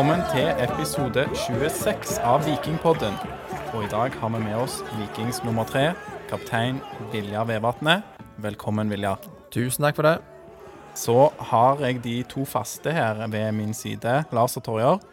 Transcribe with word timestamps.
Velkommen 0.00 0.22
til 0.32 0.46
episode 0.64 1.22
26 1.36 2.14
av 2.24 2.46
Vikingpodden. 2.46 3.18
Og 3.76 3.82
i 3.84 3.88
dag 3.92 4.14
har 4.16 4.30
vi 4.32 4.38
med 4.40 4.54
oss 4.56 4.78
Vikings 4.94 5.42
nummer 5.44 5.66
tre, 5.68 5.90
kaptein 6.30 6.78
Vilja 7.12 7.42
Vevatnet. 7.44 8.06
Velkommen, 8.40 8.88
Vilja. 8.88 9.10
Tusen 9.52 9.84
takk 9.84 9.98
for 9.98 10.08
det. 10.08 10.14
Så 10.96 11.26
har 11.50 11.84
jeg 11.84 12.00
de 12.06 12.14
to 12.32 12.46
faste 12.48 12.94
her 12.96 13.20
ved 13.28 13.52
min 13.58 13.76
side, 13.76 14.14
Lars 14.32 14.56
og 14.56 14.64
Torjer. 14.70 15.04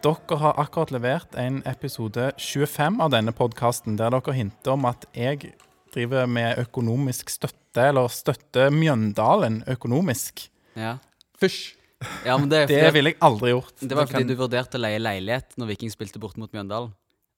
Dere 0.00 0.40
har 0.46 0.62
akkurat 0.64 0.94
levert 0.96 1.36
en 1.36 1.60
episode 1.68 2.30
25 2.40 3.02
av 3.04 3.12
denne 3.12 3.36
podkasten 3.36 4.00
der 4.00 4.16
dere 4.16 4.38
hinter 4.38 4.78
om 4.78 4.88
at 4.88 5.04
jeg 5.12 5.52
driver 5.92 6.24
med 6.24 6.64
økonomisk 6.64 7.36
støtte, 7.36 7.84
eller 7.90 8.08
støtter 8.08 8.72
Mjøndalen 8.72 9.60
økonomisk. 9.76 10.46
Ja. 10.72 10.96
Fysj. 11.36 11.81
Ja, 12.26 12.36
men 12.38 12.48
det, 12.48 12.64
er 12.64 12.66
Det 12.86 12.92
ville 12.94 13.10
jeg 13.12 13.18
aldri 13.20 13.50
gjort. 13.52 13.72
det 13.80 13.96
var 13.96 14.06
fordi 14.06 14.24
kan- 14.24 14.28
du 14.28 14.36
vurderte 14.36 14.78
å 14.78 14.82
leie 14.82 14.98
leilighet 15.02 15.56
når 15.58 15.66
Viking 15.72 15.90
spilte 15.94 16.18
bort 16.22 16.36
mot 16.40 16.50
Mjøndalen. 16.52 16.92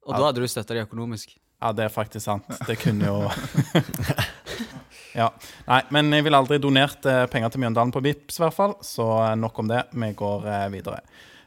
Og 0.06 0.12
Ja. 0.12 0.18
da 0.18 0.24
hadde 0.30 0.40
du 0.42 0.46
støtta 0.48 0.74
de 0.74 0.84
økonomisk. 0.84 1.36
Ja, 1.62 1.72
det 1.72 1.84
er 1.86 1.88
faktisk 1.94 2.24
sant. 2.26 2.44
Det 2.66 2.78
kunne 2.78 3.06
jo 3.06 3.30
Ja. 5.14 5.28
Nei, 5.68 5.80
men 5.94 6.10
jeg 6.12 6.24
ville 6.26 6.38
aldri 6.40 6.58
donert 6.58 7.06
eh, 7.06 7.24
penger 7.30 7.52
til 7.54 7.62
Mjøndalen 7.62 7.92
på 7.94 8.02
Vips, 8.02 8.40
i 8.40 8.42
hvert 8.42 8.56
fall. 8.56 8.74
Så 8.82 9.04
eh, 9.22 9.34
nok 9.38 9.60
om 9.62 9.68
det. 9.70 9.84
Vi 9.94 10.08
går 10.18 10.46
eh, 10.50 10.66
videre. 10.74 11.00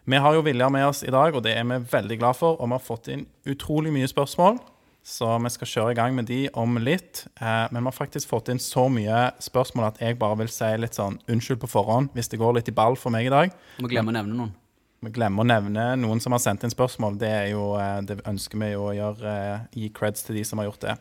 Vi 0.07 0.15
har 0.23 0.38
jo 0.38 0.41
Vilja 0.45 0.70
med 0.71 0.85
oss 0.88 1.02
i 1.04 1.12
dag, 1.12 1.35
og 1.35 1.43
det 1.43 1.57
er 1.59 1.65
vi 1.68 1.81
veldig 1.91 2.18
glad 2.21 2.38
for. 2.40 2.55
Og 2.62 2.70
vi 2.71 2.77
har 2.77 2.85
fått 2.85 3.09
inn 3.12 3.26
utrolig 3.52 3.91
mye 3.91 4.07
spørsmål, 4.07 4.62
så 5.08 5.30
vi 5.40 5.50
skal 5.54 5.70
kjøre 5.72 5.92
i 5.94 5.96
gang 5.96 6.16
med 6.18 6.26
de 6.28 6.42
om 6.60 6.76
litt. 6.84 7.22
Eh, 7.40 7.68
men 7.72 7.80
vi 7.80 7.88
har 7.88 7.96
faktisk 7.96 8.28
fått 8.28 8.50
inn 8.52 8.60
så 8.60 8.88
mye 8.92 9.30
spørsmål 9.40 9.86
at 9.88 10.02
jeg 10.04 10.18
bare 10.20 10.36
vil 10.42 10.50
si 10.52 10.68
litt 10.76 10.98
sånn 10.98 11.16
unnskyld 11.32 11.62
på 11.62 11.70
forhånd 11.72 12.10
hvis 12.18 12.27
det 12.34 12.40
går 12.41 12.58
litt 12.58 12.72
i 12.72 12.76
ball 12.76 12.98
for 12.99 13.14
meg 13.16 13.30
i 13.30 13.32
dag. 13.32 13.54
Vi 13.77 13.86
må 13.86 13.91
glemme 13.94 14.12
å 14.12 14.18
nevne 14.18 14.36
noen. 14.36 14.52
Vi 15.05 15.12
glemmer 15.14 15.46
å 15.46 15.48
nevne 15.48 15.86
noen 16.02 16.20
som 16.20 16.34
har 16.36 16.41
sendt 16.44 16.66
inn 16.66 16.74
spørsmål. 16.74 17.16
Det, 17.22 17.30
er 17.30 17.48
jo, 17.54 17.70
eh, 17.80 18.02
det 18.10 18.18
ønsker 18.27 18.60
vi 18.60 18.74
jo 18.74 18.90
å 18.90 18.96
gjøre. 18.98 19.36
eh, 19.54 19.80
Gi 19.80 19.91
creds 19.96 20.27
til 20.27 20.36
de 20.41 20.44
som 20.49 20.60
har 20.60 20.68
gjort 20.68 20.84
det. 20.84 20.98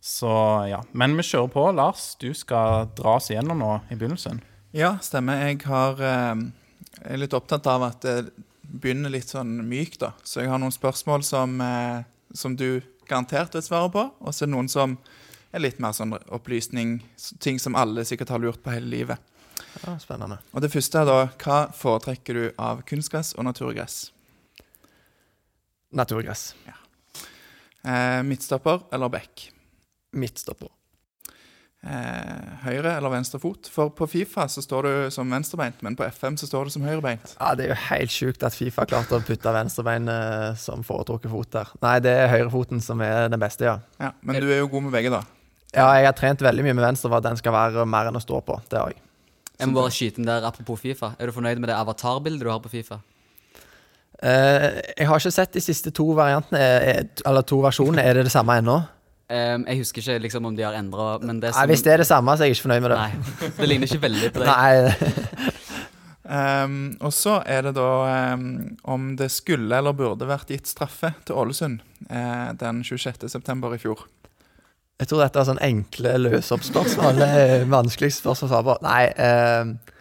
Så 0.00 0.30
ja. 0.70 0.78
Men 0.92 1.16
vi 1.18 1.26
kjører 1.26 1.50
på. 1.50 1.64
Lars, 1.74 2.04
du 2.22 2.30
skal 2.36 2.86
dra 2.94 3.16
oss 3.16 3.32
igjennom 3.32 3.58
nå 3.58 3.72
i 3.90 3.98
begynnelsen. 3.98 4.38
Ja, 4.76 4.92
stemmer. 5.02 5.42
Jeg 5.48 5.58
har 5.66 5.98
er 6.00 7.18
litt 7.18 7.34
opptatt 7.34 7.66
av 7.66 7.82
at 7.88 8.06
det 8.06 8.30
begynner 8.62 9.10
litt 9.10 9.28
sånn 9.34 9.56
mykt, 9.66 9.98
da. 10.04 10.12
Så 10.22 10.44
jeg 10.44 10.52
har 10.52 10.62
noen 10.62 10.72
spørsmål 10.72 11.24
som, 11.26 11.58
som 12.32 12.54
du 12.56 12.78
garantert 13.10 13.54
vet 13.56 13.66
svaret 13.66 13.92
på, 13.94 14.06
og 14.06 14.34
så 14.34 14.44
er 14.44 14.50
det 14.50 14.54
noen 14.54 14.70
som 14.70 14.96
er 15.50 15.64
litt 15.64 15.80
mer 15.82 15.94
sånn 15.96 16.14
opplysning, 16.30 17.00
ting 17.42 17.58
som 17.58 17.76
alle 17.78 18.06
sikkert 18.06 18.30
har 18.30 18.42
lurt 18.42 18.62
på 18.62 18.72
hele 18.74 18.90
livet. 18.92 19.30
Ja, 19.84 19.96
spennende. 20.00 20.40
Og 20.54 20.62
det 20.64 20.70
første 20.72 21.02
er 21.02 21.08
da 21.08 21.18
hva 21.42 21.58
foretrekker 21.76 22.38
du 22.38 22.44
av 22.60 22.84
kunstgress 22.88 23.34
og 23.36 23.46
naturgress? 23.48 24.02
Naturgress. 25.96 26.52
Eh, 27.82 28.20
midtstopper 28.26 28.86
eller 28.94 29.10
back? 29.12 29.48
Midtstopper. 30.12 30.70
Eh, 31.80 32.48
høyre 32.66 32.90
eller 32.98 33.08
venstre 33.14 33.38
fot? 33.40 33.68
For 33.72 33.88
på 33.96 34.04
Fifa 34.10 34.44
så 34.52 34.60
står 34.60 34.84
du 34.86 34.92
som 35.14 35.30
venstrebeint, 35.32 35.78
men 35.86 35.94
på 35.96 36.04
FM 36.12 36.36
så 36.36 36.44
står 36.48 36.68
du 36.68 36.74
som 36.74 36.84
høyrebeint. 36.84 37.32
Ja, 37.38 37.54
Det 37.56 37.64
er 37.64 37.72
jo 37.72 37.78
helt 37.88 38.12
sjukt 38.12 38.44
at 38.44 38.56
Fifa 38.56 38.84
klarte 38.84 39.16
å 39.16 39.24
putte 39.24 39.54
venstrebeinet 39.54 40.58
som 40.60 40.84
foretrukket 40.84 41.32
fot 41.32 41.50
der. 41.56 41.70
Nei, 41.80 41.96
det 42.04 42.12
er 42.12 42.28
høyrefoten 42.34 42.82
som 42.84 43.00
er 43.00 43.30
den 43.32 43.40
beste, 43.40 43.64
ja. 43.64 43.78
Ja, 43.98 44.12
Men 44.20 44.42
du 44.42 44.50
er 44.50 44.60
jo 44.60 44.68
god 44.68 44.82
med 44.88 44.92
begge, 44.92 45.10
da. 45.14 45.22
Ja, 45.72 45.86
jeg 45.96 46.10
har 46.10 46.16
trent 46.18 46.42
veldig 46.42 46.66
mye 46.66 46.74
med 46.76 46.84
venstre 46.84 47.08
for 47.08 47.16
at 47.16 47.28
den 47.30 47.38
skal 47.40 47.54
være 47.54 47.86
mer 47.86 48.10
enn 48.10 48.18
å 48.18 48.20
stå 48.20 48.42
på. 48.44 48.60
Det 48.68 48.78
har 48.78 48.92
jeg. 48.92 49.00
Jeg 49.60 49.68
må 49.68 49.80
bare 49.80 49.92
skyte 49.92 50.20
inn 50.20 50.28
der 50.28 50.44
apropos 50.48 50.80
Fifa. 50.80 51.14
Er 51.18 51.28
du 51.28 51.32
fornøyd 51.36 51.60
med 51.60 51.68
det 51.68 51.76
avatarbildet 51.76 52.44
du 52.44 52.50
har 52.50 52.60
på 52.60 52.72
Fifa? 52.72 53.00
Eh, 54.20 54.80
jeg 54.98 55.08
har 55.08 55.20
ikke 55.20 55.32
sett 55.32 55.52
de 55.56 55.60
siste 55.64 55.92
to 55.96 56.10
variantene, 56.12 56.60
eh, 56.60 57.04
eller 57.24 57.42
to 57.42 57.60
versjonene. 57.64 58.04
Er 58.04 58.14
det 58.18 58.24
det 58.28 58.32
samme 58.32 58.58
ennå? 58.60 58.82
Ehm, 59.30 59.64
jeg 59.68 59.84
husker 59.84 60.02
ikke 60.02 60.22
liksom 60.24 60.48
om 60.48 60.56
de 60.58 60.64
har 60.66 60.74
endra 60.74 61.12
Men 61.22 61.38
det 61.42 61.52
er 61.52 61.58
Nei, 61.60 61.66
Hvis 61.70 61.84
det 61.86 61.94
er 61.94 62.02
det 62.02 62.08
samme, 62.08 62.34
så 62.34 62.42
er 62.42 62.50
jeg 62.50 62.58
ikke 62.58 62.66
fornøyd 62.66 62.82
med 62.82 62.92
det. 62.92 62.98
Nei, 62.98 63.50
det 63.60 63.68
ligner 63.70 63.90
ikke 63.90 64.04
veldig 64.06 64.30
på 64.34 64.44
deg. 64.44 64.50
Nei. 64.50 65.50
Ehm, 66.30 66.92
og 67.02 67.10
så 67.10 67.40
er 67.42 67.64
det 67.66 67.72
da 67.74 67.88
um, 68.36 68.44
om 68.86 69.08
det 69.18 69.32
skulle 69.34 69.80
eller 69.80 69.96
burde 69.98 70.28
vært 70.30 70.52
gitt 70.54 70.68
straffe 70.70 71.08
til 71.26 71.34
Ålesund 71.40 71.80
uh, 72.06 72.52
den 72.54 72.84
26.9. 72.86 73.40
i 73.74 73.80
fjor. 73.82 74.04
Jeg 75.02 75.10
tror 75.10 75.24
dette 75.24 75.42
er 75.42 75.48
sånn 75.48 75.62
enkle 75.66 76.12
løsoppspørsmål. 76.20 77.18
Det 77.18 77.28
er 77.40 77.66
vanskelig 77.72 78.12
spørsmål 78.14 78.46
å 78.46 78.52
svare 78.52 78.68
på. 78.68 78.78
Nei, 78.86 79.02
uh, 79.18 79.98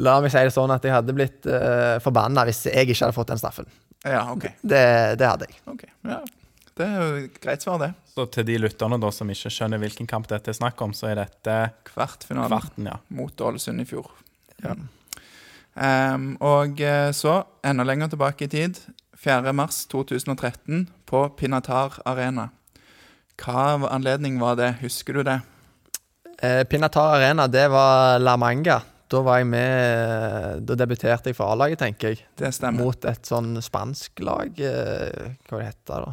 la 0.00 0.16
meg 0.24 0.32
si 0.32 0.46
det 0.48 0.56
sånn 0.56 0.72
at 0.72 0.88
jeg 0.88 0.96
hadde 0.96 1.18
blitt 1.20 1.44
uh, 1.44 2.00
forbanna 2.00 2.48
hvis 2.48 2.64
jeg 2.70 2.88
ikke 2.88 3.02
hadde 3.02 3.18
fått 3.20 3.34
den 3.34 3.44
straffen. 3.44 3.68
Ja, 4.00 4.30
OK. 4.32 4.48
Det, 4.64 4.84
det 5.20 5.28
hadde 5.28 5.50
jeg. 5.50 5.60
ok, 5.68 5.84
ja. 6.08 6.22
Det 6.80 6.86
er 6.86 7.00
jo 7.00 7.24
et 7.26 7.40
greit 7.42 7.64
svar, 7.64 7.80
det. 7.82 7.90
Så 8.14 8.24
til 8.32 8.46
de 8.48 8.56
lytterne 8.62 8.96
da 9.00 9.10
som 9.12 9.28
ikke 9.32 9.52
skjønner 9.52 9.80
hvilken 9.82 10.08
kamp 10.08 10.30
dette 10.30 10.52
er 10.52 10.56
snakk 10.56 10.80
om, 10.84 10.94
så 10.96 11.10
er 11.10 11.20
dette 11.20 11.56
Kvartfinalen 11.90 12.48
kvarten, 12.48 12.88
ja. 12.88 12.96
mot 13.12 13.44
Ålesund 13.44 13.84
i 13.84 13.86
fjor. 13.88 14.08
Ja. 14.64 14.76
Um, 15.80 16.32
og 16.42 16.80
eh, 16.82 17.10
så, 17.16 17.42
enda 17.64 17.84
lenger 17.86 18.10
tilbake 18.12 18.48
i 18.48 18.50
tid, 18.52 18.80
4.3.2013 19.20 20.86
på 21.08 21.22
Pinatar 21.36 22.00
Arena. 22.08 22.48
Hva 23.40 23.76
anledning 23.88 24.40
var 24.40 24.56
det? 24.60 24.74
Husker 24.80 25.20
du 25.20 25.24
det? 25.28 25.40
Eh, 26.40 26.62
Pinatar 26.64 27.18
Arena, 27.18 27.46
det 27.48 27.68
var 27.72 28.18
La 28.20 28.38
Manga. 28.40 28.80
Da 29.10 29.20
var 29.26 29.40
jeg 29.40 29.48
med 29.50 30.66
Da 30.68 30.76
debuterte 30.78 31.32
jeg 31.32 31.36
for 31.36 31.50
A-laget, 31.52 31.80
tenker 31.82 32.14
jeg. 32.14 32.24
Det 32.38 32.52
stemmer. 32.54 32.86
Mot 32.86 33.06
et 33.10 33.26
sånn 33.26 33.56
spansk 33.64 34.22
lag. 34.24 34.54
hva 34.54 35.32
hva 35.50 35.60
det 35.60 35.70
heter 35.72 36.06
da? 36.06 36.12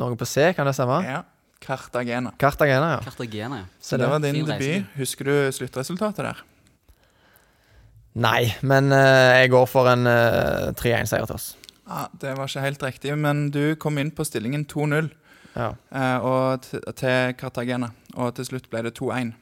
Noe 0.00 0.16
på 0.16 0.26
C, 0.28 0.52
kan 0.56 0.68
det 0.68 0.74
stemme? 0.76 1.02
Ja. 1.04 1.22
Cartagena. 1.62 2.32
Cartagena, 2.40 2.92
ja. 2.96 3.00
Cartagena, 3.04 3.58
ja. 3.62 3.66
Så 3.80 3.96
det 4.00 4.08
var 4.10 4.18
din 4.18 4.40
debut. 4.46 4.84
Husker 4.96 5.28
du 5.28 5.34
sluttresultatet 5.54 6.24
der? 6.26 6.40
Nei, 8.12 8.52
men 8.66 8.90
uh, 8.92 9.40
jeg 9.40 9.52
går 9.54 9.68
for 9.70 9.88
en 9.88 10.08
uh, 10.08 10.72
3-1-seier 10.76 11.28
til 11.28 11.36
oss. 11.38 11.52
Ja, 11.86 12.06
Det 12.20 12.34
var 12.36 12.50
ikke 12.50 12.64
helt 12.64 12.82
riktig, 12.84 13.14
men 13.18 13.46
du 13.54 13.74
kom 13.80 13.98
inn 13.98 14.10
på 14.12 14.24
stillingen 14.26 14.66
2-0 14.68 15.10
Ja. 15.54 15.70
uh, 15.92 16.18
og 16.24 16.66
til 16.96 17.34
Cartagena, 17.38 17.92
og 18.14 18.34
til 18.36 18.48
slutt 18.48 18.68
ble 18.72 18.82
det 18.88 18.94
2-1. 18.98 19.32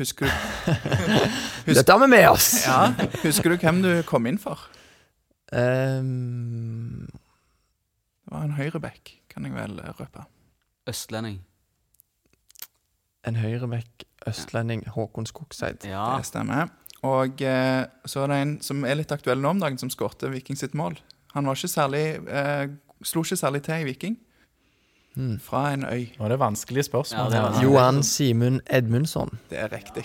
Husker 0.00 0.28
du 0.28 0.32
Dette 1.76 1.92
har 1.92 2.00
vi 2.00 2.08
med 2.08 2.28
oss! 2.30 2.52
Ja, 2.64 2.92
husker 3.24 3.52
du 3.52 3.60
hvem 3.60 3.82
du 3.84 3.90
kom 4.08 4.28
inn 4.30 4.38
for? 4.40 4.68
Um... 5.52 7.08
Det 8.24 8.36
var 8.36 8.46
en 8.46 8.54
høyreback, 8.54 9.16
kan 9.40 9.48
jeg 9.48 9.56
vel 9.56 9.78
eh, 9.84 9.92
røpe. 10.00 10.26
Østlending. 10.90 11.40
en 13.28 13.36
høyrebekk, 13.36 14.04
østlending, 14.30 14.86
Håkon 14.94 15.26
Skogseid. 15.28 15.84
Ja. 15.84 16.16
Det 16.18 16.26
stemmer. 16.30 16.70
Og 17.04 17.42
eh, 17.44 17.84
så 18.08 18.22
er 18.24 18.32
det 18.32 18.38
en 18.42 18.54
som 18.64 18.84
er 18.88 18.96
litt 18.96 19.12
aktuell 19.12 19.40
nå 19.40 19.50
om 19.54 19.60
dagen, 19.60 19.76
som 19.80 19.90
skårte 19.92 20.30
Viking 20.32 20.56
sitt 20.56 20.72
mål. 20.76 20.96
Han 21.34 21.46
var 21.48 21.56
ikke 21.58 21.68
særlig 21.72 22.04
eh, 22.28 22.72
slo 23.06 23.22
ikke 23.24 23.36
særlig 23.40 23.62
til 23.68 23.82
i 23.84 23.88
Viking, 23.92 24.18
Mm. 25.18 25.40
fra 25.42 25.72
en 25.74 25.82
øy. 25.90 26.04
Nå 26.20 26.24
er 26.24 26.28
det 26.30 26.36
vanskelige 26.38 26.84
spørsmål. 26.86 27.24
Ja, 27.24 27.30
det 27.34 27.40
vanskelig. 27.42 27.64
Johan 27.66 27.96
Simund 28.06 28.60
Edmundsson. 28.70 29.32
Det 29.50 29.58
er 29.58 29.72
riktig. 29.72 30.04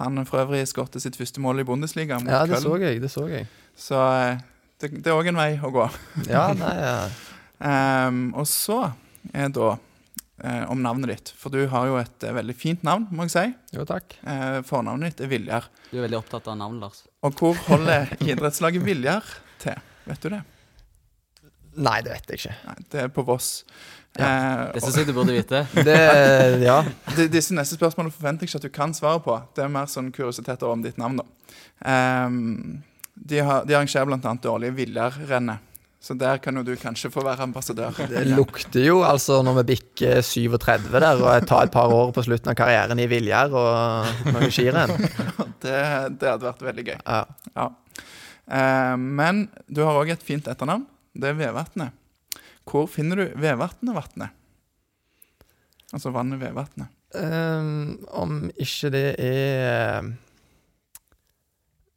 Han 0.00 0.18
for 0.26 0.40
øvrig 0.42 0.64
skårte 0.68 0.98
sitt 1.00 1.14
første 1.16 1.40
mål 1.40 1.60
i 1.62 1.64
Bundesliga 1.64 2.18
mot 2.18 2.26
Ja, 2.28 2.40
det 2.46 2.58
så 2.58 2.72
jeg. 2.82 2.98
det 3.00 3.10
så 3.14 3.28
jeg. 3.30 3.46
Så 3.78 3.94
eh, 3.94 4.40
det, 4.82 4.90
det 5.04 5.06
er 5.06 5.14
òg 5.20 5.28
en 5.30 5.38
vei 5.38 5.52
å 5.62 5.70
gå. 5.70 5.86
Ja, 6.26 6.48
nei, 6.52 6.74
ja. 6.82 6.96
Ehm, 7.64 8.28
og 8.38 8.46
så 8.50 8.92
er 9.34 9.48
da 9.54 9.72
eh, 10.44 10.64
om 10.70 10.80
navnet 10.84 11.10
ditt. 11.12 11.32
For 11.38 11.50
du 11.54 11.64
har 11.72 11.88
jo 11.90 11.96
et 12.00 12.24
eh, 12.28 12.34
veldig 12.36 12.54
fint 12.56 12.84
navn, 12.86 13.08
må 13.10 13.26
jeg 13.26 13.34
si. 13.34 13.46
Jo, 13.76 13.86
takk. 13.88 14.14
Eh, 14.22 14.60
fornavnet 14.68 15.16
ditt 15.16 15.24
er 15.26 15.32
Viljar. 15.32 15.68
Du 15.90 15.98
er 15.98 16.06
veldig 16.06 16.20
opptatt 16.20 16.48
av 16.52 16.58
navn, 16.60 16.78
Lars. 16.82 17.04
Og 17.26 17.34
hvor 17.40 17.58
holder 17.68 18.12
idrettslaget 18.22 18.84
Viljar 18.86 19.26
til? 19.62 19.78
Vet 20.08 20.22
du 20.24 20.30
det? 20.36 20.42
Nei, 21.78 22.00
det 22.02 22.10
vet 22.16 22.30
jeg 22.32 22.40
ikke. 22.40 22.54
Nei, 22.66 22.76
det 22.90 23.00
er 23.04 23.10
på 23.14 23.22
Voss. 23.28 23.48
Ja, 24.18 24.28
Det 24.74 24.80
syns 24.82 24.96
jeg 24.98 25.06
du 25.06 25.12
burde 25.14 25.34
vite. 25.36 25.60
Det, 25.86 25.98
ja. 26.64 26.80
de- 27.18 27.28
disse 27.30 27.54
neste 27.54 27.76
spørsmålene 27.78 28.14
forventer 28.14 28.46
jeg 28.46 28.50
ikke 28.50 28.58
at 28.62 28.66
du 28.66 28.72
kan 28.74 28.94
svare 28.96 29.20
på. 29.22 29.36
Det 29.54 29.62
er 29.66 29.70
mer 29.70 29.86
sånn 29.90 30.08
kuriositeter 30.14 30.66
om 30.72 30.82
ditt 30.82 30.98
navn, 30.98 31.20
da. 31.20 31.26
Um, 32.26 32.80
de, 33.14 33.38
har, 33.46 33.62
de 33.68 33.76
arrangerer 33.78 34.08
bl.a. 34.10 34.32
årlige 34.50 34.74
Viljarrennet. 34.80 35.62
Så 36.08 36.14
der 36.16 36.38
kan 36.40 36.56
jo 36.56 36.62
du 36.64 36.72
kanskje 36.80 37.10
få 37.12 37.20
være 37.20 37.44
ambassadør. 37.44 37.92
Det 38.08 38.22
lukter 38.30 38.86
jo 38.86 39.02
altså 39.04 39.42
når 39.44 39.58
vi 39.58 39.64
bikker 39.74 40.22
37 40.24 40.88
der, 40.94 41.20
og 41.20 41.26
jeg 41.34 41.44
tar 41.50 41.66
et 41.66 41.74
par 41.74 41.92
år 41.92 42.14
på 42.16 42.24
slutten 42.24 42.48
av 42.48 42.56
karrieren 42.56 43.02
i 43.02 43.08
Viljar 43.10 43.52
og 43.52 44.30
noen 44.32 44.54
skirenn. 44.54 44.94
Det, 45.64 45.74
det 46.22 46.28
hadde 46.30 46.46
vært 46.46 46.60
veldig 46.62 46.84
gøy. 46.86 46.96
Ja. 47.02 47.22
Ja. 47.58 47.64
Eh, 48.46 48.94
men 48.96 49.48
du 49.66 49.82
har 49.82 49.98
òg 49.98 50.12
et 50.14 50.22
fint 50.22 50.46
etternavn. 50.48 50.84
Det 51.18 51.32
er 51.32 51.36
Vevatnet. 51.36 51.96
Hvor 52.68 52.86
finner 52.88 53.18
du 53.18 53.34
Vevatnet-vatnet? 53.42 54.32
Altså 55.90 56.12
vannet 56.14 56.38
Vevatnet. 56.40 56.94
Um, 57.16 57.98
om 58.12 58.38
ikke 58.60 58.92
det 58.92 59.06
er 59.24 60.08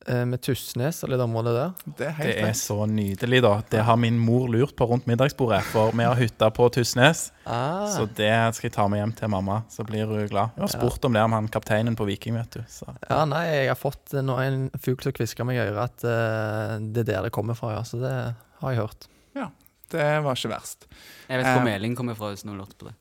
med 0.08 0.42
Tysnes 0.42 1.04
og 1.06 1.12
litt 1.12 1.22
område 1.22 1.52
der. 1.56 1.74
Det 1.98 2.08
er 2.10 2.20
Det 2.22 2.46
er 2.48 2.56
så 2.58 2.86
nydelig, 2.90 3.42
da. 3.46 3.52
Det 3.70 3.84
har 3.86 4.00
min 4.02 4.18
mor 4.20 4.48
lurt 4.50 4.74
på 4.76 4.88
rundt 4.90 5.06
middagsbordet, 5.10 5.62
for 5.70 5.94
vi 5.94 6.04
har 6.08 6.18
hytta 6.18 6.50
på 6.54 6.68
Tysnes. 6.74 7.28
Ah, 7.46 7.86
Så 7.92 8.08
det 8.18 8.32
skal 8.58 8.70
jeg 8.70 8.74
ta 8.76 8.88
med 8.90 9.02
hjem 9.02 9.14
til 9.18 9.32
mamma, 9.34 9.62
så 9.70 9.86
blir 9.86 10.10
hun 10.10 10.28
glad. 10.32 10.56
Jeg 10.58 10.66
har 10.66 10.74
spurt 10.74 11.06
om 11.06 11.14
det 11.14 11.22
om 11.22 11.36
han 11.38 11.48
kapteinen 11.54 11.96
på 11.96 12.08
Viking, 12.10 12.36
vet 12.40 12.58
du. 12.58 12.64
Så. 12.70 12.88
ja, 13.10 13.22
nei, 13.30 13.46
jeg 13.48 13.72
har 13.72 13.80
fått 13.80 14.14
eh, 14.14 14.26
nå 14.26 14.38
en 14.42 14.70
fugl 14.82 15.02
som 15.06 15.14
hvisker 15.18 15.48
meg 15.48 15.60
i 15.60 15.64
øret 15.68 15.84
at 15.86 16.06
uh, 16.08 16.78
det 16.82 17.06
er 17.06 17.10
der 17.14 17.28
det 17.30 17.34
kommer 17.36 17.58
fra, 17.58 17.76
ja. 17.78 17.84
Så 17.88 18.02
det 18.02 18.14
har 18.62 18.74
jeg 18.74 18.82
hørt. 18.82 19.08
Ja, 19.38 19.50
Det 19.92 20.10
var 20.24 20.36
ikke 20.38 20.54
verst. 20.56 20.88
Jeg 21.28 21.42
vet 21.42 21.48
hvor 21.52 21.62
uh, 21.62 21.68
meldingen 21.68 21.98
kommer 22.00 22.18
fra, 22.18 22.32
hvis 22.34 22.46
noen 22.48 22.62
lurte 22.64 22.78
på 22.80 22.90
det. 22.90 22.96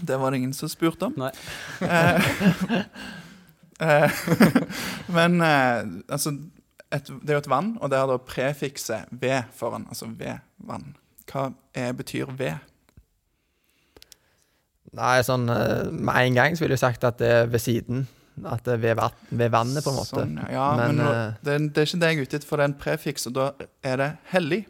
Det 0.00 0.18
var 0.20 0.30
det 0.30 0.42
ingen 0.42 0.52
som 0.52 0.68
spurte 0.68 1.08
om. 1.08 1.14
Nei. 1.16 1.32
Eh, 3.80 4.10
Men 5.16 5.40
eh, 5.44 5.82
altså 6.08 6.32
et, 6.94 7.08
Det 7.10 7.28
er 7.32 7.36
jo 7.36 7.42
et 7.42 7.50
vann, 7.50 7.74
og 7.82 7.90
det 7.92 7.98
har 7.98 8.08
da 8.08 8.16
prefikset 8.22 9.10
ved 9.10 9.50
foran. 9.58 9.84
Altså 9.90 10.06
ved 10.16 10.38
vann. 10.64 10.94
Hva 11.26 11.48
er, 11.74 11.92
betyr 11.98 12.30
ved? 12.38 12.56
Nei, 14.96 15.16
sånn 15.26 15.48
eh, 15.52 15.88
med 15.92 16.14
en 16.22 16.38
gang 16.38 16.54
så 16.56 16.64
ville 16.64 16.76
jeg 16.78 16.84
sagt 16.86 17.04
at 17.04 17.18
det 17.20 17.32
er 17.42 17.50
ved 17.52 17.60
siden. 17.62 18.06
At 18.46 18.62
det 18.68 18.76
er 18.76 18.80
ved, 18.84 19.00
ved 19.32 19.52
vannet, 19.52 19.82
på 19.84 19.92
en 19.92 19.96
måte. 19.98 20.12
Sånn, 20.22 20.38
ja. 20.52 20.66
men, 20.78 20.94
Men, 20.94 21.02
nå, 21.02 21.10
det, 21.44 21.54
er- 21.56 21.68
det 21.72 21.82
er 21.82 21.88
ikke 21.88 22.00
det 22.02 22.10
jeg 22.12 22.16
er 22.18 22.26
ute 22.28 22.38
etter, 22.38 22.48
for 22.48 22.60
det 22.60 22.64
er 22.66 22.70
en 22.70 22.78
prefiks, 22.82 23.26
og 23.30 23.36
da 23.38 23.46
er 23.92 24.00
det 24.02 24.08
hellig. 24.32 24.62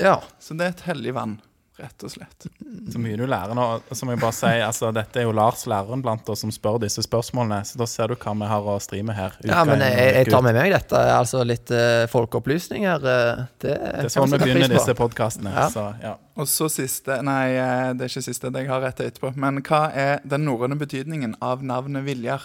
Ja. 0.00 0.18
Så 0.40 0.56
det 0.56 0.66
er 0.68 0.74
et 0.76 0.84
hellig 0.90 1.14
vann, 1.16 1.38
rett 1.76 2.04
og 2.06 2.10
slett. 2.10 2.46
så 2.92 3.00
mye 3.02 3.16
du 3.20 3.26
lærer 3.28 3.52
nå. 3.56 3.64
Så 3.92 4.06
må 4.08 4.14
jeg 4.14 4.20
bare 4.22 4.32
si, 4.32 4.48
altså, 4.64 4.88
dette 4.96 5.20
er 5.20 5.26
jo 5.26 5.32
Lars, 5.36 5.66
læreren 5.68 6.00
blant 6.04 6.28
oss, 6.32 6.40
som 6.40 6.52
spør 6.54 6.78
disse 6.80 7.02
spørsmålene. 7.04 7.58
Så 7.68 7.76
da 7.80 7.84
ser 7.90 8.08
du 8.08 8.16
hva 8.16 8.32
vi 8.40 8.48
har 8.48 8.68
å 8.72 8.76
stri 8.80 9.02
med 9.04 9.16
her. 9.18 9.36
ja, 9.44 9.60
men 9.68 9.84
jeg, 9.84 10.12
jeg 10.16 10.30
tar 10.32 10.44
med 10.46 10.56
meg 10.56 10.72
dette. 10.72 11.02
Altså 11.16 11.42
litt 11.44 11.68
uh, 11.76 12.06
folkeopplysning 12.12 12.86
her. 12.88 13.04
eh, 13.04 13.42
det, 13.60 13.74
Det 13.76 14.04
er 14.06 14.12
sånn 14.16 14.32
vi 14.32 14.40
begynner 14.46 14.72
disse 14.72 14.94
podkastene. 14.96 15.52
Ja. 15.52 15.66
Så, 15.72 15.84
ja. 16.02 16.14
Og 16.36 16.48
så 16.48 16.68
siste 16.72 17.20
Nei, 17.24 17.56
eh, 17.60 17.92
det 17.96 18.06
er 18.08 18.12
ikke 18.14 18.24
siste. 18.30 18.50
Det 18.52 18.64
jeg 18.64 18.72
har 18.72 18.80
rett 18.84 19.00
etterpå. 19.04 19.34
Men 19.36 19.60
hva 19.66 19.86
er 19.92 20.24
den 20.24 20.46
norrøne 20.48 20.80
betydningen 20.80 21.36
av 21.44 21.60
navnet 21.64 22.04
Viljar? 22.08 22.42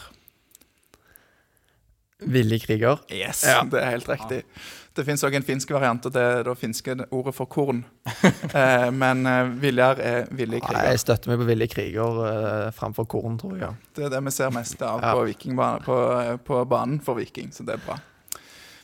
Villig 2.21 2.61
kriger. 2.67 2.99
Yes, 3.09 3.43
Ja. 3.47 3.63
det 3.65 3.79
er 3.81 3.95
helt 3.95 4.07
riktig. 4.11 4.43
Det 4.91 5.05
fins 5.07 5.21
òg 5.23 5.37
en 5.37 5.45
finsk 5.47 5.69
variant, 5.71 6.03
og 6.03 6.11
det 6.11 6.21
er 6.21 6.41
det 6.43 6.53
finske 6.59 6.93
ordet 7.15 7.31
for 7.35 7.47
korn. 7.51 7.79
eh, 8.59 8.89
men 8.91 9.23
eh, 9.29 9.51
Viljar 9.61 10.01
er 10.03 10.25
villig 10.35 10.59
kriger. 10.65 10.89
jeg 10.91 10.99
støtter 10.99 11.31
meg 11.31 11.39
på 11.39 11.47
villig 11.47 11.69
kriger 11.71 12.17
eh, 12.27 12.71
framfor 12.75 13.07
korn, 13.07 13.37
tror 13.39 13.55
jeg. 13.55 13.69
ja. 13.69 13.71
Det 13.95 14.07
er 14.07 14.11
det 14.11 14.19
vi 14.25 14.33
ser 14.35 14.51
mest 14.51 14.81
av 14.83 14.99
på, 14.99 15.61
på, 15.85 15.99
på 16.47 16.63
banen 16.67 16.99
for 17.05 17.19
Viking, 17.21 17.53
så 17.55 17.63
det 17.67 17.77
er 17.77 17.85
bra. 17.85 17.95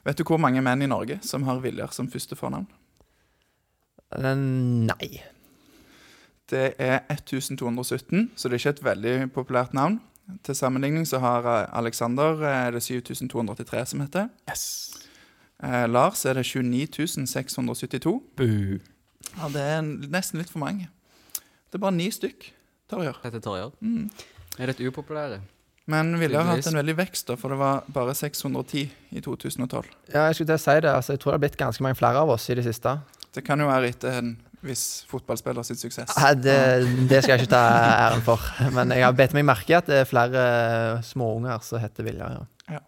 Vet 0.07 0.21
du 0.21 0.23
hvor 0.23 0.39
mange 0.39 0.63
menn 0.63 0.85
i 0.85 0.87
Norge 0.87 1.19
som 1.27 1.43
har 1.43 1.59
Viljar 1.59 1.91
som 1.91 2.07
første 2.07 2.37
fornavn? 2.39 2.69
Eh, 4.15 4.29
Nei. 4.87 5.09
Det 6.47 6.69
er 6.79 7.01
1217, 7.11 8.29
så 8.31 8.47
det 8.47 8.55
er 8.55 8.61
ikke 8.61 8.75
et 8.77 8.85
veldig 8.87 9.17
populært 9.35 9.75
navn. 9.75 9.99
Til 10.47 10.55
sammenligning 10.55 11.03
så 11.07 11.19
har 11.19 11.51
eh, 11.51 11.67
Alexander 11.75 12.39
det 12.71 12.85
7283 12.87 13.83
som 13.91 14.07
heter. 14.07 14.31
Yes. 14.47 14.96
Eh, 15.63 15.85
Lars 15.89 16.25
er 16.25 16.37
det 16.37 16.45
29672. 16.45 18.15
Bu. 18.37 18.79
Ja, 19.37 19.49
det 19.53 19.63
er 19.63 19.81
nesten 19.85 20.41
litt 20.41 20.51
for 20.53 20.61
mange. 20.61 20.89
Det 21.67 21.79
er 21.79 21.83
bare 21.83 21.97
ni 21.97 22.09
stykk. 22.13 22.51
Tarjør. 22.91 23.19
Dette 23.25 23.41
Torjer. 23.43 23.71
Mm. 23.81 24.09
Er 24.57 24.71
dette 24.71 24.85
upopulære? 24.87 25.41
Men 25.87 26.11
Ville 26.19 26.35
har 26.35 26.49
hatt 26.49 26.67
en 26.67 26.75
veldig 26.75 26.97
vekst, 26.97 27.29
da, 27.29 27.37
for 27.39 27.53
det 27.53 27.57
var 27.61 27.85
bare 27.95 28.15
610 28.15 28.89
i 29.15 29.21
2012. 29.23 29.87
Ja, 30.11 30.25
jeg 30.27 30.35
skulle 30.35 30.49
til 30.49 30.57
å 30.57 30.63
si 30.63 30.75
det. 30.83 30.91
Altså, 30.91 31.15
jeg 31.15 31.21
tror 31.23 31.31
det 31.31 31.37
har 31.37 31.43
blitt 31.45 31.59
ganske 31.59 31.85
mange 31.85 31.99
flere 31.99 32.23
av 32.25 32.33
oss 32.33 32.49
i 32.51 32.57
det 32.59 32.65
siste. 32.67 32.97
Det 33.35 33.43
kan 33.47 33.61
jo 33.63 33.69
være 33.69 33.93
etter 33.93 34.19
en 34.19 34.33
viss 34.67 35.05
fotballspiller 35.07 35.63
sitt 35.63 35.79
suksess. 35.79 36.11
Nei, 36.17 36.33
det, 36.41 36.57
det 37.07 37.21
skal 37.23 37.37
jeg 37.37 37.45
ikke 37.45 37.53
ta 37.53 37.63
æren 38.09 38.23
for. 38.25 38.43
Men 38.75 38.91
jeg 38.95 39.05
har 39.05 39.15
bedt 39.15 39.35
meg 39.37 39.47
merke 39.47 39.79
at 39.79 39.87
det 39.87 40.01
er 40.01 40.09
flere 40.09 40.43
småunger 41.07 41.63
som 41.63 41.79
heter 41.79 42.07
Viljar. 42.07 42.43
Ja. 42.67 42.81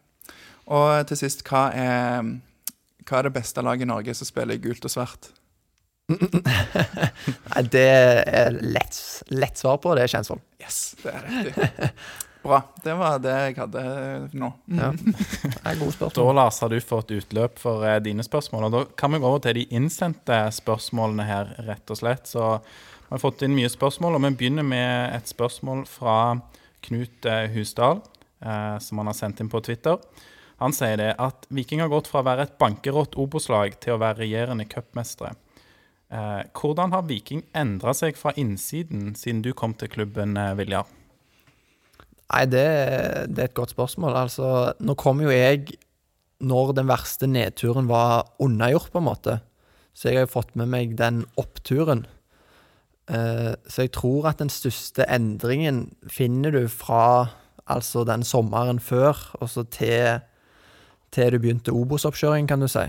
Og 0.75 1.07
til 1.07 1.21
sist, 1.21 1.45
hva 1.47 1.69
er, 1.71 2.33
hva 3.07 3.19
er 3.19 3.29
det 3.29 3.35
beste 3.35 3.63
laget 3.65 3.85
i 3.87 3.89
Norge 3.89 4.15
som 4.17 4.27
spiller 4.27 4.57
i 4.57 4.63
gult 4.63 4.85
og 4.85 4.93
svart? 4.93 5.31
Nei, 6.09 7.61
det 7.69 7.85
er 7.85 8.55
lett, 8.63 8.97
lett 9.29 9.61
svar 9.61 9.77
på. 9.81 9.93
Det 9.97 10.07
er 10.07 10.13
Kjensvoll. 10.15 10.41
Yes, 10.61 10.79
det 11.03 11.13
er 11.13 11.29
riktig. 11.29 11.91
Bra. 12.43 12.61
Det 12.83 12.93
var 12.95 13.17
det 13.19 13.33
jeg 13.35 13.55
hadde 13.57 13.81
nå. 14.39 14.47
Ja. 14.71 14.93
Det 14.95 15.59
er 15.67 15.75
gode 15.75 15.91
Da, 15.91 15.95
spørsmål. 15.97 16.29
Lars, 16.37 16.59
har 16.63 16.71
du 16.71 16.77
fått 16.79 17.11
utløp 17.11 17.59
for 17.59 17.83
eh, 17.83 17.97
dine 18.03 18.23
spørsmål. 18.23 18.69
Og 18.69 18.75
da 18.77 18.83
kan 18.97 19.11
vi 19.11 19.19
gå 19.19 19.27
over 19.27 19.43
til 19.43 19.59
de 19.59 19.65
innsendte 19.75 20.37
spørsmålene 20.55 21.25
her, 21.27 21.51
rett 21.67 21.91
og 21.91 21.99
slett. 21.99 22.31
Så 22.31 22.45
vi 22.61 23.11
har 23.11 23.21
fått 23.21 23.43
inn 23.43 23.57
mye 23.57 23.69
spørsmål, 23.69 24.15
og 24.15 24.23
vi 24.23 24.31
begynner 24.39 24.65
med 24.65 25.17
et 25.17 25.27
spørsmål 25.29 25.83
fra 25.89 26.15
Knut 26.87 27.27
eh, 27.27 27.49
Husdal, 27.51 27.99
eh, 28.39 28.75
som 28.87 29.03
han 29.03 29.11
har 29.11 29.19
sendt 29.19 29.43
inn 29.43 29.51
på 29.51 29.59
Twitter. 29.67 29.99
Han 30.59 30.75
sier 30.75 30.99
det 30.99 31.13
at 31.21 31.47
Viking 31.55 31.83
har 31.83 31.91
gått 31.91 32.09
fra 32.11 32.21
å 32.21 32.27
være 32.27 32.47
et 32.47 32.57
bankerått 32.59 33.17
Obos-lag 33.19 33.77
til 33.79 33.95
å 33.95 34.01
være 34.01 34.25
regjerende 34.25 34.67
cupmestere. 34.69 35.33
Eh, 36.09 36.41
hvordan 36.57 36.95
har 36.95 37.07
Viking 37.07 37.43
endra 37.57 37.93
seg 37.95 38.17
fra 38.19 38.33
innsiden 38.39 39.13
siden 39.15 39.43
du 39.45 39.53
kom 39.53 39.75
til 39.77 39.91
klubben, 39.93 40.35
eh, 40.37 40.55
Viljar? 40.57 40.89
Nei, 42.29 42.45
det, 42.45 42.65
det 43.33 43.43
er 43.43 43.49
et 43.49 43.57
godt 43.57 43.73
spørsmål. 43.73 44.17
Altså, 44.25 44.49
nå 44.83 44.95
kom 44.99 45.21
jo 45.23 45.31
jeg 45.33 45.77
når 46.39 46.73
den 46.77 46.89
verste 46.89 47.27
nedturen 47.27 47.89
var 47.89 48.29
unnagjort, 48.39 48.91
på 48.93 49.01
en 49.01 49.09
måte. 49.09 49.39
Så 49.93 50.09
jeg 50.09 50.19
har 50.19 50.27
jo 50.27 50.35
fått 50.37 50.55
med 50.59 50.69
meg 50.71 50.95
den 50.99 51.23
oppturen. 51.39 52.05
Eh, 53.09 53.53
så 53.67 53.85
jeg 53.85 53.93
tror 53.97 54.29
at 54.29 54.41
den 54.41 54.51
største 54.53 55.07
endringen 55.09 55.89
finner 56.07 56.53
du 56.55 56.63
fra 56.71 57.29
altså 57.69 58.05
den 58.07 58.23
sommeren 58.25 58.79
før, 58.81 59.17
og 59.41 59.49
så 59.51 59.65
til, 59.69 60.21
til 61.13 61.33
du 61.33 61.39
begynte 61.41 61.73
Obos-oppkjøringen, 61.75 62.49
kan 62.49 62.63
du 62.63 62.69
si. 62.71 62.85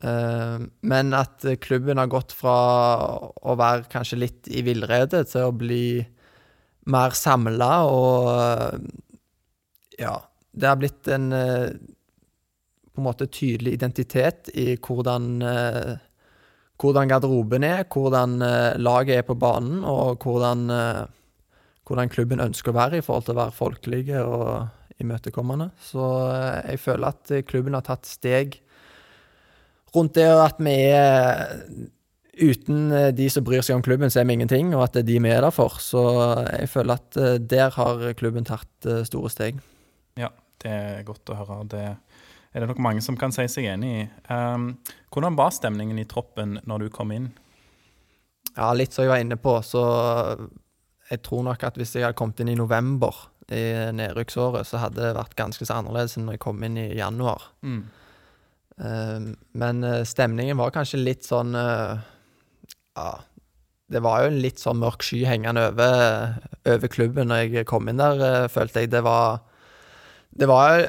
Eh, 0.00 0.58
men 0.80 1.14
at 1.16 1.44
klubben 1.60 1.98
har 1.98 2.10
gått 2.10 2.34
fra 2.36 2.56
å 3.18 3.58
være 3.58 3.88
kanskje 3.90 4.20
litt 4.22 4.50
i 4.50 4.62
villrede 4.66 5.24
til 5.26 5.48
å 5.48 5.54
bli 5.54 5.98
mer 6.92 7.16
samla 7.18 7.72
og 7.90 8.32
eh, 8.38 8.80
Ja. 9.98 10.16
Det 10.58 10.66
har 10.66 10.78
blitt 10.78 11.06
en 11.12 11.32
eh, 11.34 11.70
på 12.94 13.02
en 13.02 13.06
måte 13.06 13.28
tydelig 13.30 13.76
identitet 13.76 14.48
i 14.58 14.72
hvordan 14.74 15.42
hvordan 16.78 17.10
garderoben 17.10 17.66
er, 17.66 17.84
hvordan 17.90 18.38
laget 18.78 19.20
er 19.20 19.26
på 19.26 19.36
banen, 19.38 19.84
og 19.86 20.22
hvordan, 20.22 20.64
hvordan 21.86 22.10
klubben 22.10 22.42
ønsker 22.42 22.72
å 22.72 22.78
være 22.78 22.98
i 22.98 23.04
forhold 23.06 23.26
til 23.26 23.36
å 23.36 23.38
være 23.38 23.54
folkelige 23.54 24.24
og 24.26 24.50
imøtekommende. 25.02 25.70
Så 25.82 26.02
eh, 26.32 26.72
jeg 26.72 26.82
føler 26.82 27.12
at 27.12 27.30
eh, 27.34 27.44
klubben 27.46 27.76
har 27.76 27.86
tatt 27.86 28.08
steg 28.08 28.58
rundt 29.94 30.18
det, 30.18 30.28
at 30.28 30.60
vi 30.62 30.76
er 30.90 31.56
Uten 32.38 32.92
eh, 32.94 33.08
de 33.10 33.24
som 33.34 33.42
bryr 33.42 33.64
seg 33.66 33.74
om 33.74 33.82
klubben, 33.82 34.12
så 34.14 34.20
er 34.20 34.28
vi 34.28 34.36
ingenting, 34.36 34.68
og 34.76 34.84
at 34.84 34.94
det 34.94 35.00
er 35.02 35.08
de 35.08 35.16
vi 35.24 35.30
er 35.34 35.42
der 35.42 35.50
for. 35.50 35.80
Så 35.82 36.02
jeg 36.52 36.68
føler 36.70 37.00
at 37.00 37.18
der 37.50 37.72
har 37.74 38.04
klubben 38.14 38.46
tatt 38.46 38.86
store 39.08 39.32
steg. 39.34 39.58
Ja, 40.14 40.30
det 40.62 40.70
er 40.70 41.02
godt 41.08 41.32
å 41.34 41.38
høre. 41.40 41.56
Det 41.66 41.82
er 41.88 42.62
det 42.62 42.68
nok 42.70 42.78
mange 42.84 43.02
som 43.02 43.18
kan 43.18 43.34
si 43.34 43.48
seg 43.50 43.66
enig 43.72 43.90
i. 43.90 44.04
Um, 44.30 44.68
hvordan 45.10 45.34
var 45.38 45.50
stemningen 45.56 45.98
i 45.98 46.06
troppen 46.06 46.60
når 46.62 46.84
du 46.84 46.92
kom 46.94 47.10
inn? 47.16 47.32
Ja, 48.54 48.70
litt 48.70 48.94
som 48.94 49.02
jeg 49.02 49.12
var 49.16 49.24
inne 49.24 49.40
på, 49.42 49.56
så 49.66 49.82
jeg 51.10 51.24
tror 51.26 51.42
nok 51.46 51.66
at 51.66 51.78
hvis 51.80 51.96
jeg 51.96 52.06
hadde 52.06 52.18
kommet 52.18 52.38
inn 52.44 52.52
i 52.54 52.58
november 52.58 53.18
i 53.54 53.92
nedrykksåret, 53.96 54.66
så 54.68 54.80
hadde 54.82 55.00
det 55.00 55.16
vært 55.16 55.36
ganske 55.38 55.64
så 55.64 55.78
annerledes 55.78 56.18
enn 56.18 56.26
når 56.28 56.36
jeg 56.36 56.44
kom 56.44 56.62
inn 56.66 56.76
i 56.80 56.90
januar. 56.98 57.46
Eh, 58.78 59.18
Men 59.52 59.84
eh, 59.84 60.04
stemningen 60.06 60.58
var 60.60 60.74
kanskje 60.74 61.00
litt 61.02 61.26
sånn 61.26 61.56
uh, 61.58 61.98
Ja, 62.94 63.10
det 63.88 64.02
var 64.04 64.22
jo 64.22 64.30
en 64.30 64.40
litt 64.42 64.60
sånn 64.62 64.78
mørk 64.82 65.02
sky 65.06 65.24
hengende 65.26 65.64
over, 65.70 66.36
over 66.68 66.92
klubben 66.92 67.32
når 67.32 67.48
jeg 67.48 67.68
kom 67.70 67.88
inn 67.90 67.98
der, 67.98 68.20
uh, 68.20 68.48
følte 68.52 68.84
jeg. 68.84 68.92
Det 68.92 69.02
var 69.06 69.40
Det 70.30 70.46
var 70.46 70.84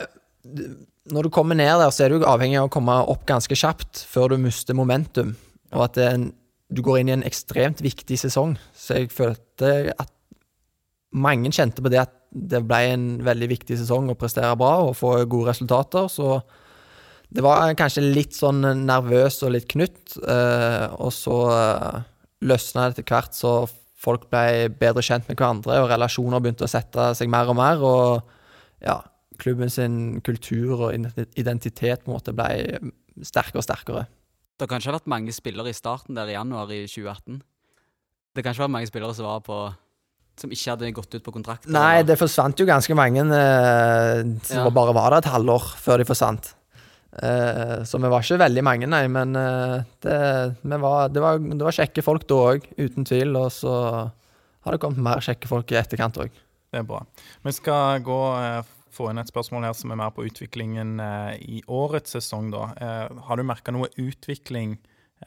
Når 1.10 1.24
du 1.24 1.30
kommer 1.34 1.56
ned 1.56 1.80
der, 1.80 1.90
så 1.90 2.06
er 2.06 2.14
du 2.14 2.28
avhengig 2.28 2.60
av 2.60 2.68
å 2.68 2.74
komme 2.74 3.00
opp 3.10 3.26
ganske 3.26 3.56
kjapt 3.56 4.04
før 4.06 4.36
du 4.36 4.38
mister 4.44 4.78
momentum. 4.78 5.36
Og 5.74 5.88
at 5.88 5.98
det 5.98 6.06
en, 6.12 6.30
du 6.70 6.84
går 6.86 7.00
inn 7.00 7.10
i 7.10 7.18
en 7.18 7.26
ekstremt 7.26 7.82
viktig 7.82 8.20
sesong. 8.20 8.58
Så 8.78 9.00
jeg 9.00 9.14
følte 9.14 9.94
at 9.98 10.12
mange 11.10 11.50
kjente 11.50 11.82
på 11.82 11.90
det 11.90 12.04
at 12.04 12.19
det 12.30 12.62
ble 12.68 12.80
en 12.94 13.06
veldig 13.26 13.50
viktig 13.50 13.78
sesong 13.80 14.12
å 14.12 14.18
prestere 14.20 14.54
bra 14.60 14.76
og 14.86 14.96
få 14.98 15.16
gode 15.30 15.52
resultater. 15.52 16.10
Så 16.12 16.40
det 17.30 17.44
var 17.46 17.74
kanskje 17.78 18.06
litt 18.06 18.38
sånn 18.38 18.62
nervøs 18.86 19.42
og 19.46 19.54
litt 19.56 19.70
knytt. 19.72 20.18
Eh, 20.22 20.86
og 20.98 21.14
så 21.16 21.38
eh, 21.54 22.02
løsna 22.46 22.88
det 22.88 23.00
etter 23.00 23.10
hvert, 23.10 23.38
så 23.38 23.54
folk 24.00 24.30
ble 24.32 24.70
bedre 24.80 25.04
kjent 25.06 25.28
med 25.28 25.40
hverandre, 25.40 25.82
og 25.82 25.90
relasjoner 25.92 26.42
begynte 26.44 26.68
å 26.68 26.72
sette 26.72 27.12
seg 27.20 27.32
mer 27.32 27.50
og 27.52 27.60
mer. 27.60 27.84
Og 27.84 28.86
ja, 28.86 29.02
klubben 29.42 29.74
sin 29.74 30.20
kultur 30.26 30.88
og 30.88 31.10
identitet 31.40 32.06
på 32.06 32.12
en 32.12 32.18
måte 32.18 32.36
ble 32.36 32.80
sterkere 33.26 33.62
og 33.62 33.68
sterkere. 33.68 34.08
Det 34.60 34.68
har 34.68 34.74
kanskje 34.74 34.96
vært 34.96 35.12
mange 35.12 35.34
spillere 35.36 35.72
i 35.72 35.78
starten 35.78 36.18
der 36.18 36.30
i 36.30 36.36
januar 36.36 36.72
i 36.76 36.84
2018. 36.84 37.40
Det 37.40 38.42
har 38.42 38.50
kanskje 38.50 38.66
vært 38.66 38.76
mange 38.76 38.90
spillere 38.90 39.16
som 39.16 39.28
var 39.28 39.44
på 39.46 39.60
Som 40.40 40.54
ikke 40.56 40.72
hadde 40.72 40.92
gått 40.96 41.16
ut 41.18 41.24
på 41.26 41.34
kontrakt. 41.36 41.68
Nei, 41.68 42.00
eller- 42.00 42.08
det 42.14 42.20
forsvant 42.22 42.60
jo 42.62 42.66
ganske 42.70 42.96
mange 42.96 43.20
eh, 43.26 44.22
som 44.48 44.64
Ja. 44.66 44.70
bare 44.72 44.94
var 44.96 45.12
der 45.12 45.18
et 45.26 45.34
halvår 45.34 45.66
før 45.84 45.98
de 46.00 46.06
forsvant. 46.08 46.54
Eh, 47.22 47.84
så 47.90 47.98
vi 48.00 48.08
var 48.12 48.22
ikke 48.24 48.38
veldig 48.40 48.64
mange, 48.64 48.88
nei, 48.88 49.08
men 49.12 49.36
eh, 49.36 49.80
det, 50.06 50.56
vi 50.64 50.78
var, 50.78 51.10
det, 51.10 51.22
var, 51.24 51.40
det 51.40 51.66
var 51.66 51.76
kjekke 51.76 52.04
folk 52.06 52.28
da 52.30 52.36
òg, 52.54 52.68
uten 52.78 53.04
tvil. 53.10 53.36
Og 53.36 53.50
så 53.52 53.74
har 54.64 54.72
det 54.76 54.80
kommet 54.84 55.02
mer 55.04 55.20
kjekke 55.26 55.50
folk 55.50 55.72
i 55.74 55.80
etterkant 55.82 56.20
òg. 56.22 56.30
Det 56.70 56.84
er 56.84 56.86
bra. 56.86 57.02
Vi 57.44 57.52
skal 57.58 58.00
gå 58.06 58.20
eh, 58.40 58.62
få 58.94 59.10
inn 59.12 59.20
et 59.22 59.30
spørsmål 59.32 59.66
her 59.68 59.74
som 59.78 59.92
er 59.92 60.00
mer 60.00 60.14
på 60.16 60.26
utviklingen 60.30 61.00
eh, 61.02 61.36
i 61.58 61.62
årets 61.68 62.16
sesong. 62.16 62.52
da. 62.54 62.70
Eh, 62.78 63.22
har 63.28 63.38
du 63.38 63.44
merka 63.48 63.74
noe 63.74 63.90
utvikling 63.98 64.78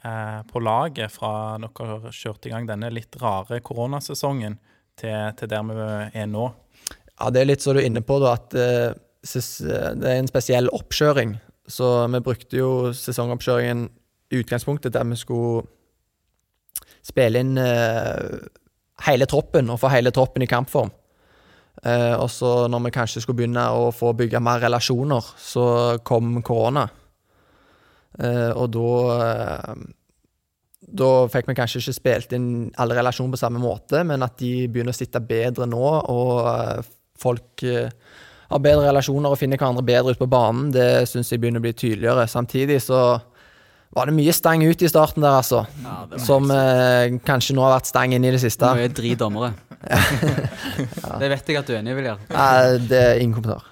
eh, 0.03 0.39
på 0.49 0.63
laget 0.63 1.11
fra 1.11 1.57
dere 1.59 2.11
kjørte 2.15 2.47
i 2.47 2.53
gang 2.55 2.65
denne 2.69 2.89
litt 2.95 3.19
rare 3.21 3.59
koronasesongen 3.61 4.57
til, 4.99 5.33
til 5.39 5.49
der 5.51 5.65
vi 5.69 5.87
er 6.21 6.29
nå? 6.29 6.49
Ja, 7.19 7.29
det 7.29 7.41
er 7.41 7.49
litt 7.49 7.63
så 7.63 7.73
du 7.73 7.81
er 7.81 7.87
inne 7.87 8.03
på, 8.05 8.17
da, 8.23 8.35
at 8.37 8.55
eh, 8.57 8.93
det 9.23 10.09
er 10.09 10.17
en 10.17 10.31
spesiell 10.31 10.69
oppkjøring. 10.73 11.37
Så 11.69 11.91
vi 12.11 12.23
brukte 12.23 12.59
jo 12.59 12.71
sesongoppkjøringen 12.97 13.85
i 14.33 14.41
utgangspunktet 14.41 14.95
der 14.95 15.07
vi 15.07 15.19
skulle 15.19 15.63
spille 17.03 17.39
inn 17.43 17.55
eh, 17.59 18.43
hele 19.07 19.27
troppen 19.29 19.71
og 19.71 19.79
få 19.81 19.91
hele 19.93 20.11
troppen 20.15 20.43
i 20.43 20.49
kampform. 20.49 20.91
Eh, 21.83 22.13
og 22.15 22.29
så 22.31 22.67
når 22.71 22.85
vi 22.85 22.93
kanskje 22.95 23.23
skulle 23.23 23.41
begynne 23.41 23.63
å 23.75 23.89
få 23.95 24.13
bygge 24.17 24.41
mer 24.43 24.61
relasjoner, 24.63 25.33
så 25.39 25.65
kom 26.05 26.37
korona. 26.45 26.87
Eh, 28.19 28.51
og 28.51 28.69
da 28.75 28.91
eh, 29.17 29.83
Da 30.93 31.09
fikk 31.33 31.49
vi 31.49 31.55
kanskje 31.57 31.81
ikke 31.81 31.95
spilt 31.95 32.35
inn 32.37 32.47
alle 32.77 32.97
relasjoner 32.99 33.33
på 33.33 33.41
samme 33.41 33.61
måte, 33.61 34.03
men 34.05 34.21
at 34.25 34.37
de 34.41 34.67
begynner 34.69 34.93
å 34.93 34.97
sitte 34.97 35.21
bedre 35.25 35.65
nå, 35.69 35.81
og 36.13 36.45
eh, 36.51 36.91
folk 37.23 37.63
eh, 37.65 37.89
har 38.53 38.61
bedre 38.61 38.85
relasjoner 38.91 39.33
og 39.33 39.39
finner 39.41 39.57
hverandre 39.57 39.85
bedre 39.87 40.13
ut 40.13 40.21
på 40.21 40.29
banen, 40.29 40.69
det 40.75 41.07
syns 41.09 41.33
jeg 41.33 41.41
begynner 41.41 41.63
å 41.63 41.65
bli 41.65 41.73
tydeligere. 41.73 42.27
Samtidig 42.29 42.77
så 42.85 43.01
var 43.93 44.09
det 44.09 44.15
mye 44.17 44.33
stang 44.33 44.61
ut 44.65 44.81
i 44.85 44.89
starten 44.89 45.25
der, 45.25 45.39
altså. 45.41 45.63
Ja, 45.83 45.97
Som 46.21 46.49
eh, 46.53 47.17
kanskje 47.25 47.57
nå 47.57 47.65
har 47.65 47.75
vært 47.77 47.89
stang 47.89 48.13
inn 48.13 48.25
i 48.25 48.33
det 48.33 48.41
siste. 48.41 48.69
Mye 48.77 48.93
drit 48.93 49.21
dommere. 49.21 49.53
Det 51.19 51.27
vet 51.27 51.49
jeg 51.49 51.57
at 51.59 51.67
du 51.67 51.73
er 51.73 51.81
enig 51.81 51.91
i, 51.91 51.95
Viljar. 51.97 52.21
Ja, 52.31 52.77
det 52.79 52.99
er 53.03 53.17
ingen 53.19 53.35
kommentar. 53.35 53.65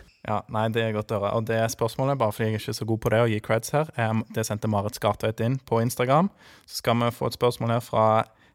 Ja, 0.30 0.44
nei, 0.52 0.68
Det 0.70 0.82
er 0.84 0.92
godt 0.94 1.10
å 1.10 1.18
høre. 1.18 1.30
Og 1.34 1.46
det 1.48 1.58
spørsmålet, 1.72 2.18
bare 2.20 2.30
fordi 2.30 2.50
jeg 2.50 2.54
er 2.54 2.62
ikke 2.62 2.74
så 2.78 2.86
god 2.86 3.00
på 3.02 3.10
det 3.10 3.22
å 3.24 3.30
gi 3.30 3.38
creds 3.42 3.72
her, 3.74 3.88
det 4.30 4.44
sendte 4.46 4.70
Marit 4.70 4.94
Skartveit 4.94 5.40
inn 5.42 5.56
på 5.66 5.80
Instagram. 5.82 6.30
Så 6.70 6.84
skal 6.84 7.00
vi 7.00 7.08
få 7.16 7.30
et 7.30 7.38
spørsmål 7.38 7.74
her 7.74 7.82
fra 7.82 8.04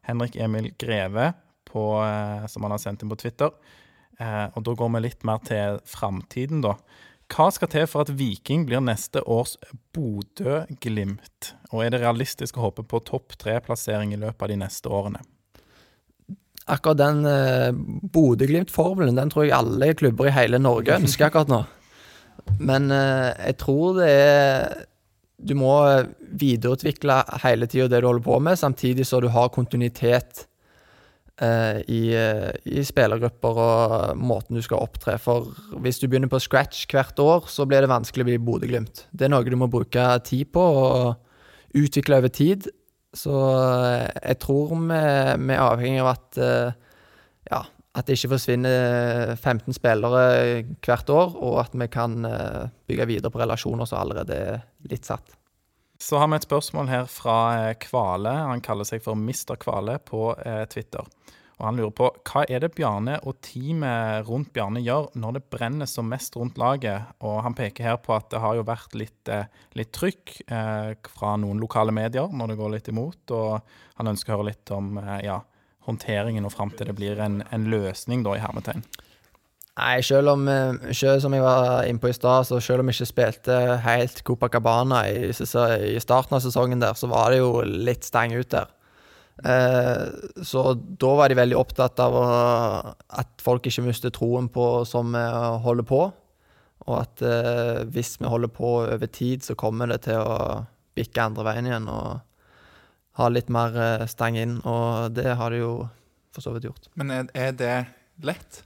Henrik 0.08 0.38
Emil 0.40 0.70
Greve, 0.80 1.34
på, 1.66 1.84
eh, 2.00 2.46
som 2.48 2.64
han 2.64 2.72
har 2.72 2.80
sendt 2.80 3.02
inn 3.02 3.10
på 3.12 3.18
Twitter. 3.20 3.50
Eh, 4.18 4.46
og 4.54 4.64
da 4.64 4.72
går 4.72 4.94
vi 4.94 5.02
litt 5.04 5.24
mer 5.24 5.42
til 5.44 5.80
framtiden, 5.84 6.62
da. 6.64 6.76
Hva 7.28 7.50
skal 7.52 7.68
til 7.68 7.86
for 7.90 8.06
at 8.06 8.14
Viking 8.16 8.64
blir 8.68 8.80
neste 8.80 9.20
års 9.26 9.56
Bodø-Glimt? 9.92 11.52
Og 11.72 11.82
er 11.82 11.90
det 11.90 12.00
realistisk 12.00 12.56
å 12.56 12.70
håpe 12.70 12.86
på 12.86 13.02
topp 13.04 13.36
tre-plassering 13.36 14.14
i 14.14 14.20
løpet 14.22 14.46
av 14.46 14.48
de 14.54 14.60
neste 14.62 14.88
årene? 14.88 15.20
Akkurat 16.66 16.98
den 16.98 17.22
eh, 17.30 17.70
Bodø-Glimt-formelen, 18.12 19.14
den 19.18 19.30
tror 19.30 19.46
jeg 19.46 19.54
alle 19.54 19.92
klubber 19.94 20.26
i 20.26 20.34
hele 20.34 20.58
Norge 20.58 20.96
ønsker 20.98 21.28
akkurat 21.28 21.52
nå. 21.52 21.62
Men 22.58 22.90
eh, 22.94 23.30
jeg 23.50 23.58
tror 23.62 23.96
det 24.00 24.10
er 24.10 24.84
Du 25.36 25.54
må 25.58 25.72
videreutvikle 26.40 27.20
hele 27.42 27.68
tida 27.68 27.90
det 27.92 28.00
du 28.02 28.08
holder 28.08 28.24
på 28.24 28.38
med, 28.40 28.58
samtidig 28.58 29.06
så 29.06 29.20
du 29.20 29.28
har 29.28 29.52
kontinuitet 29.52 30.46
eh, 31.40 31.82
i, 31.92 32.00
eh, 32.16 32.50
i 32.64 32.84
spillergrupper 32.86 33.60
og 33.60 34.16
måten 34.16 34.56
du 34.56 34.64
skal 34.64 34.80
opptre. 34.80 35.18
For 35.20 35.52
hvis 35.84 36.00
du 36.00 36.08
begynner 36.08 36.32
på 36.32 36.40
scratch 36.40 36.86
hvert 36.90 37.20
år, 37.20 37.50
så 37.52 37.68
blir 37.68 37.84
det 37.84 37.92
vanskelig 37.92 38.24
å 38.24 38.30
bli 38.30 38.40
Bodø-Glimt. 38.48 39.04
Det 39.12 39.28
er 39.28 39.34
noe 39.34 39.44
du 39.44 39.58
må 39.60 39.68
bruke 39.68 40.08
tid 40.24 40.50
på 40.56 40.64
og 40.64 41.76
utvikle 41.76 42.22
over 42.22 42.32
tid. 42.32 42.70
Så 43.16 43.32
eh, 43.32 44.10
jeg 44.20 44.40
tror 44.42 44.74
vi, 44.76 44.98
er 44.98 45.64
avhengig 45.64 46.02
av 46.04 46.12
at 46.12 46.40
eh, 46.42 46.76
ja, 47.50 47.62
at 47.96 48.08
det 48.08 48.18
ikke 48.18 48.34
forsvinner 48.34 49.34
15 49.38 49.72
spillere 49.78 50.24
hvert 50.84 51.10
år, 51.12 51.36
og 51.40 51.62
at 51.64 51.76
vi 51.76 51.88
kan 51.92 52.18
eh, 52.28 52.68
bygge 52.88 53.08
videre 53.08 53.32
på 53.32 53.40
relasjoner 53.40 53.88
som 53.88 54.02
allerede 54.02 54.36
er 54.36 54.64
litt 54.90 55.08
satt. 55.08 55.32
Så 55.96 56.18
har 56.20 56.28
vi 56.28 56.36
et 56.36 56.44
spørsmål 56.44 56.90
her 56.92 57.06
fra 57.08 57.38
eh, 57.56 57.74
Kvale. 57.80 58.34
Han 58.50 58.60
kaller 58.64 58.88
seg 58.88 59.04
for 59.04 59.16
Mr. 59.16 59.56
Kvale 59.60 59.96
på 60.04 60.28
eh, 60.44 60.64
Twitter. 60.68 61.08
Og 61.56 61.64
Han 61.64 61.78
lurer 61.78 61.92
på 61.96 62.10
hva 62.28 62.42
er 62.52 62.60
det 62.60 62.74
Bjarne 62.76 63.16
og 63.24 63.38
teamet 63.44 64.26
rundt 64.28 64.52
Bjarne 64.52 64.82
gjør 64.84 65.08
når 65.16 65.38
det 65.38 65.44
brenner 65.54 65.88
som 65.88 66.08
mest 66.12 66.36
rundt 66.36 66.60
laget. 66.60 67.08
Og 67.24 67.40
Han 67.46 67.56
peker 67.56 67.90
her 67.90 67.98
på 68.02 68.12
at 68.16 68.28
det 68.32 68.42
har 68.44 68.58
jo 68.58 68.66
vært 68.68 68.96
litt, 68.98 69.28
eh, 69.32 69.48
litt 69.78 69.92
trykk 69.96 70.36
eh, 70.46 70.92
fra 71.16 71.36
noen 71.40 71.62
lokale 71.62 71.94
medier 71.96 72.28
når 72.28 72.52
det 72.52 72.60
går 72.60 72.74
litt 72.76 72.92
imot. 72.92 73.32
Og 73.32 73.60
han 73.96 74.12
ønsker 74.12 74.34
å 74.34 74.38
høre 74.38 74.50
litt 74.50 74.74
om 74.76 74.98
eh, 75.00 75.24
ja, 75.30 75.40
håndteringen 75.88 76.44
og 76.44 76.52
fram 76.52 76.74
til 76.76 76.90
det 76.90 76.98
blir 76.98 77.20
en, 77.24 77.40
en 77.48 77.68
løsning, 77.72 78.26
da, 78.26 78.36
i 78.36 78.44
hermetegn. 78.44 78.84
Nei, 79.76 80.00
selv 80.04 80.32
om 80.32 80.46
eh, 80.48 80.92
selv 80.96 81.20
som 81.24 81.34
jeg 81.36 81.44
var 81.44 81.84
inne 81.88 82.00
på 82.00 82.08
i 82.08 82.16
stad, 82.16 82.48
så 82.48 82.60
selv 82.64 82.80
om 82.80 82.88
vi 82.88 82.96
ikke 82.96 83.08
spilte 83.10 83.58
helt 83.84 84.22
Copacabana 84.24 85.02
i, 85.12 85.28
i 85.32 86.00
starten 86.00 86.36
av 86.36 86.44
sesongen 86.44 86.80
der, 86.80 86.96
så 86.96 87.10
var 87.12 87.32
det 87.32 87.42
jo 87.42 87.60
litt 87.64 88.04
stang 88.04 88.32
ut 88.36 88.48
der. 88.52 88.72
Eh, 89.44 90.04
så 90.42 90.62
da 90.74 91.10
var 91.18 91.28
de 91.28 91.36
veldig 91.38 91.58
opptatt 91.58 92.00
av 92.00 92.16
at 92.16 93.42
folk 93.44 93.66
ikke 93.68 93.84
mister 93.84 94.14
troen 94.14 94.48
på 94.52 94.84
som 94.88 95.12
vi 95.12 95.24
holder 95.64 95.88
på. 95.88 96.00
Og 96.86 96.94
at 97.00 97.24
eh, 97.24 97.82
hvis 97.92 98.16
vi 98.20 98.30
holder 98.30 98.52
på 98.52 98.72
over 98.84 99.10
tid, 99.10 99.44
så 99.44 99.58
kommer 99.58 99.90
det 99.90 100.04
til 100.06 100.22
å 100.22 100.64
bikke 100.96 101.28
andre 101.28 101.44
veien 101.50 101.68
igjen 101.68 101.90
og 101.92 102.22
ha 103.16 103.28
litt 103.32 103.50
mer 103.52 103.76
eh, 103.80 104.06
stang 104.10 104.38
inn. 104.40 104.58
Og 104.64 105.12
det 105.16 105.34
har 105.40 105.52
de 105.52 105.62
jo 105.64 105.74
for 106.36 106.44
så 106.44 106.54
vidt 106.54 106.68
gjort. 106.68 106.88
Men 106.94 107.12
er, 107.12 107.28
er 107.34 107.52
det 107.56 107.76
lett? 108.24 108.62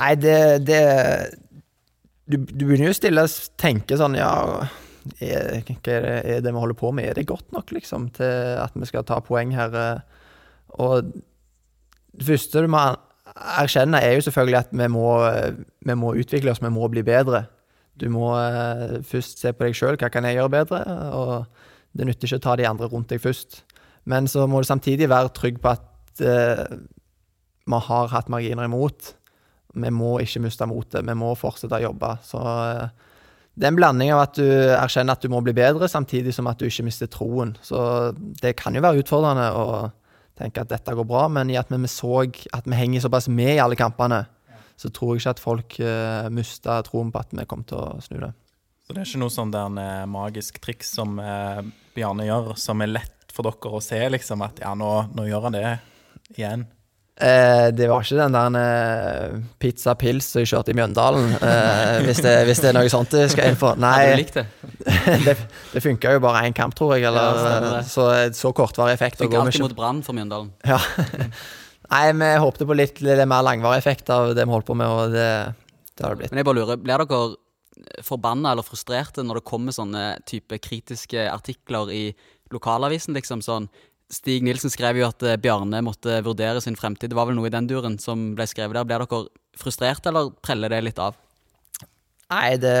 Nei, 0.00 0.14
det, 0.16 0.38
det 0.66 0.82
du, 2.24 2.38
du 2.40 2.64
begynner 2.64 2.88
jo 2.88 2.96
stille 2.96 3.26
å 3.26 3.30
tenke 3.60 3.98
sånn 4.00 4.16
Ja, 4.16 4.32
er, 5.20 5.62
er 5.62 6.42
det 6.42 6.52
vi 6.52 6.58
holder 6.58 6.78
på 6.78 6.92
med, 6.94 7.08
er 7.08 7.18
det 7.18 7.28
godt 7.28 7.52
nok, 7.54 7.72
liksom, 7.74 8.10
til 8.16 8.58
at 8.62 8.74
vi 8.74 8.88
skal 8.88 9.06
ta 9.08 9.20
poeng 9.24 9.54
her? 9.56 9.74
eh? 9.74 10.20
Og 10.82 11.12
det 12.12 12.26
første 12.26 12.62
du 12.64 12.68
må 12.70 12.82
erkjenne, 13.32 14.00
er 14.00 14.16
jo 14.16 14.26
selvfølgelig 14.28 14.58
at 14.58 14.72
vi 14.72 14.88
må, 14.92 15.08
eh, 15.28 15.58
vi 15.80 15.96
må 15.98 16.14
utvikle 16.14 16.52
oss, 16.52 16.62
vi 16.62 16.72
må 16.72 16.88
bli 16.92 17.04
bedre. 17.06 17.46
Du 18.00 18.08
må 18.12 18.32
eh, 18.38 19.00
først 19.04 19.42
se 19.42 19.52
på 19.52 19.66
deg 19.66 19.76
sjøl, 19.76 19.98
hva 20.00 20.10
kan 20.12 20.24
jeg 20.28 20.38
gjøre 20.40 20.56
bedre? 20.56 20.82
Og 21.12 21.34
det 21.92 22.08
nytter 22.08 22.28
ikke 22.28 22.40
å 22.40 22.46
ta 22.48 22.56
de 22.56 22.68
andre 22.68 22.88
rundt 22.92 23.12
deg 23.12 23.20
først. 23.20 23.62
Men 24.08 24.26
så 24.28 24.46
må 24.50 24.60
du 24.60 24.66
samtidig 24.66 25.10
være 25.12 25.34
trygg 25.36 25.60
på 25.62 25.74
at 25.76 26.22
eh, 26.24 26.78
vi 27.62 27.82
har 27.88 28.08
hatt 28.10 28.32
marginer 28.32 28.66
imot 28.66 29.14
vi 29.72 29.92
må 29.92 30.16
ikke 30.20 30.42
miste 30.44 30.68
motet, 30.68 31.04
vi 31.06 31.14
må 31.16 31.32
fortsette 31.38 31.78
å 31.78 31.86
jobbe. 31.86 32.12
Så 32.26 32.40
eh, 32.42 33.10
det 33.52 33.66
er 33.66 33.72
en 33.72 33.76
blanding 33.76 34.12
av 34.14 34.22
at 34.24 34.38
du 34.38 34.46
erkjenner 34.48 35.16
at 35.16 35.24
du 35.24 35.28
må 35.32 35.42
bli 35.44 35.52
bedre, 35.56 35.88
samtidig 35.90 36.32
som 36.32 36.48
at 36.48 36.60
du 36.60 36.68
ikke 36.68 36.86
mister 36.86 37.10
troen. 37.12 37.52
Så 37.64 37.78
det 38.16 38.54
kan 38.60 38.74
jo 38.74 38.84
være 38.84 39.02
utfordrende 39.02 39.48
å 39.52 39.66
tenke 40.40 40.62
at 40.62 40.70
dette 40.72 40.94
går 40.96 41.08
bra, 41.08 41.26
men 41.28 41.52
i 41.52 41.58
at 41.60 41.72
vi 41.72 41.90
så 41.90 42.22
at 42.24 42.68
vi 42.68 42.78
henger 42.78 43.04
såpass 43.04 43.28
med 43.28 43.58
i 43.58 43.60
alle 43.62 43.76
kampene, 43.76 44.24
så 44.80 44.88
tror 44.88 45.14
jeg 45.14 45.22
ikke 45.22 45.34
at 45.36 45.42
folk 45.42 45.76
uh, 45.84 46.30
mista 46.32 46.80
troen 46.86 47.12
på 47.12 47.20
at 47.20 47.34
vi 47.36 47.44
kom 47.46 47.64
til 47.68 47.78
å 47.78 48.00
snu 48.02 48.18
det. 48.22 48.32
Så 48.82 48.94
det 48.96 49.02
er 49.02 49.10
ikke 49.10 49.22
noe 49.22 49.32
sånn 49.32 49.52
der 49.54 49.68
en 49.68 49.78
eh, 49.78 50.04
magisk 50.10 50.56
triks 50.60 50.88
som 50.96 51.14
eh, 51.22 51.60
Bjarne 51.94 52.24
gjør, 52.26 52.48
som 52.58 52.82
er 52.82 52.90
lett 52.90 53.30
for 53.32 53.46
dere 53.46 53.78
å 53.78 53.80
se, 53.84 54.00
liksom, 54.10 54.42
at 54.42 54.58
ja, 54.64 54.72
nå, 54.74 54.88
nå 55.14 55.28
gjør 55.28 55.46
han 55.46 55.54
det 55.54 55.68
igjen? 56.34 56.64
Eh, 57.20 57.66
det 57.76 57.86
var 57.90 58.00
ikke 58.00 58.16
den 58.16 58.32
der 58.34 58.54
eh, 58.56 59.34
pizza 59.60 59.92
pils 60.00 60.30
som 60.32 60.40
jeg 60.40 60.48
kjørte 60.48 60.72
i 60.72 60.76
Mjøndalen, 60.78 61.34
eh, 61.44 61.98
hvis, 62.06 62.22
det, 62.24 62.32
hvis 62.48 62.62
det 62.64 62.70
er 62.70 62.78
noe 62.78 62.92
sånt 62.92 63.12
jeg 63.18 63.34
skal 63.34 63.50
inn 63.52 63.58
for. 63.60 63.76
Nei, 63.80 64.14
likt 64.16 64.38
det? 64.40 64.46
det, 65.26 65.34
det 65.74 65.82
funka 65.84 66.14
jo 66.16 66.22
bare 66.24 66.46
én 66.48 66.56
kamp, 66.56 66.74
tror 66.78 66.94
jeg. 66.96 67.04
Eller, 67.10 67.42
Ja, 67.44 67.82
så, 67.86 68.08
så 68.36 68.54
kortvarig 68.56 68.96
effekt. 68.96 69.20
Fikk 69.20 69.36
alltid 69.36 69.58
ikke- 69.60 69.68
mot 69.68 69.76
Brann 69.76 70.00
for 70.06 70.16
Mjøndalen. 70.16 70.52
Ja. 70.72 70.80
Nei, 71.92 72.06
vi 72.16 72.28
håpte 72.40 72.64
på 72.64 72.74
litt, 72.78 73.02
litt 73.04 73.20
mer 73.28 73.44
langvarig 73.44 73.82
effekt 73.82 74.08
av 74.08 74.30
det 74.32 74.46
vi 74.48 74.54
holdt 74.54 74.70
på 74.70 74.76
med, 74.78 74.88
og 74.88 75.12
det, 75.12 75.28
det 75.92 76.06
har 76.06 76.14
det 76.14 76.22
blitt. 76.22 76.32
Men 76.32 76.40
jeg 76.40 76.48
bare 76.48 76.60
lurer, 76.62 76.78
blir 76.80 77.02
dere 77.04 78.02
forbanna 78.06 78.54
eller 78.54 78.64
frustrerte 78.64 79.20
når 79.26 79.40
det 79.42 79.48
kommer 79.50 79.74
sånne 79.76 80.04
type 80.28 80.56
kritiske 80.64 81.26
artikler 81.28 81.92
i 81.92 82.02
lokalavisen, 82.52 83.12
liksom 83.16 83.44
sånn 83.44 83.68
Stig 84.12 84.44
Nilsen 84.44 84.72
skrev 84.72 85.00
jo 85.00 85.08
at 85.08 85.24
eh, 85.24 85.38
Bjarne 85.40 85.80
måtte 85.84 86.18
vurdere 86.26 86.60
sin 86.60 86.76
fremtid. 86.76 87.10
Det 87.12 87.16
var 87.16 87.30
vel 87.30 87.38
noe 87.38 87.48
i 87.48 87.54
den 87.54 87.68
duren 87.70 87.96
som 88.02 88.32
ble 88.36 88.44
skrevet 88.50 88.76
der. 88.76 88.84
Blir 88.88 89.06
dere 89.06 89.22
frustrert, 89.58 90.04
eller 90.08 90.34
preller 90.44 90.72
det 90.72 90.82
litt 90.84 91.00
av? 91.00 91.16
Nei, 92.32 92.56
det, 92.60 92.74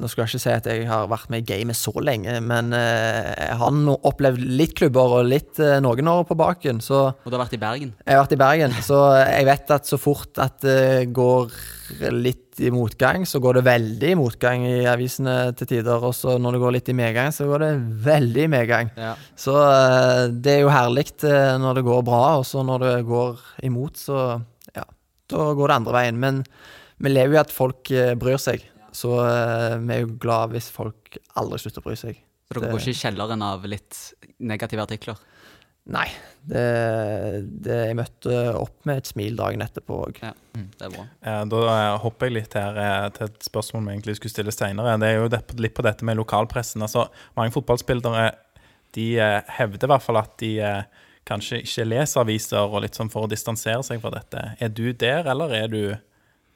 nå 0.00 0.08
skal 0.10 0.24
jeg 0.24 0.32
ikke 0.32 0.42
si 0.42 0.52
at 0.52 0.66
jeg 0.66 0.86
har 0.88 1.08
vært 1.10 1.30
med 1.30 1.44
i 1.44 1.46
gamet 1.46 1.78
så 1.78 1.92
lenge, 2.02 2.36
men 2.42 2.72
eh, 2.74 3.30
jeg 3.36 3.58
har 3.60 3.80
opplevd 4.10 4.42
litt 4.60 4.74
klubber 4.80 5.20
og 5.20 5.28
litt 5.30 5.60
eh, 5.62 5.78
noen 5.84 6.10
år 6.10 6.24
på 6.26 6.38
baken. 6.38 6.82
Så 6.82 7.04
Og 7.12 7.28
du 7.28 7.36
har 7.36 7.44
vært 7.44 7.54
i 7.54 7.62
Bergen? 7.62 7.94
jeg 8.02 8.16
har 8.16 8.24
vært 8.24 8.34
i 8.34 8.40
Bergen, 8.40 8.74
så 8.82 9.02
jeg 9.20 9.46
vet 9.46 9.76
at 9.76 9.86
så 9.86 10.00
fort 10.00 10.40
at 10.42 10.58
det 10.64 11.12
går 11.14 11.54
litt 12.14 12.60
i 12.60 12.70
motgang, 12.74 13.24
så 13.26 13.40
går 13.40 13.58
det 13.58 13.64
veldig 13.66 14.10
i 14.12 14.18
motgang 14.18 14.64
i 14.68 14.80
avisene 14.90 15.52
til 15.58 15.68
tider. 15.70 16.02
Og 16.04 16.14
så 16.16 16.36
når 16.40 16.56
det 16.56 16.62
går 16.64 16.74
litt 16.76 16.90
i 16.92 16.96
medgang, 16.96 17.32
så 17.34 17.46
går 17.48 17.64
det 17.64 17.70
veldig 18.06 18.44
i 18.44 18.50
medgang. 18.52 18.90
Ja. 18.98 19.14
Så 19.38 19.54
eh, 19.60 20.26
det 20.34 20.58
er 20.58 20.64
jo 20.64 20.74
herlig 20.74 21.08
eh, 21.28 21.54
når 21.60 21.80
det 21.80 21.86
går 21.88 22.04
bra, 22.06 22.24
og 22.40 22.46
så 22.48 22.64
når 22.66 22.86
det 22.86 22.96
går 23.08 23.40
imot, 23.70 24.00
så 24.00 24.20
ja, 24.74 24.84
da 25.32 25.48
går 25.56 25.72
det 25.72 25.78
andre 25.80 25.96
veien. 25.96 26.20
Men 26.20 26.42
vi 27.00 27.14
lever 27.14 27.36
jo 27.36 27.40
i 27.40 27.44
at 27.44 27.54
folk 27.54 27.92
eh, 27.94 28.12
bryr 28.20 28.40
seg, 28.40 28.66
så 28.96 29.14
eh, 29.24 29.76
vi 29.78 29.94
er 29.96 30.04
jo 30.04 30.14
glad 30.22 30.52
hvis 30.54 30.70
folk 30.74 31.16
aldri 31.40 31.58
slutter 31.62 31.82
å 31.82 31.88
bry 31.90 31.96
seg. 31.98 32.18
Så 32.48 32.54
dere 32.56 32.66
Det- 32.66 32.72
går 32.74 32.80
ikke 32.84 32.94
i 32.96 33.00
kjelleren 33.04 33.42
av 33.46 33.64
litt 33.70 33.98
negative 34.40 34.82
artikler? 34.86 35.18
Nei, 35.90 36.06
det, 36.46 36.60
det 37.64 37.76
Jeg 37.88 37.96
møtte 37.98 38.34
opp 38.60 38.84
med 38.86 39.00
et 39.00 39.08
smil 39.10 39.34
dagen 39.38 39.62
etterpå 39.64 39.96
òg. 40.04 40.18
Ja, 40.22 40.32
det 40.54 40.86
er 40.86 40.92
bra. 40.92 41.04
Eh, 41.24 41.44
Da 41.50 41.62
eh, 41.72 41.98
hopper 42.04 42.28
jeg 42.28 42.36
litt 42.36 42.54
her 42.58 42.76
eh, 42.78 43.06
til 43.16 43.26
et 43.30 43.46
spørsmål 43.48 43.86
vi 43.86 43.94
egentlig 43.96 44.16
skulle 44.20 44.34
stille 44.34 44.54
senere. 44.54 44.98
Det 45.00 45.08
er 45.08 45.18
jo 45.18 45.30
litt 45.64 45.74
på 45.78 45.82
dette 45.86 46.06
med 46.06 46.18
lokalpressen. 46.20 46.84
Altså, 46.86 47.06
mange 47.38 47.54
fotballspillere 47.56 48.26
de 48.96 49.06
eh, 49.18 49.40
hevder 49.58 49.88
i 49.88 49.92
hvert 49.94 50.04
fall 50.04 50.20
at 50.20 50.36
de 50.42 50.52
kanskje 51.30 51.60
ikke 51.64 51.84
leser 51.86 52.22
aviser 52.24 52.60
og 52.64 52.80
litt 52.84 52.96
sånn 52.98 53.10
for 53.12 53.26
å 53.26 53.30
distansere 53.30 53.82
seg 53.86 54.00
fra 54.02 54.10
dette. 54.14 54.44
Er 54.60 54.68
du 54.74 54.92
der, 54.92 55.26
eller 55.30 55.52
er 55.54 55.68
du 55.70 55.82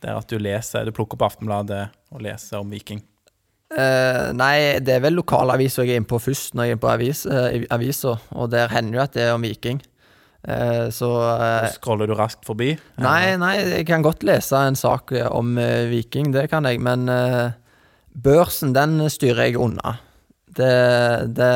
der 0.04 0.20
at 0.20 0.30
du 0.30 0.38
leser, 0.40 0.84
du 0.87 0.94
plukker 0.94 1.18
opp 1.18 1.26
Aftenbladet 1.32 1.88
og 2.14 2.23
leser 2.25 2.61
om 2.61 2.70
Viking? 2.73 3.02
Uh, 3.75 4.30
nei, 4.37 4.78
det 4.84 4.99
er 4.99 5.02
vel 5.02 5.16
lokalavisa 5.18 5.82
jeg 5.82 5.96
er 5.96 6.02
inne 6.02 6.06
på 6.06 6.20
først 6.23 6.54
når 6.54 6.68
jeg 6.68 6.76
er 6.76 6.82
på 6.82 6.90
avis, 6.92 7.25
uh, 7.26 7.49
avisa, 7.75 8.12
og 8.37 8.52
der 8.52 8.70
hender 8.70 9.00
jo 9.00 9.04
at 9.06 9.16
det 9.16 9.25
er 9.25 9.34
om 9.34 9.42
Viking. 9.42 9.80
Uh, 10.44 10.90
så 10.92 11.08
eh, 11.40 11.70
Scroller 11.73 12.11
du 12.11 12.12
raskt 12.18 12.44
forbi? 12.44 12.75
Nei, 13.00 13.34
nei, 13.40 13.54
jeg 13.78 13.87
kan 13.88 14.04
godt 14.04 14.26
lese 14.28 14.61
en 14.61 14.76
sak 14.76 15.14
om 15.30 15.56
eh, 15.56 15.87
Viking, 15.88 16.34
det 16.34 16.50
kan 16.52 16.68
jeg, 16.68 16.82
men 16.84 17.08
eh, 17.08 17.54
børsen, 18.12 18.75
den 18.76 18.99
styrer 19.11 19.49
jeg 19.49 19.56
unna. 19.56 19.96
Det, 20.54 20.75
det, 21.34 21.54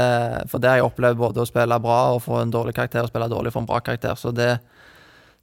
for 0.50 0.58
det 0.58 0.72
har 0.72 0.80
jeg 0.80 0.88
opplevd 0.88 1.20
både 1.20 1.44
å 1.44 1.46
spille 1.46 1.76
bra 1.84 1.98
og 2.16 2.24
få 2.24 2.40
en 2.40 2.54
dårlig 2.54 2.72
karakter, 2.80 3.04
og 3.04 3.12
spille 3.12 3.28
dårlig 3.30 3.52
for 3.54 3.62
en 3.62 3.68
bra 3.68 3.82
karakter, 3.84 4.16
så 4.18 4.32
det, 4.34 4.54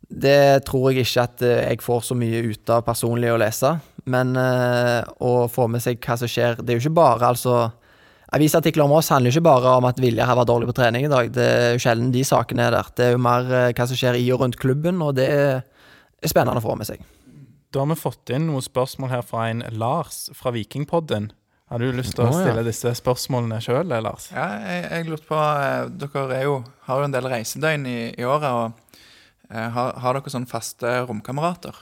det 0.10 0.66
tror 0.68 0.92
jeg 0.92 1.06
ikke 1.06 1.24
at 1.24 1.42
eh, 1.46 1.64
jeg 1.72 1.82
får 1.84 2.04
så 2.10 2.18
mye 2.18 2.44
ut 2.52 2.72
av 2.74 2.84
personlig 2.86 3.32
å 3.34 3.40
lese. 3.42 3.72
Men 4.12 4.36
eh, 4.38 5.02
å 5.26 5.48
få 5.52 5.68
med 5.72 5.82
seg 5.82 5.98
hva 5.98 6.14
som 6.22 6.30
skjer 6.30 6.60
Det 6.60 6.70
er 6.70 6.78
jo 6.78 6.84
ikke 6.84 7.00
bare, 7.00 7.32
altså 7.32 7.72
Avisartikler 8.36 8.84
om 8.84 8.94
oss 8.98 9.12
handler 9.14 9.32
jo 9.32 9.38
ikke 9.38 9.48
bare 9.48 9.74
om 9.80 9.86
at 9.88 10.00
Viljar 10.02 10.28
har 10.28 10.38
vært 10.40 10.50
dårlig 10.50 10.68
på 10.68 10.76
trening 10.80 11.06
i 11.06 11.12
dag. 11.12 11.30
Det 11.32 11.46
er 11.46 11.76
jo 11.76 11.82
sjelden 11.84 12.10
de 12.12 12.24
sakene 12.26 12.66
er 12.66 12.74
der. 12.74 12.90
Det 12.98 13.06
er 13.06 13.14
jo 13.14 13.22
mer 13.22 13.52
eh, 13.54 13.72
hva 13.78 13.86
som 13.88 14.00
skjer 14.00 14.18
i 14.20 14.26
og 14.34 14.42
rundt 14.42 14.58
klubben, 14.60 15.00
og 15.06 15.14
det 15.20 15.28
er, 15.32 15.62
er 16.20 16.32
spennende 16.32 16.60
å 16.60 16.66
få 16.66 16.76
med 16.80 16.90
seg. 16.90 17.06
Da 17.72 17.84
har 17.84 17.92
vi 17.92 17.98
fått 18.00 18.34
inn 18.34 18.48
noen 18.50 18.66
spørsmål 18.66 19.14
her 19.14 19.24
fra 19.26 19.50
en 19.52 19.62
Lars 19.78 20.26
fra 20.36 20.52
Vikingpodden. 20.56 21.30
Har 21.72 21.82
du 21.82 21.88
lyst 21.98 22.14
til 22.18 22.28
å 22.28 22.34
stille 22.34 22.62
disse 22.66 22.92
spørsmålene 22.98 23.58
sjøl, 23.64 23.90
Lars? 23.90 24.28
Ja, 24.34 24.50
jeg, 24.62 24.84
jeg 24.90 25.08
lurte 25.10 25.30
på 25.30 25.40
eh, 25.40 25.88
Dere 26.02 26.26
er 26.36 26.46
jo, 26.50 26.60
har 26.90 27.02
jo 27.02 27.08
en 27.08 27.16
del 27.16 27.30
reisedøgn 27.32 27.88
i, 27.90 28.00
i 28.20 28.28
året. 28.28 28.50
og 28.52 28.85
har, 29.50 29.94
har 30.02 30.18
dere 30.18 30.32
sånn 30.34 30.48
faste 30.50 30.90
romkamerater? 31.06 31.76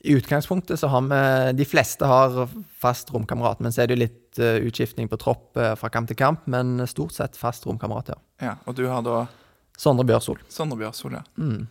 I 0.00 0.14
utgangspunktet 0.16 0.80
så 0.80 0.88
har 0.88 1.02
vi 1.02 1.52
De 1.58 1.64
fleste 1.68 2.08
har 2.08 2.48
fast 2.80 3.12
romkamerat, 3.12 3.60
men 3.60 3.72
så 3.72 3.82
er 3.82 3.90
det 3.90 3.96
jo 3.98 4.04
litt 4.06 4.40
eh, 4.40 4.62
utskiftning 4.64 5.10
på 5.12 5.18
tropp 5.20 5.58
eh, 5.60 5.74
fra 5.76 5.90
kamp 5.92 6.08
til 6.08 6.16
kamp. 6.16 6.46
Men 6.48 6.80
stort 6.88 7.12
sett 7.12 7.36
fast 7.36 7.66
romkamerat, 7.68 8.14
ja. 8.14 8.16
Ja, 8.40 8.54
Og 8.64 8.78
du 8.78 8.86
har 8.88 9.04
da 9.04 9.26
Sondre 9.80 10.06
Bjørsol. 10.08 10.40
Sondre 10.52 10.80
Bjørsol, 10.80 11.18
ja. 11.18 11.24
Mm. 11.36 11.66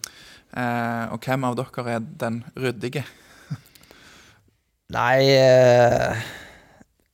Eh, 0.53 1.05
og 1.13 1.25
hvem 1.25 1.47
av 1.49 1.57
dere 1.57 1.87
er 1.95 2.05
den 2.21 2.43
ryddige? 2.57 3.03
Nei 4.97 5.25
eh, 5.33 6.21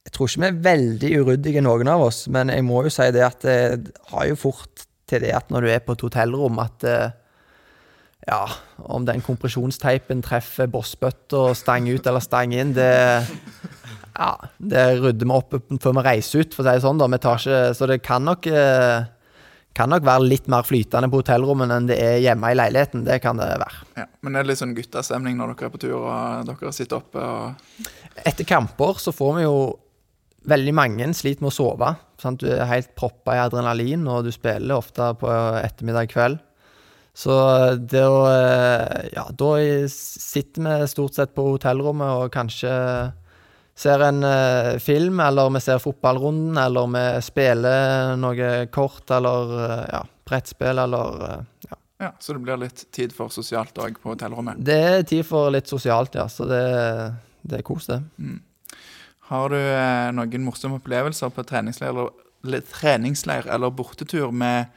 Jeg 0.04 0.16
tror 0.16 0.32
ikke 0.32 0.44
vi 0.44 0.52
er 0.52 0.64
veldig 0.68 1.14
uryddige, 1.22 1.64
noen 1.64 1.96
av 1.96 2.10
oss. 2.10 2.26
Men 2.28 2.52
jeg 2.52 2.68
må 2.68 2.84
jo 2.84 2.92
si 2.92 3.08
det 3.16 3.24
at 3.24 3.48
det 3.48 3.96
har 4.12 4.28
jo 4.34 4.42
fort 4.50 4.84
til 5.08 5.24
det 5.24 5.32
at 5.38 5.48
når 5.54 5.64
du 5.64 5.72
er 5.72 5.84
på 5.86 5.96
et 5.96 6.04
hotellrom, 6.10 6.60
at 6.60 6.84
eh, 6.92 7.16
Ja, 8.26 8.44
om 8.90 9.06
den 9.06 9.22
kompresjonsteipen 9.22 10.24
treffer 10.26 10.70
bossbøtta 10.72 11.52
stang 11.58 11.90
ut 11.92 12.08
eller 12.10 12.24
stang 12.26 12.56
inn, 12.58 12.74
det 12.78 12.92
Ja, 14.16 14.32
det 14.58 14.86
rydder 15.02 15.28
vi 15.28 15.36
opp 15.36 15.58
før 15.84 15.98
vi 15.98 16.06
reiser 16.06 16.46
ut, 16.46 16.56
for 16.56 16.64
å 16.64 16.70
si 16.70 16.78
det 16.78 16.86
sånn. 16.86 17.02
da. 17.02 17.10
Vi 17.12 17.20
tar 17.20 17.42
ikke, 17.42 17.60
så 17.76 17.90
det 17.92 18.00
kan 18.06 18.24
nok 18.24 18.48
eh, 18.48 19.10
kan 19.76 19.92
nok 19.92 20.06
være 20.08 20.30
litt 20.30 20.46
mer 20.52 20.64
flytende 20.64 21.10
på 21.12 21.20
hotellrommet 21.20 21.74
enn 21.76 21.90
det 21.90 21.98
er 22.00 22.22
hjemme 22.24 22.54
i 22.54 22.56
leiligheten. 22.56 23.04
Det 23.04 23.20
kan 23.24 23.36
det 23.42 23.50
være. 23.60 23.82
Ja, 24.00 24.06
men 24.24 24.36
det 24.36 24.42
er 24.42 24.50
litt 24.50 24.62
sånn 24.62 24.76
guttastemning 24.78 25.36
når 25.36 25.52
dere 25.52 25.68
er 25.68 25.74
på 25.74 25.82
tur 25.84 25.98
og 25.98 26.48
dere 26.48 26.76
sitter 26.76 27.02
oppe 27.02 27.24
og 27.24 27.90
Etter 28.24 28.48
kamper 28.48 29.02
så 29.04 29.12
får 29.16 29.34
vi 29.40 29.50
jo 29.50 29.58
Veldig 30.46 30.74
mange 30.78 31.08
sliter 31.18 31.42
med 31.42 31.50
å 31.50 31.56
sove. 31.56 31.88
Sant? 32.22 32.44
Du 32.44 32.52
er 32.54 32.68
helt 32.70 32.92
proppa 32.94 33.34
i 33.34 33.40
adrenalin, 33.42 34.04
og 34.06 34.28
du 34.28 34.30
spiller 34.30 34.78
ofte 34.78 35.08
på 35.18 35.32
ettermiddag 35.58 36.12
kveld. 36.12 36.38
Så 37.16 37.36
det 37.80 38.04
å 38.04 38.24
eh, 38.28 39.12
Ja, 39.16 39.30
da 39.32 39.52
sitter 39.92 40.66
vi 40.66 40.90
stort 40.92 41.16
sett 41.16 41.36
på 41.36 41.46
hotellrommet 41.54 42.26
og 42.26 42.34
kanskje 42.34 42.74
ser 43.76 44.04
en 44.04 44.24
eh, 44.24 44.76
film, 44.80 45.20
eller 45.20 45.50
vi 45.56 45.62
ser 45.64 45.80
fotballrunden, 45.84 46.58
eller 46.60 46.92
vi 46.92 47.06
spiller 47.24 48.16
noe 48.20 48.52
kort, 48.72 49.04
eller 49.12 49.56
eh, 49.60 49.82
ja, 49.92 50.02
brettspill, 50.28 50.80
eller 50.86 51.26
eh, 51.30 51.42
ja. 51.70 51.80
Ja, 51.98 52.10
Så 52.20 52.34
det 52.36 52.42
blir 52.44 52.60
litt 52.60 52.82
tid 52.92 53.14
for 53.16 53.32
sosialt 53.32 53.78
òg 53.80 53.96
på 54.04 54.12
hotellrommet. 54.12 54.60
Det 54.60 54.76
er 54.76 55.06
tid 55.08 55.24
for 55.28 55.48
litt 55.56 55.72
sosialt, 55.72 56.18
ja. 56.20 56.28
Så 56.32 56.48
det, 56.50 56.60
det 57.48 57.62
er 57.62 57.64
kos, 57.68 57.88
det. 57.88 58.02
Har 59.30 59.50
du 59.54 59.58
eh, 59.58 60.12
noen 60.16 60.44
morsomme 60.44 60.82
opplevelser 60.82 61.32
på 61.34 61.46
treningsleir 61.48 61.96
eller, 61.96 62.68
treningsleir 62.70 63.48
eller 63.50 63.72
bortetur 63.74 64.36
med 64.36 64.68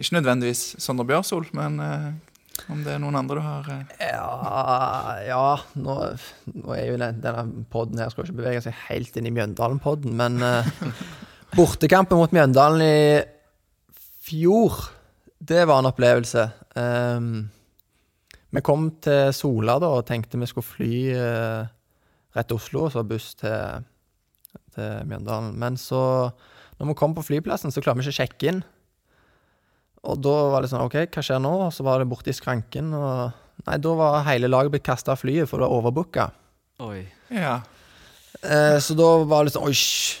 ikke 0.00 0.16
nødvendigvis 0.18 0.62
Sondre 0.82 1.06
Bjørsol, 1.08 1.48
men 1.56 1.80
eh, 1.82 2.12
om 2.70 2.82
det 2.84 2.94
er 2.94 3.00
noen 3.02 3.16
andre 3.18 3.38
du 3.38 3.42
har 3.44 3.68
eh, 3.72 4.10
Ja, 4.12 5.16
ja 5.26 5.44
nå, 5.78 5.96
nå 6.52 6.74
er 6.76 6.86
jo 6.90 6.98
denne 7.00 7.64
podden 7.72 8.00
her 8.02 8.12
skal 8.12 8.26
ikke 8.26 8.40
bevege 8.42 8.64
seg 8.64 8.76
helt 8.88 9.16
inn 9.18 9.28
i 9.28 9.34
Mjøndalen-podden, 9.34 10.14
men 10.18 10.40
eh, 10.46 10.72
bortekampen 11.58 12.20
mot 12.20 12.34
Mjøndalen 12.34 12.84
i 12.84 12.98
fjor, 14.22 14.78
det 15.42 15.64
var 15.66 15.82
en 15.82 15.90
opplevelse. 15.90 16.44
Um, 16.78 17.50
vi 18.52 18.60
kom 18.64 18.90
til 19.02 19.32
Sola 19.34 19.78
da 19.82 19.88
og 19.96 20.06
tenkte 20.08 20.38
vi 20.40 20.48
skulle 20.50 20.68
fly 20.68 20.92
eh, 21.16 21.70
rett 22.36 22.48
til 22.50 22.60
Oslo, 22.60 22.86
og 22.86 22.92
så 22.94 23.04
buss 23.06 23.32
til, 23.40 23.86
til 24.76 25.08
Mjøndalen. 25.08 25.54
Men 25.58 25.78
så, 25.80 26.30
når 26.78 26.92
vi 26.92 26.98
kom 27.00 27.16
på 27.16 27.24
flyplassen, 27.24 27.72
så 27.72 27.82
klarer 27.82 27.98
vi 27.98 28.06
ikke 28.06 28.14
å 28.14 28.20
sjekke 28.20 28.50
inn. 28.52 28.62
Og 30.02 30.18
da 30.18 30.34
var 30.50 30.64
det 30.64 30.72
sånn 30.72 30.82
OK, 30.82 30.98
hva 31.14 31.22
skjer 31.22 31.42
nå? 31.42 31.52
Og 31.68 31.72
så 31.74 31.86
var 31.86 32.02
det 32.02 32.10
borte 32.10 32.32
i 32.32 32.36
skranken, 32.36 32.90
og 32.96 33.38
Nei, 33.62 33.76
da 33.78 33.92
var 33.94 34.24
hele 34.26 34.48
laget 34.50 34.72
blitt 34.74 34.86
kasta 34.86 35.12
av 35.14 35.20
flyet, 35.20 35.46
for 35.46 35.60
det 35.60 35.68
var 35.68 35.76
overbooka. 35.76 36.24
Oi. 36.82 37.04
Ja. 37.30 37.60
Eh, 38.42 38.78
så 38.82 38.96
da 38.98 39.10
var 39.28 39.46
det 39.46 39.52
sånn 39.54 39.68
Oi, 39.68 39.76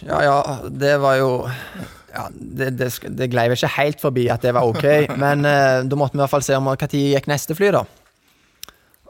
ja 0.06 0.20
ja, 0.22 0.36
det 0.70 0.92
var 1.02 1.16
jo 1.18 1.30
ja, 2.12 2.28
det, 2.30 2.68
det, 2.78 2.90
det 3.18 3.26
glei 3.32 3.48
ikke 3.50 3.70
helt 3.78 4.02
forbi 4.04 4.28
at 4.30 4.44
det 4.44 4.52
var 4.54 4.68
OK, 4.68 4.84
men 5.24 5.48
eh, 5.48 5.80
da 5.88 5.98
måtte 5.98 6.14
vi 6.14 6.20
i 6.20 6.22
hvert 6.22 6.34
fall 6.36 6.46
se 6.46 6.54
om 6.58 6.70
når 6.70 6.86
gikk 6.92 7.26
neste 7.32 7.56
fly, 7.58 7.72
da. 7.74 7.82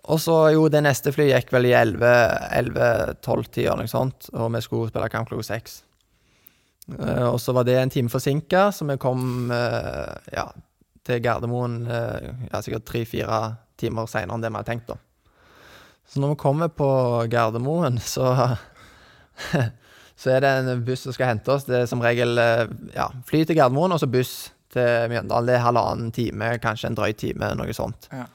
Og 0.02 0.18
så, 0.18 0.36
jo, 0.54 0.64
det 0.72 0.80
neste 0.82 1.12
flyet 1.14 1.34
gikk 1.36 1.52
vel 1.54 1.68
i 1.68 1.76
11-12-tida, 1.78 3.76
noe 3.78 3.90
sånt, 3.90 4.32
og 4.34 4.48
vi 4.54 4.62
skulle 4.64 4.90
spille 4.90 5.10
kamp 5.12 5.28
klokka 5.30 5.46
seks. 5.52 5.82
Eh, 6.90 7.28
og 7.28 7.40
så 7.40 7.54
var 7.54 7.66
det 7.66 7.78
en 7.78 7.92
time 7.92 8.12
forsinka, 8.12 8.70
så 8.74 8.86
vi 8.88 8.98
kom 9.00 9.50
eh, 9.54 10.32
ja, 10.34 10.46
til 11.06 11.22
Gardermoen 11.22 11.82
eh, 11.86 12.30
ja, 12.50 12.62
sikkert 12.62 12.88
tre-fire 12.88 13.40
timer 13.80 14.10
seinere 14.10 14.38
enn 14.38 14.44
det 14.44 14.50
vi 14.52 14.60
hadde 14.60 14.70
tenkt, 14.70 14.90
da. 14.90 14.98
Så 16.12 16.20
når 16.20 16.34
vi 16.34 16.42
kommer 16.42 16.72
på 16.74 16.90
Gardermoen, 17.32 18.00
så 18.14 18.56
Så 20.22 20.30
er 20.30 20.42
det 20.44 20.50
en 20.54 20.82
buss 20.86 21.00
som 21.02 21.14
skal 21.16 21.32
hente 21.32 21.50
oss. 21.50 21.64
Det 21.66 21.74
er 21.74 21.86
som 21.90 22.02
regel 22.04 22.38
ja, 22.94 23.08
fly 23.26 23.40
til 23.42 23.56
Gardermoen, 23.58 23.90
og 23.90 23.98
så 23.98 24.06
buss 24.06 24.52
til 24.70 25.08
Mjøndalen. 25.10 25.48
Det 25.48 25.56
er 25.56 25.64
halvannen 25.64 26.12
time, 26.14 26.50
kanskje 26.62 26.90
en 26.92 26.98
drøy 26.98 27.10
time, 27.18 27.48
noe 27.58 27.74
sånt. 27.74 28.06
Ja. 28.12 28.28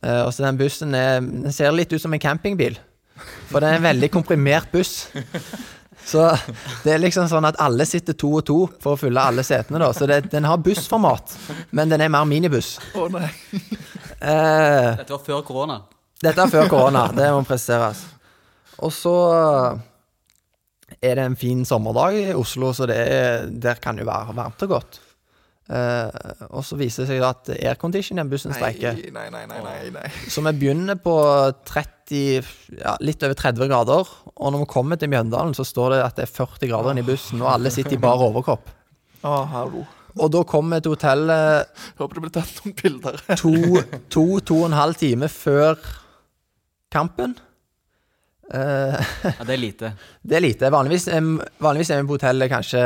Uh, 0.00 0.22
og 0.22 0.30
så 0.32 0.46
den 0.46 0.56
bussen 0.56 0.96
er, 0.96 1.20
den 1.20 1.52
ser 1.52 1.74
litt 1.76 1.92
ut 1.92 2.00
som 2.00 2.14
en 2.16 2.22
campingbil. 2.22 2.78
For 3.50 3.60
det 3.60 3.68
er 3.68 3.80
en 3.82 3.88
veldig 3.90 4.08
komprimert 4.14 4.70
buss. 4.72 5.10
Så 6.06 6.24
det 6.84 6.94
er 6.94 7.02
liksom 7.02 7.28
sånn 7.30 7.46
at 7.46 7.58
alle 7.62 7.84
sitter 7.86 8.16
to 8.18 8.30
og 8.40 8.44
to 8.48 8.56
for 8.82 8.96
å 8.96 9.00
fylle 9.00 9.22
alle 9.30 9.44
setene, 9.46 9.78
da. 9.82 9.90
Så 9.94 10.08
det, 10.10 10.22
den 10.32 10.46
har 10.48 10.58
bussformat, 10.64 11.36
men 11.76 11.92
den 11.92 12.00
er 12.06 12.10
mer 12.12 12.26
minibuss. 12.28 12.76
Å 12.98 13.06
nei. 13.12 13.28
Eh, 14.20 14.96
Dette 15.00 15.12
var 15.14 15.22
før 15.24 15.44
korona. 15.46 15.78
Dette 16.20 16.42
er 16.44 16.50
før 16.52 16.66
korona, 16.68 17.06
det 17.16 17.30
må 17.32 17.44
presiseres. 17.48 18.02
Og 18.80 18.92
så 18.92 19.14
er 21.00 21.14
det 21.16 21.24
en 21.24 21.36
fin 21.38 21.62
sommerdag 21.68 22.16
i 22.18 22.26
Oslo, 22.36 22.72
så 22.76 22.88
det 22.90 22.98
er, 23.00 23.46
der 23.48 23.78
kan 23.80 23.98
jo 24.00 24.04
være 24.08 24.34
varmt 24.36 24.64
og 24.66 24.74
godt. 24.74 24.98
Eh, 25.70 26.46
og 26.50 26.64
så 26.66 26.76
viser 26.80 27.04
det 27.06 27.12
seg 27.12 27.22
at 27.24 27.50
aircondition 27.54 28.18
i 28.18 28.24
bussen 28.28 28.52
streiker. 28.56 28.98
Nei, 29.14 29.28
nei, 29.30 29.44
nei, 29.46 29.60
nei, 29.62 29.76
nei. 29.94 30.08
Så 30.32 30.42
vi 30.48 30.52
begynner 30.64 30.98
på 30.98 31.14
30, 31.70 32.48
ja, 32.80 32.96
litt 33.06 33.22
over 33.22 33.38
30 33.38 33.70
grader. 33.70 34.10
Og 34.36 34.52
når 34.52 34.64
vi 34.64 34.70
kommer 34.72 35.00
til 35.00 35.10
Mjøndalen, 35.12 35.54
så 35.56 35.64
står 35.66 35.94
det 35.96 36.02
at 36.04 36.18
det 36.20 36.26
er 36.26 36.32
40 36.32 36.68
grader 36.70 36.94
inne 36.94 37.04
i 37.04 37.08
bussen, 37.08 37.42
og 37.42 37.52
alle 37.54 37.72
sitter 37.74 37.96
i 37.96 38.00
bar 38.00 38.22
overkropp. 38.28 38.70
Hallo. 39.24 39.84
Og 40.18 40.30
da 40.32 40.40
kommer 40.48 40.80
vi 40.80 40.86
til 40.86 40.94
hotellet 40.96 41.82
Håper 42.00 42.16
det 42.16 42.22
blir 42.24 42.32
tatt 42.34 42.56
noen 42.64 42.72
bilder. 42.80 43.20
to, 43.38 43.52
to, 44.10 44.24
to 44.42 44.56
og 44.62 44.70
en 44.70 44.78
halv 44.78 44.96
time 44.98 45.28
før 45.30 45.78
kampen. 46.90 47.36
Eh, 48.50 48.96
Ja, 49.38 49.44
det 49.46 49.54
er 49.54 49.60
lite. 49.62 49.88
det 50.26 50.36
er 50.36 50.42
lite. 50.42 50.70
Vanligvis, 50.74 51.04
vanligvis 51.62 51.90
er 51.94 52.00
vi 52.02 52.08
på 52.08 52.16
hotellet 52.16 52.50
kanskje 52.50 52.80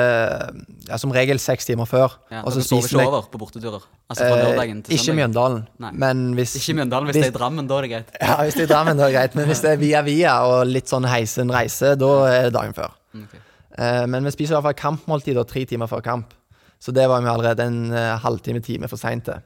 ja, 0.89 0.99
som 1.01 1.13
regel 1.15 1.39
seks 1.41 1.65
timer 1.71 1.89
før. 1.89 2.17
Ja, 2.33 2.43
og 2.45 2.53
så 2.53 2.61
sover 2.61 2.85
spiser 2.85 2.99
vi 2.99 3.05
ikke 3.07 3.13
over 3.15 3.29
på 3.33 3.41
borteturer? 3.41 3.87
Altså 4.13 4.27
fra 4.27 4.37
eh, 4.37 4.45
lørdagen 4.51 4.83
til 4.85 4.99
Ikke? 4.99 5.15
Mjøndalen, 5.17 5.63
men 6.05 6.25
hvis 6.37 6.57
Ikke 6.61 6.77
Mjøndalen, 6.81 7.09
hvis 7.09 7.17
hvis- 7.17 7.25
det 7.25 7.33
er 7.33 7.37
i 7.37 7.39
Drammen, 7.39 7.71
da 7.71 7.79
er 7.79 7.87
det 7.87 7.91
greit. 7.95 8.13
Ja, 8.29 8.37
hvis 8.43 8.59
det 8.59 8.67
er 8.67 8.69
i 8.69 8.73
Drammen, 8.75 8.97
da 9.01 9.07
er 9.07 9.13
det 9.13 9.17
greit. 9.19 9.35
Men 9.41 9.49
hvis 9.49 9.65
det 9.65 9.73
er 9.73 9.81
via 9.81 10.03
via 10.05 10.35
og 10.51 10.67
litt 10.69 10.93
sånn 10.93 11.09
heisen 11.09 11.51
reise, 11.55 11.95
da 11.97 12.13
er 12.29 12.43
det 12.51 12.53
dagen 12.59 12.77
før. 12.77 12.93
Okay. 13.25 13.41
Eh, 13.79 14.05
men 14.07 14.29
vi 14.29 14.35
spiser 14.37 14.53
i 14.55 14.59
hvert 14.61 14.69
fall 14.69 14.79
kampmåltider 14.85 15.49
tre 15.49 15.65
timer 15.71 15.89
før 15.91 16.05
kamp. 16.05 16.37
Så 16.85 16.93
det 16.93 17.09
var 17.09 17.23
vi 17.25 17.31
allerede 17.33 17.65
en 17.65 17.81
halvtime-time 18.21 18.89
for 18.93 19.01
seint 19.01 19.25
til. 19.25 19.41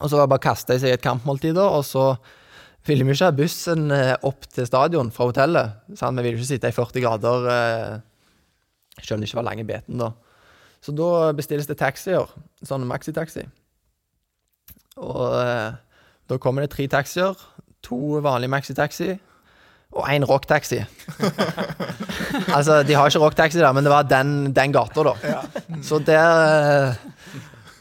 Og 0.00 0.08
så 0.10 0.16
var 0.18 0.26
det 0.26 0.30
bare 0.34 0.42
å 0.42 0.46
kaste 0.50 0.74
i 0.74 0.80
seg 0.82 0.96
et 0.96 1.02
kampmåltid, 1.04 1.54
og 1.62 1.84
så 1.86 2.16
ville 2.88 3.04
vi 3.04 3.14
ikke 3.14 3.28
ha 3.28 3.36
bussen 3.36 3.90
eh, 3.94 4.14
opp 4.26 4.48
til 4.48 4.66
stadion 4.68 5.12
fra 5.14 5.28
hotellet. 5.28 5.82
Sant? 5.98 6.18
Vi 6.18 6.26
ville 6.28 6.40
ikke 6.40 6.52
sitte 6.54 6.70
i 6.70 6.76
40 6.76 7.04
grader, 7.04 7.48
selv 9.00 9.16
om 9.16 9.22
det 9.22 9.30
ikke 9.30 9.40
var 9.40 9.48
lenge 9.50 9.68
beten 9.68 10.00
da. 10.00 10.12
Så 10.80 10.94
da 10.96 11.32
bestilles 11.36 11.68
det 11.68 11.76
taxier, 11.80 12.28
sånn 12.64 12.86
maxitaxi. 12.88 13.44
Og 15.00 15.26
eh, 15.40 15.74
da 16.30 16.38
kommer 16.40 16.64
det 16.64 16.72
tre 16.72 16.86
taxier, 16.90 17.36
to 17.84 18.20
vanlige 18.24 18.52
maxitaxi 18.52 19.10
og 19.90 20.06
én 20.06 20.24
rocktaxi. 20.24 20.78
altså, 22.56 22.82
de 22.86 22.94
har 22.94 23.10
ikke 23.10 23.22
rocktaxi 23.24 23.58
der, 23.58 23.72
men 23.74 23.84
det 23.84 23.92
var 23.92 24.06
den, 24.06 24.52
den 24.54 24.72
gata, 24.72 25.02
da. 25.02 25.40
Så 25.82 25.98
der 26.06 26.44
eh, 26.46 27.06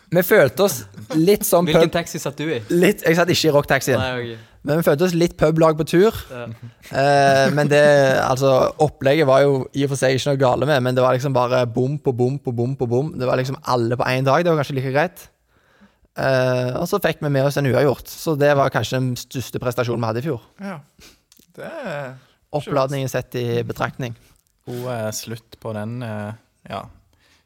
Vi 0.10 0.24
følte 0.26 0.66
oss 0.66 0.80
litt 1.14 1.46
som 1.46 1.68
Hvilken 1.70 1.92
taxi 1.94 2.18
satt 2.18 2.40
du 2.40 2.48
i? 2.50 2.58
Litt, 2.74 3.06
jeg 3.06 3.18
satt 3.20 3.30
ikke 3.30 3.52
i 3.52 3.54
rocktaxien. 3.54 4.02
Nei, 4.02 4.14
ok. 4.34 4.49
Men 4.68 4.80
vi 4.80 4.84
følte 4.84 5.06
oss 5.08 5.16
litt 5.16 5.38
publag 5.40 5.78
på 5.80 5.86
tur. 5.88 6.16
Eh, 6.36 7.48
men 7.56 7.70
det, 7.72 7.80
altså, 8.20 8.74
opplegget 8.84 9.28
var 9.30 9.46
jo 9.46 9.54
i 9.72 9.86
og 9.86 9.94
for 9.94 10.02
seg 10.02 10.18
ikke 10.18 10.34
noe 10.34 10.42
gale 10.42 10.68
med, 10.68 10.84
men 10.84 10.98
det 10.98 11.04
var 11.06 11.16
liksom 11.16 11.36
bare 11.36 11.64
bom 11.70 11.96
på 12.04 12.12
bom 12.12 12.36
på 12.44 12.54
bom 12.56 12.74
på 12.76 12.88
bom. 12.92 13.14
Det 13.16 13.30
var 13.30 13.40
liksom 13.40 13.60
alle 13.64 13.96
på 14.00 14.08
én 14.12 14.28
dag. 14.28 14.44
Det 14.44 14.52
var 14.52 14.60
kanskje 14.60 14.76
like 14.82 14.92
greit. 14.96 15.30
Eh, 16.20 16.74
og 16.76 16.90
så 16.92 17.00
fikk 17.00 17.22
vi 17.24 17.32
med 17.32 17.48
oss 17.48 17.60
en 17.60 17.70
uavgjort, 17.70 18.10
så 18.12 18.36
det 18.40 18.52
var 18.60 18.74
kanskje 18.74 19.00
den 19.00 19.14
største 19.20 19.62
prestasjonen 19.64 20.04
vi 20.04 20.10
hadde 20.10 20.24
i 20.24 20.28
fjor. 20.28 20.44
Ja. 20.60 20.80
Det 21.56 21.70
er 21.70 22.10
Oppladningen 22.56 23.10
sett 23.12 23.36
i 23.38 23.62
betraktning. 23.62 24.16
God 24.66 24.88
eh, 24.90 25.10
slutt 25.14 25.60
på 25.62 25.74
den 25.78 26.00
eh, 26.06 26.32
ja, 26.70 26.82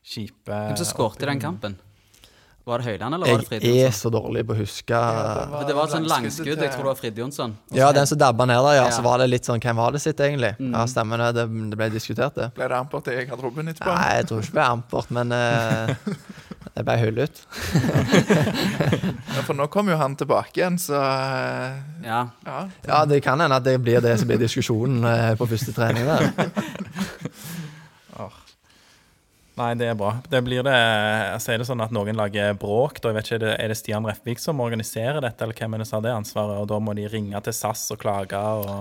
kjipe 0.03 0.47
Hvem 0.69 0.79
som 0.79 0.87
skåret 0.87 1.25
i 1.25 1.27
den 1.27 1.41
kampen? 1.43 1.75
Var 2.63 2.79
det 2.79 2.85
Høyland, 2.85 3.15
eller 3.15 3.27
var 3.27 3.41
det 3.49 3.57
Jeg 3.67 3.87
er 3.89 3.91
så 3.91 4.07
dårlig 4.13 4.45
på 4.47 4.55
å 4.55 4.57
huske 4.61 4.95
Ja, 4.95 5.63
Det 5.67 5.73
var 5.75 5.89
et 5.89 5.95
sånn 5.97 6.05
langskudd, 6.07 6.47
jeg 6.53 6.71
tror 6.71 6.85
det 6.85 6.91
var 6.93 6.99
Frid 6.99 7.17
Jonsson. 7.19 7.57
Ja, 7.75 7.89
den 7.95 8.07
som 8.07 8.19
dabba 8.21 8.47
ned 8.47 8.61
der, 8.63 8.77
ja. 8.77 8.85
Ja. 8.87 8.93
Så 8.95 9.03
var 9.03 9.19
det 9.19 9.27
litt 9.33 9.49
sånn 9.49 9.59
Hvem 9.59 9.81
var 9.81 9.91
det 9.91 9.99
sitt, 9.99 10.19
egentlig? 10.23 10.53
Mm. 10.61 10.71
Ja, 10.71 10.85
stemmer 10.87 11.19
det. 11.25 11.27
Det, 11.41 11.43
det 11.73 11.79
ble 11.81 11.89
diskutert, 11.91 12.37
det. 12.39 12.47
Ble 12.55 12.69
det 12.71 12.77
ampert 12.77 13.09
i 13.11 13.17
garderoben 13.27 13.73
etterpå? 13.73 13.91
Nei, 13.97 14.13
jeg 14.21 14.29
tror 14.29 14.39
ikke 14.39 14.53
det 14.53 14.59
ble 14.61 14.69
ampert, 14.77 15.11
men 15.17 15.35
uh, 15.35 15.91
det 16.77 16.85
ble 16.87 16.95
hullet 17.03 17.33
ut. 17.33 17.43
Ja, 19.33 19.43
for 19.43 19.57
nå 19.59 19.67
kommer 19.73 19.95
jo 19.95 19.99
han 19.99 20.15
tilbake 20.19 20.61
igjen, 20.61 20.79
så 20.79 20.95
eh, 21.03 21.75
Ja. 22.07 22.21
ja. 22.47 22.61
Ja, 22.87 23.03
det 23.09 23.19
kan 23.25 23.43
hende 23.43 23.59
at 23.59 23.67
det 23.67 23.75
blir 23.83 23.99
det 24.03 24.15
som 24.21 24.31
blir 24.31 24.39
diskusjonen 24.41 25.03
eh, 25.09 25.33
på 25.39 25.49
første 25.51 25.75
trening 25.75 26.07
der. 26.07 26.31
Nei, 29.53 29.73
det 29.77 29.85
er 29.91 29.97
bra. 29.97 30.15
Det 30.29 30.39
blir 30.41 30.63
det, 30.65 30.73
altså 31.35 31.53
er 31.53 31.61
det 31.61 31.67
sånn 31.67 31.83
at 31.85 31.93
noen 31.93 32.17
lager 32.17 32.55
bråk? 32.57 32.97
Da, 33.03 33.11
jeg 33.11 33.17
vet 33.19 33.29
ikke, 33.29 33.51
er 33.53 33.69
det, 33.69 33.77
Stian 33.77 34.07
Refvik 34.09 34.41
som 34.41 34.63
organiserer 34.65 35.21
dette, 35.21 35.45
eller 35.45 35.57
hvem 35.59 35.75
er 35.75 35.83
det 35.83 35.87
som 35.89 35.99
har 35.99 36.07
det 36.07 36.15
ansvaret? 36.15 36.57
Og 36.63 36.69
da 36.71 36.79
må 36.81 36.95
de 36.97 37.05
ringe 37.11 37.41
til 37.45 37.53
SAS 37.53 37.85
og 37.93 38.01
klage 38.01 38.39
og 38.39 38.73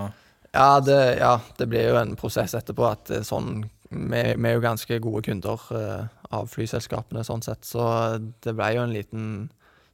Ja, 0.53 0.79
det, 0.81 0.99
ja, 1.21 1.35
det 1.57 1.67
blir 1.69 1.91
jo 1.91 1.99
en 2.01 2.15
prosess 2.17 2.53
etterpå 2.57 2.87
at 2.89 3.09
er 3.13 3.25
sånn 3.25 3.63
Vi, 3.89 4.21
vi 4.33 4.49
er 4.49 4.55
jo 4.57 4.63
ganske 4.65 4.97
gode 5.01 5.21
kunder 5.27 5.67
eh, 5.77 6.07
av 6.33 6.49
flyselskapene 6.49 7.21
sånn 7.25 7.45
sett, 7.45 7.61
så 7.65 7.83
det 8.17 8.55
ble 8.57 8.71
jo 8.73 8.85
en 8.87 8.93
liten 8.95 9.27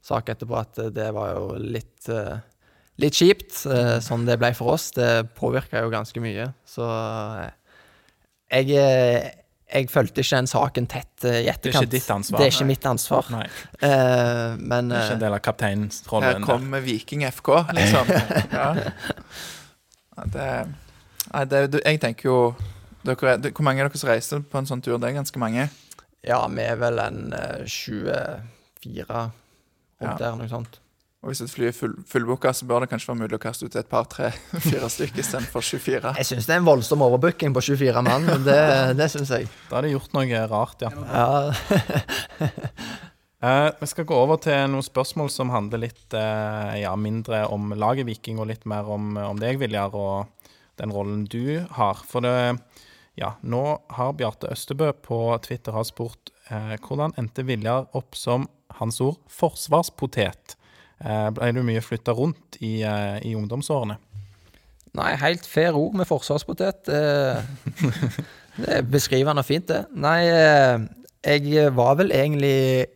sak 0.00 0.32
etterpå 0.32 0.56
at 0.56 0.80
det 0.96 1.10
var 1.12 1.34
jo 1.34 1.58
litt 1.60 2.08
eh, 2.08 2.38
Litt 3.00 3.16
kjipt, 3.16 3.62
eh, 3.72 3.96
sånn 4.04 4.26
det 4.28 4.36
ble 4.40 4.50
for 4.52 4.74
oss. 4.74 4.90
Det 4.92 5.30
påvirka 5.38 5.80
jo 5.80 5.92
ganske 5.92 6.20
mye. 6.20 6.50
Så 6.68 6.84
eh, 6.84 7.46
jeg, 8.58 8.74
eh, 8.76 9.30
jeg 9.72 9.88
fulgte 9.90 10.20
ikke 10.24 10.36
den 10.40 10.46
saken 10.50 10.86
tett 10.90 11.24
i 11.24 11.28
i 11.28 11.52
Det 11.62 11.70
er 11.70 11.76
ikke 11.80 11.90
ditt 11.92 12.10
ansvar. 12.10 12.38
Det 12.40 12.46
er 12.46 12.54
ikke 12.56 12.66
mitt 12.70 12.86
ansvar. 12.90 13.30
Nei, 13.30 13.46
Uh, 13.80 14.56
men 14.58 14.88
det 14.90 14.96
er 14.98 15.04
ikke 15.04 15.10
eh, 15.10 15.16
en 15.16 15.22
del 15.22 15.34
av 15.36 15.40
kapteinsrollen. 15.44 16.42
Her 16.42 16.46
kommer 16.46 16.80
Viking 16.84 17.22
FK, 17.30 17.48
liksom. 17.78 18.10
Ja. 18.58 18.66
Det, 20.34 20.48
nei, 21.32 21.44
det, 21.48 21.60
jeg 21.84 22.00
tenker 22.02 22.28
jo 22.28 22.38
dere, 23.06 23.30
er- 23.34 23.38
det- 23.40 23.54
Hvor 23.56 23.64
mange 23.64 23.80
er 23.80 23.88
dere 23.88 23.98
som 23.98 24.10
reiser 24.10 24.42
på 24.44 24.58
en 24.60 24.66
sånn 24.68 24.82
tur? 24.84 24.98
Det 24.98 25.08
er 25.08 25.16
ganske 25.16 25.38
mange. 25.40 25.68
ja, 26.26 26.46
vi 26.52 26.60
er 26.60 26.76
vel 26.76 26.98
en 27.00 27.32
uh, 27.32 27.64
24 27.64 29.06
rundt 29.08 29.34
Ja. 30.02 30.16
der, 30.18 30.36
noe 30.36 30.48
sånt. 30.48 30.78
Og 31.20 31.28
hvis 31.28 31.42
et 31.44 31.52
fly 31.52 31.66
er 31.68 31.74
full, 31.76 31.98
fullbooka, 32.08 32.52
så 32.56 32.64
bør 32.64 32.86
det 32.86 32.90
kanskje 32.94 33.10
være 33.10 33.20
mulig 33.20 33.36
å 33.36 33.42
kaste 33.42 33.68
ut 33.68 33.74
et 33.76 33.88
par, 33.90 34.06
tre, 34.08 34.30
fire 34.70 34.88
stykker 34.88 35.20
istedenfor 35.20 35.64
24. 35.66 36.14
Jeg 36.16 36.28
syns 36.30 36.48
det 36.48 36.54
er 36.56 36.62
en 36.62 36.68
voldsom 36.70 37.04
overbooking 37.04 37.52
på 37.56 37.64
24 37.68 38.04
mann. 38.06 38.24
Det, 38.46 38.56
det 38.96 39.10
syns 39.12 39.34
jeg. 39.36 39.50
Da 39.68 39.78
har 39.78 39.84
de 39.84 39.92
gjort 39.92 40.16
noe 40.16 40.42
rart, 40.54 40.86
ja. 40.86 40.92
Ja, 41.12 42.48
Eh, 43.40 43.70
vi 43.80 43.86
skal 43.88 44.04
gå 44.04 44.16
over 44.20 44.36
til 44.44 44.66
noen 44.68 44.84
spørsmål 44.84 45.30
som 45.32 45.48
handler 45.48 45.80
litt 45.86 46.12
eh, 46.12 46.74
ja, 46.82 46.90
mindre 47.00 47.46
om 47.48 47.72
laget 47.72 48.04
Viking, 48.04 48.36
og 48.36 48.50
litt 48.50 48.66
mer 48.68 48.84
om, 48.92 49.14
om 49.16 49.40
deg, 49.40 49.56
Viljar, 49.62 49.96
og 49.96 50.52
den 50.76 50.92
rollen 50.92 51.24
du 51.24 51.64
har. 51.78 52.02
For 52.04 52.20
det, 52.24 52.58
ja, 53.16 53.32
nå 53.40 53.62
har 53.96 54.12
Bjarte 54.18 54.52
Østebø 54.52 54.92
på 54.92 55.22
Twitter 55.46 55.72
har 55.72 55.88
spurt 55.88 56.34
eh, 56.52 56.76
hvordan 56.84 57.16
endte 57.20 57.46
Viljar 57.48 57.88
opp 57.96 58.12
som 58.18 58.44
hans 58.76 59.00
ord 59.00 59.22
forsvarspotet? 59.32 60.59
Eh, 61.00 61.30
ble 61.36 61.50
du 61.56 61.62
mye 61.64 61.82
flytta 61.84 62.12
rundt 62.16 62.58
i, 62.60 62.80
eh, 62.84 63.18
i 63.24 63.34
ungdomsårene? 63.38 63.96
Nei, 64.98 65.10
helt 65.22 65.46
fair 65.46 65.76
ord 65.78 65.94
med 65.96 66.08
forsvarspotet. 66.08 66.90
Eh, 66.92 67.42
Det 68.60 68.72
er 68.76 68.82
beskrivende 68.84 69.40
og 69.40 69.46
fint, 69.46 69.68
det. 69.70 69.84
Nei, 69.96 70.26
jeg 71.24 71.70
var 71.76 71.94
vel 72.00 72.10
egentlig 72.12 72.86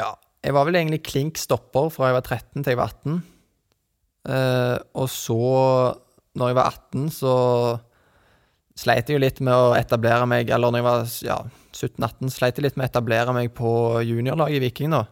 Ja, 0.00 0.14
jeg 0.42 0.54
var 0.56 0.66
vel 0.66 0.78
egentlig 0.80 1.04
klink 1.06 1.38
stopper 1.38 1.90
fra 1.92 2.08
jeg 2.10 2.16
var 2.16 2.24
13 2.24 2.64
til 2.64 2.72
jeg 2.72 2.80
var 2.80 2.94
18. 2.96 3.20
Eh, 4.26 4.78
og 4.98 5.08
så, 5.12 5.38
når 6.34 6.50
jeg 6.50 6.58
var 6.58 6.72
18, 6.72 7.10
så 7.14 7.34
sleit 8.76 9.08
jeg 9.08 9.16
jo 9.16 9.22
litt 9.22 9.38
med 9.44 9.54
å 9.54 9.74
etablere 9.76 10.26
meg 10.28 10.50
Eller 10.52 10.72
når 10.72 10.82
jeg 10.82 10.86
var 10.86 11.06
ja, 11.24 11.36
17-18, 11.72 12.32
sleit 12.34 12.58
jeg 12.58 12.66
litt 12.66 12.76
med 12.76 12.88
å 12.88 12.90
etablere 12.90 13.36
meg 13.36 13.52
på 13.56 13.70
juniorlaget 14.04 14.58
i 14.58 14.64
Viking, 14.66 14.96
da. 14.96 15.04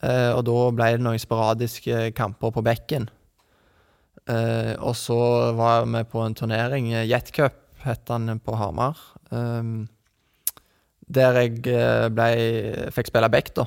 Eh, 0.00 0.30
og 0.32 0.44
da 0.48 0.54
ble 0.72 0.86
det 0.96 1.02
noen 1.04 1.20
sporadiske 1.20 2.12
kamper 2.16 2.54
på 2.54 2.62
bekken. 2.64 3.08
Eh, 4.30 4.72
og 4.78 4.94
så 4.96 5.18
var 5.58 5.84
vi 5.90 6.04
på 6.08 6.22
en 6.24 6.34
turnering, 6.38 6.92
Jetcup 6.94 7.10
Jet 7.10 7.32
Cup 7.36 7.58
het 7.84 8.04
den 8.06 8.38
på 8.40 8.54
Hamar. 8.56 8.96
ehm, 9.32 9.88
der 11.12 11.34
jeg 11.42 11.66
eh, 11.66 12.08
ble, 12.08 12.90
fikk 12.94 13.10
spille 13.10 13.28
back, 13.28 13.50
da. 13.54 13.66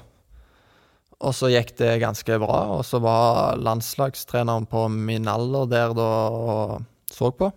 Og 1.22 1.34
så 1.36 1.50
gikk 1.52 1.76
det 1.78 2.00
ganske 2.02 2.38
bra, 2.42 2.62
og 2.78 2.82
så 2.88 3.00
var 3.04 3.58
landslagstreneren 3.58 4.66
på 4.68 4.88
min 4.92 5.28
alder 5.28 5.68
der 5.70 5.94
da 5.94 6.08
og 6.32 6.84
så 7.12 7.30
på. 7.32 7.52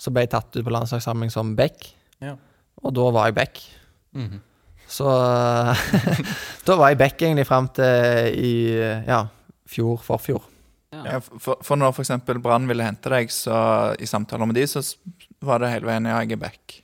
Så 0.00 0.12
ble 0.12 0.22
jeg 0.24 0.30
tatt 0.32 0.54
ut 0.56 0.64
på 0.64 0.72
landslagssamling 0.72 1.30
som 1.32 1.56
back, 1.56 1.90
Ja. 2.20 2.36
og 2.84 2.94
da 2.94 3.10
var 3.10 3.26
jeg 3.28 3.34
back. 3.34 3.60
Så 4.90 5.06
da 6.66 6.76
var 6.78 6.90
jeg 6.90 6.98
back 7.00 7.22
egentlig 7.22 7.46
fram 7.46 7.68
til 7.76 8.40
i 8.40 8.54
ja, 9.06 9.24
fjor, 9.70 10.00
forfjor. 10.02 10.48
Ja, 10.90 11.20
for, 11.22 11.60
for 11.62 11.78
når 11.78 11.94
f.eks. 11.94 12.10
Brann 12.42 12.66
ville 12.68 12.84
hente 12.84 13.12
deg, 13.12 13.30
så 13.30 13.56
i 14.02 14.08
samtaler 14.10 14.48
med 14.50 14.58
de, 14.58 14.66
så 14.68 14.82
var 15.46 15.62
det 15.62 15.70
hele 15.70 15.86
veien 15.88 16.08
ja, 16.10 16.18
jeg 16.24 16.34
er 16.34 16.40
back. 16.40 16.80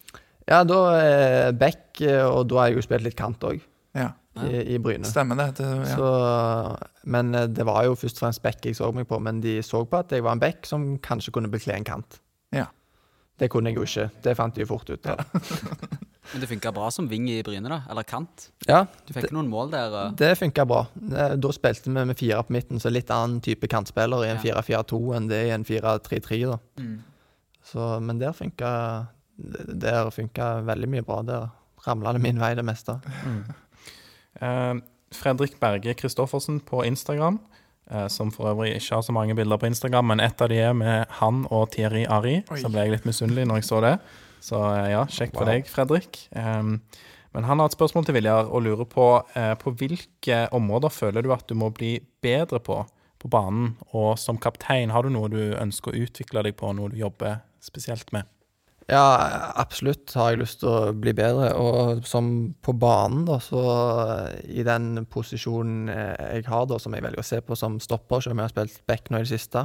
Ja, 0.46 0.60
da 0.62 0.78
er 0.94 1.56
back, 1.58 1.98
eh, 2.00 2.22
og 2.22 2.46
da 2.50 2.60
har 2.60 2.70
jeg 2.70 2.78
jo 2.78 2.86
spilt 2.86 3.06
litt 3.08 3.18
kant 3.18 3.42
òg. 3.46 3.64
Ja. 3.96 4.10
i, 4.44 4.74
i 4.74 4.78
Bryne. 4.82 5.08
Stemmer 5.08 5.38
det. 5.40 5.46
det 5.56 5.66
ja. 5.66 5.94
Så, 5.96 6.08
men 7.08 7.34
eh, 7.34 7.48
det 7.48 7.64
var 7.66 7.86
jo 7.88 7.96
først 7.96 8.20
og 8.20 8.26
fremst 8.26 8.42
bekk 8.44 8.68
jeg 8.68 8.78
så 8.78 8.90
meg 8.94 9.08
på, 9.10 9.18
men 9.24 9.40
de 9.42 9.58
så 9.64 9.80
på 9.88 10.02
at 10.04 10.12
jeg 10.12 10.24
var 10.26 10.36
en 10.36 10.42
bekk 10.42 10.68
som 10.68 10.84
kanskje 11.02 11.32
kunne 11.34 11.50
bekle 11.50 11.74
en 11.74 11.86
kant. 11.88 12.20
Ja. 12.54 12.68
Det 13.40 13.48
kunne 13.52 13.72
jeg 13.72 13.80
jo 13.80 13.88
ikke. 13.88 14.10
Det 14.22 14.36
fant 14.36 14.54
de 14.54 14.62
jo 14.62 14.70
fort 14.70 14.92
ut 14.92 15.10
av. 15.10 15.24
Men 16.32 16.40
det 16.42 16.48
funka 16.48 16.72
bra 16.74 16.90
som 16.90 17.08
ving 17.08 17.28
i 17.30 17.42
Bryne, 17.42 17.68
da? 17.68 17.80
Eller 17.90 18.02
kant? 18.02 18.48
Ja, 18.68 18.86
Du 19.06 19.12
fikk 19.14 19.30
noen 19.32 19.48
mål 19.48 19.70
der? 19.70 19.90
og- 19.94 20.16
det 20.16 20.38
funka 20.38 20.66
bra. 20.66 20.86
Eh, 21.12 21.36
Da 21.36 21.48
spilte 21.52 21.84
vi 21.84 22.04
med 22.04 22.16
fire 22.16 22.42
på 22.42 22.52
midten, 22.52 22.78
så 22.80 22.90
litt 22.90 23.08
annen 23.10 23.40
type 23.40 23.68
kantspiller 23.68 24.24
i 24.24 24.30
en 24.30 24.40
Ja. 24.44 24.60
4-4-2 24.60 25.14
enn 25.16 25.28
det 25.28 25.46
i 25.46 25.50
en 25.50 25.64
4-3-3. 25.64 26.46
da. 26.50 26.58
Mm. 26.78 26.98
Så, 27.64 28.00
men 28.02 28.18
der 28.18 28.32
funka 28.32 29.08
Der 29.38 30.10
funka 30.10 30.62
veldig 30.64 30.88
mye 30.88 31.02
bra. 31.04 31.22
Der 31.22 31.48
ramla 31.86 32.12
det 32.14 32.22
min 32.22 32.38
vei, 32.38 32.54
det 32.54 32.64
meste. 32.64 33.00
Eh, 34.40 34.74
Fredrik 35.12 35.60
Berge 35.60 35.94
Kristoffersen 35.94 36.60
på 36.60 36.82
Instagram, 36.84 37.38
uh, 37.94 38.08
som 38.08 38.30
for 38.30 38.50
øvrig 38.50 38.74
ikke 38.76 38.94
har 38.94 39.02
så 39.02 39.12
mange 39.12 39.34
bilder 39.36 39.56
på 39.56 39.66
Instagram, 39.66 40.04
men 40.10 40.20
ett 40.20 40.40
av 40.42 40.48
de 40.48 40.58
er 40.58 40.72
med 40.74 41.06
han 41.20 41.46
og 41.50 41.70
Thierry 41.70 42.04
Ari, 42.08 42.42
Oi. 42.50 42.56
så 42.60 42.68
ble 42.72 42.82
jeg 42.84 42.90
litt 42.96 43.04
misunnelig 43.06 43.46
når 43.46 43.60
jeg 43.62 43.68
så 43.70 43.80
det. 43.84 44.00
Så 44.46 44.62
eh, 44.76 44.92
ja, 44.94 45.04
kjekt 45.10 45.34
for 45.34 45.46
Wow. 45.46 45.52
deg, 45.52 45.70
Fredrik. 45.70 46.20
Um, 46.30 46.78
men 47.34 47.46
han 47.48 47.60
har 47.60 47.68
et 47.68 47.76
spørsmål 47.76 48.06
til 48.06 48.16
Viljar 48.16 48.48
og 48.48 48.62
lurer 48.64 48.86
på 48.88 49.08
uh, 49.20 49.54
på 49.60 49.72
hvilke 49.76 50.46
områder 50.56 50.94
føler 50.94 51.26
du 51.26 51.32
at 51.34 51.48
du 51.50 51.56
må 51.58 51.72
bli 51.74 51.98
bedre 52.24 52.62
på 52.62 52.84
på 53.16 53.30
banen, 53.32 53.70
og 53.96 54.18
som 54.20 54.36
kaptein, 54.36 54.90
har 54.92 55.02
du 55.02 55.08
noe 55.08 55.30
du 55.32 55.54
ønsker 55.56 55.88
å 55.88 56.00
utvikle 56.04 56.42
deg 56.44 56.52
på, 56.60 56.68
noe 56.76 56.92
du 56.92 56.98
jobber 57.00 57.38
spesielt 57.64 58.12
med? 58.12 58.28
Ja, 58.92 59.06
absolutt 59.56 60.12
har 60.14 60.34
jeg 60.34 60.42
lyst 60.42 60.60
til 60.60 60.68
å 60.68 60.92
bli 60.94 61.14
bedre. 61.16 61.48
Og 61.56 62.04
som 62.06 62.28
på 62.62 62.74
banen, 62.76 63.24
da, 63.26 63.40
så 63.42 63.62
eh, 64.04 64.60
i 64.60 64.66
den 64.68 65.06
posisjonen 65.10 65.88
jeg 65.88 66.44
har, 66.46 66.68
da, 66.68 66.78
som 66.78 66.94
jeg 66.94 67.02
velger 67.08 67.24
å 67.24 67.26
se 67.26 67.40
på 67.42 67.56
som 67.58 67.80
stopper, 67.82 68.20
selv 68.20 68.36
om 68.36 68.44
jeg 68.44 68.50
har 68.50 68.54
spilt 68.54 68.78
back 68.86 69.10
nå 69.10 69.22
i 69.22 69.26
det 69.26 69.32
siste, 69.32 69.64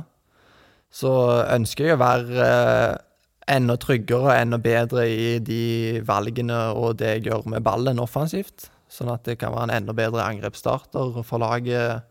så 0.92 1.14
ønsker 1.52 1.92
jeg 1.92 2.00
å 2.00 2.02
være 2.02 2.48
enda 3.52 3.76
tryggere 3.82 4.30
og 4.30 4.36
enda 4.36 4.58
bedre 4.62 5.04
i 5.12 5.40
de 5.44 6.02
valgene 6.08 6.58
og 6.78 6.98
det 7.02 7.16
jeg 7.18 7.26
gjør 7.30 7.48
med 7.54 7.64
ballen 7.66 8.00
offensivt. 8.02 8.70
Sånn 8.92 9.12
at 9.14 9.24
det 9.28 9.38
kan 9.40 9.54
være 9.56 9.70
en 9.70 9.76
enda 9.82 9.96
bedre 9.96 10.24
angrepsstarter 10.26 11.22
for 11.28 11.40
laget 11.44 12.02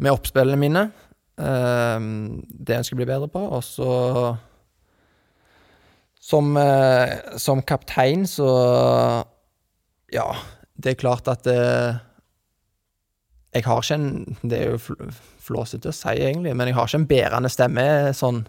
med 0.00 0.12
oppspillene 0.14 0.58
mine. 0.60 0.84
Eh, 1.40 1.98
det 2.50 2.76
jeg 2.80 2.94
å 2.94 3.00
bli 3.00 3.08
bedre 3.10 3.30
på. 3.32 3.42
Og 3.58 3.64
så 3.66 3.90
som, 6.20 6.56
eh, 6.56 7.16
som 7.40 7.62
kaptein 7.62 8.26
så 8.28 8.50
Ja, 10.12 10.26
det 10.76 10.90
er 10.92 11.00
klart 11.00 11.28
at 11.28 11.42
det, 11.44 12.00
Jeg 13.54 13.64
har 13.64 13.80
ikke 13.82 13.94
en 13.94 14.36
Det 14.42 14.58
er 14.60 14.70
jo 14.70 14.78
fl- 14.78 15.10
flåsete 15.40 15.90
å 15.90 15.94
si, 15.96 16.08
egentlig, 16.20 16.54
men 16.54 16.68
jeg 16.68 16.76
har 16.76 16.86
ikke 16.86 17.00
en 17.00 17.06
bærende 17.10 17.50
stemme 17.50 17.84
sånn 18.14 18.44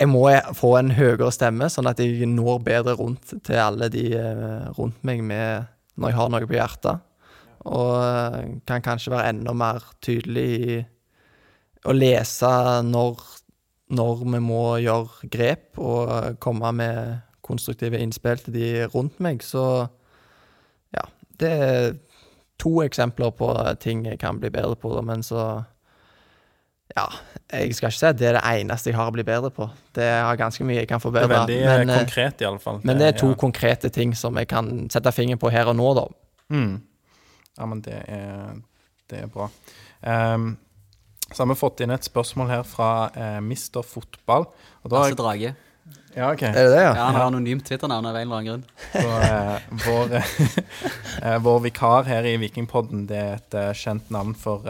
Jeg 0.00 0.08
må 0.10 0.24
få 0.58 0.72
en 0.78 0.94
høyere 0.96 1.30
stemme, 1.34 1.68
sånn 1.70 1.90
at 1.90 2.00
jeg 2.02 2.26
når 2.26 2.62
bedre 2.66 2.96
rundt 2.98 3.34
til 3.44 3.60
alle 3.60 3.90
de 3.92 4.08
eh, 4.18 4.70
rundt 4.78 5.02
meg 5.06 5.22
med, 5.26 5.68
når 5.94 6.10
jeg 6.10 6.18
har 6.18 6.32
noe 6.32 6.48
på 6.48 6.56
hjertet. 6.56 7.04
Og 7.70 7.92
eh, 8.00 8.48
kan 8.66 8.82
kanskje 8.82 9.12
være 9.14 9.34
enda 9.34 9.54
mer 9.54 9.84
tydelig 10.02 10.48
i 10.56 10.80
å 11.86 11.94
lese 11.94 12.50
når 12.86 13.22
når 13.92 14.22
vi 14.24 14.40
må 14.40 14.62
gjøre 14.80 15.28
grep 15.32 15.78
og 15.80 16.38
komme 16.40 16.70
med 16.76 17.18
konstruktive 17.44 18.00
innspill 18.00 18.40
til 18.40 18.54
de 18.56 18.68
rundt 18.94 19.18
meg, 19.20 19.42
så 19.44 19.88
ja. 20.96 21.04
Det 21.40 21.50
er 21.50 21.94
to 22.62 22.76
eksempler 22.84 23.32
på 23.36 23.50
ting 23.82 24.06
jeg 24.06 24.20
kan 24.22 24.38
bli 24.40 24.52
bedre 24.54 24.78
på, 24.78 24.94
men 25.04 25.24
så 25.26 25.64
Ja, 26.96 27.06
jeg 27.52 27.74
skal 27.76 27.88
ikke 27.88 27.98
si 27.98 28.08
at 28.08 28.18
det 28.20 28.26
er 28.28 28.36
det 28.36 28.42
eneste 28.60 28.90
jeg 28.90 28.96
har 28.98 29.08
å 29.08 29.14
bli 29.14 29.24
bedre 29.24 29.50
på. 29.54 29.68
Det 29.96 30.04
er 30.04 30.40
ganske 30.40 30.64
mye 30.68 30.82
jeg 30.82 30.88
kan 30.90 31.00
Det 31.00 31.22
er 31.22 31.30
veldig 31.30 31.58
eh, 31.58 31.78
men, 31.82 31.90
eh, 31.90 32.02
konkret, 32.04 32.42
i 32.42 32.48
alle 32.48 32.60
fall. 32.60 32.80
men 32.84 33.00
det 33.00 33.06
er 33.06 33.18
to 33.18 33.30
Ja. 33.32 33.38
konkrete 33.40 33.90
ting 33.92 34.14
som 34.14 34.36
jeg 34.36 34.48
kan 34.48 34.88
sette 34.90 35.12
fingeren 35.12 35.40
på 35.40 35.50
her 35.52 35.68
og 35.72 35.76
nå, 35.76 35.94
da. 35.96 36.06
Mm. 36.52 36.82
Ja, 37.58 37.66
men 37.66 37.80
det 37.84 37.98
er, 38.08 38.54
det 39.10 39.22
er 39.24 39.26
bra. 39.32 39.48
Um, 40.02 40.56
så 41.32 41.42
har 41.42 41.48
vi 41.52 41.56
fått 41.60 41.80
inn 41.80 41.90
et 41.90 42.04
spørsmål 42.04 42.48
her 42.48 42.62
fra 42.68 43.10
uh, 43.16 43.40
Mister 43.40 43.82
Fotball. 43.82 44.48
Og 44.84 44.90
da 44.90 45.04
Lasse 45.04 45.16
Drage. 45.16 45.54
ja, 46.16 46.30
ok. 46.32 46.42
Er 46.42 46.52
det 46.52 46.72
det, 46.72 46.82
Ja, 46.82 46.94
ja 46.94 47.04
han 47.06 47.14
har 47.14 47.26
anonymt 47.30 47.64
Twitter-navn 47.64 48.06
av 48.06 48.16
en 48.16 48.22
eller 48.22 48.36
annen 48.36 48.50
grunn. 48.50 48.64
Så, 48.92 49.08
uh, 49.08 49.60
vår, 49.86 50.16
uh, 51.22 51.38
vår 51.46 51.60
vikar 51.68 52.04
her 52.08 52.28
i 52.28 52.36
Vikingpodden, 52.36 53.06
det 53.08 53.16
er 53.16 53.40
et 53.40 53.80
kjent 53.80 54.10
navn 54.12 54.34
for 54.36 54.68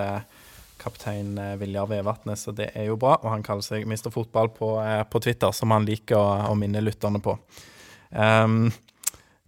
kaptein 0.82 1.36
eh, 1.38 1.56
Viljar 1.60 1.88
Vevatnet, 1.90 2.40
så 2.40 2.54
det 2.56 2.72
er 2.74 2.90
jo 2.90 2.98
bra. 3.00 3.16
Og 3.22 3.30
han 3.30 3.44
kaller 3.46 3.64
seg 3.64 3.86
Mr. 3.86 4.10
Fotball 4.14 4.52
på, 4.54 4.74
eh, 4.82 5.02
på 5.08 5.22
Twitter, 5.22 5.54
som 5.56 5.74
han 5.74 5.86
liker 5.88 6.18
å, 6.18 6.52
å 6.52 6.56
minne 6.58 6.82
lytterne 6.84 7.22
på. 7.22 7.36
Um, 8.12 8.66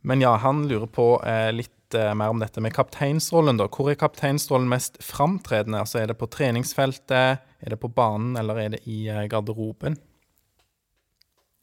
men 0.06 0.20
ja, 0.20 0.36
han 0.36 0.66
lurer 0.68 0.86
på 0.86 1.08
eh, 1.26 1.50
litt 1.52 1.94
eh, 1.96 2.14
mer 2.14 2.28
om 2.28 2.40
dette 2.42 2.60
med 2.60 2.74
kapteinsrollen, 2.76 3.56
da. 3.56 3.70
Hvor 3.72 3.88
er 3.88 3.96
kapteinsrollen 3.96 4.68
mest 4.68 4.98
framtredende? 5.00 5.80
Altså, 5.80 6.02
er 6.02 6.10
det 6.10 6.18
på 6.20 6.28
treningsfeltet, 6.28 7.44
er 7.60 7.72
det 7.72 7.80
på 7.80 7.88
banen, 7.88 8.34
eller 8.36 8.60
er 8.60 8.74
det 8.74 8.82
i 8.84 9.06
eh, 9.08 9.24
garderoben? 9.32 9.96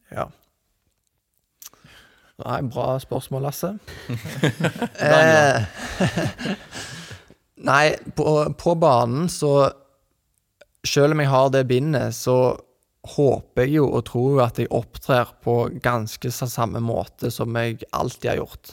Ja. 0.10 0.25
Nei, 2.41 2.57
bra 2.73 2.95
spørsmål, 3.03 3.45
Lasse. 3.49 3.75
Eh, 5.01 5.62
nei, 7.67 7.95
på, 8.17 8.26
på 8.58 8.76
banen 8.80 9.30
så 9.30 9.71
Selv 10.88 11.13
om 11.13 11.19
jeg 11.21 11.30
har 11.30 11.50
det 11.54 11.67
bindet, 11.69 12.15
så 12.17 12.58
håper 13.06 13.67
jeg 13.67 13.76
jo 13.76 13.84
og 13.86 14.02
tror 14.08 14.39
at 14.47 14.58
jeg 14.58 14.69
opptrer 14.74 15.30
på 15.45 15.69
ganske 15.82 16.32
samme 16.34 16.82
måte 16.82 17.30
som 17.30 17.54
jeg 17.54 17.84
alltid 17.93 18.32
har 18.32 18.39
gjort. 18.39 18.71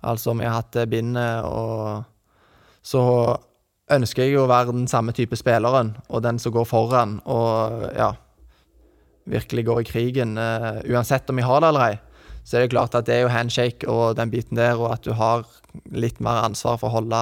Altså 0.00 0.32
om 0.32 0.40
jeg 0.40 0.48
har 0.48 0.62
hatt 0.62 0.72
det 0.72 0.86
bindet 0.88 1.44
og 1.44 2.08
Så 2.80 3.02
ønsker 3.92 4.24
jeg 4.24 4.38
jo 4.38 4.46
å 4.46 4.48
være 4.48 4.72
den 4.72 4.88
samme 4.88 5.12
type 5.12 5.36
spilleren, 5.36 5.92
og 6.08 6.22
den 6.24 6.38
som 6.40 6.54
går 6.54 6.64
foran, 6.64 7.18
og 7.28 7.84
ja 7.92 8.14
virkelig 9.30 9.66
går 9.66 9.80
i 9.80 9.88
krigen, 9.88 10.38
Uh, 10.38 10.80
uansett 10.90 11.28
om 11.30 11.38
jeg 11.38 11.46
har 11.46 11.60
det 11.60 11.68
eller 11.68 11.86
ei, 11.90 11.96
så 12.44 12.56
er 12.56 12.64
det 12.64 12.72
klart 12.72 12.94
at 12.94 13.06
det 13.06 13.16
er 13.16 13.24
jo 13.24 13.32
handshake 13.34 13.88
og 13.90 14.16
den 14.16 14.30
biten 14.32 14.56
der, 14.56 14.78
og 14.80 14.94
at 14.94 15.04
du 15.04 15.12
har 15.12 15.44
litt 15.92 16.20
mer 16.20 16.44
ansvar 16.46 16.78
for 16.80 16.88
å 16.88 17.00
holde 17.00 17.20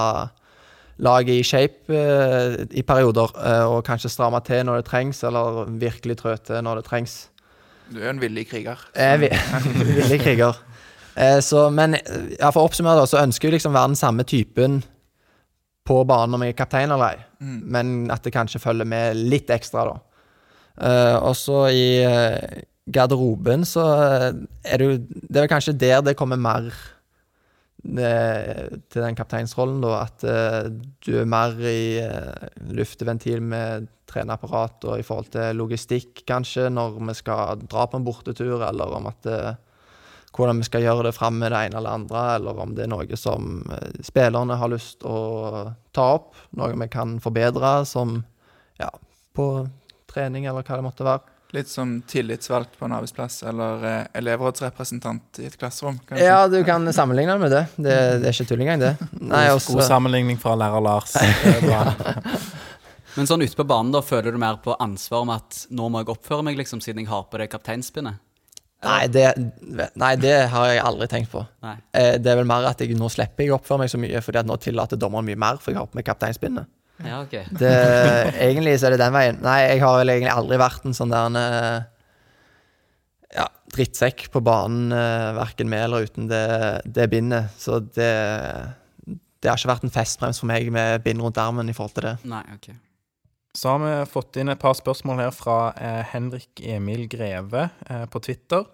laget 0.98 1.38
i 1.38 1.42
shape 1.46 1.94
eh, 1.94 2.64
i 2.74 2.82
perioder, 2.82 3.30
eh, 3.38 3.64
og 3.70 3.84
kanskje 3.87 4.11
stramme 4.11 4.40
til 4.46 4.64
når 4.66 4.80
det 4.82 4.88
trengs, 4.90 5.22
eller 5.24 5.64
virkelig 5.78 6.16
trø 6.18 6.37
til 6.37 6.62
når 6.66 6.80
det 6.80 6.84
trengs. 6.90 7.16
Du 7.92 8.00
er 8.02 8.11
en 8.11 8.20
villig 8.20 8.48
kriger. 8.50 8.80
Jeg 8.96 9.14
er 9.14 9.18
vi- 9.22 9.84
villig 9.94 10.20
kriger. 10.20 10.58
Eh, 11.16 11.38
så, 11.42 11.68
men 11.70 11.94
eh, 11.94 12.34
ja, 12.40 12.50
for 12.50 12.62
å 12.62 12.68
oppsummere, 12.68 12.98
da, 13.00 13.06
så 13.11 13.22
ønsker 13.22 13.48
jeg 13.48 13.58
liksom 13.58 13.72
være 13.74 13.92
den 13.94 14.00
samme 14.00 14.26
typen 14.28 14.80
på 15.88 16.02
banen 16.04 16.34
om 16.37 16.42
jeg 16.44 16.52
er 16.52 16.58
kaptein 16.64 16.90
eller 16.92 17.14
ei, 17.14 17.24
Mm. 17.38 17.58
men 17.70 17.90
at 18.11 18.24
det 18.26 18.32
kanskje 18.34 18.58
følger 18.58 18.84
med 18.90 19.14
litt 19.30 19.46
ekstra, 19.54 19.84
da. 19.87 20.00
Eh, 20.82 21.16
og 21.22 21.37
så 21.38 21.61
i 21.70 21.84
eh, 22.02 22.62
garderoben 22.90 23.62
så 23.64 23.84
er 24.66 24.78
det 24.80 24.87
jo 24.88 24.96
Det 24.98 25.37
er 25.37 25.44
vel 25.44 25.50
kanskje 25.52 25.74
der 25.78 26.00
det 26.02 26.16
kommer 26.18 26.37
mer 26.37 26.66
til 27.84 29.04
den 29.04 29.16
kapteinsrollen, 29.18 29.80
da. 29.84 30.02
At 30.06 30.24
eh, 30.26 30.66
du 31.06 31.12
er 31.20 31.30
mer 31.30 31.54
i 31.62 32.02
uh, 32.02 32.48
lufteventil 32.74 33.40
med 33.44 33.86
treneapparat 34.08 34.84
og 34.88 34.98
i 34.98 35.06
forhold 35.06 35.30
til 35.34 35.56
logistikk, 35.58 36.24
kanskje, 36.28 36.68
når 36.72 36.98
vi 36.98 37.16
skal 37.18 37.64
dra 37.68 37.86
på 37.88 38.00
en 38.00 38.06
bortetur, 38.06 38.62
eller 38.64 38.94
om 38.98 39.08
at 39.10 39.28
eh, 39.28 39.58
hvordan 40.34 40.62
vi 40.62 40.68
skal 40.68 40.84
gjøre 40.84 41.08
det 41.08 41.14
fram 41.16 41.38
med 41.40 41.52
det 41.52 41.64
ene 41.66 41.80
eller 41.80 41.98
andre, 42.00 42.24
eller 42.38 42.62
om 42.62 42.74
det 42.76 42.86
er 42.86 42.92
noe 42.92 43.20
som 43.20 43.62
eh, 43.74 44.00
spillerne 44.06 44.58
har 44.60 44.72
lyst 44.72 45.04
å 45.06 45.18
ta 45.96 46.06
opp, 46.18 46.32
noe 46.56 46.72
vi 46.72 46.90
kan 46.92 47.18
forbedre, 47.22 47.82
som 47.88 48.22
ja, 48.80 48.90
på 49.36 49.48
trening, 50.08 50.48
eller 50.48 50.64
hva 50.64 50.80
det 50.80 50.88
måtte 50.88 51.08
være. 51.08 51.38
Litt 51.56 51.70
som 51.72 51.94
tillitsvalgt 52.04 52.74
på 52.76 52.84
en 52.84 52.92
arbeidsplass, 52.92 53.38
eller 53.48 53.84
eh, 53.88 54.02
elevrådsrepresentant 54.20 55.38
i 55.40 55.46
et 55.48 55.54
klasserom. 55.56 55.96
kanskje. 56.04 56.26
Ja, 56.26 56.42
du 56.52 56.58
kan 56.64 56.84
sammenligne 56.92 57.38
med 57.40 57.54
det. 57.54 57.62
Det, 57.76 57.94
det 58.20 58.28
er 58.28 58.37
ikke 58.37 58.50
tull 58.50 58.61
engang, 58.66 58.82
det. 58.82 58.90
Nei, 59.16 59.46
God 59.48 59.56
også, 59.56 59.80
sammenligning 59.88 60.37
fra 60.42 60.52
lærer 60.61 60.84
Lars. 60.84 61.14
Men 63.16 63.26
sånn 63.26 63.40
ute 63.42 63.56
på 63.56 63.64
banen, 63.66 63.90
da, 63.94 64.02
føler 64.04 64.37
du 64.37 64.38
mer 64.38 64.61
på 64.62 64.76
ansvar 64.76 65.24
om 65.24 65.32
at 65.34 65.62
nå 65.74 65.88
må 65.90 66.02
jeg 66.04 66.12
oppføre 66.12 66.44
meg, 66.46 66.58
liksom, 66.61 66.82
siden 66.84 67.00
jeg 67.02 67.11
har 67.11 67.24
på 67.32 67.40
det 67.40 67.48
kapteinspinnet? 67.54 68.20
nei, 68.84 69.08
det, 69.11 69.24
nei, 69.98 70.12
det 70.22 70.34
har 70.52 70.68
jeg 70.70 70.82
aldri 70.87 71.08
tenkt 71.11 71.32
på. 71.32 71.40
Nei. 71.64 71.72
Eh, 71.98 72.12
Det 72.22 72.30
er 72.30 72.37
vel 72.38 72.46
mer 72.46 72.68
at 72.68 72.78
jeg 72.84 72.94
nå 72.94 73.08
slipper 73.11 73.42
jeg 73.42 73.50
å 73.50 73.56
oppføre 73.56 73.80
meg 73.82 73.90
så 73.90 73.98
mye, 73.98 74.20
fordi 74.22 74.38
at 74.38 74.46
nå 74.46 74.54
tillater 74.62 75.00
dommeren 75.00 75.26
mye 75.26 75.40
mer, 75.40 75.58
for 75.58 75.72
jeg 75.72 75.80
har 75.80 75.88
på 75.90 75.98
meg 75.98 76.06
kapteinspinnet. 76.06 76.68
Ja, 77.04 77.20
ok. 77.22 77.37
Det, 77.61 77.74
egentlig 78.48 78.78
så 78.80 78.88
er 78.88 78.96
det 78.96 79.02
den 79.04 79.14
veien. 79.14 79.38
Nei, 79.44 79.61
jeg 79.68 79.84
har 79.84 80.00
vel 80.00 80.14
egentlig 80.14 80.34
aldri 80.34 80.58
vært 80.61 80.88
en 80.88 80.96
sånn 80.96 81.14
der 81.14 81.28
en, 81.30 81.38
eh, 81.38 81.78
ja, 83.38 83.46
drittsekk 83.74 84.26
på 84.34 84.42
banen, 84.42 84.90
eh, 84.92 85.30
verken 85.38 85.70
med 85.70 85.87
eller 85.87 86.08
uten 86.08 86.26
det, 86.30 86.44
det 86.87 87.11
bindet. 87.12 87.54
Så 87.61 87.80
det 87.94 88.12
det 89.38 89.50
har 89.50 89.58
ikke 89.58 89.70
vært 89.70 89.87
en 89.87 89.94
festbrems 89.94 90.40
for 90.42 90.50
meg 90.50 90.68
med 90.74 91.02
bind 91.04 91.22
rundt 91.22 91.38
armen 91.38 91.70
i 91.70 91.74
forhold 91.76 91.94
til 91.94 92.08
det. 92.08 92.14
Nei, 92.28 92.42
ok. 92.56 92.72
Så 93.58 93.72
har 93.72 93.82
vi 93.82 93.92
fått 94.11 94.38
inn 94.38 94.50
et 94.52 94.61
par 94.61 94.74
spørsmål 94.78 95.22
her 95.22 95.30
fra 95.34 95.58
eh, 95.78 96.02
Henrik 96.12 96.62
Emil 96.62 97.06
Greve 97.11 97.68
eh, 97.88 98.04
på 98.11 98.22
Twitter. 98.22 98.66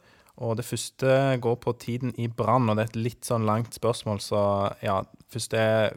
Og 0.44 0.56
det 0.58 0.66
første 0.66 1.36
går 1.40 1.58
på 1.62 1.76
tiden 1.78 2.14
i 2.18 2.26
Brann, 2.26 2.66
og 2.68 2.76
det 2.76 2.86
er 2.86 2.90
et 2.90 3.02
litt 3.04 3.28
sånn 3.28 3.46
langt 3.46 3.76
spørsmål, 3.76 4.18
så 4.24 4.40
ja 4.82 5.02
Først 5.34 5.54
er 5.58 5.96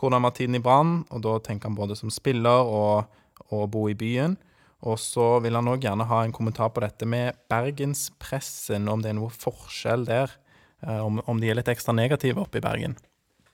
hvordan 0.00 0.24
var 0.26 0.34
tiden 0.36 0.58
i 0.58 0.62
Brann, 0.62 1.04
og 1.10 1.22
da 1.24 1.38
tenker 1.44 1.70
han 1.70 1.76
både 1.78 1.96
som 1.98 2.10
spiller 2.12 2.66
og, 2.66 3.06
og 3.50 3.70
bo 3.70 3.86
i 3.88 3.94
byen. 3.98 4.36
Og 4.84 4.98
så 5.00 5.38
vil 5.40 5.56
han 5.56 5.68
òg 5.70 5.80
gjerne 5.86 6.04
ha 6.10 6.18
en 6.24 6.32
kommentar 6.34 6.68
på 6.74 6.82
dette 6.84 7.06
med 7.08 7.38
bergenspressen, 7.48 8.88
om 8.92 9.00
det 9.02 9.14
er 9.14 9.18
noe 9.18 9.32
forskjell 9.32 10.04
der. 10.08 10.34
eh, 10.84 11.00
Om, 11.00 11.22
om 11.26 11.40
de 11.40 11.48
er 11.48 11.56
litt 11.56 11.70
ekstra 11.72 11.94
negative 11.96 12.42
oppe 12.42 12.60
i 12.60 12.64
Bergen. 12.64 12.96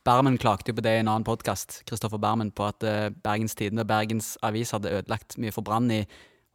Bermen 0.03 0.39
klagde 0.41 0.73
jo 0.73 0.75
på 0.75 0.83
det 0.83 0.97
i 0.97 1.01
en 1.03 1.11
annen 1.13 1.27
podkast, 1.29 1.83
Kristoffer 1.87 2.19
Bermen, 2.19 2.51
på 2.51 2.65
at 2.67 2.83
eh, 2.83 3.11
Bergens 3.13 3.55
Tidende 3.55 3.85
og 3.85 3.91
Bergens 3.93 4.37
Avis 4.43 4.73
hadde 4.75 4.91
ødelagt 4.97 5.37
mye 5.39 5.53
for 5.55 5.63
Brann 5.63 5.91
i 5.93 6.07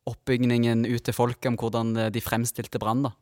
oppbygningen 0.09 0.83
ut 0.85 1.03
til 1.05 1.15
folket 1.15 1.51
om 1.53 1.57
hvordan 1.61 1.95
eh, 1.97 2.09
de 2.11 2.21
fremstilte 2.25 2.81
Brann. 2.81 3.05
da. 3.05 3.13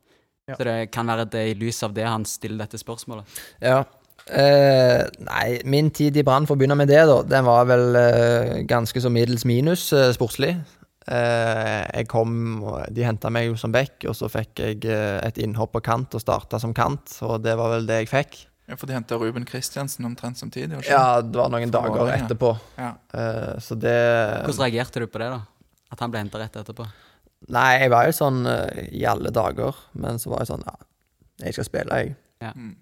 Ja. 0.48 0.56
Så 0.58 0.64
det 0.66 0.78
kan 0.92 1.06
være 1.08 1.28
det 1.32 1.44
i 1.52 1.54
lys 1.56 1.82
av 1.86 1.94
det 1.96 2.04
han 2.08 2.24
stiller 2.28 2.64
dette 2.64 2.80
spørsmålet. 2.80 3.28
Ja. 3.62 3.84
Eh, 4.24 5.02
nei, 5.20 5.48
min 5.68 5.90
tid 5.92 6.16
i 6.16 6.24
Brann, 6.24 6.46
for 6.48 6.56
å 6.56 6.60
begynne 6.60 6.78
med 6.80 6.88
det, 6.88 7.02
da, 7.10 7.18
den 7.28 7.44
var 7.44 7.66
vel 7.68 7.98
uh, 7.98 8.54
ganske 8.68 9.02
så 9.02 9.12
middels 9.12 9.44
minus 9.48 9.90
uh, 9.92 10.08
sportslig. 10.16 10.54
Eh, 11.04 11.82
jeg 11.98 12.08
kom, 12.08 12.64
De 12.96 13.04
henta 13.04 13.28
meg 13.32 13.50
jo 13.50 13.58
som 13.60 13.72
back, 13.74 13.98
og 14.08 14.16
så 14.16 14.30
fikk 14.32 14.62
jeg 14.62 14.88
et 14.88 15.40
innhopp 15.42 15.74
på 15.76 15.82
kant 15.84 16.16
og 16.16 16.22
starta 16.22 16.60
som 16.62 16.72
kant, 16.76 17.18
og 17.26 17.42
det 17.44 17.56
var 17.60 17.74
vel 17.76 17.88
det 17.88 18.04
jeg 18.04 18.12
fikk. 18.12 18.38
Ja, 18.64 18.78
For 18.80 18.88
de 18.88 18.96
henta 18.96 19.18
Ruben 19.20 19.44
Kristiansen 19.44 20.06
omtrent 20.08 20.40
samtidig? 20.40 20.78
ikke? 20.78 20.88
Ja, 20.88 21.20
det 21.20 21.36
var 21.36 21.50
noen 21.52 21.68
For 21.68 21.84
dager 21.84 22.14
etterpå, 22.14 22.54
ja. 22.80 22.94
eh, 23.12 23.50
så 23.60 23.76
det 23.76 23.98
Hvordan 24.46 24.62
reagerte 24.64 25.04
du 25.04 25.10
på 25.12 25.20
det, 25.20 25.28
da? 25.34 25.42
At 25.92 26.00
han 26.00 26.14
ble 26.14 26.24
henta 26.24 26.40
rett 26.40 26.56
etterpå? 26.62 26.88
Nei, 27.52 27.68
jeg 27.82 27.92
var 27.92 28.08
jo 28.08 28.16
sånn 28.16 28.40
i 28.88 29.04
alle 29.04 29.28
dager, 29.28 29.76
men 30.00 30.16
så 30.16 30.32
var 30.32 30.40
jeg 30.40 30.54
sånn 30.54 30.64
Ja, 30.64 30.78
jeg 31.44 31.58
skal 31.58 31.68
spille, 31.68 32.00
jeg. 32.00 32.16
Ja. 32.40 32.54
Mm. 32.56 32.72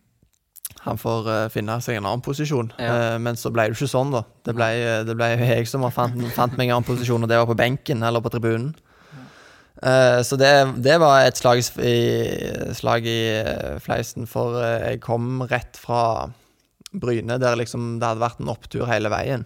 Han 0.82 0.98
får 0.98 1.28
uh, 1.30 1.48
finne 1.54 1.76
seg 1.84 1.98
en 1.98 2.06
annen 2.08 2.24
posisjon. 2.24 2.72
Ja. 2.82 3.14
Uh, 3.14 3.18
men 3.22 3.38
så 3.38 3.52
ble 3.54 3.68
det 3.68 3.76
ikke 3.76 3.90
sånn, 3.90 4.14
da. 4.14 4.24
Det 4.46 4.54
ble, 4.58 4.70
det 5.06 5.14
ble 5.18 5.28
jeg 5.38 5.68
som 5.70 5.84
fant, 5.94 6.18
fant 6.34 6.56
meg 6.58 6.70
en 6.70 6.80
annen 6.80 6.88
posisjon, 6.88 7.22
og 7.22 7.30
det 7.30 7.38
var 7.38 7.50
på 7.50 7.58
benken 7.58 8.02
eller 8.02 8.24
på 8.24 8.32
tribunen. 8.34 8.72
Uh, 9.82 10.22
så 10.22 10.36
det, 10.38 10.50
det 10.84 10.94
var 11.02 11.24
et 11.26 11.38
slag 11.38 11.58
i, 11.82 11.94
slag 12.76 13.06
i 13.08 13.18
eh, 13.40 13.80
fleisen, 13.82 14.28
for 14.30 14.60
eh, 14.62 14.92
jeg 14.92 15.00
kom 15.02 15.42
rett 15.50 15.80
fra 15.80 16.30
Bryne, 16.92 17.40
der 17.42 17.58
liksom 17.58 17.96
det 17.98 18.06
hadde 18.06 18.22
vært 18.22 18.42
en 18.42 18.52
opptur 18.52 18.86
hele 18.86 19.10
veien. 19.10 19.42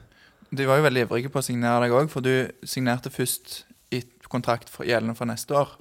De 0.52 0.66
var 0.68 0.80
jo 0.80 0.84
veldig 0.84 1.06
ivrige 1.06 1.32
på 1.32 1.40
å 1.40 1.46
signere 1.46 1.86
deg 1.86 1.94
òg, 1.96 2.10
for 2.12 2.26
du 2.26 2.50
signerte 2.68 3.12
først 3.14 3.62
kontrakt 4.32 4.68
for, 4.72 4.84
gjeldende 4.88 5.14
for 5.16 5.26
neste 5.30 5.54
år. 5.54 5.74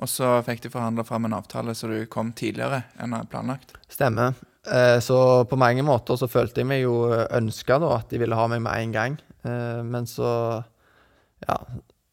Og 0.00 0.08
så 0.08 0.38
fikk 0.46 0.62
de 0.64 0.70
forhandla 0.72 1.04
fram 1.04 1.24
en 1.28 1.34
avtale 1.38 1.74
så 1.74 1.88
du 1.90 2.06
kom 2.06 2.32
tidligere 2.32 2.82
enn 3.02 3.16
planlagt. 3.30 3.74
Stemmer. 3.88 4.34
Eh, 4.70 4.98
Så 5.00 5.44
på 5.48 5.56
mange 5.58 5.82
måter 5.82 6.16
så 6.20 6.28
følte 6.28 6.60
jeg 6.62 6.66
meg 6.66 6.82
jo 6.82 7.08
ønska 7.30 7.78
at 7.94 8.08
de 8.10 8.18
ville 8.18 8.36
ha 8.36 8.46
meg 8.48 8.60
med 8.62 8.72
en 8.82 8.92
gang. 8.92 9.18
Eh, 9.44 9.82
Men 9.82 10.04
så 10.06 10.64
Ja. 11.46 11.56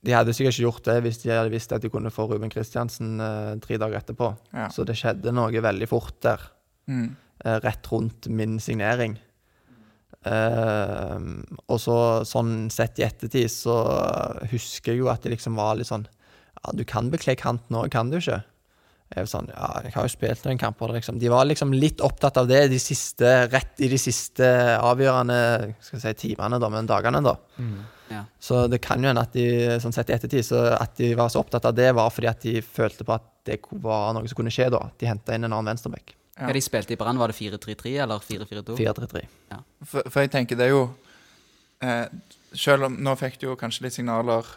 De 0.06 0.12
hadde 0.13 0.34
sikkert 0.38 0.54
ikke 0.54 0.67
gjort 0.69 0.84
det 0.86 1.02
hvis 1.04 1.17
de 1.24 1.30
hadde 1.34 1.50
visst 1.50 1.71
at 1.74 1.82
de 1.82 1.89
kunne 1.89 2.12
få 2.13 2.28
Ruben 2.30 2.50
Kristiansen 2.54 3.19
eh, 3.19 3.56
tre 3.60 3.78
dager 3.82 3.98
etterpå. 3.98 4.36
Ja. 4.54 4.67
Så 4.69 4.86
det 4.86 4.95
skjedde 5.00 5.34
noe 5.34 5.50
veldig 5.52 5.88
fort 5.89 6.19
der, 6.21 6.39
Mm. 6.88 7.15
rett 7.43 7.88
rundt 7.91 8.28
min 8.30 8.60
signering. 8.60 9.17
Eh, 10.26 11.26
og 11.70 11.80
så 11.82 11.98
sånn 12.26 12.68
sett 12.74 12.98
i 12.98 13.06
ettertid 13.06 13.52
så 13.54 13.78
husker 14.50 14.94
jeg 14.94 15.04
jo 15.04 15.12
at 15.12 15.22
det 15.22 15.36
liksom 15.36 15.58
var 15.60 15.78
litt 15.78 15.92
sånn 15.92 16.08
Ja, 16.08 16.72
du 16.74 16.82
kan 16.88 17.12
bekle 17.14 17.36
kant 17.38 17.68
nå, 17.70 17.84
kan 17.94 18.10
du 18.10 18.18
ikke? 18.18 18.40
Jeg 19.14 19.22
var 19.22 19.30
sånn, 19.30 19.50
ja, 19.54 19.68
jeg 19.86 19.94
har 19.94 20.08
jo 20.08 20.12
spilt 20.16 20.48
noen 20.48 20.58
kamper. 20.58 20.96
Liksom. 20.96 21.20
De 21.22 21.30
var 21.30 21.46
liksom 21.46 21.76
litt 21.78 22.02
opptatt 22.04 22.40
av 22.42 22.48
det 22.50 22.64
de 22.72 22.80
siste, 22.82 23.28
rett 23.52 23.84
i 23.86 23.90
de 23.92 24.00
siste 24.02 24.48
avgjørende 24.80 25.76
skal 25.86 26.02
si, 26.02 26.14
timene, 26.24 26.58
da, 26.60 26.72
men 26.74 26.90
dagene. 26.90 27.22
da. 27.24 27.36
Ja. 28.10 28.24
Så 28.42 28.66
det 28.70 28.82
kan 28.86 29.02
jo 29.02 29.12
hende 29.12 29.22
at 29.22 29.38
de 29.38 29.78
sånn 29.82 29.94
sett 29.94 30.10
i 30.10 30.18
ettertid, 30.18 30.46
så 30.50 30.66
at 30.80 30.98
de 30.98 31.14
var 31.18 31.30
så 31.30 31.46
opptatt 31.46 31.70
av 31.70 31.78
det, 31.78 31.92
var 31.98 32.10
fordi 32.14 32.32
at 32.32 32.42
de 32.46 32.66
følte 32.66 33.06
på 33.06 33.14
at 33.14 33.30
det 33.46 33.60
var 33.86 34.14
noe 34.18 34.26
som 34.26 34.42
kunne 34.42 34.54
skje 34.54 34.72
da. 34.74 34.82
De 34.98 35.10
henta 35.10 35.38
inn 35.38 35.46
en 35.46 35.54
annen 35.54 35.70
venstreback. 35.76 36.16
Ja. 36.36 36.50
Ja. 36.50 36.54
de 36.54 36.62
spilte 36.62 36.93
i 36.93 36.98
Brann, 37.00 37.17
var 37.17 37.32
det 37.32 37.38
4-3-3 37.38 37.93
eller 38.04 38.19
4-4-2? 38.19 38.76
4-3-3. 38.76 39.21
For, 39.88 40.04
for 40.10 40.26
jeg 40.26 40.32
tenker 40.34 40.58
det 40.60 40.65
er 40.67 40.74
jo 40.74 40.82
eh, 41.80 42.10
Selv 42.56 42.89
om 42.89 42.98
nå 43.04 43.13
fikk 43.19 43.38
du 43.39 43.45
jo 43.50 43.56
kanskje 43.60 43.86
litt 43.86 43.95
signaler 43.95 44.48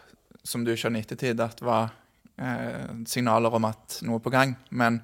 som 0.47 0.65
du 0.67 0.73
skjønner 0.75 1.03
i 1.03 1.07
ettertid 1.07 1.41
at 1.43 1.63
var 1.63 1.93
eh, 2.39 2.91
signaler 3.07 3.55
om 3.55 3.67
at 3.69 4.01
noe 4.07 4.19
er 4.19 4.25
på 4.25 4.33
gang, 4.35 4.57
men 4.71 5.01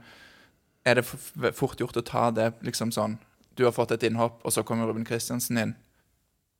er 0.87 1.01
det 1.01 1.55
fort 1.57 1.81
gjort 1.81 1.97
å 1.99 2.05
ta 2.07 2.29
det 2.35 2.51
liksom 2.67 2.91
sånn 2.95 3.17
Du 3.55 3.65
har 3.65 3.73
fått 3.73 3.95
et 3.95 4.03
innhopp, 4.03 4.41
og 4.43 4.53
så 4.53 4.65
kommer 4.67 4.89
Ruben 4.91 5.05
Kristiansen 5.07 5.59
inn. 5.61 5.75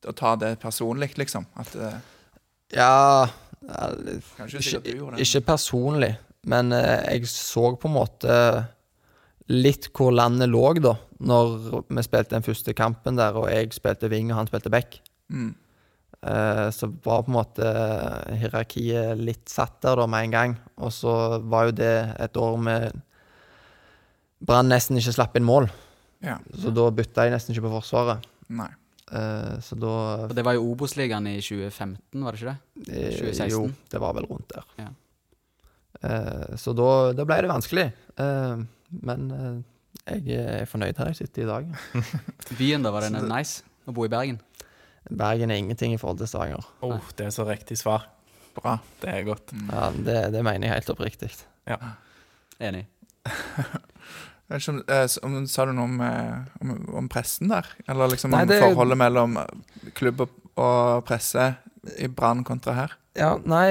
Og 0.07 0.15
ta 0.15 0.37
det 0.39 0.53
personlig, 0.63 1.17
liksom. 1.19 1.47
At 1.59 1.75
eh, 1.75 1.97
Ja, 2.77 3.27
ikke. 4.47 4.79
Ikke 5.19 5.41
personlig, 5.43 6.13
men 6.47 6.71
eh, 6.73 7.03
jeg 7.17 7.27
så 7.33 7.73
på 7.75 7.91
en 7.91 7.97
måte 7.97 8.37
litt 9.53 9.91
hvor 9.93 10.13
landet 10.15 10.49
lå, 10.49 10.63
da, 10.81 10.95
når 11.21 11.57
vi 11.89 12.03
spilte 12.07 12.37
den 12.37 12.47
første 12.47 12.73
kampen 12.77 13.19
der, 13.19 13.37
og 13.37 13.51
jeg 13.53 13.73
spilte 13.77 14.09
wing 14.13 14.31
og 14.33 14.39
han 14.43 14.49
spilte 14.49 14.73
back. 14.73 15.01
Mm. 15.29 15.53
Uh, 16.25 16.71
så 16.73 16.89
var 17.05 17.27
på 17.27 17.29
en 17.29 17.37
måte 17.37 17.73
hierarkiet 18.41 19.19
litt 19.21 19.51
satt 19.53 19.75
der 19.85 19.99
da 20.01 20.07
med 20.09 20.25
en 20.31 20.33
gang. 20.33 20.55
Og 20.81 20.93
så 20.97 21.13
var 21.45 21.69
jo 21.69 21.75
det 21.77 21.93
et 22.25 22.39
år 22.41 22.57
med 22.57 22.95
Brann 24.45 24.69
nesten 24.73 24.97
ikke 25.01 25.13
slapp 25.17 25.37
inn 25.39 25.45
mål, 25.49 25.69
Ja. 26.25 26.39
så 26.57 26.73
da 26.73 26.89
bytta 26.93 27.25
jeg 27.25 27.33
nesten 27.33 27.53
ikke 27.55 27.67
på 27.67 27.75
Forsvaret. 27.79 28.25
Nei. 28.49 28.71
Uh, 29.13 29.61
så 29.61 29.77
da 29.77 29.93
Og 30.31 30.35
det 30.37 30.45
var 30.45 30.57
jo 30.57 30.65
Obos-ligaen 30.73 31.29
i 31.29 31.37
2015, 31.45 32.25
var 32.25 32.33
det 32.33 32.41
ikke 32.41 32.53
det? 32.55 32.89
eh, 32.89 33.11
2016. 33.21 33.51
Jo, 33.53 33.63
det 33.93 34.01
var 34.01 34.15
vel 34.17 34.27
rundt 34.31 34.49
der. 34.53 34.65
Ja. 34.81 34.89
Uh, 36.05 36.57
så 36.61 36.73
da, 36.77 36.89
da 37.17 37.25
ble 37.29 37.37
det 37.45 37.53
vanskelig. 37.53 37.85
Eh, 38.21 38.65
men 39.03 39.31
eh, 39.35 40.19
jeg 40.25 40.41
er 40.61 40.69
fornøyd 40.69 40.99
her 41.01 41.13
jeg 41.13 41.23
sitter 41.23 41.45
i 41.45 41.51
dag. 41.51 41.71
Byen, 42.59 42.85
da, 42.85 42.93
var 42.95 43.07
det 43.07 43.23
nice 43.25 43.65
å 43.89 43.95
bo 43.97 44.07
i 44.07 44.13
Bergen? 44.13 44.41
Bergen 45.11 45.53
er 45.53 45.61
ingenting 45.61 45.95
i 45.95 46.01
forhold 46.01 46.21
til 46.23 46.31
Stavanger. 46.31 46.67
Oh, 46.85 47.01
det 47.19 47.29
er 47.29 47.35
så 47.35 47.47
riktig 47.49 47.79
svar. 47.81 48.09
Bra. 48.55 48.79
Det 49.03 49.11
er 49.11 49.27
godt. 49.27 49.53
Ja, 49.69 49.89
det, 49.93 50.19
det 50.33 50.45
mener 50.47 50.69
jeg 50.69 50.79
helt 50.79 50.93
oppriktig. 50.95 51.33
Ja. 51.69 51.81
Enig. 52.63 52.87
Om, 54.45 54.83
eh, 54.93 55.07
om, 55.25 55.37
sa 55.49 55.65
du 55.65 55.71
noe 55.73 55.87
om, 55.89 55.95
eh, 56.05 56.43
om, 56.61 56.73
om 57.01 57.07
pressen 57.09 57.49
der? 57.49 57.65
Eller 57.89 58.11
liksom 58.13 58.35
Nei, 58.35 58.43
om 58.45 58.53
forholdet 58.53 58.99
mellom 59.01 59.39
klubb 59.97 60.21
og, 60.27 61.01
presse 61.09 61.47
i 61.97 62.11
Brann 62.13 62.45
kontra 62.45 62.75
her? 62.77 62.93
Ja, 63.17 63.31
nei 63.41 63.65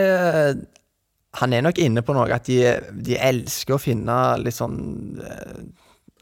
Han 1.41 1.53
er 1.53 1.63
nok 1.65 1.79
inne 1.81 2.03
på 2.05 2.13
noe 2.13 2.29
at 2.35 2.45
de, 2.49 2.59
de 2.93 3.17
elsker 3.17 3.75
å 3.75 3.81
finne 3.81 4.17
litt 4.41 4.57
sånn 4.57 4.77
eh, 5.23 5.63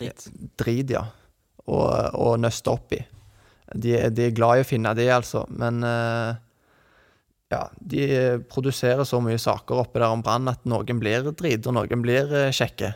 Dritt. 0.02 0.30
drit, 0.58 0.94
ja. 0.96 1.04
Og, 1.68 1.90
og 2.18 2.40
nøste 2.42 2.72
opp 2.72 2.96
i. 2.96 3.02
De, 3.72 3.94
de 4.10 4.24
er 4.28 4.34
glad 4.36 4.60
i 4.60 4.64
å 4.64 4.68
finne 4.68 4.96
det, 4.98 5.06
altså. 5.14 5.44
Men 5.54 5.84
eh, 5.86 6.40
ja, 7.52 7.62
de 7.76 8.08
produserer 8.50 9.06
så 9.08 9.20
mye 9.24 9.40
saker 9.42 9.84
oppe 9.84 10.02
der 10.02 10.10
om 10.10 10.24
Brann 10.26 10.50
at 10.50 10.64
noen 10.70 11.00
blir 11.02 11.30
drit, 11.38 11.68
og 11.68 11.78
noen 11.78 12.04
blir 12.04 12.32
eh, 12.34 12.54
kjekke. 12.56 12.94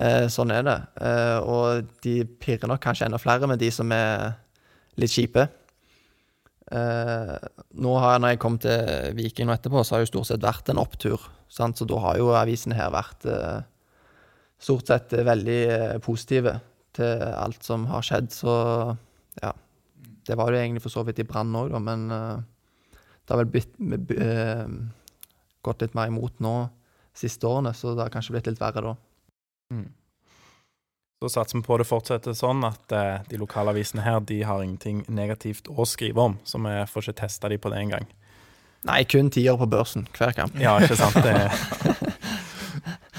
Eh, 0.00 0.24
sånn 0.32 0.50
er 0.50 0.64
det. 0.66 0.78
Eh, 1.06 1.38
og 1.44 1.92
de 2.02 2.16
pirrer 2.40 2.70
nok 2.70 2.82
kanskje 2.82 3.06
enda 3.06 3.20
flere 3.22 3.46
med 3.50 3.62
de 3.62 3.70
som 3.74 3.92
er 3.94 4.34
litt 5.00 5.14
kjipe. 5.14 5.46
Uh, 6.72 7.36
nå 7.76 7.90
har 8.00 8.14
jeg, 8.14 8.20
når 8.22 8.30
jeg 8.32 8.38
kom 8.40 8.54
til 8.62 9.10
Viking 9.18 9.46
nå 9.46 9.52
etterpå, 9.52 9.82
så 9.84 9.94
har 9.94 10.00
det 10.00 10.06
jo 10.06 10.14
stort 10.14 10.30
sett 10.30 10.44
vært 10.44 10.70
en 10.72 10.80
opptur. 10.80 11.20
Sant? 11.54 11.78
Så 11.78 11.86
da 11.88 12.00
har 12.02 12.18
jo 12.18 12.32
avisene 12.34 12.76
her 12.78 12.92
vært 12.94 13.26
eh, 13.30 13.62
stort 14.58 14.90
sett 14.90 15.14
eh, 15.14 15.26
veldig 15.26 15.60
eh, 15.70 15.96
positive 16.02 16.58
til 16.94 17.24
alt 17.34 17.66
som 17.66 17.86
har 17.90 18.06
skjedd. 18.06 18.30
Så 18.34 18.54
ja. 19.42 19.54
Det 20.24 20.38
var 20.40 20.50
det 20.50 20.62
egentlig 20.62 20.84
for 20.84 20.94
så 20.94 21.02
vidt 21.04 21.20
i 21.20 21.26
Brann 21.28 21.52
òg, 21.58 21.74
men 21.84 22.06
det 22.08 23.28
har 23.28 23.40
vel 23.42 23.50
blitt, 23.52 23.74
gått 25.60 25.82
litt 25.84 25.96
mer 25.98 26.08
imot 26.08 26.38
nå 26.40 26.54
siste 27.12 27.44
årene, 27.44 27.74
så 27.76 27.92
det 27.92 28.06
har 28.06 28.14
kanskje 28.14 28.32
blitt 28.32 28.48
litt 28.48 28.62
verre 28.62 28.86
da. 28.86 28.94
Mm. 29.74 29.90
Så 31.22 31.28
satser 31.28 31.56
vi 31.58 31.64
på 31.64 31.78
det 31.80 31.86
fortsetter 31.88 32.34
sånn 32.36 32.66
at 32.66 32.92
eh, 32.92 33.22
de 33.30 33.38
lokale 33.40 33.72
avisene 33.72 34.04
her 34.04 34.18
de 34.28 34.42
har 34.44 34.60
ingenting 34.60 35.04
negativt 35.08 35.70
å 35.72 35.86
skrive 35.88 36.20
om, 36.20 36.34
så 36.44 36.60
vi 36.60 36.74
får 36.90 37.06
ikke 37.06 37.20
testa 37.22 37.48
de 37.48 37.56
på 37.60 37.70
det 37.72 37.80
engang. 37.80 38.08
Nei, 38.84 39.04
kun 39.08 39.30
tier 39.32 39.56
på 39.56 39.68
børsen 39.70 40.08
hver 40.16 40.34
kamp. 40.36 40.56
Ja, 40.60 40.76
ikke 40.82 40.98
sant? 40.98 41.16
Det 41.24 41.34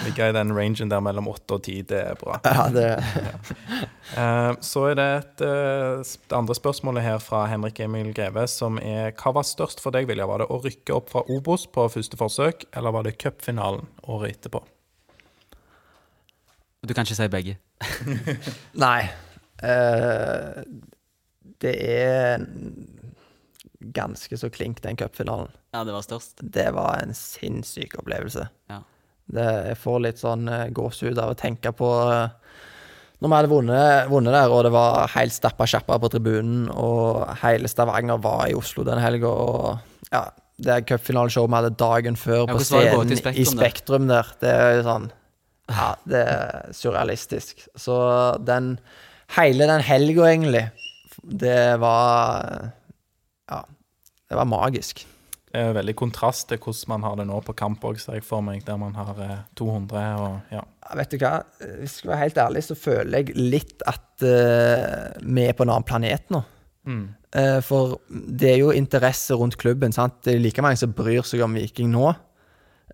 Ligge 0.06 0.28
i 0.30 0.34
den 0.36 0.52
rangen 0.54 0.92
der 0.92 1.02
mellom 1.02 1.30
åtte 1.32 1.56
og 1.58 1.64
ti, 1.66 1.80
det 1.88 1.98
er 2.12 2.18
bra. 2.20 2.36
Ja, 2.46 2.66
det, 2.70 2.84
ja. 4.14 4.54
så 4.62 4.84
er 4.92 4.98
det 5.00 5.08
et, 5.16 5.44
eh, 5.48 6.04
det 6.30 6.38
andre 6.38 6.56
spørsmålet 6.58 7.02
her 7.02 7.18
fra 7.24 7.46
Henrik 7.50 7.80
Emil 7.82 8.12
Greve, 8.14 8.44
som 8.52 8.78
er 8.78 9.16
Hva 9.18 9.34
var 9.40 9.48
størst 9.48 9.82
for 9.82 9.96
deg, 9.96 10.06
Vilja? 10.10 10.28
Var 10.30 10.44
det 10.44 10.50
å 10.54 10.60
rykke 10.62 10.94
opp 10.94 11.10
fra 11.14 11.24
Obos 11.34 11.66
på 11.66 11.88
første 11.90 12.20
forsøk, 12.20 12.68
eller 12.76 12.94
var 12.94 13.08
det 13.08 13.16
cupfinalen 13.18 13.88
året 14.04 14.38
etterpå? 14.38 14.62
Du 16.86 16.94
kan 16.94 17.08
ikke 17.08 17.18
si 17.18 17.32
begge. 17.34 17.58
Nei. 18.86 19.08
Uh, 19.64 20.62
det 21.64 21.74
er 21.82 22.46
ganske 23.80 24.38
så 24.38 24.50
klink, 24.50 24.82
den 24.84 24.98
cupfinalen. 24.98 25.52
Ja, 25.76 25.84
det 25.84 25.96
var 25.96 26.06
størst. 26.06 26.40
Det 26.42 26.70
var 26.76 27.02
en 27.02 27.14
sinnssyk 27.18 27.98
opplevelse. 28.00 28.48
Ja. 28.72 28.82
Det, 29.26 29.46
jeg 29.72 29.78
får 29.82 30.02
litt 30.06 30.22
sånn 30.22 30.48
uh, 30.50 30.68
gåsehud 30.76 31.18
av 31.18 31.34
å 31.34 31.38
tenke 31.40 31.72
på 31.74 31.90
eh, 32.14 32.28
når 33.24 33.32
vi 33.32 33.36
hadde 33.40 33.50
vunnet, 33.50 34.10
vunnet 34.12 34.36
der, 34.36 34.52
og 34.54 34.66
det 34.68 34.72
var 34.76 35.10
helt 35.16 35.34
stappa 35.34 35.66
sjappa 35.70 35.98
på 36.04 36.12
tribunen, 36.14 36.68
og 36.70 37.24
hele 37.42 37.70
Stavanger 37.72 38.20
var 38.22 38.44
i 38.52 38.58
Oslo 38.58 38.86
den 38.86 39.02
helga, 39.02 39.32
og 39.32 40.12
ja 40.12 40.28
Det 40.62 40.84
cupfinaleshowet 40.88 41.50
vi 41.50 41.58
hadde 41.58 41.78
dagen 41.80 42.16
før 42.16 42.46
Ja, 42.46 42.54
på 42.54 42.62
scenen 42.64 43.34
i 43.34 43.46
Spektrum 43.48 44.06
der, 44.08 44.30
det 44.40 44.52
er 44.52 44.84
sånn 44.86 45.10
Ja, 45.72 45.88
det 46.06 46.22
er 46.22 46.70
surrealistisk. 46.76 47.66
Så 47.76 47.98
den 48.46 48.76
Hele 49.36 49.66
den 49.66 49.82
helga, 49.82 50.28
egentlig, 50.30 50.68
det 51.26 51.80
var 51.82 52.70
det 54.30 54.38
var 54.40 54.50
magisk. 54.50 55.06
Det 55.56 55.62
er 55.62 55.76
veldig 55.78 55.94
kontrast 55.96 56.50
til 56.50 56.60
hvordan 56.60 56.92
man 56.92 57.06
har 57.08 57.20
det 57.20 57.26
nå 57.30 57.38
på 57.46 57.54
kamp 57.56 57.84
òg, 57.88 58.00
ser 58.02 58.18
jeg 58.18 58.26
for 58.28 58.44
meg, 58.44 58.66
der 58.68 58.80
man 58.82 58.96
har 58.98 59.20
eh, 59.24 59.38
200 59.56 60.02
og 60.20 60.52
ja. 60.52 60.64
Ja, 60.86 60.98
Vet 61.00 61.14
du 61.14 61.22
hva, 61.22 61.38
hvis 61.60 61.94
jeg 61.96 62.02
skal 62.02 62.12
være 62.12 62.24
helt 62.24 62.42
ærlig, 62.44 62.64
så 62.66 62.76
føler 62.78 63.22
jeg 63.22 63.38
litt 63.40 63.86
at 63.90 64.26
uh, 64.26 65.16
vi 65.24 65.46
er 65.48 65.56
på 65.58 65.66
en 65.66 65.72
annen 65.74 65.88
planet 65.88 66.28
nå. 66.34 66.44
Mm. 66.86 67.06
Uh, 67.34 67.62
for 67.66 67.96
det 68.12 68.52
er 68.52 68.60
jo 68.62 68.76
interesse 68.76 69.34
rundt 69.34 69.58
klubben. 69.58 69.96
sant? 69.96 70.20
Det 70.26 70.36
er 70.36 70.44
like 70.44 70.62
mange 70.62 70.78
som 70.78 70.94
bryr 70.94 71.26
seg 71.26 71.42
om 71.46 71.56
Viking 71.58 71.90
nå. 71.94 72.12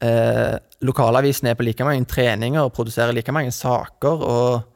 Uh, 0.02 0.56
lokalavisen 0.86 1.50
er 1.52 1.58
på 1.60 1.66
like 1.68 1.86
mange 1.86 2.08
treninger 2.10 2.64
og 2.64 2.72
produserer 2.78 3.12
like 3.18 3.36
mange 3.36 3.52
saker. 3.52 4.24
og 4.24 4.72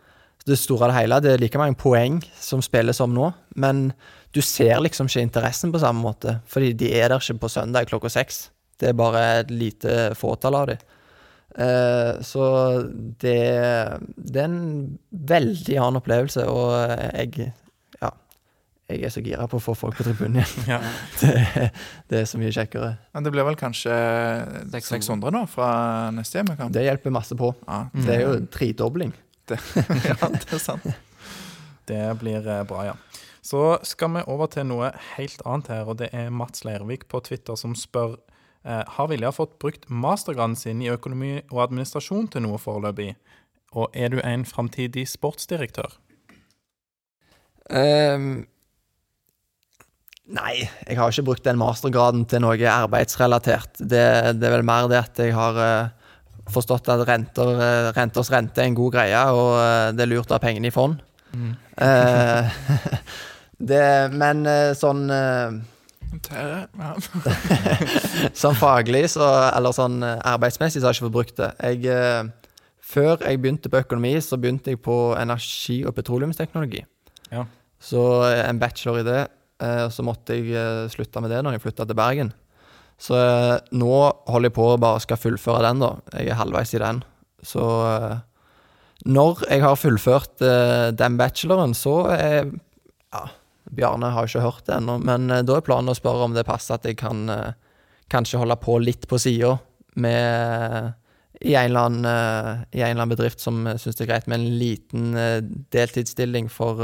det 0.45 0.57
store 0.61 0.85
av 0.85 0.91
det 0.93 0.99
hele, 0.99 1.17
det 1.25 1.31
er 1.33 1.41
like 1.41 1.57
mange 1.57 1.77
poeng 1.81 2.19
som 2.37 2.61
spilles 2.61 2.99
om 3.01 3.13
nå. 3.15 3.31
Men 3.57 3.87
du 4.35 4.41
ser 4.45 4.77
liksom 4.83 5.07
ikke 5.09 5.23
interessen 5.25 5.71
på 5.73 5.81
samme 5.81 6.03
måte, 6.03 6.39
fordi 6.51 6.73
de 6.77 6.91
er 6.99 7.09
der 7.09 7.23
ikke 7.23 7.39
på 7.45 7.49
søndag 7.49 7.87
klokka 7.89 8.11
seks. 8.13 8.49
Det 8.77 8.91
er 8.91 8.99
bare 8.99 9.23
et 9.41 9.51
lite 9.55 10.11
fåtall 10.19 10.57
av 10.59 10.67
dem. 10.73 10.83
Eh, 11.55 12.17
så 12.27 12.45
det, 13.23 13.37
det 14.17 14.41
er 14.41 14.49
en 14.49 14.97
veldig 15.09 15.77
annen 15.79 16.01
opplevelse, 16.01 16.45
og 16.51 16.75
jeg 17.15 17.53
Ja. 18.01 18.11
Jeg 18.85 19.01
er 19.07 19.09
så 19.09 19.21
gira 19.25 19.47
på 19.49 19.57
å 19.57 19.63
få 19.63 19.73
folk 19.73 19.95
på 19.97 20.03
tribunen 20.05 20.43
igjen. 20.43 20.67
Ja. 20.69 20.81
Det, 21.21 21.71
det 22.11 22.19
er 22.19 22.27
så 22.29 22.37
mye 22.37 22.51
kjekkere. 22.53 22.91
Men 23.15 23.25
det 23.25 23.31
blir 23.33 23.47
vel 23.47 23.55
kanskje 23.57 23.95
600. 24.69 24.83
600 24.91 25.33
nå 25.33 25.45
fra 25.49 25.69
neste 26.13 26.37
hjemmekamp? 26.37 26.69
Det 26.75 26.83
hjelper 26.85 27.15
masse 27.15 27.33
på. 27.39 27.49
Ja, 27.65 27.79
Det 27.95 28.13
er 28.13 28.21
jo 28.27 28.35
tredobling. 28.53 29.15
ja, 30.09 30.15
det 30.31 30.53
er 30.55 30.61
sant. 30.61 30.87
Det 31.85 32.01
blir 32.21 32.47
eh, 32.47 32.63
bra, 32.67 32.85
ja. 32.89 32.95
Så 33.45 33.77
skal 33.85 34.15
vi 34.15 34.23
over 34.31 34.49
til 34.49 34.65
noe 34.71 34.89
helt 35.15 35.43
annet 35.45 35.69
her, 35.69 35.89
og 35.89 35.99
det 36.01 36.09
er 36.17 36.31
Mats 36.33 36.63
Leirvik 36.65 37.05
på 37.11 37.21
Twitter 37.27 37.57
som 37.59 37.75
spør 37.77 38.15
eh, 38.65 38.81
Har 38.95 39.11
Vilja 39.11 39.29
fått 39.35 39.59
brukt 39.61 39.85
mastergraden 39.89 40.57
sin 40.57 40.81
i 40.81 40.89
økonomi 40.89 41.37
og 41.51 41.67
administrasjon 41.67 42.31
til 42.33 42.47
noe 42.47 42.57
foreløpig, 42.61 43.13
og 43.77 43.93
er 43.93 44.15
du 44.15 44.17
en 44.23 44.47
framtidig 44.49 45.05
sportsdirektør? 45.11 45.93
Um, 47.69 48.45
nei, 50.25 50.65
jeg 50.85 50.97
har 50.97 51.13
ikke 51.13 51.27
brukt 51.29 51.45
den 51.45 51.61
mastergraden 51.61 52.25
til 52.29 52.41
noe 52.45 52.57
arbeidsrelatert. 52.71 53.77
Det, 53.77 54.05
det 54.39 54.49
er 54.49 54.57
vel 54.57 54.65
mer 54.65 54.89
det 54.89 55.01
at 55.03 55.21
jeg 55.21 55.37
har 55.37 55.61
eh, 55.61 56.04
forstått 56.51 56.89
at 56.93 57.03
renter, 57.07 57.51
eh, 57.57 57.91
renters 57.95 58.31
rente 58.33 58.61
er 58.61 58.69
en 58.69 58.77
god 58.77 58.93
greie, 58.97 59.21
og 59.33 59.53
eh, 59.59 59.91
det 59.95 60.05
er 60.05 60.11
lurt 60.11 60.31
å 60.31 60.37
ha 60.37 60.41
pengene 60.43 60.69
i 60.69 60.73
fond. 60.73 60.99
Eh, 61.81 62.57
det, 63.71 63.85
men 64.15 64.45
sånn 64.77 65.07
Ja. 65.09 66.91
Sånn 68.41 68.55
faglig, 68.55 69.09
så, 69.11 69.25
eller 69.49 69.75
sånn 69.75 69.99
arbeidsmessig, 70.05 70.79
så 70.79 70.87
har 70.87 70.93
jeg 70.93 71.01
ikke 71.01 71.07
fått 71.09 71.17
brukt 71.17 71.41
det. 71.41 71.49
Jeg, 71.59 72.31
før 72.79 73.17
jeg 73.25 73.41
begynte 73.43 73.71
på 73.71 73.81
økonomi, 73.81 74.13
så 74.23 74.39
begynte 74.39 74.71
jeg 74.71 74.79
på 74.85 74.95
energi- 75.19 75.83
og 75.83 75.95
petroleumsteknologi. 75.97 76.85
Ja. 77.33 77.43
Så 77.83 78.05
en 78.37 78.61
bachelor 78.61 79.01
i 79.01 79.07
det. 79.07 79.21
Så 79.91 80.03
måtte 80.07 80.35
jeg 80.37 80.91
slutte 80.93 81.21
med 81.23 81.31
det 81.31 81.41
når 81.43 81.57
jeg 81.57 81.65
flytta 81.65 81.87
til 81.89 81.99
Bergen. 81.99 82.31
Så 83.01 83.17
eh, 83.19 83.57
nå 83.75 83.91
holder 84.29 84.49
jeg 84.49 84.55
på 84.55 84.69
å 84.71 84.79
bare 84.81 85.01
skal 85.03 85.19
fullføre 85.19 85.65
den, 85.67 85.83
da. 85.83 85.91
Jeg 86.15 86.31
er 86.31 86.39
halvveis 86.39 86.73
i 86.77 86.81
den. 86.81 87.01
Så 87.45 87.65
eh, 87.89 88.15
når 89.05 89.43
jeg 89.49 89.61
har 89.61 89.77
fullført 89.77 90.41
eh, 90.41 90.89
den 90.95 91.17
bacheloren, 91.19 91.75
så 91.77 92.05
er 92.15 92.53
Ja, 93.13 93.27
Bjarne 93.75 94.11
har 94.13 94.27
ikke 94.27 94.43
hørt 94.43 94.65
det 94.67 94.77
ennå, 94.77 94.97
men 95.03 95.29
eh, 95.29 95.43
da 95.45 95.59
er 95.59 95.65
planen 95.65 95.91
å 95.91 95.97
spørre 95.97 96.25
om 96.25 96.35
det 96.35 96.45
passer 96.47 96.77
at 96.77 96.85
jeg 96.87 96.97
kan 97.01 97.27
eh, 97.29 97.53
kanskje 98.09 98.39
holde 98.41 98.57
på 98.61 98.79
litt 98.79 99.07
på 99.09 99.19
sida 99.21 99.57
med 100.01 100.93
i 101.45 101.53
en, 101.53 101.67
eller 101.67 101.89
annen, 101.89 102.05
I 102.71 102.79
en 102.79 102.93
eller 102.93 103.01
annen 103.03 103.11
bedrift 103.11 103.41
som 103.43 103.65
syns 103.75 103.97
det 103.97 104.05
er 104.05 104.13
greit 104.13 104.27
med 104.31 104.39
en 104.39 104.53
liten 104.59 105.57
deltidsstilling 105.73 106.47
for, 106.49 106.79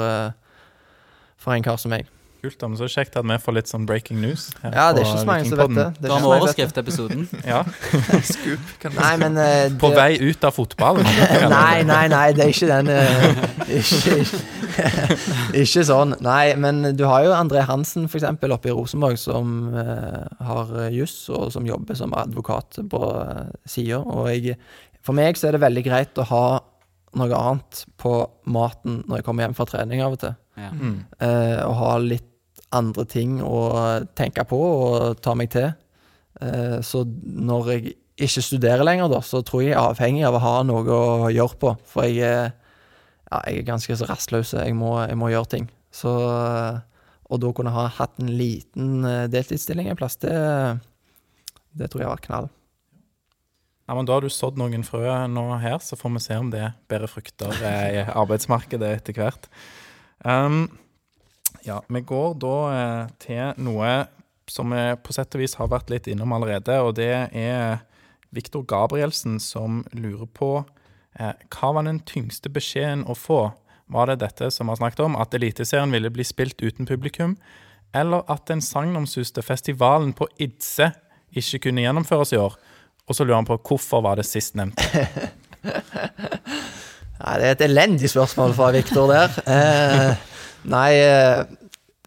for 1.39 1.55
en 1.55 1.63
kar 1.63 1.79
som 1.79 1.93
meg. 1.95 2.09
Kult, 2.41 2.55
da, 2.57 2.67
men 2.71 2.77
så 2.79 2.87
kjekt 2.89 3.13
at 3.19 3.25
vi 3.29 3.35
får 3.37 3.53
litt 3.53 3.69
sånn 3.69 3.83
breaking 3.85 4.17
news. 4.17 4.47
her 4.63 4.73
Ja, 4.73 4.85
det 4.97 5.03
er 5.03 5.09
ikke 5.11 5.19
så 5.19 5.27
mange 5.29 5.45
som 5.45 5.59
vet 5.59 5.75
det. 5.75 5.83
Det 6.01 6.09
Da 6.09 6.15
har 6.15 6.21
ikke 6.21 6.25
vi 6.25 6.31
så 6.31 6.31
mange 6.31 6.31
som 6.31 6.31
vet 6.31 6.31
det. 6.31 6.39
overskrift 6.41 6.79
episoden. 6.81 7.27
Ja, 7.51 7.59
Scoop. 8.31 8.71
Kan 8.81 8.95
Nei, 8.97 9.11
men 9.21 9.37
eh, 9.37 9.65
det, 9.69 9.77
På 9.83 9.91
vei 9.93 10.15
ut 10.17 10.47
av 10.49 10.55
fotball. 10.55 11.03
Nei, 11.03 11.83
nei, 11.85 12.01
nei, 12.09 12.23
det 12.33 12.47
er 12.47 12.53
ikke 12.55 12.69
den 12.71 12.89
uh, 12.89 13.43
ikke, 13.77 14.17
ikke 15.61 15.85
sånn. 15.91 16.17
Nei, 16.25 16.55
men 16.65 16.81
du 16.97 17.05
har 17.05 17.27
jo 17.27 17.35
André 17.37 17.61
Hansen, 17.69 18.09
eksempel, 18.09 18.57
oppe 18.57 18.71
i 18.71 18.75
Rosenborg, 18.75 19.21
som 19.21 19.69
uh, 19.77 20.25
har 20.49 20.73
juss, 20.95 21.19
og 21.29 21.51
som 21.53 21.69
jobber 21.69 21.99
som 21.99 22.17
advokat 22.17 22.81
på 22.89 23.03
uh, 23.21 23.53
sida. 23.69 24.01
Og 24.01 24.31
jeg, 24.33 24.57
for 25.05 25.13
meg 25.17 25.37
så 25.37 25.51
er 25.51 25.59
det 25.59 25.65
veldig 25.67 25.85
greit 25.85 26.17
å 26.17 26.25
ha 26.33 26.45
noe 27.21 27.37
annet 27.37 27.85
på 28.01 28.17
maten 28.49 29.01
når 29.05 29.19
jeg 29.19 29.27
kommer 29.27 29.45
hjem 29.45 29.55
fra 29.57 29.67
trening 29.69 30.01
av 30.01 30.15
og 30.15 30.21
til. 30.25 30.35
Ja. 30.59 30.73
Mm. 30.75 30.99
Uh, 31.21 31.59
og 31.67 31.77
ha 31.79 31.95
litt 32.03 32.30
andre 32.75 33.05
ting 33.09 33.39
å 33.43 33.61
tenke 34.17 34.45
på 34.47 34.59
og 34.59 35.21
ta 35.23 35.35
meg 35.37 35.51
til. 35.53 35.71
Eh, 36.41 36.77
så 36.85 37.03
når 37.05 37.73
jeg 37.73 37.95
ikke 38.21 38.45
studerer 38.45 38.85
lenger, 38.85 39.09
da, 39.11 39.21
så 39.25 39.41
tror 39.45 39.63
jeg 39.63 39.71
jeg 39.71 39.79
er 39.79 39.89
avhengig 39.89 40.25
av 40.27 40.37
å 40.37 40.43
ha 40.43 40.55
noe 40.67 40.95
å 40.95 41.33
gjøre 41.33 41.59
på. 41.61 41.75
For 41.89 42.07
jeg 42.07 42.23
er, 42.27 42.53
ja, 43.31 43.43
jeg 43.47 43.61
er 43.61 43.67
ganske 43.67 43.97
så 43.97 44.07
rastløs. 44.09 44.55
Jeg 44.57 44.75
jeg 44.75 45.19
må 45.19 45.33
gjøre 45.33 45.51
ting. 45.57 45.69
Så, 45.91 46.11
og 47.27 47.43
da 47.43 47.51
kunne 47.55 47.75
ha 47.75 47.89
hatt 47.91 48.19
en 48.21 48.31
liten 48.31 49.03
eh, 49.07 49.27
deltidsstilling 49.31 49.91
en 49.91 49.99
plass, 49.99 50.17
det, 50.23 50.33
det 51.75 51.91
tror 51.91 52.05
jeg 52.05 52.13
var 52.13 52.25
knall. 52.27 52.51
Ja, 53.89 53.95
men 53.97 54.07
Da 54.07 54.15
har 54.15 54.23
du 54.23 54.31
sådd 54.31 54.55
noen 54.55 54.85
frø 54.87 55.03
nå 55.27 55.41
her, 55.59 55.81
så 55.83 55.97
får 55.99 56.13
vi 56.15 56.23
se 56.23 56.37
om 56.39 56.51
det 56.53 56.69
bærer 56.87 57.11
frukter 57.11 57.51
eh, 57.59 57.87
i 57.97 58.03
arbeidsmarkedet 58.07 58.91
etter 59.01 59.17
hvert. 59.17 59.49
Um, 60.23 60.69
ja, 61.65 61.81
vi 61.87 62.01
går 62.01 62.35
da 62.41 62.57
eh, 62.73 63.13
til 63.21 63.63
noe 63.63 63.93
som 64.51 64.73
vi 64.73 64.83
på 64.99 65.15
sett 65.15 65.35
og 65.37 65.43
vis 65.43 65.55
har 65.59 65.69
vært 65.71 65.91
litt 65.93 66.09
innom 66.11 66.33
allerede, 66.35 66.75
og 66.83 66.95
det 66.99 67.13
er 67.31 67.81
Viktor 68.35 68.63
Gabrielsen 68.67 69.39
som 69.43 69.81
lurer 69.95 70.27
på 70.27 70.51
eh, 71.19 71.33
hva 71.53 71.73
var 71.77 71.87
den 71.87 72.01
tyngste 72.07 72.51
beskjeden 72.51 73.05
å 73.07 73.15
få? 73.17 73.51
Var 73.91 74.07
det 74.07 74.21
dette 74.23 74.51
som 74.51 74.67
vi 74.67 74.75
har 74.75 74.79
snakket 74.79 75.03
om, 75.03 75.17
at 75.19 75.33
Eliteserien 75.35 75.91
ville 75.91 76.11
bli 76.13 76.23
spilt 76.27 76.63
uten 76.63 76.87
publikum, 76.87 77.35
eller 77.95 78.23
at 78.31 78.45
den 78.47 78.63
sagnomsuste 78.63 79.43
festivalen 79.43 80.13
på 80.15 80.29
Idse 80.39 80.93
ikke 81.35 81.67
kunne 81.67 81.83
gjennomføres 81.83 82.31
i 82.35 82.39
år? 82.39 82.55
Og 83.09 83.17
så 83.17 83.25
lurer 83.25 83.41
han 83.41 83.49
på 83.49 83.59
hvorfor 83.59 84.03
var 84.05 84.19
det 84.19 84.27
sistnevnte. 84.29 85.03
Nei, 85.63 87.35
det 87.39 87.47
er 87.47 87.51
et 87.51 87.65
elendig 87.67 88.11
spørsmål 88.13 88.55
fra 88.55 88.71
Viktor 88.75 89.11
der. 89.11 89.35
Eh, 89.43 90.30
nei, 90.63 90.93
eh, 90.99 91.43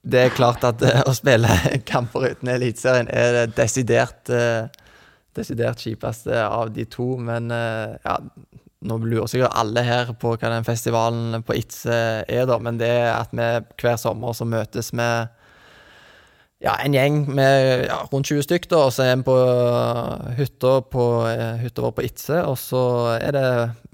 det 0.04 0.20
er 0.20 0.34
klart 0.36 0.64
at 0.66 0.82
eh, 0.84 1.02
å 1.06 1.14
spille 1.16 1.50
kamper 1.90 2.30
uten 2.32 2.52
Eliteserien 2.54 3.10
er 3.12 3.38
det 3.38 3.46
desidert, 3.58 4.28
eh, 4.32 4.66
desidert 5.36 5.82
kjipeste 5.82 6.42
av 6.44 6.74
de 6.74 6.86
to. 6.90 7.14
Men 7.18 7.50
ja, 7.50 8.18
nå 8.84 8.98
lurer 9.02 9.30
sikkert 9.30 9.56
alle 9.58 9.82
her 9.86 10.12
på 10.20 10.36
hva 10.36 10.52
den 10.52 10.66
festivalen 10.66 11.42
på 11.46 11.56
Itse 11.58 11.96
er, 12.22 12.44
da. 12.50 12.60
Men 12.62 12.78
det 12.78 12.90
er 12.90 13.16
at 13.16 13.34
vi 13.34 13.48
hver 13.80 13.98
sommer 14.00 14.36
så 14.36 14.46
møtes 14.46 14.92
med 14.94 15.32
ja, 16.64 16.76
en 16.78 16.94
gjeng 16.96 17.24
med 17.34 17.88
ja, 17.88 17.98
rundt 18.12 18.30
20 18.30 18.46
stykk, 18.46 18.70
da, 18.70 18.84
og 18.86 18.94
så 18.94 19.04
er 19.08 19.18
vi 19.18 19.26
på 19.26 19.34
hytta 20.38 20.78
vår 20.94 21.96
på 21.98 22.06
Itse. 22.06 22.38
og 22.46 22.56
så 22.60 22.84
er 23.18 23.34
det 23.36 23.48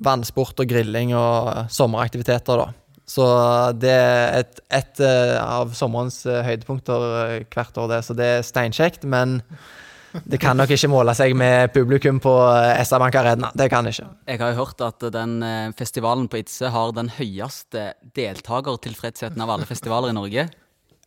vannsport 0.05 0.61
og 0.61 0.71
grilling 0.71 1.17
og 1.17 1.73
sommeraktiviteter, 1.73 2.61
da. 2.61 2.69
Så 3.11 3.27
det 3.81 3.91
er 3.91 4.41
et, 4.45 4.61
et 4.71 5.03
eh, 5.03 5.37
av 5.41 5.73
sommerens 5.75 6.23
eh, 6.29 6.45
høydepunkter 6.47 7.07
eh, 7.25 7.37
hvert 7.51 7.79
år, 7.81 7.89
det. 7.91 8.03
Så 8.07 8.15
det 8.19 8.29
er 8.37 8.47
steinkjekt, 8.47 9.07
men 9.11 9.41
det 10.31 10.41
kan 10.43 10.59
nok 10.59 10.71
ikke 10.75 10.91
måle 10.91 11.15
seg 11.19 11.35
med 11.39 11.73
publikum 11.75 12.21
på 12.23 12.35
eh, 12.53 12.79
SR-Bank 12.85 13.19
Arena. 13.19 13.51
Det 13.59 13.67
kan 13.73 13.89
ikke. 13.91 14.07
Jeg 14.31 14.43
har 14.43 14.55
jo 14.55 14.63
hørt 14.63 14.87
at 14.87 15.09
den 15.17 15.41
festivalen 15.79 16.31
på 16.31 16.43
Itse 16.45 16.71
har 16.71 16.95
den 16.95 17.11
høyeste 17.19 17.93
deltakertilfredsheten 18.19 19.43
av 19.43 19.57
alle 19.57 19.67
festivaler 19.67 20.15
i 20.15 20.19
Norge. 20.21 20.47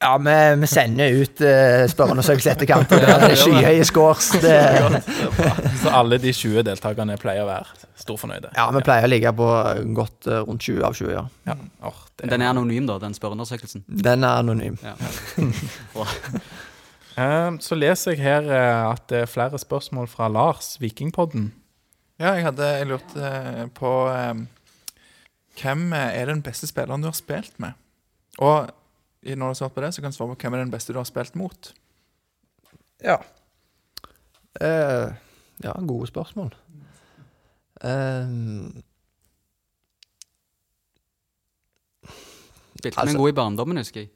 Ja, 0.04 0.12
vi, 0.20 0.36
vi 0.60 0.68
sender 0.68 1.16
ut 1.24 1.42
uh, 1.42 1.84
spørreundersøkelse 1.88 2.50
i 2.50 2.54
etterkant. 2.54 2.92
og 2.92 3.04
Det 3.04 3.30
er 3.30 3.36
skyhøye 3.40 3.86
scores. 3.88 4.30
Det, 4.44 4.58
Så 5.80 5.92
alle 5.96 6.18
de 6.20 6.34
20 6.36 6.64
deltakerne 6.68 7.16
pleier 7.22 7.46
å 7.46 7.48
være 7.48 7.88
storfornøyde. 8.04 8.52
ja, 8.58 8.66
vi 8.76 8.82
pleier 8.84 9.08
å 9.08 9.12
ligge 9.14 9.32
på 9.38 9.48
godt 9.96 10.28
uh, 10.28 10.42
rundt 10.48 10.66
20 10.68 10.84
av 10.90 10.98
20, 11.00 11.14
ja. 11.16 11.24
Ja. 11.48 11.56
Åh, 11.88 12.02
det 12.20 12.30
Den 12.34 12.44
er 12.44 12.52
anonym, 12.52 12.86
da, 12.90 12.98
den 13.00 13.16
spørreundersøkelsen. 13.16 13.86
Den 13.88 14.28
er 14.28 14.44
anonym. 14.44 14.78
Ja. 14.84 14.96
Eh, 17.14 17.52
Så 17.62 17.76
leser 17.78 18.16
jeg 18.16 18.24
her 18.26 18.48
at 18.90 19.04
det 19.12 19.20
er 19.22 19.30
flere 19.30 19.60
spørsmål 19.62 20.08
fra 20.10 20.26
Lars, 20.34 20.80
Vikingpodden. 20.82 21.52
Ja, 22.18 22.32
jeg 22.34 22.48
hadde 22.48 22.70
lurt 22.90 23.14
på 23.78 23.92
eh, 24.10 24.40
Hvem 25.62 25.84
er 25.94 26.26
den 26.32 26.42
beste 26.42 26.66
spilleren 26.66 27.06
du 27.06 27.12
har 27.12 27.18
spilt 27.18 27.54
med? 27.62 27.78
Og 28.42 28.72
når 29.24 29.40
du 29.40 29.50
har 29.52 29.60
svart 29.60 29.76
på 29.76 29.82
det, 29.84 29.94
så 29.96 30.02
kan 30.04 30.12
du 30.12 30.18
svare 30.18 30.36
på 30.36 30.42
hvem 30.44 30.54
er 30.58 30.64
den 30.66 30.74
beste 30.74 30.94
du 30.94 31.00
har 31.00 31.08
spilt 31.08 31.36
mot. 31.40 31.72
Ja. 33.04 33.18
Eh, 34.62 35.14
ja, 35.64 35.74
gode 35.88 36.08
spørsmål. 36.12 36.52
Eh, 37.84 38.28
Spilte 42.84 43.00
Altså- 43.00 43.06
vi 43.06 43.16
en 43.16 43.22
god 43.22 43.30
i 43.30 43.38
barndommen, 43.38 43.78
husker 43.78 44.00
jeg. 44.02 44.10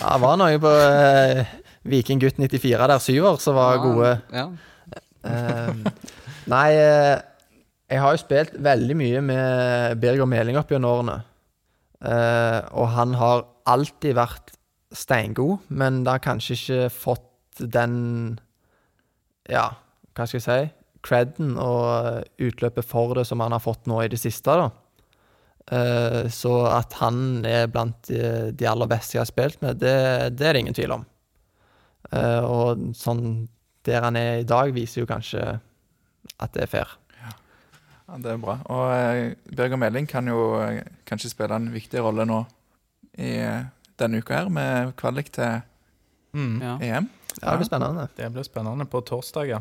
ja, 0.00 0.10
det 0.12 0.20
var 0.22 0.36
noe 0.38 0.58
på 0.62 0.70
eh, 0.72 1.46
Viking 1.86 2.20
gutt 2.22 2.38
94 2.38 2.88
der, 2.90 2.98
syver, 3.02 3.38
som 3.42 3.54
var 3.58 3.78
gode. 3.82 4.12
Ja. 4.34 4.48
Eh, 5.26 5.74
nei, 6.50 6.68
eh, 6.74 7.20
jeg 7.90 8.02
har 8.02 8.14
jo 8.16 8.22
spilt 8.22 8.56
veldig 8.62 8.96
mye 8.98 9.22
med 9.22 10.00
Birger 10.02 10.26
Meling 10.26 10.58
opp 10.58 10.70
gjennom 10.74 10.90
årene. 10.96 11.20
Eh, 12.04 12.60
og 12.76 12.90
han 12.92 13.14
har 13.16 13.46
alltid 13.68 14.16
vært 14.18 14.52
steingod, 14.96 15.64
men 15.68 16.02
det 16.04 16.16
har 16.16 16.24
kanskje 16.24 16.56
ikke 16.56 16.82
fått 16.92 17.62
den 17.72 17.94
Ja, 19.48 19.70
hva 20.16 20.26
skal 20.26 20.40
jeg 20.40 20.46
si? 20.46 20.58
Creden 21.06 21.54
og 21.62 22.26
utløpet 22.42 22.84
for 22.84 23.14
det 23.16 23.26
som 23.28 23.40
han 23.44 23.54
har 23.54 23.62
fått 23.62 23.86
nå 23.86 24.00
i 24.02 24.10
det 24.10 24.18
siste, 24.20 24.56
da. 24.58 24.70
Uh, 25.66 26.26
så 26.30 26.52
at 26.70 26.94
han 27.00 27.42
er 27.46 27.66
blant 27.70 28.06
de, 28.06 28.52
de 28.54 28.68
aller 28.70 28.86
beste 28.90 29.16
jeg 29.16 29.24
har 29.24 29.30
spilt 29.30 29.62
med, 29.64 29.80
det, 29.82 29.96
det 30.38 30.46
er 30.46 30.54
det 30.54 30.62
ingen 30.62 30.76
tvil 30.78 30.94
om. 30.98 31.06
Uh, 32.12 32.42
og 32.46 32.84
sånn 32.94 33.48
der 33.86 34.06
han 34.06 34.18
er 34.18 34.42
i 34.42 34.46
dag, 34.46 34.74
viser 34.74 35.02
jo 35.02 35.10
kanskje 35.10 35.42
at 36.42 36.54
det 36.54 36.66
er 36.66 36.70
fair. 36.70 36.94
Ja, 38.08 38.18
Det 38.22 38.32
er 38.32 38.36
bra. 38.42 38.58
Og 38.70 38.92
eh, 38.94 39.34
Birger 39.56 39.76
Meling 39.80 40.06
kan 40.08 40.26
jo 40.30 40.60
eh, 40.62 40.82
kanskje 41.08 41.30
spille 41.32 41.56
en 41.58 41.70
viktig 41.74 42.02
rolle 42.04 42.26
nå 42.28 42.44
i 43.18 43.32
eh, 43.42 43.64
denne 43.98 44.20
uka 44.22 44.42
her, 44.42 44.48
med 44.52 44.94
kvalik 45.00 45.32
til 45.32 45.62
Mm. 46.36 46.58
Ja. 46.60 46.74
EM. 46.84 47.06
Ja, 47.40 47.50
det 47.54 47.62
blir 47.62 47.64
spennende. 47.70 48.02
Det 48.18 48.26
blir 48.34 48.44
spennende 48.44 48.84
på 48.92 49.00
torsdag, 49.08 49.46
ja. 49.48 49.60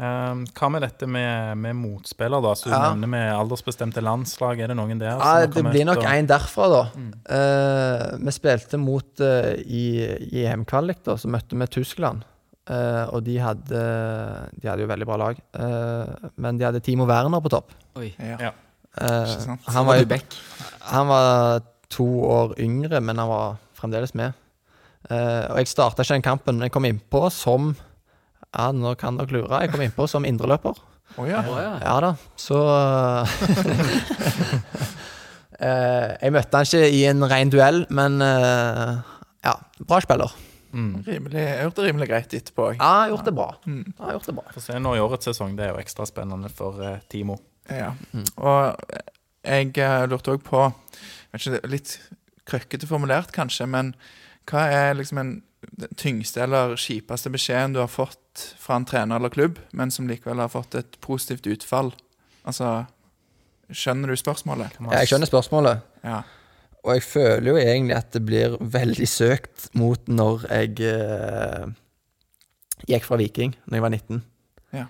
Eh, 0.00 0.38
hva 0.56 0.68
med 0.72 0.80
dette 0.80 1.04
med, 1.06 1.58
med 1.60 1.76
motspiller, 1.76 2.40
da? 2.40 2.54
Så 2.56 2.70
du 2.70 2.72
Ja. 2.72 2.94
nevner 2.94 3.10
med 3.12 3.34
aldersbestemte 3.36 4.00
landslag. 4.00 4.60
Er 4.64 4.68
det 4.72 4.76
noen 4.78 4.98
der? 4.98 5.10
som 5.10 5.20
Ja, 5.20 5.32
har 5.34 5.46
det 5.46 5.52
kommet 5.58 5.72
blir 5.74 5.84
nok 5.84 5.98
og- 5.98 6.04
en 6.08 6.26
derfra, 6.30 6.68
da. 6.72 6.82
Mm. 6.96 7.12
Eh, 7.36 8.16
vi 8.24 8.30
spilte 8.32 8.78
mot 8.80 9.20
eh, 9.20 9.60
i, 9.60 9.84
i 10.40 10.46
EM-kvalik, 10.46 11.02
da, 11.04 11.18
så 11.20 11.28
møtte 11.28 11.58
vi 11.58 11.66
Tyskland. 11.66 12.24
Eh, 12.70 13.04
og 13.10 13.24
de 13.26 13.36
hadde, 13.42 13.78
de 14.60 14.68
hadde 14.68 14.84
jo 14.84 14.90
veldig 14.90 15.06
bra 15.08 15.16
lag. 15.18 15.38
Eh, 15.58 16.28
men 16.38 16.58
de 16.60 16.66
hadde 16.68 16.82
Timo 16.86 17.06
Werner 17.08 17.42
på 17.42 17.50
topp. 17.50 17.72
Oi. 17.98 18.12
Ja. 18.18 18.36
Ja. 18.48 18.52
Eh, 19.00 19.56
han, 19.70 19.86
Var 19.86 20.02
jo, 20.02 20.18
han 20.90 21.10
var 21.10 21.62
to 21.90 22.06
år 22.26 22.54
yngre, 22.62 23.00
men 23.02 23.18
han 23.18 23.30
var 23.30 23.58
fremdeles 23.78 24.14
med. 24.18 24.36
Eh, 25.10 25.46
og 25.50 25.58
jeg 25.58 25.70
starta 25.72 26.04
ikke 26.04 26.18
den 26.18 26.26
kampen, 26.26 26.58
men 26.58 26.68
jeg 26.68 26.74
kom 26.74 26.86
innpå 26.86 27.24
som 27.34 27.72
Ja, 28.50 28.70
nå 28.74 28.94
kan 28.98 29.18
dere 29.18 29.30
lure. 29.34 29.62
Jeg 29.62 29.70
kom 29.72 29.82
innpå 29.84 30.06
som 30.10 30.26
indreløper. 30.26 30.78
Oh, 31.18 31.26
ja. 31.26 31.42
Oh, 31.42 31.58
ja. 31.58 31.72
Ja 31.82 31.96
da, 32.02 32.10
så 32.38 32.58
eh, 35.58 36.06
Jeg 36.20 36.34
møtte 36.34 36.60
han 36.60 36.68
ikke 36.68 36.90
i 36.94 37.02
en 37.10 37.26
ren 37.30 37.50
duell, 37.50 37.82
men 37.90 38.20
ja, 38.20 39.56
bra 39.86 39.98
spiller. 40.04 40.34
Mm. 40.72 41.02
Rimelig, 41.06 41.40
jeg 41.42 41.64
hørte 41.64 41.84
rimelig 41.86 42.08
greit 42.10 42.34
etterpå. 42.34 42.70
jeg. 42.72 42.80
Ja, 42.80 42.90
har 43.02 43.12
gjort 43.12 43.28
det 43.28 43.34
bra. 43.34 43.48
Mm. 43.66 43.84
Ja, 43.98 44.04
har 44.04 44.18
gjort 44.18 44.30
det 44.30 44.36
bra. 44.38 44.44
Få 44.54 44.62
se 44.64 44.78
nå 44.78 44.94
i 44.96 45.02
årets 45.02 45.30
sesong. 45.30 45.56
Det 45.58 45.66
er 45.66 45.74
jo 45.74 45.82
ekstra 45.82 46.06
spennende 46.08 46.50
for 46.54 46.80
eh, 46.84 47.02
Timo. 47.10 47.38
Ja. 47.70 47.92
Mm. 48.12 48.26
Og 48.36 48.86
jeg 49.44 49.76
eh, 49.78 50.06
lurte 50.10 50.34
òg 50.36 50.42
på 50.46 50.64
ikke, 51.36 51.60
Litt 51.70 51.98
krøkkete 52.50 52.88
formulert, 52.90 53.30
kanskje, 53.34 53.66
men 53.70 53.94
hva 54.50 54.66
er 54.74 54.98
liksom 54.98 55.20
en 55.22 55.36
den 55.60 55.92
tyngste 55.96 56.42
eller 56.44 56.76
kjipeste 56.80 57.30
beskjeden 57.32 57.74
du 57.74 57.82
har 57.82 57.90
fått 57.92 58.46
fra 58.58 58.78
en 58.80 58.86
trener 58.88 59.20
eller 59.20 59.32
klubb, 59.32 59.58
men 59.76 59.92
som 59.92 60.08
likevel 60.08 60.40
har 60.40 60.48
fått 60.52 60.74
et 60.78 60.96
positivt 61.04 61.46
utfall? 61.50 61.92
Altså 62.48 62.86
Skjønner 63.70 64.10
du 64.10 64.18
spørsmålet? 64.18 64.80
Jeg 64.96 65.10
skjønner 65.12 65.28
spørsmålet, 65.30 65.84
Ja. 66.02 66.22
Og 66.80 66.96
jeg 66.96 67.04
føler 67.04 67.50
jo 67.50 67.60
egentlig 67.60 67.96
at 67.96 68.12
det 68.14 68.22
blir 68.24 68.56
veldig 68.60 69.08
søkt 69.08 69.68
mot 69.76 70.06
når 70.08 70.46
jeg 70.48 70.78
eh, 70.88 71.66
gikk 72.88 73.04
fra 73.04 73.18
Viking 73.20 73.52
når 73.66 73.76
jeg 73.76 73.84
var 73.84 73.94
19. 73.96 74.22
Ja. 74.78 74.86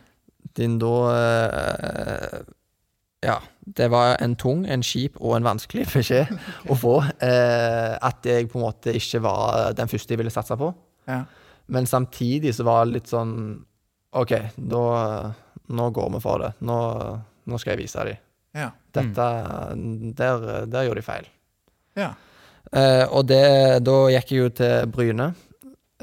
Din 0.58 0.78
da 0.82 0.94
eh, 1.16 2.38
Ja, 3.26 3.36
det 3.66 3.90
var 3.92 4.14
en 4.22 4.36
tung, 4.38 4.62
en 4.70 4.84
kjip 4.86 5.18
og 5.20 5.34
en 5.36 5.48
vanskelig 5.48 5.88
beskjed 5.90 6.30
å 6.72 6.76
få. 6.78 6.94
Eh, 7.26 7.96
at 7.98 8.24
jeg 8.26 8.48
på 8.52 8.60
en 8.60 8.68
måte 8.68 8.94
ikke 8.96 9.22
var 9.26 9.74
den 9.76 9.90
første 9.90 10.14
jeg 10.14 10.22
ville 10.22 10.32
satse 10.34 10.56
på. 10.60 10.70
Ja. 11.10 11.24
Men 11.70 11.90
samtidig 11.90 12.54
så 12.54 12.64
var 12.66 12.86
det 12.86 13.00
litt 13.00 13.10
sånn 13.10 13.34
OK, 14.18 14.32
da 14.56 14.84
Nå 15.70 15.84
går 15.94 16.08
vi 16.16 16.18
for 16.18 16.42
det. 16.42 16.48
Nå, 16.66 16.76
nå 17.46 17.58
skal 17.62 17.76
jeg 17.76 17.84
vise 17.84 18.02
dem. 18.08 18.22
Ja. 18.58 18.72
Dette 18.90 19.26
der, 20.18 20.48
der 20.66 20.88
gjorde 20.88 20.98
de 20.98 21.06
feil. 21.06 21.28
Ja. 21.98 22.12
Eh, 22.72 23.06
og 23.10 23.24
det, 23.26 23.82
da 23.82 23.94
gikk 24.12 24.28
jeg 24.30 24.38
jo 24.44 24.50
til 24.60 24.90
Bryne, 24.94 25.32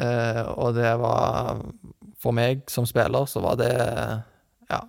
eh, 0.02 0.42
og 0.58 0.76
det 0.76 0.90
var 1.00 1.62
For 2.20 2.34
meg 2.36 2.66
som 2.68 2.84
spiller 2.90 3.28
så 3.30 3.40
var 3.46 3.56
det 3.62 3.72
ja, 4.68 4.80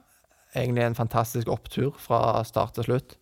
egentlig 0.56 0.86
en 0.88 0.96
fantastisk 0.98 1.50
opptur 1.52 1.92
fra 2.00 2.40
start 2.48 2.74
til 2.78 2.88
slutt. 2.88 3.14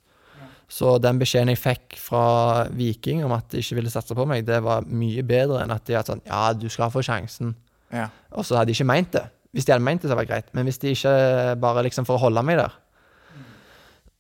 Så 0.71 0.97
den 1.03 1.19
beskjeden 1.21 1.53
jeg 1.53 1.61
fikk 1.63 1.99
fra 2.01 2.67
Viking 2.75 3.21
om 3.27 3.35
at 3.37 3.51
de 3.53 3.61
ikke 3.63 3.77
ville 3.79 3.91
satse 3.93 4.15
på 4.17 4.25
meg, 4.27 4.47
det 4.47 4.63
var 4.65 4.87
mye 4.89 5.23
bedre 5.27 5.61
enn 5.63 5.75
at 5.75 5.85
de 5.87 5.95
hadde 5.99 6.15
sånn 6.15 6.25
Ja, 6.27 6.53
du 6.55 6.69
skal 6.73 6.91
få 6.95 7.03
sjansen. 7.07 7.55
ja. 7.93 8.09
Og 8.33 8.47
så 8.47 8.57
hadde 8.57 8.73
de 8.73 8.79
ikke 8.79 8.89
meint 8.89 9.13
det. 9.15 9.27
Hvis 9.55 9.67
de 9.67 9.73
hadde 9.75 9.85
meint 9.87 10.03
det, 10.03 10.11
så 10.11 10.17
var 10.17 10.27
det 10.27 10.33
greit. 10.33 10.49
Men 10.55 10.67
hvis 10.67 10.79
de 10.83 10.91
ikke 10.95 11.13
bare 11.63 11.85
liksom 11.87 12.07
for 12.09 12.17
å 12.19 12.25
holde 12.27 12.43
meg 12.47 12.59
der, 12.59 12.75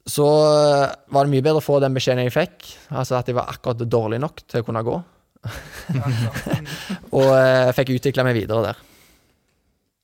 så 0.06 0.26
eh, 0.26 0.96
var 1.12 1.26
det 1.26 1.34
mye 1.34 1.44
bedre 1.44 1.62
å 1.62 1.64
få 1.64 1.78
den 1.82 1.96
beskjeden 1.96 2.26
jeg 2.26 2.34
fikk. 2.34 2.66
Altså 2.94 3.18
at 3.18 3.30
jeg 3.30 3.38
var 3.38 3.50
akkurat 3.52 3.86
dårlig 3.86 4.20
nok 4.22 4.44
til 4.46 4.62
å 4.62 4.66
kunne 4.66 4.84
gå. 4.86 4.98
og 7.16 7.26
jeg 7.30 7.74
fikk 7.78 7.96
utvikla 7.96 8.26
meg 8.26 8.38
videre 8.38 8.70
der. 8.70 8.84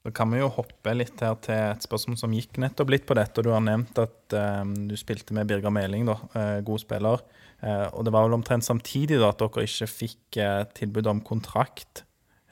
Da 0.03 0.11
kan 0.15 0.33
vi 0.35 0.41
jo 0.41 0.51
hoppe 0.51 0.95
litt 0.99 1.21
her 1.23 1.37
til 1.43 1.55
et 1.55 1.85
spørsmål 1.87 2.19
som 2.19 2.33
gikk 2.35 2.59
nettopp 2.63 2.91
litt 2.91 3.07
på 3.07 3.15
dette. 3.15 3.39
og 3.39 3.47
Du 3.47 3.53
har 3.55 3.63
nevnt 3.63 4.01
at 4.03 4.35
eh, 4.35 4.65
du 4.91 4.97
spilte 4.99 5.37
med 5.37 5.47
Birger 5.51 5.75
Meling, 5.75 6.09
da, 6.11 6.19
uh, 6.35 6.59
god 6.67 6.83
spiller. 6.83 7.23
Uh, 7.63 7.87
og 7.95 8.03
det 8.03 8.11
var 8.11 8.27
vel 8.27 8.35
omtrent 8.35 8.67
samtidig 8.67 9.21
da 9.23 9.29
at 9.31 9.39
dere 9.39 9.69
ikke 9.69 9.87
fikk 9.87 10.41
eh, 10.43 10.65
tilbud 10.75 11.07
om 11.13 11.21
kontrakt. 11.23 12.03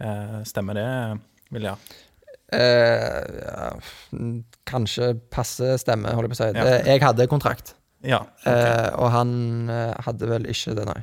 Eh, 0.01 0.38
stemmer 0.48 0.78
det, 0.78 0.90
Vilja? 1.53 1.74
Eh, 2.53 3.20
ja, 3.46 3.68
kanskje 4.70 5.12
passe 5.32 5.76
stemme, 5.82 6.11
holder 6.16 6.28
jeg 6.28 6.34
på 6.34 6.38
å 6.38 6.40
si. 6.40 6.48
Ja. 6.59 6.64
Det, 6.66 6.74
jeg 6.88 7.03
hadde 7.05 7.26
kontrakt, 7.30 7.74
Ja. 8.07 8.22
eh, 8.46 8.88
og 8.98 9.11
han 9.14 9.68
eh, 9.70 9.94
hadde 10.07 10.26
vel 10.30 10.46
ikke 10.51 10.74
det, 10.78 10.86
nei. 10.88 11.03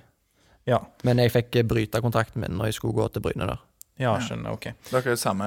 ja. 0.67 0.79
Men 1.07 1.17
jeg 1.23 1.31
fikk 1.31 1.55
eh, 1.61 1.63
bryte 1.67 2.01
kontrakten 2.03 2.41
min 2.43 2.57
når 2.57 2.71
jeg 2.71 2.79
skulle 2.81 2.97
gå 2.97 3.07
til 3.13 3.21
Bryne 3.27 3.47
der. 3.47 3.59
Ja, 3.97 4.11
skjønner. 4.21 4.53
Ok. 4.53 4.67
Dere 4.91 4.99
er 5.07 5.15
jo 5.15 5.17
samme 5.17 5.45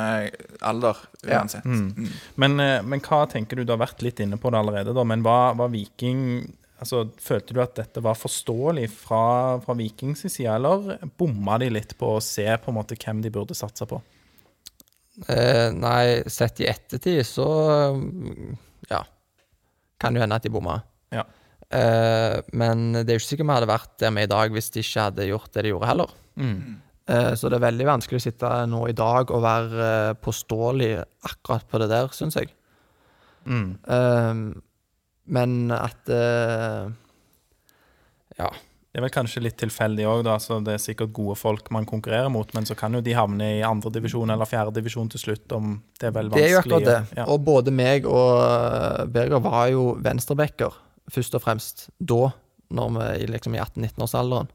alder 0.66 0.96
Ja. 1.22 1.38
uansett. 1.38 1.64
Mm. 1.64 1.92
Mm. 1.96 2.08
Men, 2.42 2.60
eh, 2.60 2.80
men 2.82 3.00
hva 3.00 3.20
tenker 3.30 3.56
du, 3.56 3.64
du 3.64 3.70
har 3.72 3.78
vært 3.78 4.02
litt 4.02 4.18
inne 4.24 4.38
på 4.42 4.50
det 4.50 4.58
allerede, 4.58 4.94
da, 4.96 5.04
men 5.04 5.22
var, 5.22 5.54
var 5.54 5.68
Viking 5.70 6.48
altså, 6.80 7.04
Følte 7.20 7.54
du 7.54 7.60
at 7.62 7.74
dette 7.76 8.00
var 8.02 8.16
forståelig 8.18 8.88
fra, 8.90 9.60
fra 9.62 9.74
Vikings 9.78 10.24
side, 10.26 10.48
eller 10.56 10.98
bomma 11.18 11.58
de 11.62 11.68
litt 11.70 11.94
på 12.00 12.16
å 12.16 12.22
se 12.24 12.46
på 12.58 12.72
en 12.72 12.78
måte 12.80 12.96
hvem 12.98 13.20
de 13.22 13.30
burde 13.30 13.54
satse 13.54 13.86
på? 13.86 14.00
Eh, 15.28 15.68
nei, 15.74 16.22
sett 16.30 16.60
i 16.62 16.68
ettertid 16.70 17.24
så 17.26 17.46
Ja. 18.90 19.02
Kan 20.00 20.14
jo 20.16 20.22
hende 20.22 20.38
at 20.38 20.46
de 20.46 20.52
bomma. 20.52 20.78
Ja. 21.12 21.24
Eh, 21.70 22.40
men 22.56 22.92
det 22.92 23.08
er 23.10 23.18
jo 23.18 23.20
ikke 23.20 23.30
sikkert 23.34 23.46
vi 23.50 23.56
hadde 23.58 23.70
vært 23.70 23.98
der 24.00 24.14
vi 24.14 24.22
er 24.22 24.28
i 24.30 24.30
dag 24.32 24.54
hvis 24.54 24.70
de 24.74 24.80
ikke 24.80 25.04
hadde 25.08 25.28
gjort 25.28 25.52
det 25.52 25.66
de 25.66 25.74
gjorde, 25.74 25.90
heller. 25.90 26.14
Mm. 26.40 26.80
Eh, 27.10 27.34
så 27.34 27.50
det 27.50 27.58
er 27.58 27.66
veldig 27.66 27.86
vanskelig 27.88 28.20
å 28.20 28.24
sitte 28.24 28.48
nå 28.70 28.80
i 28.88 28.96
dag 28.96 29.30
og 29.34 29.42
være 29.44 29.84
eh, 29.90 30.14
påståelig 30.24 30.90
akkurat 31.28 31.68
på 31.68 31.82
det 31.82 31.90
der, 31.92 32.08
syns 32.16 32.38
jeg. 32.38 32.50
Mm. 33.46 33.68
Eh, 33.86 34.34
men 35.36 35.54
at 35.76 36.08
eh, 36.16 36.90
Ja. 38.38 38.50
Det 38.90 38.98
er 38.98 39.04
vel 39.04 39.12
kanskje 39.14 39.42
litt 39.44 39.54
tilfeldig 39.60 40.06
òg, 40.10 40.24
da. 40.26 40.34
Så 40.42 40.58
det 40.66 40.74
er 40.74 40.82
sikkert 40.82 41.12
gode 41.14 41.36
folk 41.38 41.68
man 41.70 41.86
konkurrerer 41.86 42.30
mot, 42.32 42.48
men 42.56 42.66
så 42.66 42.74
kan 42.78 42.96
jo 42.96 43.02
de 43.06 43.14
havne 43.14 43.46
i 43.60 43.64
andredivisjon 43.66 44.32
eller 44.34 44.48
fjerdedivisjon 44.50 45.12
til 45.12 45.22
slutt, 45.22 45.46
om 45.54 45.76
det 46.00 46.08
er 46.08 46.14
vel 46.16 46.32
vanskelig. 46.32 46.42
Det 46.42 46.48
er 46.48 46.54
jo 46.56 46.62
akkurat 46.64 46.88
det. 46.88 47.18
Ja. 47.20 47.26
Og 47.30 47.44
både 47.46 47.74
meg 47.74 48.08
og 48.10 49.12
Berger 49.14 49.44
var 49.44 49.68
jo 49.70 49.84
venstrebacker, 50.02 50.74
først 51.10 51.38
og 51.38 51.44
fremst 51.44 51.86
da, 52.02 52.32
når 52.74 52.90
vi 52.96 53.30
liksom 53.30 53.54
i 53.54 53.62
18-19-årsalderen. 53.62 54.50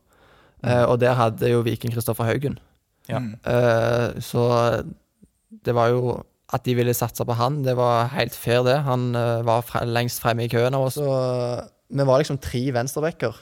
Eh, 0.66 0.84
og 0.84 1.00
der 1.00 1.16
hadde 1.16 1.52
jo 1.52 1.64
Viking 1.64 1.94
Kristoffer 1.96 2.28
Haugen. 2.28 2.60
Ja. 3.08 3.22
Mm. 3.24 3.36
Eh, 3.48 4.22
så 4.24 4.46
det 5.66 5.76
var 5.78 5.94
jo 5.94 6.24
At 6.54 6.66
de 6.66 6.76
ville 6.78 6.94
satse 6.94 7.26
på 7.26 7.34
han, 7.34 7.64
det 7.66 7.74
var 7.76 8.12
helt 8.14 8.36
fair, 8.38 8.62
det. 8.64 8.76
Han 8.86 9.16
eh, 9.18 9.42
var 9.44 9.64
fre 9.66 9.82
lengst 9.90 10.22
fremme 10.22 10.46
i 10.46 10.48
køen 10.48 10.76
av 10.78 10.84
oss. 10.86 10.98
Og 11.02 11.72
vi 11.88 12.06
var 12.08 12.22
liksom 12.22 12.40
tre 12.42 12.62
venstrebacker 12.74 13.36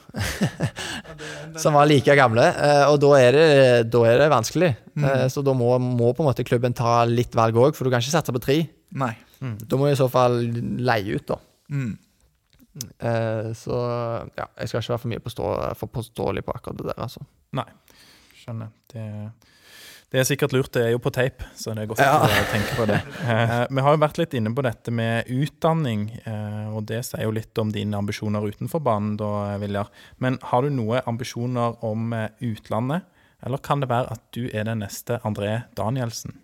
som 1.62 1.76
var 1.76 1.88
like 1.88 2.16
gamle, 2.18 2.44
eh, 2.44 2.84
og 2.90 2.98
da 3.02 3.12
er 3.18 3.36
det, 3.38 3.48
da 3.92 4.02
er 4.10 4.20
det 4.20 4.30
vanskelig. 4.32 4.72
Mm. 4.94 5.06
så 5.32 5.42
da 5.42 5.54
må, 5.56 5.72
må 5.80 6.12
på 6.14 6.22
en 6.22 6.28
måte 6.28 6.44
klubben 6.46 6.76
ta 6.76 7.02
litt 7.08 7.34
valg 7.34 7.56
òg, 7.58 7.74
for 7.74 7.86
du 7.86 7.94
kan 7.94 8.04
ikke 8.04 8.14
satse 8.14 8.34
på 8.34 8.42
tre. 8.44 8.58
Nei. 8.94 9.14
Da 9.40 9.76
må 9.76 9.88
du 9.88 9.92
i 9.92 9.98
så 9.98 10.06
fall 10.12 10.38
leie 10.80 11.16
ut, 11.18 11.26
da. 11.28 11.40
Mm. 11.74 11.94
Eh, 12.98 13.48
så 13.54 13.78
ja, 14.34 14.46
jeg 14.58 14.70
skal 14.70 14.80
ikke 14.80 14.94
være 14.94 15.02
for 15.02 15.12
mye 15.12 15.88
påståelig 15.94 16.44
på 16.46 16.54
akkurat 16.54 16.80
det 16.80 16.88
der, 16.90 17.02
altså. 17.06 17.24
Nei, 17.54 17.66
Skjønner. 18.40 18.72
Det, 18.92 19.04
det 20.12 20.20
er 20.20 20.26
sikkert 20.28 20.52
lurt. 20.54 20.70
Det 20.76 20.82
er 20.84 20.90
jo 20.92 20.98
på 21.02 21.10
tape, 21.14 21.44
så 21.58 21.72
det 21.74 21.82
er 21.84 21.88
godt 21.90 22.02
Ja. 22.04 22.18
å 22.22 22.44
tenke 22.52 22.76
på 22.78 22.86
det. 22.86 23.00
Eh, 23.24 23.66
vi 23.70 23.80
har 23.82 23.94
jo 23.96 24.00
vært 24.02 24.18
litt 24.20 24.34
inne 24.38 24.52
på 24.54 24.62
dette 24.62 24.92
med 24.94 25.26
utdanning, 25.32 26.04
eh, 26.26 26.68
og 26.76 26.84
det 26.86 27.00
sier 27.06 27.24
jo 27.24 27.32
litt 27.34 27.56
om 27.58 27.72
dine 27.72 27.96
ambisjoner 27.98 28.44
utenfor 28.46 28.82
banen, 28.84 29.16
da, 29.16 29.56
Viljar. 29.58 29.88
Men 30.20 30.38
har 30.42 30.62
du 30.62 30.70
noen 30.70 31.02
ambisjoner 31.06 31.78
om 31.84 32.12
eh, 32.12 32.28
utlandet, 32.42 33.02
eller 33.44 33.58
kan 33.58 33.80
det 33.80 33.88
være 33.90 34.12
at 34.12 34.22
du 34.32 34.46
er 34.52 34.64
den 34.64 34.80
neste 34.84 35.18
André 35.24 35.64
Danielsen? 35.76 36.38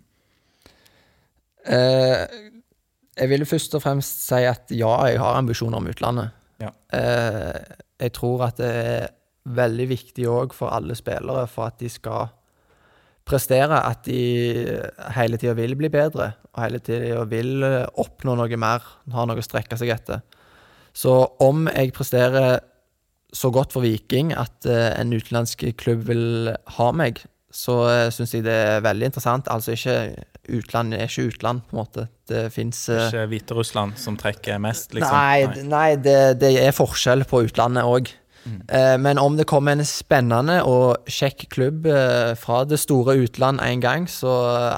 Eh, 1.65 2.25
jeg 3.17 3.29
vil 3.29 3.45
først 3.45 3.75
og 3.77 3.83
fremst 3.83 4.23
si 4.27 4.43
at 4.49 4.71
ja, 4.73 4.91
jeg 5.11 5.19
har 5.21 5.37
ambisjoner 5.39 5.77
om 5.81 5.89
utlandet. 5.91 6.31
Ja. 6.61 6.71
Eh, 6.93 7.57
jeg 8.01 8.13
tror 8.17 8.47
at 8.47 8.57
det 8.61 8.69
er 8.75 9.09
veldig 9.51 9.87
viktig 9.89 10.27
òg 10.29 10.53
for 10.53 10.73
alle 10.73 10.95
spillere 10.97 11.47
for 11.49 11.69
at 11.71 11.79
de 11.81 11.89
skal 11.89 12.29
prestere, 13.27 13.77
at 13.85 14.03
de 14.07 14.79
hele 15.15 15.39
tida 15.39 15.53
vil 15.57 15.75
bli 15.79 15.91
bedre, 15.93 16.31
og 16.51 16.63
hele 16.63 16.81
tida 16.83 17.23
vil 17.29 17.63
eh, 17.67 17.85
oppnå 18.01 18.35
noe 18.39 18.59
mer, 18.59 18.85
ha 19.13 19.25
noe 19.27 19.41
å 19.41 19.45
strekke 19.45 19.77
seg 19.79 19.93
etter. 19.93 20.23
Så 20.91 21.13
om 21.43 21.67
jeg 21.71 21.93
presterer 21.95 22.59
så 23.31 23.51
godt 23.53 23.71
for 23.71 23.85
Viking 23.85 24.33
at 24.35 24.67
eh, 24.67 24.89
en 24.99 25.13
utenlandsk 25.13 25.63
klubb 25.79 26.03
vil 26.09 26.51
ha 26.77 26.89
meg, 26.95 27.23
så 27.51 27.73
uh, 27.83 28.05
syns 28.15 28.31
jeg 28.31 28.45
det 28.45 28.53
er 28.55 28.83
veldig 28.83 29.09
interessant. 29.09 29.49
Altså 29.51 29.73
ikke 29.75 29.95
utland 30.55 30.95
er 30.95 31.09
ikke 31.09 31.25
utland, 31.33 31.65
på 31.67 31.75
en 31.75 31.81
måte. 31.81 32.05
Det 32.31 32.45
fins 32.55 32.85
Ikke 32.87 33.25
Hviterussland 33.27 33.97
som 33.99 34.15
trekker 34.19 34.61
mest, 34.63 34.95
liksom? 34.95 35.11
Nei, 35.11 35.65
nei 35.67 35.89
det, 35.99 36.39
det 36.39 36.53
er 36.61 36.71
forskjell 36.75 37.25
på 37.27 37.43
utlandet 37.49 37.83
òg. 37.87 38.13
Men 38.97 39.19
om 39.21 39.37
det 39.37 39.45
kommer 39.49 39.75
en 39.75 39.85
spennende 39.85 40.61
og 40.65 41.09
kjekk 41.11 41.45
klubb 41.53 41.85
eh, 41.89 42.33
fra 42.39 42.63
det 42.65 42.79
store 42.81 43.19
utland 43.21 43.61
en 43.61 43.83
gang, 43.83 44.07
så 44.09 44.31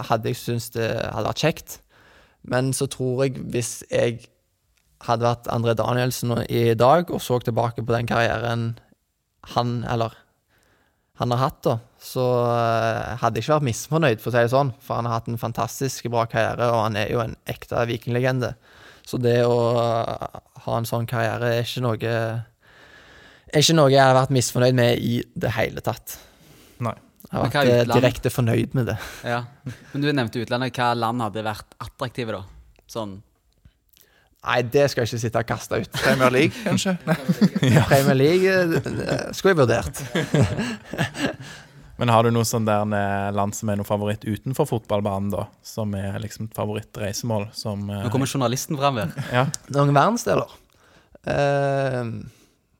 hadde 0.10 0.32
jeg 0.32 0.42
syntes 0.42 0.74
det 0.76 0.90
hadde 0.92 1.30
vært 1.30 1.46
kjekt. 1.46 1.78
Men 2.44 2.74
så 2.76 2.90
tror 2.92 3.24
jeg, 3.24 3.40
hvis 3.54 3.78
jeg 3.88 4.26
hadde 5.08 5.28
vært 5.28 5.48
André 5.52 5.76
Danielsen 5.80 6.36
i 6.50 6.74
dag 6.80 7.12
og 7.12 7.24
så 7.24 7.40
tilbake 7.44 7.84
på 7.84 7.96
den 7.96 8.08
karrieren 8.08 8.74
han, 9.56 9.82
eller 9.92 10.16
han 11.20 11.32
har 11.32 11.44
hatt, 11.44 11.60
da, 11.64 11.78
så 12.02 12.24
eh, 12.52 13.18
hadde 13.22 13.40
jeg 13.40 13.46
ikke 13.46 13.58
vært 13.58 13.70
misfornøyd, 13.70 14.22
for 14.24 14.32
å 14.32 14.36
si 14.36 14.46
det 14.48 14.54
sånn. 14.54 14.72
For 14.84 15.00
han 15.00 15.08
har 15.08 15.22
hatt 15.22 15.30
en 15.32 15.40
fantastisk 15.40 16.08
bra 16.12 16.26
karriere, 16.28 16.72
og 16.74 16.88
han 16.88 16.98
er 17.00 17.12
jo 17.14 17.22
en 17.24 17.36
ekte 17.48 17.84
vikinglegende. 17.88 18.56
Så 19.08 19.20
det 19.20 19.42
å 19.46 19.58
ha 20.64 20.76
en 20.78 20.88
sånn 20.88 21.08
karriere 21.08 21.52
er 21.58 21.68
ikke 21.68 21.84
noe 21.84 22.16
er 23.54 23.64
ikke 23.64 23.76
noe 23.78 23.92
jeg 23.94 24.04
har 24.04 24.16
vært 24.18 24.34
misfornøyd 24.36 24.78
med 24.78 25.04
i 25.04 25.18
det 25.40 25.52
hele 25.58 25.84
tatt. 25.86 26.18
Nei. 26.84 26.96
Jeg 27.24 27.40
har 27.40 27.46
vært 27.48 27.60
eh, 27.62 27.82
utland? 27.82 27.94
direkte 27.98 28.32
fornøyd 28.34 28.74
med 28.78 28.90
det. 28.92 28.98
Ja. 29.34 29.44
Men 29.94 30.04
du 30.04 30.10
nevnte 30.12 30.42
utlandet. 30.44 30.76
Hva 30.78 30.94
land 30.98 31.24
hadde 31.24 31.46
vært 31.46 31.78
attraktive, 31.82 32.40
da? 32.40 32.82
Sånn 32.92 33.22
Nei, 34.44 34.58
det 34.68 34.90
skal 34.92 35.06
jeg 35.06 35.14
ikke 35.14 35.22
sitte 35.22 35.40
og 35.40 35.48
kaste 35.48 35.78
ut. 35.80 35.94
Premier 36.04 36.34
League, 36.36 36.58
kanskje? 36.68 36.98
Premier 37.06 38.18
League 38.20 38.50
eh, 38.52 39.30
skulle 39.32 39.54
jeg 39.54 39.60
vurdert. 39.62 40.02
Men 42.02 42.12
har 42.12 42.28
du 42.28 42.34
noe 42.36 42.44
sånn 42.48 42.68
der 42.68 42.84
eh, 42.98 43.30
land 43.38 43.56
som 43.56 43.72
er 43.72 43.80
noe 43.80 43.88
favoritt 43.88 44.26
utenfor 44.28 44.68
fotballbanen, 44.68 45.32
da? 45.32 45.46
Som 45.64 45.96
er 45.96 46.20
liksom 46.20 46.50
et 46.50 46.60
favorittreisemål? 46.60 47.48
Som 47.56 47.88
eh, 47.88 48.04
Nå 48.04 48.12
kommer 48.12 48.28
journalisten 48.28 48.80
fram 48.82 49.00
her. 49.00 49.16
Ja. 49.32 49.46
Noen 49.72 49.96
verdensdeler? 49.96 50.58
Uh, 51.24 52.20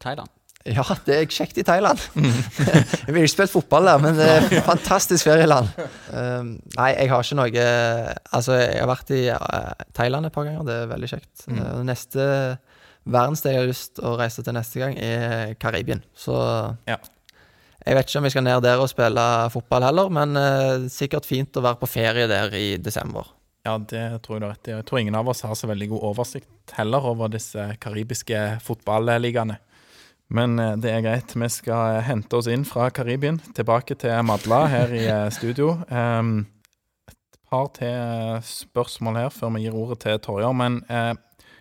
Thailand. 0.04 0.33
Ja, 0.64 0.84
det 1.06 1.16
er 1.18 1.26
kjekt 1.28 1.58
i 1.60 1.64
Thailand. 1.68 2.00
jeg 2.16 3.10
ville 3.12 3.26
ikke 3.26 3.34
spilt 3.34 3.52
fotball 3.52 3.90
der, 3.90 4.04
men 4.04 4.16
det 4.16 4.28
er 4.32 4.46
et 4.48 4.66
fantastisk 4.68 5.28
ferieland. 5.28 5.68
Eh, 5.76 6.46
nei, 6.78 6.90
jeg 6.96 7.10
har 7.12 7.26
ikke 7.26 7.40
noe 7.40 7.66
Altså, 8.32 8.56
jeg 8.62 8.80
har 8.80 8.92
vært 8.94 9.12
i 9.16 9.24
eh, 9.34 9.88
Thailand 9.98 10.30
et 10.30 10.36
par 10.36 10.48
ganger, 10.48 10.64
det 10.70 10.78
er 10.86 10.94
veldig 10.94 11.10
kjekt. 11.12 11.48
Mm. 11.52 11.60
Eh, 11.60 11.82
neste 11.90 12.28
verdensdel 13.04 13.58
jeg 13.58 13.60
har 13.60 13.68
lyst 13.74 13.96
til 13.98 14.08
å 14.08 14.16
reise 14.20 14.46
til 14.48 14.56
neste 14.56 14.80
gang, 14.80 14.96
er 14.96 15.54
Karibien. 15.60 16.04
Så 16.16 16.38
Ja. 16.88 16.96
jeg 17.84 17.98
vet 17.98 18.08
ikke 18.08 18.22
om 18.22 18.30
jeg 18.30 18.36
skal 18.38 18.46
ned 18.48 18.64
der 18.64 18.80
og 18.80 18.88
spille 18.92 19.26
fotball 19.52 19.84
heller, 19.84 20.08
men 20.16 20.38
uh, 20.40 20.88
sikkert 20.88 21.28
fint 21.28 21.60
å 21.60 21.66
være 21.66 21.82
på 21.82 21.90
ferie 21.92 22.30
der 22.32 22.56
i 22.56 22.78
desember. 22.80 23.28
Ja, 23.68 23.76
det 23.78 24.22
tror 24.24 24.38
jeg 24.38 24.42
du 24.44 24.48
har 24.48 24.54
rett 24.56 24.68
i. 24.72 24.78
Jeg 24.78 24.86
tror 24.88 25.00
ingen 25.04 25.16
av 25.20 25.28
oss 25.32 25.44
har 25.44 25.56
så 25.56 25.68
veldig 25.68 25.90
god 25.92 26.08
oversikt 26.14 26.74
heller 26.80 27.04
over 27.12 27.28
disse 27.32 27.68
karibiske 27.84 28.40
fotballigaene. 28.64 29.60
Men 30.32 30.58
eh, 30.60 30.76
det 30.82 30.92
er 30.92 31.04
greit. 31.06 31.36
Vi 31.36 31.50
skal 31.52 31.98
eh, 31.98 32.06
hente 32.08 32.40
oss 32.40 32.50
inn 32.52 32.66
fra 32.68 32.90
Karibien, 32.94 33.40
tilbake 33.56 33.98
til 34.00 34.16
Madla 34.26 34.64
her 34.72 34.96
i 34.96 35.04
eh, 35.06 35.28
studio. 35.34 35.76
Um, 35.90 36.46
et 37.10 37.40
par 37.50 37.70
til 37.76 38.42
spørsmål 38.48 39.20
her 39.20 39.30
før 39.34 39.54
vi 39.58 39.66
gir 39.66 39.78
ordet 39.78 40.02
til 40.06 40.20
Torjer. 40.24 40.56
Men 40.58 40.82
uh, 40.90 41.14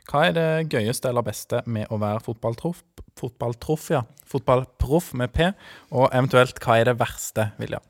hva 0.08 0.26
er 0.28 0.36
det 0.36 0.48
gøyeste 0.72 1.10
eller 1.10 1.26
beste 1.26 1.62
med 1.66 1.90
å 1.92 2.00
være 2.02 2.24
fotballtroff? 2.24 2.82
Fotballtroff, 3.18 3.90
ja. 3.92 4.02
Fotballproff 4.28 5.12
med 5.20 5.34
P. 5.34 5.50
Og 5.92 6.08
eventuelt, 6.08 6.60
hva 6.64 6.78
er 6.80 6.90
det 6.90 6.98
verste, 7.02 7.50
Vilja? 7.60 7.82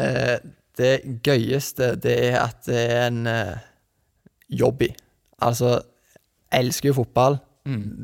Uh, 0.00 0.36
det 0.80 1.20
gøyeste, 1.24 1.94
det 2.00 2.16
er 2.30 2.40
at 2.42 2.64
det 2.68 2.82
er 2.84 3.06
en 3.08 3.24
uh, 3.28 3.56
jobby. 4.48 4.90
Altså, 5.40 5.78
jeg 6.50 6.66
elsker 6.66 6.90
jo 6.90 7.00
fotball. 7.00 7.40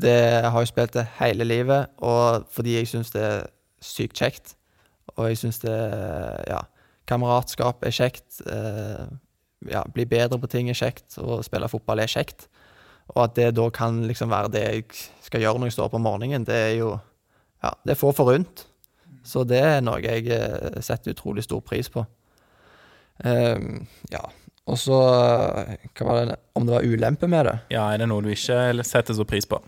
Det 0.02 0.16
har 0.44 0.60
jeg 0.60 0.68
spilt 0.68 0.92
det 0.94 1.06
hele 1.20 1.44
livet, 1.44 1.86
og 2.04 2.44
fordi 2.52 2.76
jeg 2.76 2.88
syns 2.90 3.10
det 3.14 3.22
er 3.22 3.46
sykt 3.82 4.18
kjekt. 4.18 4.54
Og 5.16 5.30
jeg 5.30 5.40
syns 5.40 5.58
det 5.62 5.76
Ja, 6.50 6.60
kameratskap 7.08 7.84
er 7.86 7.94
kjekt. 7.94 8.42
Eh, 8.46 9.06
ja, 9.70 9.82
bli 9.94 10.04
bedre 10.04 10.38
på 10.38 10.50
ting 10.50 10.68
er 10.70 10.78
kjekt, 10.78 11.18
og 11.18 11.44
spille 11.44 11.68
fotball 11.68 12.02
er 12.04 12.10
kjekt. 12.10 12.48
Og 13.14 13.24
at 13.24 13.36
det 13.36 13.54
da 13.56 13.68
kan 13.70 14.02
liksom 14.06 14.30
være 14.30 14.52
det 14.52 14.64
jeg 14.64 14.84
skal 15.22 15.40
gjøre 15.40 15.58
når 15.58 15.70
jeg 15.70 15.76
står 15.76 15.88
opp 15.88 15.94
om 15.98 16.02
morgenen, 16.02 16.46
det 16.46 16.54
er 16.54 16.74
jo 16.80 16.96
Ja, 17.62 17.70
det 17.84 17.94
er 17.94 17.98
få 17.98 18.12
forunt. 18.12 18.66
Så 19.24 19.42
det 19.48 19.58
er 19.58 19.80
noe 19.82 19.98
jeg 20.04 20.28
eh, 20.30 20.80
setter 20.84 21.14
utrolig 21.16 21.42
stor 21.46 21.60
pris 21.64 21.88
på. 21.90 22.04
Ehm, 23.24 23.86
ja. 24.12 24.20
Og 24.66 24.78
så 24.80 24.96
eh, 25.62 25.86
Hva 25.94 26.08
var 26.08 26.24
det 26.26 26.36
Om 26.58 26.66
det 26.66 26.74
var 26.74 26.86
ulempe 26.86 27.28
med 27.30 27.46
det? 27.46 27.56
Ja, 27.76 27.86
er 27.92 28.02
det 28.02 28.10
noe 28.10 28.24
du 28.24 28.32
ikke 28.32 28.84
setter 28.86 29.14
så 29.14 29.26
pris 29.28 29.46
på? 29.46 29.60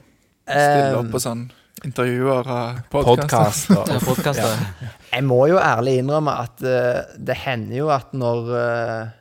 Stille 0.48 0.98
opp 0.98 1.10
på 1.12 1.22
sånn 1.22 1.48
intervjuer 1.86 2.48
og 2.50 2.78
podkaster. 2.90 4.00
Podkast 4.02 4.40
og 4.42 4.56
Ja. 4.82 4.88
Jeg 5.12 5.24
må 5.24 5.46
jo 5.48 5.60
ærlig 5.62 5.98
innrømme 6.02 6.34
at 6.42 6.62
uh, 6.64 7.06
det 7.16 7.36
hender 7.44 7.76
jo 7.76 7.88
at 7.94 8.12
når 8.12 8.50
uh, 8.50 9.14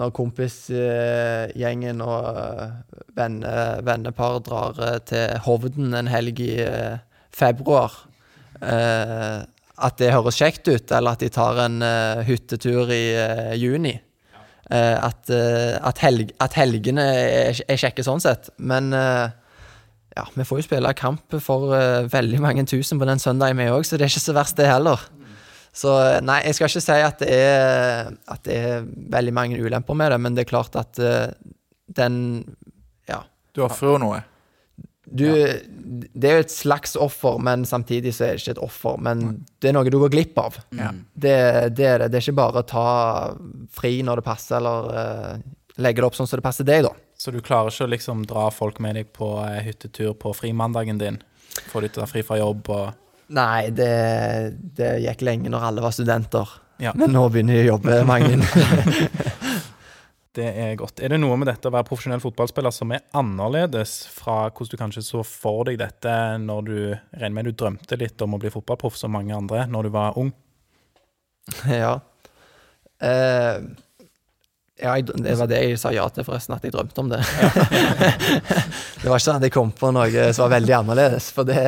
når 0.00 0.12
kompisgjengen 0.14 2.02
og 2.04 2.26
uh, 2.36 2.66
venne, 3.16 3.54
vennepar 3.86 4.38
drar 4.46 4.82
til 5.08 5.38
Hovden 5.46 5.94
en 5.94 6.10
helg 6.10 6.38
i 6.44 6.52
februar 7.34 7.94
eh, 8.62 9.40
At 9.80 9.96
det 9.98 10.12
høres 10.12 10.38
kjekt 10.38 10.68
ut, 10.68 10.92
eller 10.92 11.16
at 11.16 11.24
de 11.24 11.30
tar 11.32 11.58
en 11.64 11.82
hyttetur 12.26 12.90
i 12.92 13.02
juni. 13.58 13.94
Eh, 14.70 14.96
at, 15.02 15.30
eh, 15.34 15.76
at, 15.82 15.98
helg, 16.04 16.30
at 16.38 16.54
helgene 16.54 17.02
er, 17.02 17.62
kjekke 17.66 18.04
sånn 18.06 18.22
sett. 18.22 18.52
Men 18.62 18.92
eh, 18.94 19.32
ja, 20.14 20.26
vi 20.36 20.46
får 20.46 20.60
jo 20.60 20.66
spille 20.68 20.92
kamp 20.98 21.34
for 21.42 21.74
veldig 22.10 22.42
mange 22.42 22.66
tusen 22.70 23.00
på 23.00 23.08
den 23.08 23.22
søndagen, 23.22 23.58
vi 23.58 23.70
òg, 23.70 23.86
så 23.86 23.98
det 23.98 24.06
er 24.06 24.12
ikke 24.12 24.22
så 24.28 24.36
verst, 24.36 24.58
det 24.60 24.70
heller. 24.70 25.02
Så 25.74 25.92
nei, 26.26 26.40
jeg 26.46 26.56
skal 26.58 26.70
ikke 26.70 26.82
si 26.82 26.96
at 27.06 27.20
det 27.22 27.30
er, 27.30 28.08
at 28.30 28.42
det 28.46 28.56
er 28.58 28.88
veldig 29.14 29.34
mange 29.34 29.58
ulemper 29.62 29.98
med 29.98 30.10
det, 30.10 30.18
men 30.22 30.34
det 30.34 30.44
er 30.44 30.50
klart 30.50 30.78
at 30.78 30.98
den 32.00 32.16
Ja. 33.10 33.22
Du 33.54 33.62
ofrer 33.66 33.94
jo 33.94 34.00
noe. 34.02 34.18
Du, 35.10 35.26
Det 35.26 36.28
er 36.28 36.38
jo 36.38 36.44
et 36.44 36.52
slags 36.54 36.94
offer, 36.96 37.38
men 37.42 37.64
samtidig 37.66 38.12
så 38.14 38.26
er 38.26 38.36
det 38.36 38.44
ikke 38.44 38.56
et 38.56 38.62
offer. 38.64 38.98
Men 39.02 39.24
det 39.60 39.70
er 39.70 39.76
noe 39.76 39.90
du 39.90 39.98
går 39.98 40.12
glipp 40.14 40.38
av. 40.38 40.58
Ja. 40.76 40.92
Det, 41.12 41.36
det 41.76 41.88
er 41.88 42.04
det. 42.04 42.10
Det 42.12 42.20
er 42.20 42.26
ikke 42.26 42.38
bare 42.40 42.62
å 42.62 42.68
ta 42.70 42.86
fri 43.74 43.98
når 44.06 44.22
det 44.22 44.26
passer, 44.28 44.60
eller 44.60 44.90
uh, 44.94 45.48
legge 45.82 46.02
det 46.02 46.08
opp 46.10 46.18
sånn 46.18 46.30
som 46.30 46.40
det 46.40 46.46
passer 46.46 46.68
deg, 46.68 46.86
da. 46.86 46.94
Så 47.20 47.34
du 47.34 47.42
klarer 47.44 47.74
ikke 47.74 47.88
å 47.88 47.92
liksom 47.92 48.24
dra 48.30 48.46
folk 48.54 48.80
med 48.80 48.96
deg 49.00 49.10
på 49.16 49.34
uh, 49.42 49.58
hyttetur 49.64 50.14
på 50.16 50.32
frimandagen 50.36 51.02
din? 51.02 51.20
Få 51.72 51.82
de 51.82 51.90
til 51.90 52.00
å 52.00 52.06
ta 52.06 52.10
fri 52.10 52.24
fra 52.26 52.38
jobb 52.40 52.70
og 52.70 52.90
Nei, 53.30 53.70
det, 53.70 53.92
det 54.74 54.88
gikk 55.04 55.20
lenge 55.22 55.50
når 55.52 55.68
alle 55.68 55.82
var 55.84 55.92
studenter. 55.94 56.48
Ja. 56.82 56.90
Men 56.98 57.12
nå 57.14 57.28
begynner 57.30 57.60
jeg 57.60 57.68
å 57.68 57.76
jobbe, 57.76 58.00
mange. 58.08 58.40
Det 60.36 60.46
er 60.46 60.76
godt. 60.78 61.00
Er 61.02 61.10
det 61.10 61.18
noe 61.18 61.34
med 61.40 61.48
dette 61.50 61.66
å 61.66 61.74
være 61.74 61.88
profesjonell 61.88 62.20
fotballspiller 62.22 62.70
som 62.74 62.92
er 62.94 63.02
annerledes 63.18 64.04
fra 64.14 64.44
hvordan 64.46 64.70
du 64.70 64.78
kanskje 64.78 65.02
så 65.02 65.24
for 65.26 65.66
deg 65.66 65.80
dette 65.80 66.12
når 66.38 66.68
du 66.68 66.76
regner 67.18 67.34
med 67.34 67.50
du 67.50 67.56
drømte 67.64 67.98
litt 67.98 68.22
om 68.22 68.36
å 68.36 68.40
bli 68.42 68.52
fotballproff 68.54 68.98
som 69.00 69.10
mange 69.16 69.34
andre 69.34 69.64
når 69.66 69.88
du 69.88 69.92
var 69.96 70.18
ung? 70.20 70.30
ja. 71.82 71.96
Eh, 73.02 73.58
ja, 74.80 74.94
jeg, 74.94 75.10
det 75.10 75.34
var 75.40 75.50
det 75.50 75.60
jeg 75.64 75.82
sa 75.82 75.90
ja 75.92 76.06
til, 76.14 76.24
forresten, 76.24 76.54
at 76.54 76.64
jeg 76.64 76.76
drømte 76.76 77.02
om 77.02 77.10
det. 77.10 77.20
det 79.02 79.10
var 79.10 79.18
ikke 79.18 79.26
sånn 79.26 79.42
at 79.42 79.48
jeg 79.48 79.56
kom 79.58 79.74
på 79.74 79.90
noe 79.98 80.30
som 80.30 80.46
var 80.46 80.54
veldig 80.60 80.78
annerledes, 80.78 81.32
for 81.34 81.48
det 81.48 81.66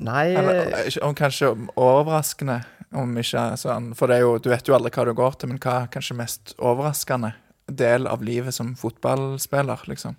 Nei 0.00 0.30
Eller 0.32 0.86
eh, 0.86 1.12
kanskje 1.12 1.50
overraskende, 1.76 2.62
om 2.96 3.12
ikke 3.20 3.44
sånn 3.60 3.92
For 3.98 4.10
det 4.10 4.20
jo, 4.22 4.34
du 4.42 4.50
vet 4.50 4.66
jo 4.66 4.74
aldri 4.76 4.92
hva 4.94 5.06
du 5.06 5.14
går 5.16 5.38
til, 5.38 5.52
men 5.52 5.60
hva 5.62 5.84
er 5.84 5.92
kanskje 5.94 6.18
mest 6.18 6.54
overraskende 6.58 7.34
del 7.70 8.08
av 8.10 8.24
livet 8.26 8.54
som 8.56 8.72
fotballspiller, 8.78 9.84
liksom? 9.86 10.16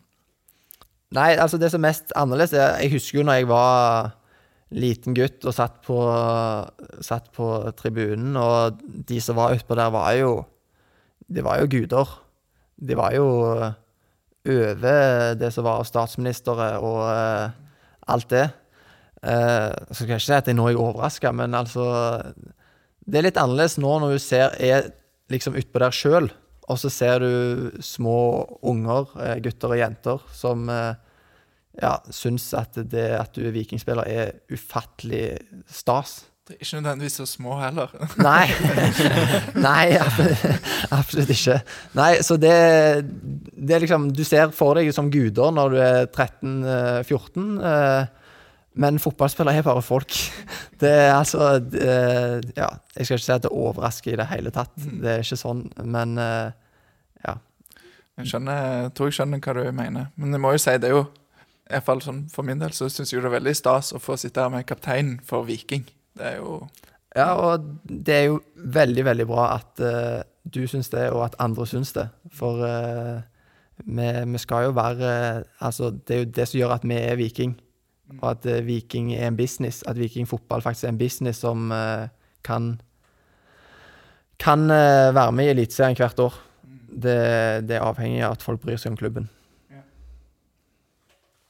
Nei, 1.11 1.33
altså 1.35 1.59
det 1.59 1.71
som 1.73 1.81
er 1.81 1.89
mest 1.89 2.13
annerledes 2.15 2.55
er, 2.55 2.79
Jeg 2.79 2.93
husker 2.93 3.19
jo 3.19 3.27
når 3.27 3.41
jeg 3.41 3.49
var 3.51 4.13
liten 4.71 5.15
gutt 5.17 5.43
og 5.43 5.55
satt 5.55 5.81
på, 5.83 5.97
satt 7.03 7.27
på 7.35 7.47
tribunen, 7.75 8.37
og 8.39 8.79
de 8.79 9.19
som 9.19 9.35
var 9.35 9.57
utpå 9.57 9.75
der, 9.75 9.91
var 9.91 10.13
jo 10.15 10.45
Det 11.27 11.43
var 11.43 11.61
jo 11.61 11.67
guder. 11.71 12.07
De 12.75 12.95
var 12.95 13.13
jo 13.15 13.27
over 14.47 15.35
det 15.37 15.51
som 15.53 15.63
var 15.63 15.83
statsministre 15.87 16.79
og 16.81 17.03
eh, 17.07 17.51
alt 18.07 18.29
det. 18.29 18.49
Eh, 19.23 19.69
så 19.91 20.01
skal 20.01 20.15
jeg 20.15 20.19
ikke 20.19 20.25
si 20.25 20.33
at 20.33 20.49
jeg 20.49 20.57
nå 20.57 20.65
er 20.67 20.79
overraska, 20.81 21.31
men 21.31 21.53
altså 21.53 21.85
Det 23.11 23.19
er 23.19 23.27
litt 23.27 23.39
annerledes 23.39 23.75
nå 23.81 23.97
når 23.99 24.15
du 24.15 24.23
ser 24.23 24.55
er 24.63 24.91
liksom 25.31 25.57
utpå 25.59 25.81
der 25.83 25.95
sjøl, 25.95 26.29
og 26.71 26.79
så 26.79 26.91
ser 26.91 27.23
du 27.23 27.79
små 27.83 28.17
unger, 28.67 29.11
eh, 29.19 29.37
gutter 29.43 29.73
og 29.73 29.79
jenter, 29.81 30.21
som 30.35 30.69
eh, 30.71 30.93
ja, 31.81 31.97
syns 32.11 32.51
at 32.55 32.79
det 32.91 33.09
at 33.17 33.35
du 33.35 33.43
er 33.47 33.55
vikingspiller, 33.55 34.07
er 34.07 34.35
ufattelig 34.51 35.39
stas. 35.71 36.21
Det 36.47 36.55
er 36.55 36.63
ikke 36.65 36.79
nødvendigvis 36.79 37.19
så 37.19 37.27
små 37.29 37.57
heller. 37.59 37.91
Nei. 38.27 38.47
Nei, 39.67 39.97
absolutt, 39.99 40.71
absolutt 40.91 41.35
ikke. 41.35 41.59
Nei, 41.99 42.13
så 42.25 42.39
det, 42.39 42.55
det 43.55 43.75
er 43.75 43.83
liksom 43.85 44.09
Du 44.15 44.23
ser 44.27 44.51
for 44.55 44.79
deg 44.79 44.89
som 44.95 45.11
guder 45.13 45.53
når 45.55 45.75
du 45.75 45.77
er 45.83 46.09
13-14. 46.09 47.61
Eh, 48.71 48.79
men 48.81 48.99
fotballspillere 48.99 49.57
er 49.57 49.63
bare 49.67 49.81
folk. 49.81 50.11
Det 50.81 50.89
er 50.89 51.13
altså 51.13 51.59
det, 51.59 52.51
Ja, 52.57 52.67
jeg 52.95 53.05
skal 53.05 53.17
ikke 53.17 53.25
si 53.25 53.31
at 53.31 53.43
det 53.43 53.51
overrasker 53.51 54.13
i 54.13 54.17
det 54.17 54.25
hele 54.31 54.49
tatt. 54.49 54.71
Det 54.75 55.09
er 55.11 55.19
ikke 55.21 55.37
sånn, 55.37 55.67
men 55.83 56.17
eh, 56.17 56.51
ja. 57.27 57.35
Jeg 58.17 58.31
skjønner, 58.31 58.61
jeg 58.83 58.93
tror 58.97 59.11
jeg 59.11 59.19
skjønner 59.19 59.43
hva 59.43 59.53
du 59.53 59.71
mener. 59.71 60.07
Men 60.15 60.33
jeg 60.33 60.41
må 60.41 60.53
jo 60.55 60.61
si 60.61 60.77
det 60.81 60.89
jo 60.89 61.03
i 61.71 61.73
hvert 61.77 61.85
fall 61.87 62.01
sånn 62.03 62.25
For 62.33 62.43
min 62.43 62.59
del 62.59 62.73
så 62.75 62.89
syns 62.91 63.13
jeg 63.13 63.21
det 63.23 63.29
er 63.29 63.37
veldig 63.37 63.53
stas 63.55 63.93
å 63.95 64.01
få 64.01 64.17
sitte 64.19 64.43
her 64.43 64.51
med 64.51 64.67
kapteinen 64.67 65.19
for 65.23 65.45
Viking. 65.47 65.85
Det 66.17 66.33
er 66.33 66.39
jo 66.41 66.65
Ja, 67.15 67.35
og 67.35 67.67
det 67.85 68.15
er 68.15 68.25
jo 68.31 68.41
veldig, 68.55 69.05
veldig 69.05 69.27
bra 69.29 69.45
at 69.59 69.79
uh, 69.83 70.19
du 70.43 70.65
syns 70.67 70.89
det, 70.91 71.09
og 71.11 71.25
at 71.29 71.37
andre 71.39 71.67
syns 71.67 71.93
det. 71.95 72.07
For 72.33 72.63
uh, 72.65 73.21
vi, 73.85 74.07
vi 74.33 74.41
skal 74.41 74.67
jo 74.67 74.75
være 74.75 75.43
Altså, 75.59 75.91
det 75.91 76.15
er 76.15 76.23
jo 76.23 76.31
det 76.39 76.47
som 76.47 76.59
gjør 76.59 76.75
at 76.75 76.87
vi 76.87 76.97
er 76.97 77.19
Viking. 77.19 77.55
Og 78.19 78.29
at 78.31 78.45
eh, 78.45 78.63
Viking 78.65 79.13
er 79.15 79.27
en 79.27 79.37
business. 79.37 79.83
At 79.87 79.99
Viking 79.99 80.27
fotball 80.29 80.61
faktisk 80.61 80.87
er 80.87 80.93
en 80.93 81.01
business 81.01 81.43
som 81.45 81.71
eh, 81.71 82.07
kan 82.43 82.73
Kan 84.39 84.71
eh, 84.71 85.13
være 85.13 85.31
med 85.31 85.45
i 85.45 85.49
Eliteserien 85.49 85.95
hvert 85.95 86.19
år. 86.19 86.33
Det, 86.91 87.67
det 87.67 87.77
er 87.77 87.85
avhengig 87.85 88.23
av 88.25 88.33
at 88.35 88.41
folk 88.43 88.61
bryr 88.61 88.77
seg 88.77 88.91
om 88.91 88.97
klubben. 88.97 89.29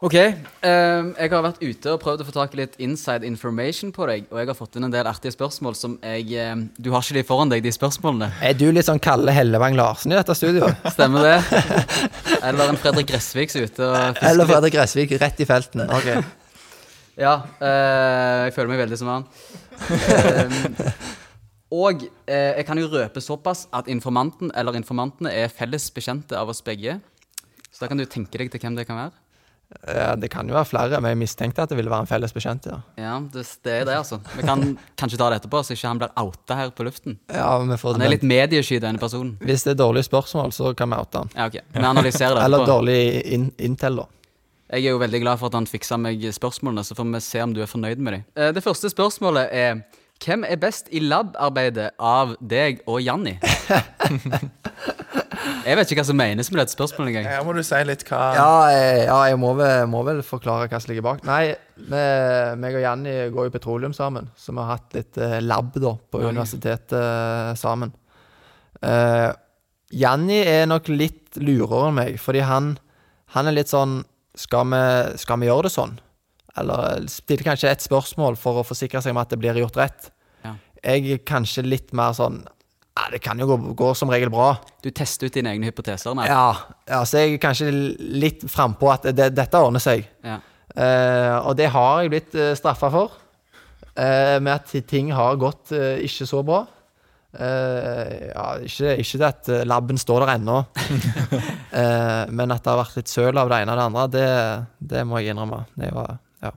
Ok, 0.02 0.16
Um, 0.62 1.08
jeg 1.18 1.30
har 1.32 1.42
vært 1.42 1.62
ute 1.62 1.90
og 1.90 2.00
prøvd 2.02 2.22
å 2.22 2.26
få 2.28 2.34
tak 2.36 2.52
i 2.54 2.60
litt 2.60 2.76
inside 2.82 3.26
information 3.26 3.90
på 3.94 4.06
deg, 4.06 4.28
og 4.30 4.38
jeg 4.38 4.50
har 4.52 4.58
fått 4.58 4.78
inn 4.78 4.86
en 4.86 4.94
del 4.94 5.08
artige 5.10 5.34
spørsmål 5.34 5.74
som 5.78 5.96
jeg 6.06 6.52
um, 6.54 6.68
Du 6.78 6.92
har 6.94 7.02
ikke 7.02 7.18
de 7.18 7.24
foran 7.26 7.50
deg, 7.50 7.64
de 7.66 7.74
spørsmålene? 7.74 8.30
Er 8.46 8.54
du 8.58 8.68
litt 8.70 8.86
sånn 8.86 9.02
Kalle 9.02 9.34
Hellevang 9.34 9.74
Larsen 9.78 10.14
i 10.14 10.18
dette 10.20 10.36
studioet? 10.38 10.86
Stemmer 10.94 11.26
det? 11.26 11.64
Eller 12.52 12.70
en 12.70 12.78
Fredrik 12.82 13.10
Gressvik 13.10 13.54
som 13.54 13.64
er 13.64 13.72
ute 13.72 13.88
og 13.90 13.98
fisker 14.20 14.30
Eller? 14.30 14.52
Fredrik 14.54 14.78
Gressvik 14.78 15.16
rett 15.22 15.42
i 15.42 15.50
felten? 15.50 15.86
Ok. 15.90 16.12
Ja, 17.22 17.36
eh, 17.62 18.48
jeg 18.48 18.56
føler 18.56 18.72
meg 18.74 18.82
veldig 18.86 18.98
som 19.02 19.12
han. 19.14 19.28
Ehm, 19.82 20.54
og 21.72 22.04
eh, 22.28 22.58
jeg 22.58 22.66
kan 22.68 22.80
jo 22.82 22.90
røpe 22.92 23.22
såpass 23.24 23.64
at 23.74 23.88
informanten 23.90 24.52
eller 24.60 24.76
informantene 24.78 25.32
er 25.32 25.48
felles 25.54 25.86
bekjente 25.96 26.36
av 26.38 26.52
oss 26.52 26.60
begge. 26.66 26.98
Så 27.72 27.86
da 27.86 27.90
kan 27.90 28.02
du 28.02 28.06
tenke 28.10 28.42
deg 28.42 28.52
til 28.52 28.60
hvem 28.62 28.76
det 28.76 28.86
kan 28.90 29.00
være. 29.00 29.14
Ja, 29.88 30.16
det 30.20 30.28
kan 30.34 30.50
jo 30.52 30.56
være 30.58 30.68
flere, 30.68 31.00
men 31.00 31.14
jeg 31.14 31.20
mistenkte 31.22 31.64
at 31.64 31.72
det 31.72 31.78
ville 31.80 31.92
være 31.94 32.04
en 32.04 32.10
felles 32.10 32.34
bekjent. 32.36 32.68
Ja, 32.68 32.80
Ja, 33.00 33.14
det, 33.34 33.46
det 33.64 33.76
er 33.78 33.86
det, 33.88 33.96
altså. 34.02 34.20
Vi 34.36 34.44
kan 34.44 34.66
kanskje 35.00 35.20
ta 35.22 35.30
det 35.32 35.40
etterpå, 35.40 35.62
så 35.64 35.78
ikke 35.78 35.88
han 35.94 36.02
blir 36.02 36.12
outa 36.20 36.58
her 36.60 36.74
på 36.76 36.84
luften. 36.84 37.16
ja 37.32 37.54
vi 37.64 37.78
får 37.80 37.94
det. 37.96 38.02
Han 38.02 38.08
er 38.10 38.16
litt 38.18 38.28
mediesky, 38.28 38.82
denne 38.84 39.00
personen. 39.00 39.38
Hvis 39.40 39.64
det 39.64 39.78
er 39.78 39.80
dårlige 39.80 40.10
spørsmål, 40.10 40.52
så 40.52 40.74
kan 40.76 40.92
vi 40.92 41.00
oute 41.00 41.24
han. 41.24 41.32
Ja, 41.38 41.48
ok. 41.48 41.62
Vi 41.72 41.86
analyserer 41.94 42.36
det 42.36 42.44
Eller 42.50 42.68
dårlig 42.68 43.00
in 43.32 43.48
intel, 43.58 44.04
da. 44.04 44.10
Jeg 44.72 44.86
er 44.86 44.94
jo 44.94 45.02
veldig 45.02 45.20
glad 45.20 45.40
for 45.40 45.52
at 45.52 45.58
han 45.58 45.68
fiksa 45.68 45.98
meg 46.00 46.22
spørsmålene, 46.32 46.84
så 46.88 46.96
får 46.96 47.10
vi 47.12 47.20
se 47.26 47.42
om 47.44 47.52
du 47.52 47.60
er 47.60 47.68
fornøyd 47.68 48.00
med 48.00 48.14
dem. 48.14 48.24
Eh, 48.40 48.54
Det 48.56 48.64
første 48.64 48.90
spørsmålet 48.90 49.50
er 49.52 49.82
hvem 50.22 50.46
er 50.48 50.56
best 50.62 50.88
i 50.94 51.00
lab-arbeidet 51.02 51.90
av 52.00 52.36
deg 52.40 52.80
og 52.88 53.02
Janni? 53.02 53.40
Jeg 55.66 55.78
vet 55.78 55.92
ikke 55.92 56.02
hva 56.02 56.06
som 56.08 56.18
menes 56.18 56.50
med 56.52 56.60
dette 56.62 56.74
spørsmålet 56.74 57.12
engang. 57.12 57.28
Ja, 57.34 57.42
må 57.46 57.54
du 57.58 57.62
si 57.66 57.80
litt 57.86 58.04
hva 58.08 58.20
Ja, 58.38 58.52
jeg, 58.70 59.06
ja 59.08 59.18
jeg 59.30 59.40
må 59.42 59.52
vel, 59.58 59.88
må 59.90 60.04
vel 60.06 60.22
forklare 60.26 60.68
hva 60.70 60.80
som 60.82 60.92
ligger 60.92 61.06
bak. 61.06 61.24
Nei, 61.28 61.54
vi, 61.78 62.04
meg 62.62 62.78
og 62.78 62.86
Janni 62.86 63.16
går 63.34 63.50
jo 63.50 63.54
petroleum 63.54 63.96
sammen, 63.98 64.30
så 64.38 64.54
vi 64.54 64.62
har 64.62 64.72
hatt 64.76 64.98
litt 64.98 65.20
eh, 65.22 65.40
lab 65.44 65.74
da, 65.76 65.96
på 65.98 66.22
universitetet 66.24 66.96
eh, 66.98 67.52
sammen. 67.60 67.94
Uh, 68.82 69.30
Janni 69.94 70.40
er 70.48 70.70
nok 70.70 70.90
litt 70.94 71.38
lurere 71.42 71.90
enn 71.90 71.98
meg, 72.00 72.22
fordi 72.22 72.46
han, 72.48 72.74
han 73.36 73.50
er 73.50 73.58
litt 73.58 73.74
sånn 73.74 74.00
skal 74.38 74.68
vi, 74.72 74.86
skal 75.22 75.42
vi 75.42 75.50
gjøre 75.50 75.68
det 75.68 75.74
sånn? 75.74 75.98
Eller 76.60 77.06
stille 77.12 77.46
kanskje 77.46 77.72
et 77.72 77.84
spørsmål 77.84 78.36
for 78.40 78.60
å 78.60 78.66
forsikre 78.68 79.02
seg 79.04 79.16
om 79.16 79.22
at 79.22 79.32
det 79.32 79.40
blir 79.40 79.60
gjort 79.62 79.80
rett. 79.80 80.10
Ja. 80.44 80.56
Jeg 80.84 81.14
er 81.16 81.22
kanskje 81.28 81.64
litt 81.68 81.94
mer 81.96 82.16
sånn 82.18 82.42
ja, 82.44 83.06
Det 83.14 83.22
kan 83.24 83.40
jo 83.40 83.48
gå, 83.48 83.56
gå 83.80 83.94
som 83.96 84.12
regel 84.12 84.30
bra. 84.34 84.50
Du 84.84 84.90
tester 84.92 85.30
ut 85.30 85.36
dine 85.38 85.54
egne 85.54 85.70
hypoteser. 85.70 86.12
Nei. 86.18 86.26
Ja, 86.28 86.76
ja, 86.90 87.00
så 87.08 87.22
jeg 87.22 87.38
er 87.38 87.44
kanskje 87.46 87.70
litt 87.72 88.44
frampå 88.52 88.92
at 88.92 89.08
det, 89.16 89.30
dette 89.38 89.62
ordner 89.64 89.82
seg. 89.84 90.04
Ja. 90.28 90.42
Eh, 90.76 91.38
og 91.40 91.56
det 91.60 91.70
har 91.72 92.02
jeg 92.04 92.12
blitt 92.12 92.36
uh, 92.36 92.52
straffa 92.60 92.92
for. 92.92 93.16
eh, 93.96 94.38
med 94.44 94.54
at 94.54 94.76
ting 94.88 95.12
har 95.16 95.40
gått 95.40 95.72
eh, 95.76 96.04
ikke 96.06 96.28
så 96.28 96.44
bra. 96.48 96.66
Eh, 97.32 98.32
ja, 98.34 98.46
ikke, 98.60 98.96
ikke 99.00 99.20
det 99.22 99.28
at 99.28 99.50
eh, 99.52 99.62
laben 99.68 100.00
står 100.00 100.26
der 100.26 100.34
ennå, 100.34 100.58
uh, 100.68 102.24
men 102.38 102.52
at 102.52 102.66
det 102.66 102.74
har 102.74 102.82
vært 102.82 102.98
litt 103.00 103.12
søl 103.12 103.40
av 103.40 103.48
det 103.48 103.62
ene 103.64 103.72
og 103.72 103.80
det 103.80 103.86
andre, 103.86 104.04
det, 104.12 104.26
det 104.92 105.06
må 105.08 105.22
jeg 105.22 105.32
innrømme. 105.32 105.62
Det 105.80 105.94
var, 105.96 106.18
ja. 106.44 106.52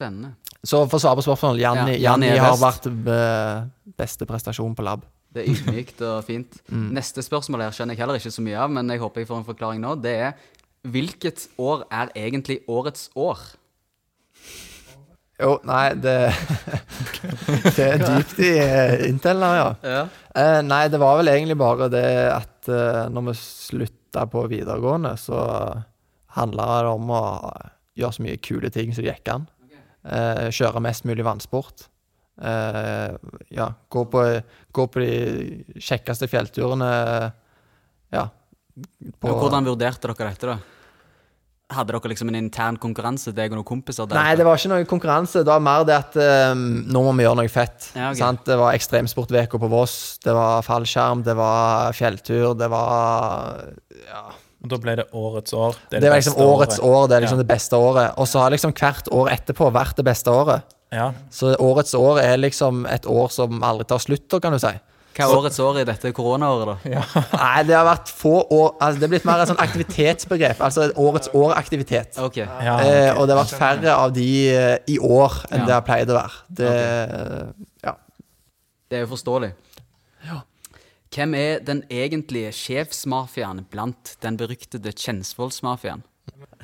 Spennende. 0.00 0.34
Så 0.58 0.82
for 0.90 0.98
å 0.98 1.02
svare 1.04 1.20
på 1.20 1.26
spørsmålet, 1.28 1.62
Janni, 1.62 1.94
Ja, 2.00 2.16
Janni 2.16 2.32
har 2.34 2.58
vært 2.58 2.90
beste 3.98 4.26
prestasjon 4.26 4.74
på 4.74 4.86
lab. 4.86 5.06
Det 5.30 5.44
er 5.44 5.52
ydmykt 5.52 6.02
og 6.08 6.18
fint. 6.26 6.58
Neste 6.98 7.22
spørsmål 7.22 7.68
her 7.68 7.76
skjønner 7.76 7.94
jeg 7.94 8.02
heller 8.02 8.18
ikke 8.18 8.34
så 8.34 8.42
mye 8.42 8.58
av, 8.64 8.74
men 8.74 8.90
jeg 8.90 9.04
håper 9.04 9.22
jeg 9.22 9.30
får 9.30 9.42
en 9.44 9.48
forklaring 9.52 9.84
nå. 9.84 9.94
Det 10.02 10.16
er 10.26 10.34
hvilket 10.88 11.46
år 11.60 11.86
er 11.94 12.10
egentlig 12.18 12.60
årets 12.70 13.08
år? 13.18 13.38
Jo, 15.38 15.52
nei, 15.68 15.92
det 16.02 16.16
Det 17.76 17.84
er 17.84 18.00
dypt 18.02 18.40
i 18.42 18.54
uh, 18.58 18.94
Intel 19.06 19.44
her, 19.44 19.58
ja. 19.58 19.68
Ja. 19.86 20.00
Eh, 20.38 20.60
nei, 20.66 20.86
det 20.90 21.00
var 21.02 21.18
vel 21.18 21.30
egentlig 21.32 21.56
bare 21.58 21.88
det 21.90 22.08
at 22.30 22.68
eh, 22.70 23.04
når 23.10 23.30
vi 23.30 23.34
slutta 23.40 24.26
på 24.30 24.44
videregående, 24.50 25.14
så 25.18 25.38
handla 26.36 26.66
det 26.84 26.92
om 26.92 27.10
å 27.10 27.22
gjøre 27.98 28.14
så 28.14 28.24
mye 28.26 28.40
kule 28.44 28.70
ting 28.74 28.92
som 28.94 29.02
det 29.02 29.16
gikk 29.16 29.32
an. 29.34 29.46
Eh, 30.06 30.48
kjøre 30.54 30.82
mest 30.84 31.08
mulig 31.08 31.26
vannsport. 31.26 31.88
Eh, 32.38 33.16
ja, 33.56 33.68
gå 33.90 34.04
på, 34.12 34.24
gå 34.72 34.86
på 34.86 35.02
de 35.02 35.80
kjekkeste 35.82 36.28
fjellturene. 36.30 36.90
Ja. 38.14 38.28
På, 39.18 39.34
Hvordan 39.42 39.66
vurderte 39.66 40.12
dere 40.12 40.30
dette, 40.30 40.54
da? 40.54 40.77
Hadde 41.68 41.92
dere 41.92 42.08
liksom 42.08 42.30
en 42.32 42.38
intern 42.38 42.78
konkurranse, 42.80 43.34
deg 43.36 43.52
og 43.52 43.58
noen 43.58 43.68
kompiser? 43.68 44.06
der? 44.08 44.16
Nei, 44.16 44.36
det 44.40 44.46
var 44.48 44.56
ikke 44.56 44.70
noen 44.72 44.86
konkurranse. 44.88 45.42
Det 45.44 45.52
var 45.52 45.60
mer 45.60 45.84
det 45.84 45.98
at 45.98 46.16
um, 46.54 46.62
nå 46.88 47.02
må 47.04 47.12
vi 47.18 47.26
gjøre 47.26 47.40
noe 47.42 47.52
fett. 47.52 47.90
Ja, 47.92 48.08
okay. 48.08 48.22
sant? 48.22 48.40
Det 48.48 48.56
var 48.56 48.72
ekstremsportveka 48.78 49.60
på 49.60 49.68
Voss, 49.68 50.16
det 50.24 50.32
var 50.32 50.64
fallskjerm, 50.64 51.26
det 51.26 51.36
var 51.36 51.92
fjelltur, 51.98 52.54
det 52.56 52.70
var 52.72 53.60
ja. 54.08 54.24
Og 54.58 54.72
da 54.72 54.78
ble 54.82 54.96
det 54.98 55.04
årets 55.14 55.52
år. 55.54 55.76
Det, 55.92 56.00
var 56.02 56.16
liksom 56.16 56.34
beste 56.34 56.48
årets 56.48 56.80
året. 56.80 56.88
år, 56.88 57.04
det 57.08 57.16
er 57.16 57.26
liksom 57.26 57.38
Ja. 57.38 57.44
det 57.44 57.52
beste 57.52 57.76
året. 57.76 58.18
Og 58.18 58.26
så 58.26 58.40
har 58.42 58.50
liksom 58.50 58.72
hvert 58.72 59.12
år 59.14 59.30
etterpå 59.36 59.68
vært 59.76 60.00
det 60.00 60.04
beste 60.08 60.32
året. 60.32 60.74
Ja. 60.90 61.12
Så 61.30 61.52
årets 61.60 61.94
år 61.94 62.22
er 62.24 62.40
liksom 62.40 62.86
et 62.88 63.06
år 63.06 63.28
som 63.30 63.62
aldri 63.62 63.84
tar 63.86 64.00
slutt, 64.02 64.40
kan 64.42 64.56
du 64.56 64.58
si. 64.58 64.72
Hva 65.18 65.26
er 65.26 65.34
årets 65.34 65.58
år 65.64 65.80
i 65.80 65.84
dette 65.88 66.12
koronaåret, 66.14 66.68
da? 66.86 66.96
Nei, 67.34 67.62
det 67.66 67.74
har 67.74 67.84
vært 67.88 68.12
få 68.14 68.34
år 68.54 68.68
altså, 68.78 69.00
Det 69.00 69.06
er 69.08 69.12
blitt 69.16 69.24
mer 69.26 69.42
et 69.42 69.50
sånn 69.50 69.58
aktivitetsbegrep. 69.64 70.60
Altså 70.62 70.86
årets 70.94 71.32
år-aktivitet. 71.34 72.20
Okay. 72.28 72.46
Ja. 72.62 72.76
Eh, 72.86 73.10
og 73.18 73.26
det 73.26 73.34
har 73.34 73.40
vært 73.42 73.56
færre 73.58 73.96
av 73.98 74.12
de 74.14 74.28
eh, 74.54 74.76
i 74.94 74.98
år 75.02 75.40
enn 75.50 75.64
Ja. 75.64 75.66
det 75.66 75.74
har 75.74 75.86
pleid 75.88 76.12
å 76.14 76.18
være. 76.20 76.38
Det, 76.60 76.74
ja. 77.88 77.96
Det 78.88 79.00
er 79.00 79.02
jo 79.04 79.10
forståelig. 79.16 79.50
Hvem 81.08 81.34
er 81.34 81.62
den 81.64 81.78
egentlige 81.90 82.50
sjefsmafiaen 82.52 83.62
blant 83.72 84.14
den 84.22 84.36
beryktede 84.38 84.92
Kjensvollsmafiaen? 84.92 86.02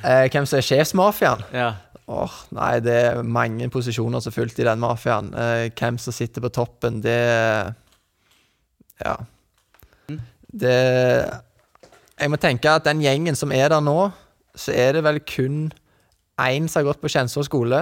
eh, 0.05 0.29
hvem 0.31 0.45
som 0.47 0.59
er 0.61 0.67
sjefsmafiaen? 0.69 1.45
Ja. 1.57 1.71
Åh, 2.13 2.35
nei, 2.53 2.75
det 2.85 2.93
er 3.09 3.23
mange 3.25 3.71
posisjoner 3.73 4.21
som 4.21 4.29
er 4.29 4.37
fulgt 4.37 4.59
i 4.61 4.67
den 4.69 4.83
mafiaen. 4.83 5.31
Eh, 5.33 5.71
hvem 5.73 5.97
som 5.99 6.13
sitter 6.13 6.45
på 6.45 6.51
toppen, 6.53 6.99
det 7.01 7.17
Ja. 9.03 9.17
Det 10.55 10.75
Jeg 12.21 12.31
må 12.31 12.39
tenke 12.39 12.71
at 12.71 12.85
den 12.87 13.03
gjengen 13.03 13.35
som 13.35 13.51
er 13.53 13.73
der 13.73 13.83
nå, 13.83 14.13
så 14.55 14.71
er 14.71 14.95
det 14.95 15.03
vel 15.03 15.19
kun 15.27 15.73
én 16.41 16.69
som 16.71 16.81
har 16.81 16.93
gått 16.93 17.03
på 17.03 17.11
Kjensvoll 17.11 17.47
skole. 17.47 17.81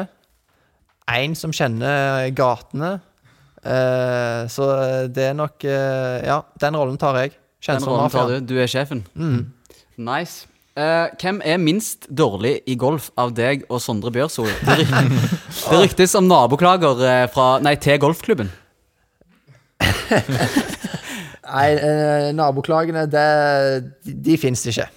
Én 1.12 1.34
som 1.36 1.52
kjenner 1.52 2.30
gatene. 2.36 2.94
Eh, 3.62 4.48
så 4.50 4.68
det 5.12 5.28
er 5.28 5.36
nok 5.38 5.62
eh, 5.68 6.24
Ja, 6.26 6.40
den 6.58 6.78
rollen 6.78 6.96
tar 6.98 7.18
jeg. 7.20 7.36
Den 7.62 7.84
rollen 7.84 8.08
tar 8.08 8.22
Kjensvoll-mafiaen. 8.22 8.46
du. 8.48 8.54
Du 8.54 8.62
er 8.62 8.70
sjefen. 8.70 9.04
Mm. 9.14 9.52
Nice. 10.02 10.48
Eh, 10.72 11.12
hvem 11.20 11.42
er 11.44 11.60
minst 11.60 12.06
dårlig 12.08 12.62
i 12.64 12.74
golf 12.80 13.10
av 13.20 13.34
deg 13.36 13.66
og 13.68 13.80
Sondre 13.84 14.08
Bjørsol? 14.14 14.48
Det, 14.64 14.78
ryk 14.80 14.88
det 15.68 15.80
ryktes 15.82 16.16
om 16.16 16.24
naboklager 16.30 17.02
eh, 17.04 17.26
fra, 17.32 17.58
nei, 17.60 17.76
til 17.76 18.00
golfklubben. 18.00 18.48
Nei, 21.52 21.68
eh, 21.76 22.28
naboklagene, 22.36 23.06
det, 23.12 23.28
de, 24.06 24.14
de 24.26 24.36
fins 24.40 24.62
ikke. 24.72 24.88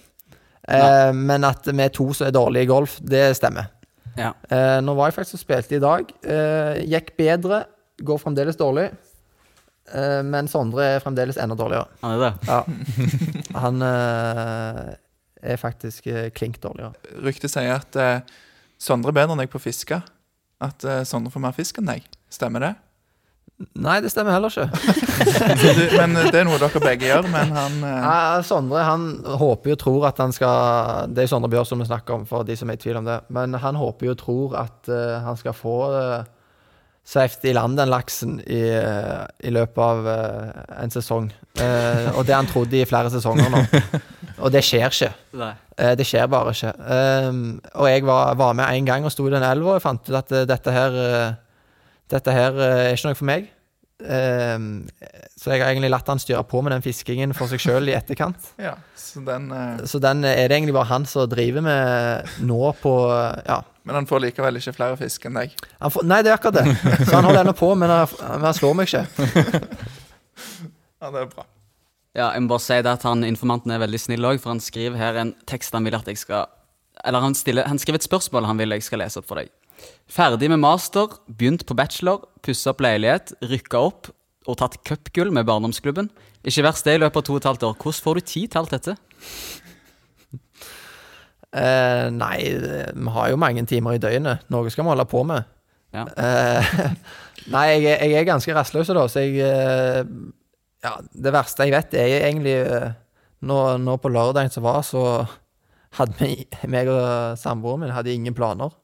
Eh, 0.65 1.11
men 1.13 1.45
at 1.45 1.67
vi 1.67 1.83
er 1.83 1.93
to 1.93 2.07
som 2.15 2.29
er 2.29 2.35
dårlige 2.35 2.65
i 2.65 2.69
golf, 2.69 2.97
det 3.03 3.27
stemmer. 3.37 3.71
Ja. 4.15 4.31
Eh, 4.49 4.77
nå 4.83 4.95
var 4.95 5.11
jeg 5.11 5.17
faktisk 5.19 5.39
og 5.39 5.43
spilte 5.43 5.77
i 5.77 5.83
dag. 5.83 6.13
Eh, 6.23 6.85
gikk 6.87 7.13
bedre, 7.19 7.65
går 8.05 8.21
fremdeles 8.21 8.57
dårlig. 8.59 8.87
Eh, 9.93 10.21
men 10.25 10.47
Sondre 10.49 10.87
er 10.95 11.03
fremdeles 11.03 11.37
enda 11.41 11.57
dårligere. 11.59 11.89
Han 12.01 12.15
er 12.15 12.23
det. 12.23 12.31
Ja. 12.47 12.61
Han 13.65 13.85
eh, 13.85 14.95
er 15.51 15.61
faktisk 15.61 16.07
eh, 16.07 16.29
klink 16.35 16.61
dårligere. 16.63 16.95
Ryktet 17.25 17.53
sier 17.53 17.75
at 17.77 17.99
eh, 17.99 18.35
Sondre 18.81 19.11
er 19.13 19.19
bedre 19.19 19.35
enn 19.35 19.43
deg 19.43 19.51
på 19.51 19.59
å 19.59 19.65
fiske. 19.67 19.99
At 20.63 20.87
eh, 20.87 21.03
Sondre 21.07 21.33
får 21.33 21.43
mer 21.43 21.55
fisk 21.55 21.83
enn 21.83 21.91
deg. 21.91 22.07
Stemmer 22.31 22.63
det? 22.63 22.73
Nei, 23.55 24.01
det 24.03 24.09
stemmer 24.11 24.35
heller 24.35 24.51
ikke. 24.51 24.67
Du, 25.61 25.81
men 25.95 26.17
eh, 26.19 26.27
Det 26.33 26.41
er 26.41 26.47
noe 26.47 26.59
dere 26.59 26.81
begge 26.83 27.07
gjør, 27.07 27.29
men 27.31 27.53
han 27.55 27.77
eh, 27.87 28.41
Sondre 28.43 28.83
han 28.83 29.05
håper 29.39 29.71
jo 29.71 29.77
og 29.77 29.79
tror 29.79 30.07
at 30.09 30.19
han 30.19 30.35
skal 30.35 31.13
Det 31.15 31.23
er 31.23 31.31
Sondre 31.31 31.49
Bjørsson 31.53 31.79
vi 31.79 31.87
snakker 31.87 32.17
om, 32.17 32.25
for 32.27 32.43
de 32.47 32.57
som 32.59 32.71
er 32.71 32.75
i 32.75 32.81
tvil 32.83 32.99
om 32.99 33.07
det. 33.07 33.21
Men 33.35 33.55
han 33.63 33.79
håper 33.79 34.09
jo 34.09 34.15
og 34.15 34.19
tror 34.19 34.57
at 34.65 34.91
uh, 34.91 35.21
han 35.23 35.39
skal 35.39 35.55
få 35.55 35.77
uh, 35.93 36.27
safe 37.05 37.47
i 37.47 37.53
land 37.55 37.77
den 37.79 37.91
laksen 37.93 38.39
i, 38.43 38.61
uh, 38.75 39.23
i 39.39 39.53
løpet 39.55 39.81
av 39.87 40.09
uh, 40.09 40.63
en 40.81 40.91
sesong. 40.91 41.31
Eh, 41.55 42.07
og 42.17 42.25
det 42.27 42.35
han 42.35 42.47
trodde 42.49 42.75
i 42.75 42.87
flere 42.87 43.11
sesonger 43.13 43.51
nå. 43.53 43.61
Og 44.43 44.51
det 44.51 44.65
skjer 44.67 44.89
ikke. 44.89 45.11
Nei. 45.39 45.53
Eh, 45.79 45.93
det 45.95 46.03
skjer 46.07 46.27
bare 46.27 46.51
ikke. 46.51 46.73
Um, 47.29 47.37
og 47.71 47.87
jeg 47.87 48.03
var, 48.03 48.33
var 48.35 48.57
med 48.57 48.67
en 48.67 48.89
gang 48.89 49.05
og 49.07 49.13
sto 49.13 49.23
i 49.29 49.31
den 49.31 49.45
elva 49.47 49.77
og 49.77 49.83
fant 49.83 50.09
ut 50.09 50.17
at 50.19 50.33
dette 50.49 50.73
her 50.75 50.97
Dette 52.11 52.33
her 52.35 52.57
eh, 52.61 52.79
er 52.89 52.97
ikke 52.97 53.11
noe 53.11 53.19
for 53.19 53.29
meg. 53.29 53.51
Um, 53.95 54.89
så 55.39 55.53
jeg 55.53 55.61
har 55.63 55.69
egentlig 55.71 55.87
latt 55.93 56.09
han 56.11 56.19
styre 56.19 56.41
på 56.43 56.59
med 56.65 56.73
den 56.75 56.83
fiskingen 56.83 57.31
for 57.33 57.47
seg 57.47 57.61
sjøl 57.63 57.87
i 57.87 57.95
etterkant. 57.95 58.49
Ja, 58.67 58.73
så 58.99 59.21
den 59.23 59.47
eh, 59.55 59.85
Så 59.87 60.01
den 60.03 60.25
er 60.27 60.49
det 60.51 60.57
egentlig 60.57 60.75
bare 60.75 60.89
han 60.89 61.05
som 61.07 61.29
driver 61.31 61.63
med 61.63 62.35
nå 62.43 62.73
på 62.81 62.95
Ja. 63.47 63.61
Men 63.85 63.99
han 64.01 64.07
får 64.09 64.23
likevel 64.23 64.57
ikke 64.57 64.73
flere 64.73 64.97
fisk 64.97 65.27
enn 65.29 65.37
deg. 65.37 65.51
Han 65.77 65.93
får, 65.93 66.05
nei, 66.09 66.21
det 66.25 66.31
er 66.33 66.39
akkurat 66.39 66.57
det. 66.57 67.03
Så 67.05 67.11
han 67.13 67.27
holder 67.27 67.43
ennå 67.43 67.53
på, 67.53 67.67
men 67.77 67.91
han, 67.93 68.15
men 68.33 68.47
han 68.49 68.57
slår 68.57 68.79
meg 68.79 68.89
ikke. 68.89 69.05
Ja, 71.05 71.11
det 71.11 71.19
er 71.21 71.27
bra. 71.29 71.43
Ja, 72.15 72.29
jeg 72.31 72.45
må 72.45 72.53
bare 72.55 72.63
si 72.63 72.77
det 72.81 72.91
at 72.95 73.03
han, 73.05 73.23
Informanten 73.27 73.73
er 73.75 73.81
veldig 73.83 73.99
snill 73.99 74.25
òg, 74.25 74.39
for 74.41 74.53
han 74.53 74.61
skriver 74.63 74.97
her 74.97 75.19
en 75.21 75.35
tekst 75.45 75.75
han 75.75 75.85
vil 75.85 75.97
at 75.97 76.07
jeg 76.09 76.17
skal 76.17 76.47
Eller 77.05 77.21
han, 77.21 77.35
stiller, 77.37 77.67
han 77.69 77.77
skriver 77.81 77.99
et 77.99 78.07
spørsmål 78.07 78.47
han 78.49 78.57
vil 78.57 78.73
jeg 78.73 78.85
skal 78.87 79.03
lese 79.03 79.19
opp 79.21 79.27
for 79.29 79.41
deg. 79.41 79.51
Ferdig 80.11 80.51
med 80.51 80.61
master, 80.61 81.17
begynt 81.27 81.65
på 81.67 81.75
bachelor, 81.77 82.27
pussa 82.45 82.71
opp 82.71 82.83
leilighet, 82.85 83.33
rykka 83.49 83.81
opp 83.87 84.11
og 84.45 84.59
tatt 84.59 84.77
cupgull 84.85 85.31
med 85.33 85.47
barndomsklubben. 85.49 86.11
Ikke 86.45 86.65
verst 86.67 86.85
det 86.85 86.97
i 86.97 87.01
løpet 87.01 87.23
av 87.23 87.25
to 87.25 87.35
og 87.35 87.41
et 87.41 87.47
halvt 87.49 87.65
år. 87.65 87.77
Hvordan 87.81 88.03
får 88.05 88.19
du 88.19 88.25
tid 88.29 88.51
til 88.53 88.61
alt 88.61 88.75
dette? 88.75 88.95
Uh, 91.55 92.11
nei, 92.11 92.37
vi 92.91 93.13
har 93.15 93.31
jo 93.31 93.39
mange 93.39 93.63
timer 93.65 93.95
i 93.95 94.01
døgnet. 94.03 94.45
Noe 94.53 94.69
skal 94.69 94.85
vi 94.85 94.91
holde 94.91 95.07
på 95.09 95.23
med. 95.25 95.47
Ja. 95.95 96.03
Uh, 96.05 96.83
nei, 97.55 97.65
jeg, 97.79 97.95
jeg 98.11 98.19
er 98.19 98.29
ganske 98.29 98.55
rastløs, 98.57 98.91
da, 98.93 99.07
så 99.09 99.25
jeg 99.25 99.39
uh, 99.41 100.03
Ja, 100.85 100.99
det 101.01 101.33
verste 101.33 101.65
jeg 101.65 101.73
vet, 101.73 101.97
er 101.97 102.27
egentlig 102.27 102.59
nå, 103.45 103.57
nå 103.81 103.97
på 103.97 104.11
lørdagen 104.13 104.51
som 104.53 104.67
var, 104.67 104.83
så 104.85 105.25
hadde 105.97 106.19
vi, 106.19 106.45
meg 106.73 106.91
og 106.91 107.39
samboeren 107.41 107.85
min 107.85 107.95
hadde 107.95 108.13
ingen 108.13 108.37
planer. 108.37 108.75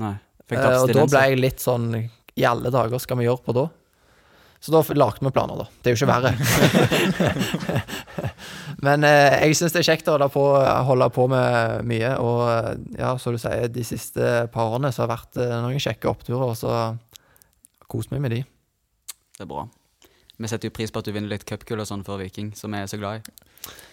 Nei. 0.00 0.16
Fikk 0.50 0.58
Eh, 0.58 0.80
og 0.82 0.90
da 0.94 1.04
ble 1.06 1.20
jeg 1.30 1.38
litt 1.40 1.62
sånn 1.62 1.92
I 1.94 2.46
alle 2.48 2.72
dager 2.74 2.98
skal 3.02 3.20
vi 3.20 3.28
gjøre 3.28 3.44
på 3.46 3.54
da? 3.56 3.68
Så 4.60 4.74
da 4.74 4.82
lagde 4.92 5.24
vi 5.24 5.30
planer, 5.32 5.56
da. 5.62 5.64
Det 5.80 5.88
er 5.88 5.94
jo 5.94 6.02
ikke 6.02 6.10
verre. 6.10 6.32
Men 8.84 9.04
eh, 9.08 9.38
jeg 9.46 9.56
syns 9.56 9.72
det 9.72 9.80
er 9.80 9.86
kjekt 9.88 10.08
å 10.10 10.16
holde 10.18 10.28
på, 10.34 10.42
holde 10.88 11.08
på 11.16 11.24
med 11.32 11.86
mye. 11.88 12.10
Og 12.20 12.42
eh, 12.44 12.70
ja, 13.00 13.14
som 13.20 13.32
du 13.32 13.40
sier, 13.40 13.70
de 13.72 13.84
siste 13.88 14.26
par 14.52 14.74
årene 14.74 14.92
så 14.92 15.04
har 15.04 15.08
det 15.08 15.16
vært 15.16 15.40
eh, 15.40 15.54
noen 15.64 15.80
kjekke 15.80 16.10
oppturer, 16.12 16.44
og 16.52 16.58
så 16.60 16.74
kos 17.90 18.10
meg 18.12 18.20
med 18.26 18.36
de. 18.36 18.42
Det 19.38 19.46
er 19.46 19.48
bra. 19.48 19.64
Vi 20.40 20.48
setter 20.48 20.68
jo 20.68 20.76
pris 20.76 20.92
på 20.92 21.00
at 21.00 21.08
du 21.08 21.12
vinner 21.16 21.32
litt 21.32 21.46
cupgull 21.48 21.80
og 21.82 21.88
sånn 21.88 22.04
for 22.04 22.20
Viking, 22.20 22.52
som 22.56 22.72
vi 22.72 22.80
er 22.80 22.88
så 22.88 23.00
glad 23.00 23.20
i. 23.20 23.34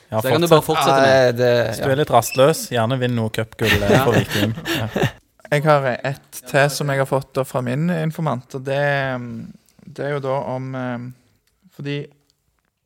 Ja, 0.08 0.20
Så 0.20 0.28
det 0.28 0.36
kan 0.36 0.44
du 0.44 0.48
bare 0.52 0.64
fortsette 0.64 1.00
med. 1.04 1.16
Ja, 1.16 1.32
det, 1.36 1.54
Hvis 1.72 1.82
du 1.84 1.92
er 1.92 2.00
litt 2.00 2.12
rastløs, 2.12 2.66
gjerne 2.72 3.00
vinn 3.02 3.16
noe 3.18 3.32
cupgull 3.36 3.80
for 3.80 4.16
Viking. 4.20 4.56
Ja. 4.84 5.08
Jeg 5.52 5.64
har 5.64 5.86
et 5.96 6.42
til 6.50 6.70
som 6.74 6.90
jeg 6.92 7.00
har 7.00 7.08
fått 7.10 7.40
fra 7.48 7.62
min 7.64 7.90
informant, 7.94 8.56
og 8.58 8.66
det, 8.68 8.82
det 9.86 10.06
er 10.06 10.16
jo 10.18 10.24
da 10.26 10.38
om 10.56 10.76
eh, 10.76 11.10
Fordi 11.78 11.98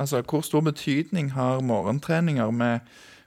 Altså, 0.02 0.24
hvor 0.26 0.42
stor 0.42 0.64
betydning 0.66 1.28
har 1.36 1.60
morgentreninger 1.62 2.52
med 2.52 2.80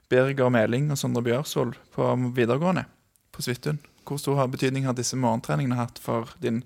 Birger 0.09 0.49
Meling 0.51 0.89
og 0.91 0.97
Sondre 0.99 1.21
Bjørsvold 1.23 1.77
på 1.95 2.07
videregående 2.35 2.83
på 3.31 3.41
Svithun? 3.45 3.79
Hvor 4.03 4.19
stor 4.19 4.35
har 4.41 4.49
betydning 4.51 4.83
har 4.83 4.97
disse 4.97 5.15
morgentreningene 5.15 5.77
hatt 5.79 6.01
for 6.03 6.33
din 6.43 6.63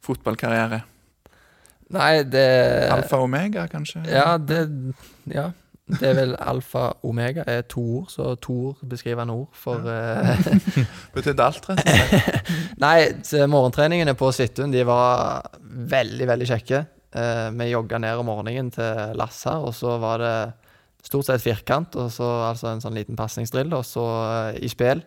fotballkarriere? 0.00 0.80
Nei, 1.92 2.22
det 2.24 2.46
Alfa 2.92 3.20
og 3.20 3.28
omega, 3.28 3.66
kanskje? 3.68 4.06
Ja, 4.08 4.38
det 4.40 4.64
Ja. 5.28 5.50
Det 5.88 6.04
er 6.04 6.16
vel 6.18 6.34
alfa 6.36 6.90
omega 7.06 7.44
er 7.48 7.62
to 7.70 7.80
ord, 8.00 8.10
så 8.12 8.34
to 8.42 8.54
ord 8.70 8.80
beskrivende 8.90 9.32
ord 9.32 9.48
for 9.56 9.88
eh, 9.88 10.48
Betydde 11.14 11.44
alt, 11.46 11.68
rett 11.70 11.80
og 11.80 11.88
slett? 11.88 12.50
Nei, 12.84 12.96
morgentreningene 13.48 14.12
på 14.18 14.28
Svithun 14.36 14.74
de 14.74 14.84
var 14.88 15.48
veldig, 15.62 16.26
veldig 16.28 16.48
kjekke. 16.50 16.82
Eh, 17.16 17.46
vi 17.56 17.70
jogga 17.70 18.00
ned 18.04 18.20
om 18.20 18.28
morgenen 18.28 18.68
til 18.74 19.14
Lass 19.18 19.40
her, 19.48 19.64
og 19.64 19.72
så 19.76 19.96
var 20.02 20.20
det 20.20 20.34
stort 21.08 21.30
sett 21.30 21.44
firkant, 21.44 21.96
og 21.96 22.12
så 22.12 22.28
altså 22.50 22.68
en 22.72 22.84
sånn 22.84 22.98
liten 22.98 23.16
pasningsdrill, 23.16 23.72
og 23.72 23.86
så 23.88 24.04
eh, 24.26 24.60
i 24.68 24.72
spill. 24.72 25.04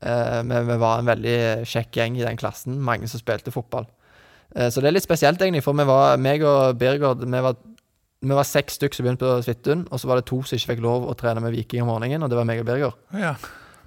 Men 0.00 0.64
vi 0.64 0.74
var 0.80 1.02
en 1.02 1.08
veldig 1.10 1.32
kjekk 1.68 1.98
gjeng 1.98 2.14
i 2.16 2.22
den 2.24 2.38
klassen, 2.40 2.78
mange 2.80 3.04
som 3.10 3.20
spilte 3.20 3.52
fotball. 3.52 3.84
Så 4.72 4.80
det 4.80 4.88
er 4.88 4.94
litt 4.94 5.04
spesielt, 5.04 5.42
egentlig, 5.44 5.60
for 5.60 5.76
vi 5.76 5.84
var, 5.84 6.14
meg 6.16 6.40
og 6.40 6.78
Birgård 6.80 7.20
vi 7.20 7.42
var, 7.44 7.58
vi 8.20 8.36
var 8.36 8.44
seks 8.44 8.76
stykker 8.76 8.98
som 8.98 9.06
begynte 9.06 9.24
på 9.24 9.40
Svithun, 9.46 9.86
og 9.88 10.00
så 10.00 10.10
var 10.10 10.20
det 10.20 10.26
to 10.28 10.42
som 10.44 10.58
ikke 10.58 10.74
fikk 10.74 10.84
lov 10.84 11.06
å 11.08 11.16
trene 11.16 11.40
med 11.44 11.54
Viking 11.56 11.84
om 11.84 11.88
morgenen, 11.94 12.22
og 12.24 12.28
det 12.32 12.36
var 12.36 12.48
meg 12.48 12.60
og 12.60 12.68
Birger. 12.68 12.96
Ja. 13.16 13.32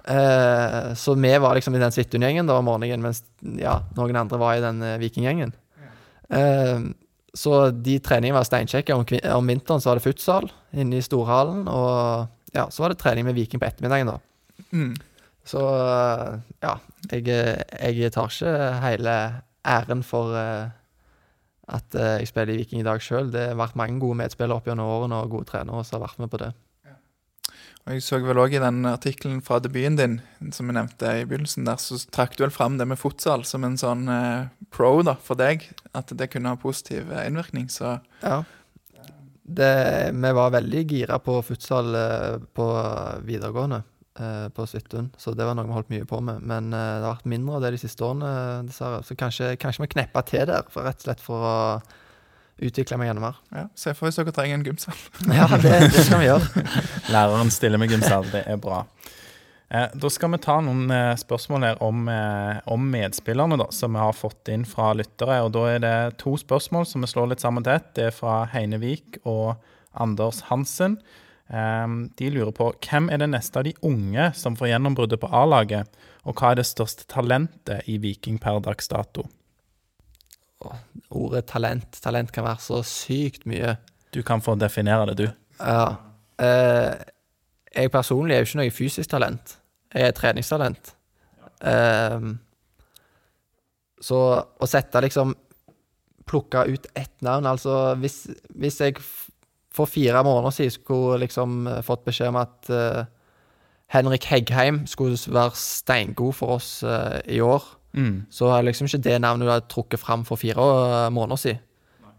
Eh, 0.04 0.90
så 0.98 1.14
vi 1.14 1.30
var 1.40 1.54
liksom 1.56 1.76
i 1.78 1.82
den 1.82 1.94
Svithun-gjengen 1.94 2.50
om 2.50 2.66
morgenen, 2.66 3.04
mens 3.04 3.22
ja, 3.60 3.78
noen 3.96 4.18
andre 4.24 4.40
var 4.42 4.58
i 4.58 4.64
den 4.64 4.82
eh, 4.82 4.98
Viking-gjengen. 5.02 5.54
Eh, 6.34 6.90
så 7.34 7.54
de 7.70 7.96
treningene 8.02 8.38
var 8.38 8.46
steinkjekke. 8.48 8.94
Om, 8.94 9.06
om 9.38 9.50
vinteren 9.50 9.82
så 9.82 9.92
var 9.92 10.00
det 10.00 10.06
futsal 10.06 10.50
inne 10.74 10.98
i 10.98 11.06
storhallen, 11.06 11.64
og 11.70 12.54
ja, 12.54 12.68
så 12.70 12.84
var 12.84 12.92
det 12.92 13.00
trening 13.02 13.26
med 13.28 13.38
Viking 13.38 13.62
på 13.62 13.70
ettermiddagen, 13.70 14.12
da. 14.12 14.66
Mm. 14.74 14.94
Så 15.46 15.62
eh, 15.62 16.38
ja, 16.64 16.78
jeg, 17.12 17.26
jeg 17.30 18.14
tar 18.14 18.34
ikke 18.34 18.54
hele 18.82 19.18
æren 19.64 20.02
for 20.06 20.34
eh, 20.38 20.72
at 21.68 21.96
eh, 21.96 22.18
jeg 22.20 22.30
spiller 22.30 22.54
i 22.54 22.60
Viking 22.60 22.82
i 22.82 22.86
dag 22.86 23.00
sjøl. 23.02 23.32
Det 23.32 23.48
har 23.50 23.58
vært 23.58 23.78
mange 23.80 24.00
gode 24.02 24.18
medspillere 24.20 24.60
opp 24.60 24.68
gjennom 24.68 24.90
årene 24.98 25.22
og 25.24 25.32
gode 25.32 25.48
trenere 25.48 25.84
som 25.84 25.98
har 25.98 26.08
vært 26.08 26.22
med 26.24 26.32
på 26.32 26.42
det. 26.44 26.52
Og 27.84 27.92
Jeg 27.92 28.02
så 28.06 28.16
vel 28.24 28.40
òg 28.40 28.54
i 28.56 28.60
den 28.62 28.86
artikkelen 28.88 29.42
fra 29.44 29.58
debuten 29.60 29.98
din, 29.98 30.14
som 30.56 30.70
jeg 30.70 30.76
nevnte 30.78 31.10
i 31.20 31.26
begynnelsen, 31.28 31.66
der, 31.68 31.76
så 31.76 31.98
trakk 32.08 32.36
du 32.36 32.46
vel 32.46 32.52
fram 32.54 32.78
det 32.80 32.86
med 32.88 32.96
futsal 32.96 33.44
som 33.44 33.64
en 33.66 33.76
sånn 33.80 34.08
eh, 34.08 34.46
pro 34.72 35.02
da, 35.04 35.18
for 35.20 35.36
deg. 35.36 35.66
At 35.92 36.12
det 36.16 36.30
kunne 36.32 36.54
ha 36.54 36.60
positiv 36.60 37.12
eh, 37.12 37.26
innvirkning. 37.28 37.68
Så 37.72 37.98
Ja. 38.24 38.42
Det, 39.44 40.10
vi 40.16 40.30
var 40.32 40.54
veldig 40.54 40.82
gira 40.88 41.18
på 41.20 41.34
futsal 41.44 41.92
eh, 41.92 42.38
på 42.56 42.68
videregående 43.28 43.82
eh, 43.82 43.88
på 44.14 44.66
Svithun, 44.70 45.08
så 45.18 45.32
det 45.34 45.46
var 45.46 45.56
noe 45.58 45.66
vi 45.66 45.74
holdt 45.74 45.90
mye 45.90 46.06
på 46.06 46.20
med. 46.22 46.44
Men 46.46 46.70
eh, 46.70 46.92
det 47.00 47.06
har 47.06 47.16
vært 47.16 47.30
mindre 47.32 47.58
av 47.58 47.64
det 47.64 47.74
de 47.74 47.82
siste 47.82 48.06
årene, 48.06 48.30
dessverre. 48.68 49.02
Så 49.02 49.16
kanskje, 49.18 49.54
kanskje 49.58 49.82
vi 49.82 49.90
kneppa 49.96 50.22
til 50.28 50.46
der, 50.50 50.68
for 50.70 50.86
rett 50.86 51.02
og 51.02 51.08
slett 51.08 51.24
for 51.24 51.48
å 51.48 51.56
utvikle 52.62 52.98
meg 53.00 53.10
enda 53.10 53.24
mer. 53.24 53.40
ja, 53.50 53.66
se 53.74 53.90
for 53.98 54.06
hvis 54.06 54.20
dere 54.20 54.34
trenger 54.34 54.60
en 54.60 54.68
gymsal. 54.68 55.00
Ja, 55.40 55.48
det, 55.58 55.74
det 55.90 56.06
skal 56.06 56.22
vi 56.22 56.28
gjøre. 56.30 56.64
Læreren 57.14 57.50
stiller 57.50 57.82
med 57.82 57.90
gymsal, 57.90 58.30
det 58.30 58.44
er 58.46 58.60
bra. 58.62 58.84
Eh, 59.74 59.88
da 59.98 60.10
skal 60.12 60.30
vi 60.34 60.38
ta 60.44 60.60
noen 60.62 60.86
eh, 60.92 61.16
spørsmål 61.18 61.66
her 61.66 61.82
om, 61.82 62.06
eh, 62.12 62.60
om 62.70 62.86
medspillerne 62.92 63.58
da, 63.58 63.66
som 63.74 63.96
vi 63.96 64.02
har 64.04 64.14
fått 64.14 64.52
inn 64.52 64.66
fra 64.68 64.92
lyttere. 64.94 65.40
og 65.42 65.54
Da 65.56 65.66
er 65.72 65.82
det 65.82 65.96
to 66.22 66.36
spørsmål 66.38 66.86
som 66.86 67.02
vi 67.02 67.10
slår 67.10 67.32
litt 67.32 67.42
sammen 67.42 67.66
til 67.66 67.74
ett. 67.78 67.90
Det 67.98 68.08
er 68.10 68.14
fra 68.14 68.44
Heine 68.54 68.78
Vik 68.82 69.18
og 69.24 69.56
Anders 69.98 70.44
Hansen. 70.50 71.00
Eh, 71.50 71.86
de 72.18 72.30
lurer 72.32 72.52
på 72.56 72.70
hvem 72.86 73.10
er 73.12 73.20
det 73.22 73.30
neste 73.32 73.60
av 73.60 73.68
de 73.68 73.74
unge 73.84 74.30
som 74.38 74.56
får 74.58 74.72
gjennombruddet 74.72 75.20
på 75.22 75.30
A-laget, 75.32 75.88
og 76.24 76.38
hva 76.38 76.52
er 76.52 76.60
det 76.60 76.68
største 76.68 77.08
talentet 77.10 77.88
i 77.90 77.98
Viking 78.00 78.38
per 78.40 78.62
dags 78.64 78.88
dato? 78.88 79.26
Ordet 81.12 81.44
talent. 81.50 81.98
Talent 82.00 82.32
kan 82.32 82.46
være 82.46 82.62
så 82.64 82.80
sykt 82.88 83.44
mye. 83.48 83.76
Du 84.14 84.22
kan 84.24 84.40
få 84.40 84.54
definere 84.56 85.10
det, 85.10 85.16
du. 85.20 85.26
Ja. 85.58 85.96
Eh, 86.40 86.94
jeg 87.74 87.92
personlig 87.92 88.36
er 88.36 88.42
jo 88.42 88.48
ikke 88.48 88.60
noe 88.62 88.74
fysisk 88.74 89.10
talent. 89.10 89.58
Jeg 89.92 90.06
er 90.06 90.12
et 90.12 90.18
treningstalent. 90.18 90.94
Eh, 91.60 92.28
så 94.04 94.20
å 94.44 94.68
sette 94.68 95.00
liksom 95.04 95.36
Plukke 96.24 96.62
ut 96.72 96.86
ett 96.96 97.20
navn 97.24 97.46
Altså, 97.46 97.94
hvis, 98.00 98.22
hvis 98.56 98.80
jeg 98.80 98.96
for 99.74 99.90
fire 99.90 100.22
måneder 100.24 100.54
siden 100.54 100.74
skulle 100.76 101.20
liksom 101.24 101.66
eh, 101.66 101.80
fått 101.82 102.04
beskjed 102.06 102.30
om 102.30 102.38
at 102.40 102.70
uh, 102.70 103.04
Henrik 103.90 104.24
Heggheim 104.30 104.84
skulle 104.90 105.18
være 105.34 105.56
steingod 105.58 106.36
for 106.38 106.56
oss 106.58 106.76
uh, 106.86 107.20
i 107.26 107.40
år, 107.44 107.62
Mm. 107.94 108.24
så 108.26 108.48
er 108.50 108.64
liksom 108.66 108.88
ikke 108.88 109.04
det 109.04 109.20
navnet 109.22 109.46
du 109.46 109.50
har 109.52 109.60
trukket 109.70 110.00
fram 110.02 110.24
for 110.26 110.34
fire 110.34 110.58
uh, 110.58 111.12
måneder 111.14 111.38
siden. 111.38 111.60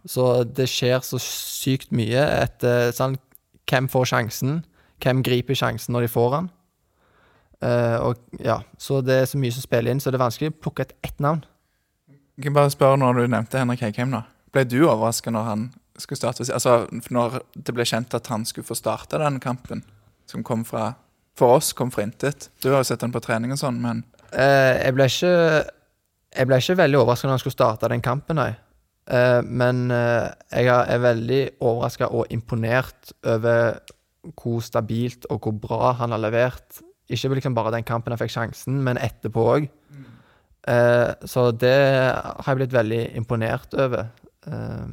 Så 0.08 0.46
det 0.48 0.70
skjer 0.72 1.02
så 1.04 1.20
sykt 1.20 1.92
mye 1.92 2.22
etter 2.44 2.94
sånn 2.96 3.18
Hvem 3.66 3.90
får 3.90 4.06
sjansen? 4.06 4.60
Hvem 5.02 5.24
griper 5.26 5.58
sjansen 5.58 5.92
når 5.92 6.06
de 6.06 6.12
får 6.14 6.30
den? 6.36 6.50
Eh, 7.66 7.98
og 7.98 8.20
ja, 8.40 8.60
Så 8.78 9.02
det 9.02 9.16
er 9.22 9.26
så 9.26 9.40
mye 9.42 9.52
som 9.56 9.64
spiller 9.66 9.92
inn, 9.92 10.00
så 10.00 10.12
det 10.14 10.20
er 10.20 10.26
vanskelig 10.26 10.52
å 10.54 10.58
plukke 10.62 10.86
ut 10.86 10.94
ett 11.02 11.20
navn. 11.24 11.42
Jeg 12.38 12.46
kan 12.46 12.54
bare 12.54 12.70
spørre 12.70 13.00
når 13.02 13.18
du 13.18 13.28
nevnte 13.32 13.58
Henrik 13.58 13.82
Heikheim, 13.82 14.14
da. 14.14 14.22
Ble 14.54 14.64
du 14.70 14.78
overraska 14.86 15.34
når 15.34 15.48
han 15.50 15.66
skulle 16.02 16.20
starte? 16.20 16.46
Altså, 16.54 16.86
når 17.12 17.40
det 17.56 17.76
ble 17.76 17.86
kjent 17.88 18.14
at 18.18 18.28
han 18.32 18.46
skulle 18.46 18.68
få 18.68 18.78
starte 18.78 19.20
den 19.22 19.40
kampen, 19.44 19.84
som 20.30 20.44
kom 20.44 20.66
fra 20.66 20.94
For 21.36 21.58
oss 21.58 21.74
kom 21.76 21.90
fra 21.92 22.06
intet. 22.06 22.50
Du 22.64 22.70
har 22.72 22.80
jo 22.80 22.88
sett 22.88 23.02
han 23.04 23.12
på 23.12 23.20
trening 23.20 23.52
og 23.52 23.60
sånn, 23.60 23.82
men 23.84 24.06
Eh, 24.36 24.76
jeg 24.82 24.96
ble 24.96 25.08
ikke 25.10 25.34
Jeg 26.36 26.50
ble 26.50 26.60
ikke 26.60 26.80
veldig 26.82 27.00
overraska 27.00 27.28
når 27.28 27.38
han 27.38 27.44
skulle 27.44 27.56
starte 27.56 27.90
den 27.92 28.04
kampen, 28.04 28.40
nei. 28.42 28.52
Eh, 29.08 29.40
men 29.46 29.86
eh, 29.94 30.28
jeg 30.52 30.68
er 30.68 31.04
veldig 31.04 31.42
overraska 31.64 32.10
og 32.12 32.34
imponert 32.34 33.14
over 33.24 33.78
hvor 34.36 34.60
stabilt 34.66 35.28
og 35.30 35.46
hvor 35.46 35.56
bra 35.62 35.94
han 36.02 36.12
har 36.12 36.20
levert. 36.20 36.82
Ikke 37.08 37.30
liksom 37.38 37.56
bare 37.56 37.72
den 37.78 37.86
kampen 37.88 38.12
han 38.12 38.20
fikk 38.20 38.34
sjansen, 38.34 38.82
men 38.84 38.98
etterpå 38.98 39.44
òg. 39.54 39.68
så 41.30 41.44
det 41.54 41.78
har 41.78 42.48
jeg 42.50 42.58
blitt 42.58 42.74
veldig 42.74 43.02
imponert 43.16 43.76
over. 43.78 44.08
Eh, 44.50 44.88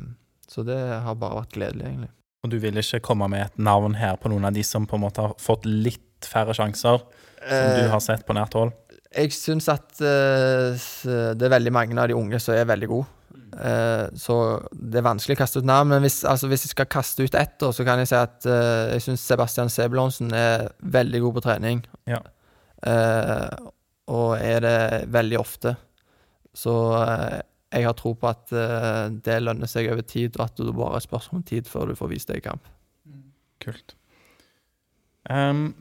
så 0.53 0.65
det 0.67 0.79
har 0.79 1.17
bare 1.19 1.43
vært 1.43 1.57
gledelig, 1.57 1.89
egentlig. 1.89 2.13
Og 2.43 2.51
du 2.51 2.59
vil 2.63 2.81
ikke 2.81 3.03
komme 3.07 3.29
med 3.31 3.47
et 3.47 3.59
navn 3.63 3.95
her 3.97 4.17
på 4.21 4.33
noen 4.33 4.49
av 4.49 4.55
de 4.57 4.65
som 4.67 4.87
på 4.89 4.99
en 4.99 5.05
måte 5.05 5.25
har 5.25 5.35
fått 5.41 5.67
litt 5.69 6.27
færre 6.27 6.55
sjanser, 6.57 7.03
som 7.43 7.69
du 7.75 7.83
Eh, 7.83 7.91
har 7.91 8.03
sett 8.03 8.27
på 8.27 8.35
nært 8.37 8.55
hold? 8.59 8.75
Jeg 9.13 9.33
syns 9.35 9.67
at 9.69 9.99
eh, 10.01 10.79
det 11.37 11.47
er 11.47 11.55
veldig 11.57 11.73
mange 11.75 11.99
av 12.01 12.09
de 12.11 12.17
unge 12.17 12.39
som 12.41 12.55
er 12.57 12.69
veldig 12.69 12.89
gode. 12.91 13.09
Eh, 13.53 14.07
så 14.17 14.37
det 14.73 15.01
er 15.01 15.07
vanskelig 15.07 15.37
å 15.37 15.43
kaste 15.43 15.63
ut 15.63 15.69
navn. 15.69 15.93
Men 15.93 16.05
hvis, 16.05 16.23
altså, 16.29 16.49
hvis 16.51 16.67
jeg 16.67 16.75
skal 16.75 16.89
kaste 16.91 17.27
ut 17.27 17.37
ett, 17.39 17.61
så 17.61 17.87
kan 17.87 18.01
jeg 18.03 18.11
si 18.11 18.19
at 18.19 18.49
eh, 18.49 18.95
jeg 18.97 19.07
syns 19.07 19.27
Sebastian 19.29 19.73
Sebulonsen 19.73 20.33
er 20.37 20.69
veldig 20.81 21.23
god 21.27 21.39
på 21.39 21.45
trening. 21.49 21.85
Ja. 22.11 22.23
Eh, 22.83 23.71
og 24.13 24.37
er 24.41 24.65
det 24.65 24.79
veldig 25.13 25.41
ofte. 25.41 25.77
Så 26.57 26.75
eh, 26.99 27.41
jeg 27.73 27.87
har 27.89 27.97
tro 27.99 28.13
på 28.19 28.29
at 28.29 28.53
eh, 28.53 29.07
det 29.25 29.41
lønner 29.43 29.71
seg 29.71 29.89
over 29.93 30.05
tid, 30.07 30.37
og 30.39 30.45
at 30.47 30.61
det 30.61 30.77
bare 30.77 30.99
er 30.99 31.07
spørsmål 31.07 31.41
om 31.41 31.49
tid 31.49 31.71
før 31.71 31.91
du 31.91 31.97
får 31.99 32.13
vist 32.13 32.33
deg 32.33 32.43
i 32.43 32.47
kamp. 32.51 32.69
Kult. 33.63 33.97
Um, 35.31 35.73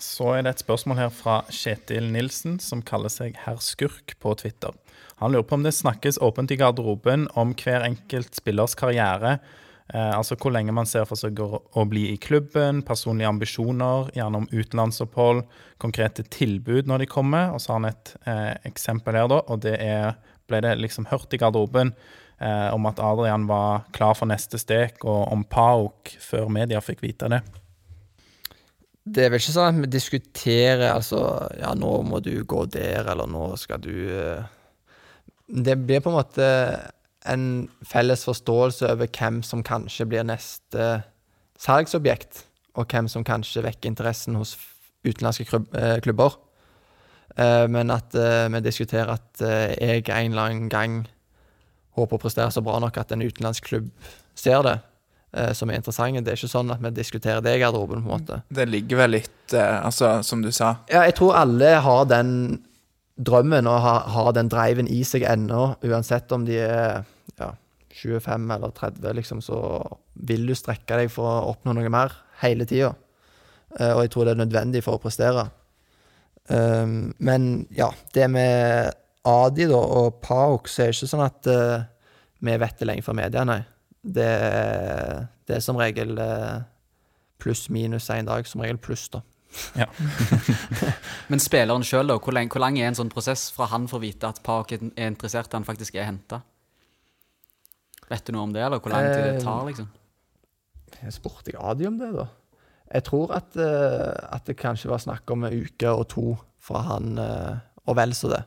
så 0.00 0.32
er 0.34 0.44
det 0.44 0.54
et 0.54 0.62
spørsmål 0.64 0.98
her 1.02 1.10
fra 1.12 1.40
Kjetil 1.52 2.08
Nilsen, 2.12 2.58
som 2.64 2.82
kaller 2.86 3.12
seg 3.12 3.36
Herr 3.44 3.60
Skurk 3.62 4.16
på 4.22 4.34
Twitter. 4.40 4.72
Han 5.20 5.34
lurer 5.34 5.44
på 5.44 5.58
om 5.58 5.64
det 5.66 5.76
snakkes 5.76 6.20
åpent 6.24 6.52
i 6.54 6.56
garderoben 6.56 7.28
om 7.38 7.52
hver 7.60 7.84
enkelt 7.84 8.38
spillers 8.38 8.74
karriere. 8.78 9.36
Eh, 9.92 10.12
altså 10.16 10.38
hvor 10.40 10.54
lenge 10.54 10.72
man 10.72 10.88
ser 10.88 11.04
for 11.08 11.20
seg 11.20 11.40
å 11.42 11.84
bli 11.90 12.06
i 12.14 12.18
klubben, 12.22 12.80
personlige 12.86 13.28
ambisjoner, 13.28 14.08
gjerne 14.16 14.40
om 14.40 14.48
utenlandsopphold, 14.48 15.42
konkrete 15.82 16.24
tilbud 16.32 16.88
når 16.88 17.04
de 17.04 17.10
kommer. 17.10 17.52
Og 17.52 17.60
så 17.60 17.74
har 17.74 17.82
han 17.82 17.90
et 17.90 18.14
eh, 18.24 18.52
eksempel 18.70 19.18
her, 19.18 19.28
da, 19.32 19.42
og 19.44 19.60
det 19.66 19.76
er 19.84 20.14
ble 20.50 20.60
det 20.64 20.76
liksom 20.80 21.08
hørt 21.10 21.32
i 21.34 21.40
garderoben 21.40 21.94
eh, 22.40 22.68
om 22.74 22.86
at 22.90 23.00
Adrian 23.02 23.46
var 23.48 23.86
klar 23.96 24.16
for 24.18 24.30
neste 24.30 24.60
stek, 24.60 25.04
og 25.04 25.30
om 25.32 25.44
Pauk 25.44 26.12
før 26.20 26.50
media 26.52 26.82
fikk 26.84 27.04
vite 27.06 27.30
det. 27.32 27.40
Det 29.10 29.24
er 29.24 29.32
vel 29.32 29.40
ikke 29.40 29.54
sånn 29.54 29.70
at 29.72 29.80
vi 29.80 29.90
diskuterer 29.90 30.90
altså 30.92 31.20
Ja, 31.58 31.72
nå 31.74 31.94
må 32.06 32.20
du 32.22 32.34
gå 32.44 32.66
der, 32.70 33.08
eller 33.08 33.30
nå 33.30 33.54
skal 33.58 33.80
du 33.82 33.94
eh, 34.12 34.44
Det 35.48 35.78
blir 35.80 36.02
på 36.04 36.12
en 36.12 36.18
måte 36.18 36.48
en 37.28 37.46
felles 37.84 38.22
forståelse 38.24 38.92
over 38.94 39.08
hvem 39.12 39.40
som 39.44 39.64
kanskje 39.66 40.06
blir 40.08 40.24
neste 40.24 41.02
salgsobjekt, 41.60 42.46
og 42.80 42.88
hvem 42.88 43.10
som 43.12 43.26
kanskje 43.26 43.64
vekker 43.66 43.90
interessen 43.90 44.38
hos 44.40 44.54
utenlandske 45.04 45.44
eh, 45.76 45.98
klubber. 46.04 46.38
Eh, 47.40 47.66
men 47.72 47.92
at 47.94 48.14
eh, 48.18 48.46
vi 48.52 48.60
diskuterer 48.66 49.14
at 49.16 49.42
eh, 49.46 49.72
jeg 49.80 50.06
en 50.10 50.32
eller 50.34 50.50
annen 50.50 50.70
gang 50.72 51.00
håper 51.98 52.18
å 52.18 52.22
prestere 52.22 52.52
så 52.54 52.62
bra 52.64 52.78
nok 52.82 52.98
at 53.00 53.12
en 53.14 53.24
utenlandsk 53.24 53.66
klubb 53.70 53.90
ser 54.38 54.62
det, 54.66 54.76
eh, 55.36 55.52
som 55.56 55.70
er 55.70 55.80
interessant. 55.80 56.20
Det 56.24 56.32
er 56.34 56.38
ikke 56.40 56.52
sånn 56.52 56.72
at 56.74 56.82
vi 56.84 56.92
diskuterer 56.96 57.42
det 57.44 57.56
i 57.56 57.62
garderoben, 57.62 58.04
på 58.04 58.10
en 58.10 58.18
måte. 58.20 58.42
det 58.48 58.68
ligger 58.70 59.02
vel 59.04 59.16
litt 59.18 59.54
eh, 59.56 59.78
Altså, 59.80 60.18
som 60.26 60.44
du 60.44 60.50
sa. 60.54 60.76
Ja, 60.92 61.04
jeg 61.08 61.16
tror 61.18 61.38
alle 61.40 61.76
har 61.84 62.04
den 62.10 62.32
drømmen 63.20 63.66
og 63.68 63.80
har, 63.84 64.06
har 64.14 64.32
den 64.36 64.48
driven 64.48 64.88
i 64.88 65.02
seg 65.04 65.26
ennå, 65.28 65.74
uansett 65.84 66.32
om 66.32 66.46
de 66.48 66.56
er 66.64 67.02
ja, 67.40 67.50
25 68.00 68.50
eller 68.54 68.72
30, 68.76 69.12
liksom, 69.18 69.42
så 69.44 69.58
vil 70.14 70.46
du 70.48 70.54
strekke 70.56 71.02
deg 71.02 71.10
for 71.12 71.28
å 71.28 71.50
oppnå 71.52 71.74
noe 71.76 71.92
mer 71.92 72.14
hele 72.40 72.64
tida. 72.68 72.94
Eh, 73.78 73.92
og 73.92 74.04
jeg 74.04 74.12
tror 74.14 74.28
det 74.28 74.36
er 74.36 74.40
nødvendig 74.44 74.84
for 74.86 74.96
å 74.96 75.02
prestere. 75.02 75.50
Um, 76.48 77.12
men 77.18 77.66
ja, 77.74 77.90
det 78.14 78.26
med 78.32 78.94
Adi 79.28 79.66
da, 79.68 79.76
og 79.76 80.20
Paok, 80.24 80.70
så 80.70 80.82
er 80.82 80.90
det 80.90 80.96
ikke 80.96 81.10
sånn 81.12 81.26
at 81.26 81.50
uh, 81.50 81.82
vi 82.40 82.56
vet 82.62 82.80
det 82.80 82.88
lenge 82.88 83.04
fra 83.04 83.14
media, 83.16 83.44
nei. 83.44 83.60
Det, 84.00 84.30
det 85.44 85.58
er 85.58 85.64
som 85.64 85.76
regel 85.76 86.16
uh, 86.16 86.62
pluss-minus 87.42 88.08
én 88.14 88.28
dag. 88.28 88.48
Som 88.48 88.64
regel 88.64 88.80
pluss, 88.80 89.08
da. 89.12 89.20
Men 91.30 91.42
spilleren 91.42 91.84
sjøl, 91.84 92.08
da? 92.08 92.16
Hvor 92.22 92.34
lang, 92.36 92.48
hvor 92.52 92.62
lang 92.62 92.78
er 92.80 92.88
en 92.88 92.96
sånn 92.96 93.12
prosess 93.12 93.48
fra 93.52 93.68
han 93.72 93.88
får 93.90 94.02
vite 94.02 94.30
at 94.30 94.40
Paok 94.46 94.72
er 94.76 94.86
er 94.94 95.10
interessert, 95.10 95.50
til 95.50 95.60
han 95.60 95.68
faktisk 95.68 95.98
er 95.98 96.08
henta? 96.08 96.40
Vet 98.10 98.26
du 98.26 98.34
noe 98.34 98.48
om 98.48 98.54
det, 98.54 98.62
eller 98.64 98.82
hvor 98.82 98.94
lang 98.94 99.06
tid 99.10 99.26
det 99.26 99.42
tar, 99.44 99.64
liksom? 99.68 99.90
Jeg 101.00 101.14
spurte 101.14 101.52
jeg 101.52 101.60
Adi 101.62 101.86
om 101.86 101.98
det, 102.00 102.10
da? 102.16 102.26
Jeg 102.90 103.06
tror 103.06 103.34
at, 103.36 103.54
eh, 103.54 104.34
at 104.34 104.46
det 104.46 104.58
kanskje 104.58 104.90
var 104.90 105.02
snakk 105.02 105.30
om 105.30 105.46
en 105.46 105.54
uke 105.62 105.90
og 105.90 106.08
to 106.10 106.34
fra 106.60 106.82
han, 106.88 107.18
eh, 107.18 107.60
og 107.86 107.96
vel 107.96 108.14
så 108.14 108.32
det. 108.32 108.42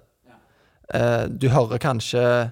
Eh, 0.94 1.28
du 1.28 1.50
hører 1.50 1.80
kanskje 1.80 2.52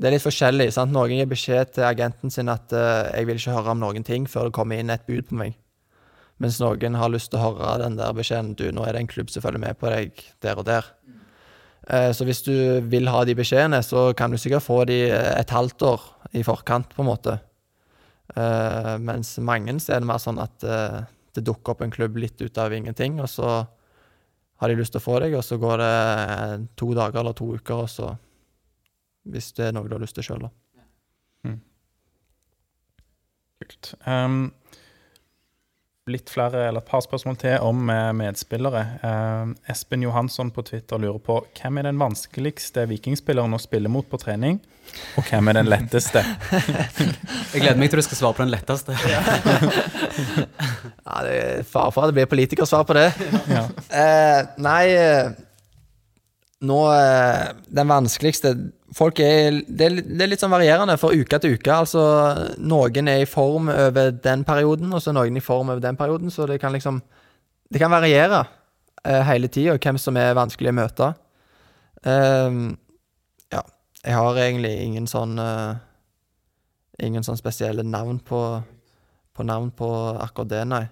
Det 0.00 0.06
er 0.06 0.12
litt 0.12 0.24
forskjellig. 0.24 0.72
sant? 0.72 0.92
Noen 0.92 1.10
gir 1.10 1.26
beskjed 1.26 1.74
til 1.74 1.84
agenten 1.84 2.30
sin 2.30 2.48
at 2.48 2.70
'jeg 2.70 3.26
vil 3.26 3.36
ikke 3.36 3.52
høre 3.52 3.70
om 3.72 3.80
noen 3.80 4.02
ting 4.02 4.24
før 4.24 4.44
det 4.44 4.54
kommer 4.54 4.78
inn 4.78 4.88
et 4.88 5.06
bud 5.06 5.28
på 5.28 5.34
meg'. 5.36 5.54
Mens 6.38 6.58
noen 6.58 6.94
har 6.94 7.10
lyst 7.10 7.30
til 7.30 7.38
å 7.38 7.52
høre 7.52 7.82
den 7.82 7.96
der 7.96 8.10
beskjeden 8.14 8.56
'du, 8.56 8.72
nå 8.72 8.86
er 8.86 8.92
det 8.92 9.00
en 9.00 9.06
klubb 9.06 9.28
som 9.28 9.42
følger 9.42 9.58
med 9.58 9.78
på 9.78 9.90
deg 9.90 10.12
der 10.40 10.56
og 10.56 10.64
der'. 10.64 12.14
Så 12.14 12.24
hvis 12.24 12.42
du 12.42 12.80
vil 12.80 13.08
ha 13.08 13.24
de 13.24 13.34
beskjedene, 13.34 13.82
så 13.82 14.16
kan 14.16 14.30
du 14.30 14.38
sikkert 14.38 14.62
få 14.62 14.86
de 14.86 15.10
et 15.10 15.50
halvt 15.50 15.82
år 15.82 16.00
i 16.32 16.42
forkant, 16.42 16.88
på 16.88 17.02
en 17.02 17.08
måte. 17.08 17.40
Eh, 18.36 18.94
mens 19.02 19.34
mange 19.42 19.74
så 19.82 19.96
er 19.96 20.02
det 20.02 20.10
mer 20.10 20.22
sånn 20.22 20.38
at 20.42 20.66
uh, 20.66 21.02
det 21.34 21.44
dukker 21.46 21.74
opp 21.74 21.84
en 21.84 21.94
klubb 21.94 22.18
litt 22.20 22.40
ut 22.42 22.58
av 22.62 22.74
ingenting, 22.74 23.18
og 23.22 23.30
så 23.30 23.50
har 24.60 24.68
de 24.68 24.76
lyst 24.78 24.94
til 24.94 25.00
å 25.00 25.04
få 25.04 25.18
deg, 25.24 25.34
og 25.38 25.44
så 25.46 25.56
går 25.60 25.80
det 25.80 25.94
eh, 25.94 26.56
to 26.78 26.90
dager 26.96 27.22
eller 27.22 27.36
to 27.36 27.52
uker, 27.56 27.86
og 27.86 27.90
så 27.90 28.16
Hvis 29.30 29.50
det 29.52 29.66
er 29.66 29.74
noe 29.76 29.84
du 29.84 29.92
har 29.92 30.00
lyst 30.00 30.16
til 30.16 30.24
sjøl, 30.24 30.46
da. 30.46 30.50
Kult. 33.60 33.90
Um, 34.06 34.54
litt 36.08 36.30
flere, 36.32 36.62
eller 36.68 36.80
et 36.80 36.88
par 36.88 37.02
spørsmål 37.04 37.36
til 37.40 37.56
om 37.64 37.90
eh, 37.92 38.10
medspillere. 38.16 38.82
Eh, 39.04 39.72
Espen 39.72 40.02
Johansson 40.06 40.50
på 40.54 40.64
Twitter 40.66 41.00
lurer 41.00 41.20
på 41.22 41.36
hvem 41.58 41.80
er 41.80 41.90
den 41.90 42.00
vanskeligste 42.00 42.86
vikingspilleren 42.90 43.52
å 43.56 43.60
spille 43.60 43.90
mot 43.92 44.08
på 44.08 44.20
trening, 44.20 44.60
og 45.20 45.28
hvem 45.28 45.50
er 45.52 45.60
den 45.60 45.68
letteste? 45.70 46.22
Jeg 47.52 47.60
gleder 47.60 47.78
meg 47.78 47.92
til 47.92 48.00
du 48.00 48.06
skal 48.08 48.20
svare 48.22 48.38
på 48.38 48.46
den 48.46 48.54
letteste. 48.54 48.96
Ja, 51.10 51.22
det 51.26 51.32
er 51.34 51.62
fare 51.66 51.90
for 51.90 52.04
at 52.04 52.10
det 52.10 52.16
blir 52.20 52.28
politikersvar 52.30 52.84
på 52.86 52.94
det. 52.94 53.08
Ja. 53.50 53.62
Eh, 53.90 54.40
nei 54.62 54.84
eh, 54.94 55.30
Nå 56.66 56.76
eh, 56.92 57.48
Den 57.72 57.88
vanskeligste 57.90 58.52
Folk 58.96 59.20
er 59.22 59.60
det, 59.68 59.86
er 59.86 59.98
det 60.02 60.24
er 60.24 60.30
litt 60.32 60.42
sånn 60.42 60.50
varierende 60.50 60.96
fra 60.98 61.12
uke 61.14 61.38
til 61.38 61.54
uke. 61.54 61.74
Altså, 61.74 62.02
noen 62.58 63.10
er 63.10 63.22
i 63.22 63.28
form 63.28 63.70
over 63.70 64.10
den 64.10 64.42
perioden, 64.46 64.90
og 64.90 65.02
så 65.04 65.14
noen 65.14 65.38
i 65.38 65.44
form 65.44 65.70
over 65.70 65.82
den 65.82 65.98
perioden. 65.98 66.32
Så 66.34 66.48
det 66.50 66.58
kan 66.62 66.74
liksom 66.74 67.02
Det 67.70 67.78
kan 67.78 67.90
variere 67.90 68.40
uh, 69.06 69.22
hele 69.28 69.48
tida 69.48 69.76
hvem 69.78 69.98
som 69.98 70.16
er 70.18 70.34
vanskelig 70.34 70.72
å 70.72 70.78
møte. 70.80 71.12
Uh, 72.02 72.74
ja. 73.54 73.62
Jeg 74.02 74.16
har 74.16 74.42
egentlig 74.42 74.74
ingen 74.82 75.06
sånn 75.06 75.38
uh, 75.38 75.78
Ingen 77.00 77.24
sånn 77.24 77.38
spesielle 77.38 77.80
navn 77.86 78.18
på, 78.20 78.60
på 79.32 79.44
navn 79.46 79.70
på 79.72 79.86
akkurat 80.20 80.50
det, 80.50 80.64
nei. 80.68 80.82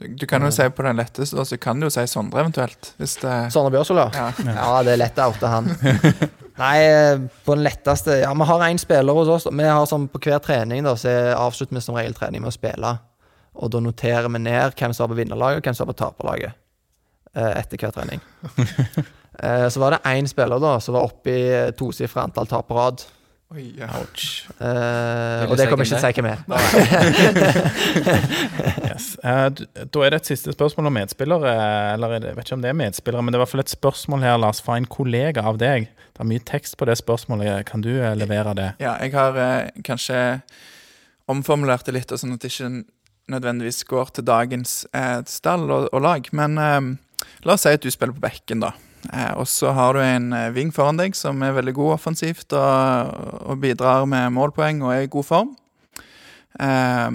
Du, 0.00 0.08
du 0.20 0.26
kan 0.28 0.44
jo 0.44 0.50
si 0.52 0.66
på 0.68 0.84
den 0.84 0.98
letteste, 1.00 1.38
og 1.40 1.46
så 1.48 1.56
kan 1.60 1.80
du 1.80 1.86
jo 1.86 1.92
si 1.94 2.04
Sondre 2.08 2.42
eventuelt. 2.42 2.90
Hvis 3.00 3.18
det 3.22 3.36
Sondre 3.54 3.72
Bjørsvold, 3.74 4.16
ja. 4.16 4.28
Ja, 4.52 4.68
det 4.84 4.94
er 4.94 5.00
lett 5.00 5.20
å 5.20 5.30
oute 5.32 5.48
han. 5.48 5.70
Nei, 6.60 6.76
eh, 6.84 7.16
på 7.46 7.54
den 7.56 7.64
letteste 7.64 8.18
Ja, 8.22 8.30
vi 8.36 8.44
har 8.50 8.60
én 8.68 8.78
spiller 8.82 9.14
hos 9.16 9.28
oss. 9.32 9.46
Vi 9.50 9.64
har 9.64 9.86
sånn 9.88 10.08
På 10.12 10.18
hver 10.20 10.40
trening 10.44 10.84
da, 10.84 10.92
så 11.00 11.08
avslutter 11.40 11.74
vi 11.78 11.82
som 11.84 11.96
regel 11.96 12.14
trening 12.18 12.40
med 12.44 12.52
å 12.52 12.56
spille. 12.56 12.90
Og 13.60 13.66
da 13.74 13.78
noterer 13.82 14.28
vi 14.30 14.38
ned 14.44 14.76
hvem 14.78 14.92
som 14.94 15.02
var 15.08 15.12
på 15.14 15.18
vinnerlaget, 15.22 15.58
og 15.62 15.66
hvem 15.66 15.76
som 15.78 15.86
var 15.88 15.94
på 15.94 16.00
taperlaget. 16.04 16.52
eh, 17.34 17.52
Etter 17.62 17.76
hver 17.80 17.92
trening. 17.96 18.20
Eh, 19.40 19.68
Så 19.72 19.78
var 19.80 19.90
det 19.94 20.02
én 20.04 20.26
spiller 20.28 20.58
da 20.60 20.74
som 20.84 20.92
var 20.98 21.04
oppe 21.06 21.30
i 21.32 21.70
tosifra 21.78 22.22
antall 22.26 22.46
tap 22.50 22.66
på 22.68 22.74
rad. 22.76 22.98
Oi, 23.54 23.62
ja. 23.78 23.86
Ouch. 23.96 24.24
Og 24.60 25.54
det 25.56 25.68
kommer 25.70 25.84
jeg 25.86 25.88
ikke 25.88 25.96
til 25.96 25.96
å 25.96 26.04
si 26.04 26.12
hvem 26.20 26.28
er. 26.28 26.38
Yes. 28.90 29.06
Eh, 29.24 29.48
da 29.90 30.02
er 30.04 30.12
det 30.12 30.18
et 30.20 30.28
siste 30.32 30.52
spørsmål 30.54 30.90
om 30.90 30.94
medspillere. 30.98 31.52
Eller 31.94 32.08
er 32.18 32.26
jeg 32.28 32.36
vet 32.36 32.46
ikke 32.50 32.58
om 32.58 32.64
det 32.64 32.70
er 32.72 32.76
medspillere, 32.78 33.22
men 33.24 33.32
det 33.32 33.38
er 33.38 33.40
i 33.40 33.44
hvert 33.44 33.52
fall 33.54 33.64
et 33.64 33.72
spørsmål 33.72 34.24
her, 34.26 34.36
Lars, 34.42 34.60
fra 34.64 34.76
en 34.80 34.88
kollega 34.90 35.40
av 35.46 35.56
deg. 35.62 35.80
Det 36.20 36.26
er 36.26 36.28
mye 36.34 36.44
tekst 36.44 36.74
på 36.76 36.84
det 36.84 36.98
spørsmålet. 37.00 37.62
Kan 37.64 37.80
du 37.80 37.94
eh, 37.94 38.12
levere 38.12 38.52
det? 38.52 38.66
Ja, 38.82 38.98
jeg 39.00 39.14
har 39.14 39.38
eh, 39.40 39.70
kanskje 39.80 40.18
omformulert 41.32 41.86
det 41.88 41.94
litt, 41.96 42.12
sånn 42.12 42.34
at 42.34 42.42
det 42.44 42.50
ikke 42.52 42.82
nødvendigvis 43.32 43.86
går 43.88 44.12
til 44.18 44.26
dagens 44.28 44.82
eh, 44.92 45.22
stall 45.24 45.64
og, 45.72 45.86
og 45.88 46.04
lag. 46.04 46.28
Men 46.36 46.60
eh, 46.60 47.24
la 47.48 47.56
oss 47.56 47.64
si 47.64 47.72
at 47.72 47.80
du 47.80 47.88
spiller 47.88 48.12
på 48.18 48.26
bekken, 48.26 48.60
da. 48.66 48.74
Eh, 49.08 49.32
og 49.32 49.48
så 49.48 49.72
har 49.72 49.96
du 49.96 50.02
en 50.04 50.28
eh, 50.36 50.50
ving 50.52 50.74
foran 50.76 51.00
deg 51.00 51.16
som 51.16 51.40
er 51.40 51.56
veldig 51.56 51.72
god 51.80 51.94
offensivt 51.96 52.52
og, 52.52 53.16
og 53.48 53.64
bidrar 53.64 54.04
med 54.04 54.36
målpoeng 54.36 54.84
og 54.84 54.92
er 54.98 55.08
i 55.08 55.12
god 55.16 55.28
form. 55.30 55.56
Eh, 56.60 57.08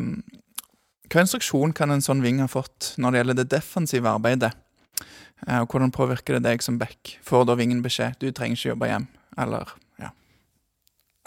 hva 1.13 1.27
instruksjon 1.27 1.77
kan 1.77 1.93
en 1.93 2.01
sånn 2.01 2.25
ving 2.25 2.41
ha 2.41 2.49
fått 2.49 2.95
når 2.97 3.13
det 3.13 3.21
gjelder 3.21 3.43
det 3.43 3.51
defensive 3.53 4.17
arbeidet? 4.17 4.55
Eh, 5.43 5.59
og 5.61 5.69
hvordan 5.69 5.93
påvirker 5.93 6.37
det 6.37 6.45
deg 6.47 6.63
som 6.63 6.79
back? 6.81 7.17
Får 7.25 7.47
da 7.49 7.57
vingen 7.59 7.83
beskjed 7.85 8.17
du 8.21 8.31
trenger 8.31 8.57
ikke 8.57 8.71
jobbe 8.71 8.89
hjem? 8.89 9.07
Eller 9.41 9.73
ja. 10.01 10.11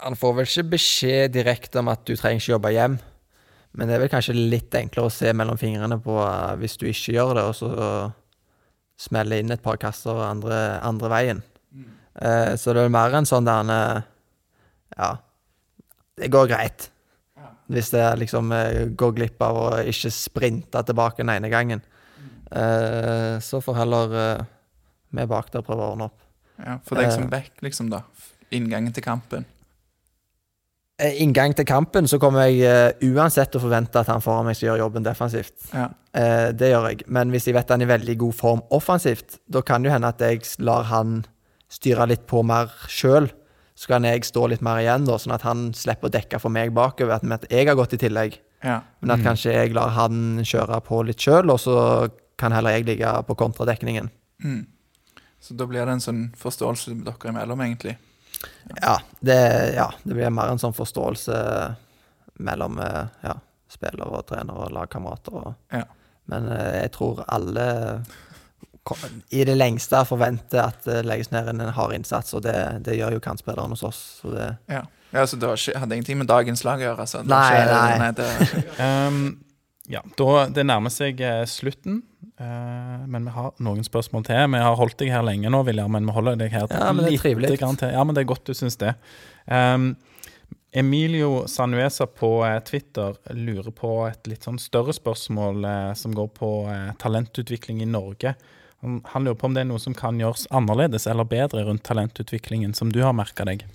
Han 0.05 0.17
får 0.19 0.35
vel 0.39 0.49
ikke 0.49 0.71
beskjed 0.75 1.35
direkte 1.37 1.83
om 1.83 1.91
at 1.93 2.05
du 2.07 2.15
trenger 2.15 2.41
ikke 2.41 2.55
jobbe 2.55 2.73
hjem, 2.75 2.97
men 3.77 3.87
det 3.87 3.95
er 3.95 4.03
vel 4.03 4.11
kanskje 4.11 4.37
litt 4.37 4.73
enklere 4.75 5.11
å 5.11 5.13
se 5.13 5.31
mellom 5.35 5.59
fingrene 5.61 5.99
på 6.01 6.17
eh, 6.25 6.55
hvis 6.61 6.79
du 6.81 6.87
ikke 6.89 7.15
gjør 7.19 7.35
det, 7.37 7.45
og 7.51 7.57
så 7.59 7.71
smelle 8.99 9.37
inn 9.39 9.53
et 9.53 9.63
par 9.63 9.77
kasser 9.79 10.17
andre, 10.25 10.79
andre 10.83 11.11
veien. 11.13 11.43
Eh, 12.19 12.55
så 12.59 12.73
det 12.75 12.83
er 12.83 12.91
mer 12.91 13.13
enn 13.15 13.29
sånn 13.29 13.47
der 13.47 13.61
han, 13.61 14.07
Ja, 14.97 15.13
det 16.19 16.31
går 16.33 16.49
greit. 16.51 16.89
Hvis 17.69 17.91
det 17.93 18.01
liksom 18.17 18.49
går 18.97 19.11
glipp 19.15 19.43
av 19.45 19.55
å 19.61 19.67
ikke 19.87 20.09
sprinte 20.11 20.81
tilbake 20.83 21.21
den 21.21 21.29
ene 21.35 21.51
gangen. 21.53 21.83
Eh, 22.51 23.39
så 23.45 23.61
får 23.61 23.75
heller 23.83 24.15
eh, 24.23 24.43
vi 25.13 25.25
bak 25.29 25.51
der 25.53 25.61
prøve 25.65 25.85
å 25.85 25.91
ordne 25.93 26.09
opp. 26.09 26.19
Ja, 26.59 26.79
for 26.83 26.99
deg 26.99 27.11
som 27.13 27.23
Eh. 27.23 27.29
back, 27.29 27.51
liksom, 27.61 27.89
da. 27.89 28.01
Inngangen 28.51 28.93
til 28.93 29.03
kampen. 29.05 29.45
Eh, 30.99 31.21
Inngang 31.23 31.53
til 31.55 31.65
kampen 31.65 32.07
så 32.11 32.19
kommer 32.19 32.49
jeg 32.49 32.59
uansett 32.67 33.03
uansett 33.15 33.55
å 33.55 33.61
forvente 33.63 34.01
at 34.01 34.09
han 34.11 34.19
foran 34.21 34.45
meg 34.49 34.57
skal 34.57 34.73
gjøre 34.73 34.81
jobben 34.83 35.05
defensivt. 35.05 35.69
Ja. 35.73 35.85
Eh, 36.13 36.51
det 36.51 36.73
gjør 36.73 36.89
jeg. 36.89 37.03
Men 37.07 37.31
hvis 37.31 37.45
jeg 37.47 37.55
vet 37.55 37.69
han 37.71 37.81
er 37.81 37.87
i 37.87 37.93
veldig 37.93 38.17
god 38.25 38.35
form 38.35 38.61
offensivt, 38.75 39.37
da 39.49 39.61
kan 39.61 39.81
det 39.85 39.93
hende 39.93 40.09
at 40.11 40.19
jeg 40.19 40.43
lar 40.59 40.83
han 40.91 41.21
styre 41.71 42.07
litt 42.09 42.25
på 42.27 42.43
mer 42.43 42.73
sjøl. 42.91 43.29
Så 43.79 43.87
kan 43.87 44.03
jeg 44.03 44.25
stå 44.27 44.49
litt 44.51 44.61
mer 44.65 44.81
igjen, 44.81 45.05
da, 45.07 45.15
sånn 45.15 45.31
at 45.37 45.45
han 45.47 45.69
slipper 45.71 46.09
å 46.09 46.11
dekke 46.11 46.39
for 46.43 46.51
meg 46.51 46.73
bakover. 46.75 47.15
At, 47.15 47.23
at 47.23 47.45
jeg 47.49 47.69
har 47.69 47.77
gått 47.79 47.93
i 47.95 48.01
tillegg. 48.01 48.35
ja. 48.61 48.81
Men 48.99 49.11
at 49.15 49.23
kanskje 49.23 49.53
jeg 49.55 49.71
lar 49.73 49.93
han 49.95 50.41
kjøre 50.43 50.81
på 50.83 50.99
litt 51.07 51.21
sjøl, 51.23 51.47
og 51.53 51.61
så 51.63 52.09
kan 52.39 52.55
heller 52.55 52.77
jeg 52.77 52.87
ligge 52.87 53.11
på 53.27 53.35
kontradekningen. 53.39 54.09
Mm. 54.43 54.63
Så 55.39 55.55
da 55.59 55.67
blir 55.67 55.85
det 55.85 55.97
en 55.97 56.03
sånn 56.03 56.23
forståelse 56.39 56.95
med 56.95 57.07
dere 57.07 57.33
imellom, 57.33 57.61
egentlig. 57.63 57.97
Ja, 58.81 58.99
det, 59.19 59.39
ja, 59.75 59.89
det 60.03 60.15
blir 60.15 60.31
mer 60.31 60.51
en 60.51 60.61
sånn 60.61 60.75
forståelse 60.75 61.37
mellom 62.39 62.79
eh, 62.79 63.05
ja, 63.23 63.35
spiller 63.71 64.11
og 64.15 64.27
trener 64.29 64.65
og 64.65 64.73
lagkamerater. 64.75 65.53
Ja. 65.75 65.85
Men 66.29 66.47
eh, 66.53 66.75
jeg 66.83 66.93
tror 66.97 67.23
alle 67.27 67.67
i 69.29 69.43
det 69.45 69.53
lengste 69.57 69.99
forventer 70.07 70.63
at 70.63 70.85
det 70.87 71.03
legges 71.05 71.29
ned 71.33 71.51
en 71.51 71.61
hard 71.75 71.93
innsats, 71.93 72.33
og 72.33 72.41
det, 72.45 72.55
det 72.85 72.95
gjør 72.97 73.17
jo 73.17 73.23
kantspilleren 73.23 73.75
hos 73.75 73.83
oss. 73.85 73.99
Så 74.21 74.31
det, 74.33 74.47
Ja, 74.71 74.81
ja 75.13 75.27
så 75.27 75.37
det 75.37 75.49
var 75.49 75.59
ikke, 75.59 75.77
hadde 75.83 75.99
ingenting 75.99 76.21
med 76.21 76.31
dagens 76.31 76.63
lag 76.65 76.81
å 76.81 76.87
gjøre? 76.87 77.05
Altså. 77.05 77.21
Nei, 77.27 77.43
ikke, 77.59 77.99
nei. 78.01 78.09
det, 78.17 78.63
Ehm, 78.81 79.21
ja, 79.89 80.03
da, 80.17 80.45
Det 80.53 80.65
nærmer 80.69 80.93
seg 80.93 81.21
eh, 81.25 81.43
slutten, 81.49 82.03
Uh, 82.39 83.01
men 83.11 83.25
vi 83.27 83.31
har 83.35 83.49
noen 83.59 83.83
spørsmål 83.83 84.23
til. 84.23 84.37
Vi 84.53 84.59
har 84.63 84.75
holdt 84.79 84.95
deg 85.01 85.09
her 85.11 85.25
lenge 85.27 85.49
nå, 85.51 85.59
William, 85.67 85.91
men 85.91 86.05
vi 86.07 86.13
holder 86.15 86.37
deg 86.39 86.53
her 86.53 86.69
Ja, 86.71 86.93
men 86.95 87.03
det 87.03 87.17
er 87.17 87.19
trivelig. 87.19 87.49
til. 87.59 87.89
Ja, 87.91 88.03
men 88.07 88.15
det 88.15 88.21
er 88.21 88.29
godt 88.29 88.47
du 88.47 88.53
syns 88.55 88.77
det. 88.79 88.93
Um, 89.51 89.89
Emilio 90.71 91.47
Sanuesa 91.51 92.05
på 92.07 92.45
eh, 92.47 92.59
Twitter 92.63 93.17
lurer 93.33 93.71
på 93.75 93.91
et 94.07 94.27
litt 94.29 94.45
sånn 94.47 94.59
større 94.61 94.93
spørsmål 94.95 95.65
uh, 95.65 95.93
som 95.99 96.13
går 96.15 96.29
på 96.37 96.51
uh, 96.69 96.93
talentutvikling 97.01 97.81
i 97.83 97.89
Norge. 97.89 98.35
Han, 98.85 99.01
han 99.11 99.27
lurer 99.27 99.35
på 99.41 99.49
om 99.49 99.57
det 99.57 99.65
er 99.65 99.69
noe 99.73 99.81
som 99.83 99.97
kan 99.97 100.19
gjøres 100.21 100.45
annerledes 100.55 101.09
eller 101.11 101.27
bedre 101.27 101.65
rundt 101.67 101.83
talentutviklingen, 101.89 102.71
som 102.77 102.93
du 102.93 103.01
har 103.03 103.17
merka 103.17 103.47
deg. 103.49 103.65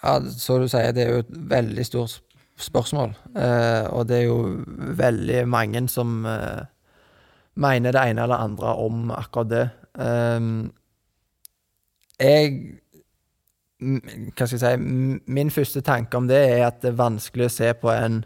ja, 0.00 0.16
så 0.24 0.56
du 0.62 0.68
sier, 0.72 0.92
det 0.96 1.04
er 1.04 1.12
jo 1.18 1.24
et 1.26 1.36
veldig 1.52 1.84
stort 1.84 2.14
sp- 2.16 2.24
spørsmål. 2.62 3.14
Eh, 3.36 3.86
og 3.92 4.08
det 4.08 4.16
er 4.20 4.26
jo 4.28 4.64
veldig 4.98 5.48
mange 5.48 5.88
som 5.88 6.26
eh, 6.26 6.64
mener 7.60 7.92
det 7.92 8.04
ene 8.10 8.22
eller 8.26 8.44
andre 8.44 8.74
om 8.76 9.10
akkurat 9.10 9.50
det. 9.50 9.68
Eh, 9.98 10.40
jeg 12.20 12.60
Hva 13.80 14.44
skal 14.46 14.58
jeg 14.58 14.60
si 14.60 15.22
Min 15.32 15.50
første 15.50 15.80
tanke 15.80 16.16
om 16.16 16.26
det 16.28 16.36
er 16.36 16.66
at 16.66 16.82
det 16.82 16.92
er 16.92 17.00
vanskelig 17.00 17.46
å 17.48 17.54
se 17.54 17.72
på 17.80 17.88
en 17.94 18.24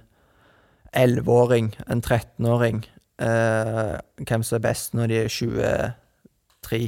11-åring, 0.95 1.75
en 1.91 2.03
13-åring, 2.03 2.85
eh, 3.19 3.95
hvem 4.29 4.43
som 4.43 4.57
er 4.57 4.63
best 4.63 4.95
når 4.95 5.11
de 5.11 5.17
er 5.25 5.29
23. 5.29 6.83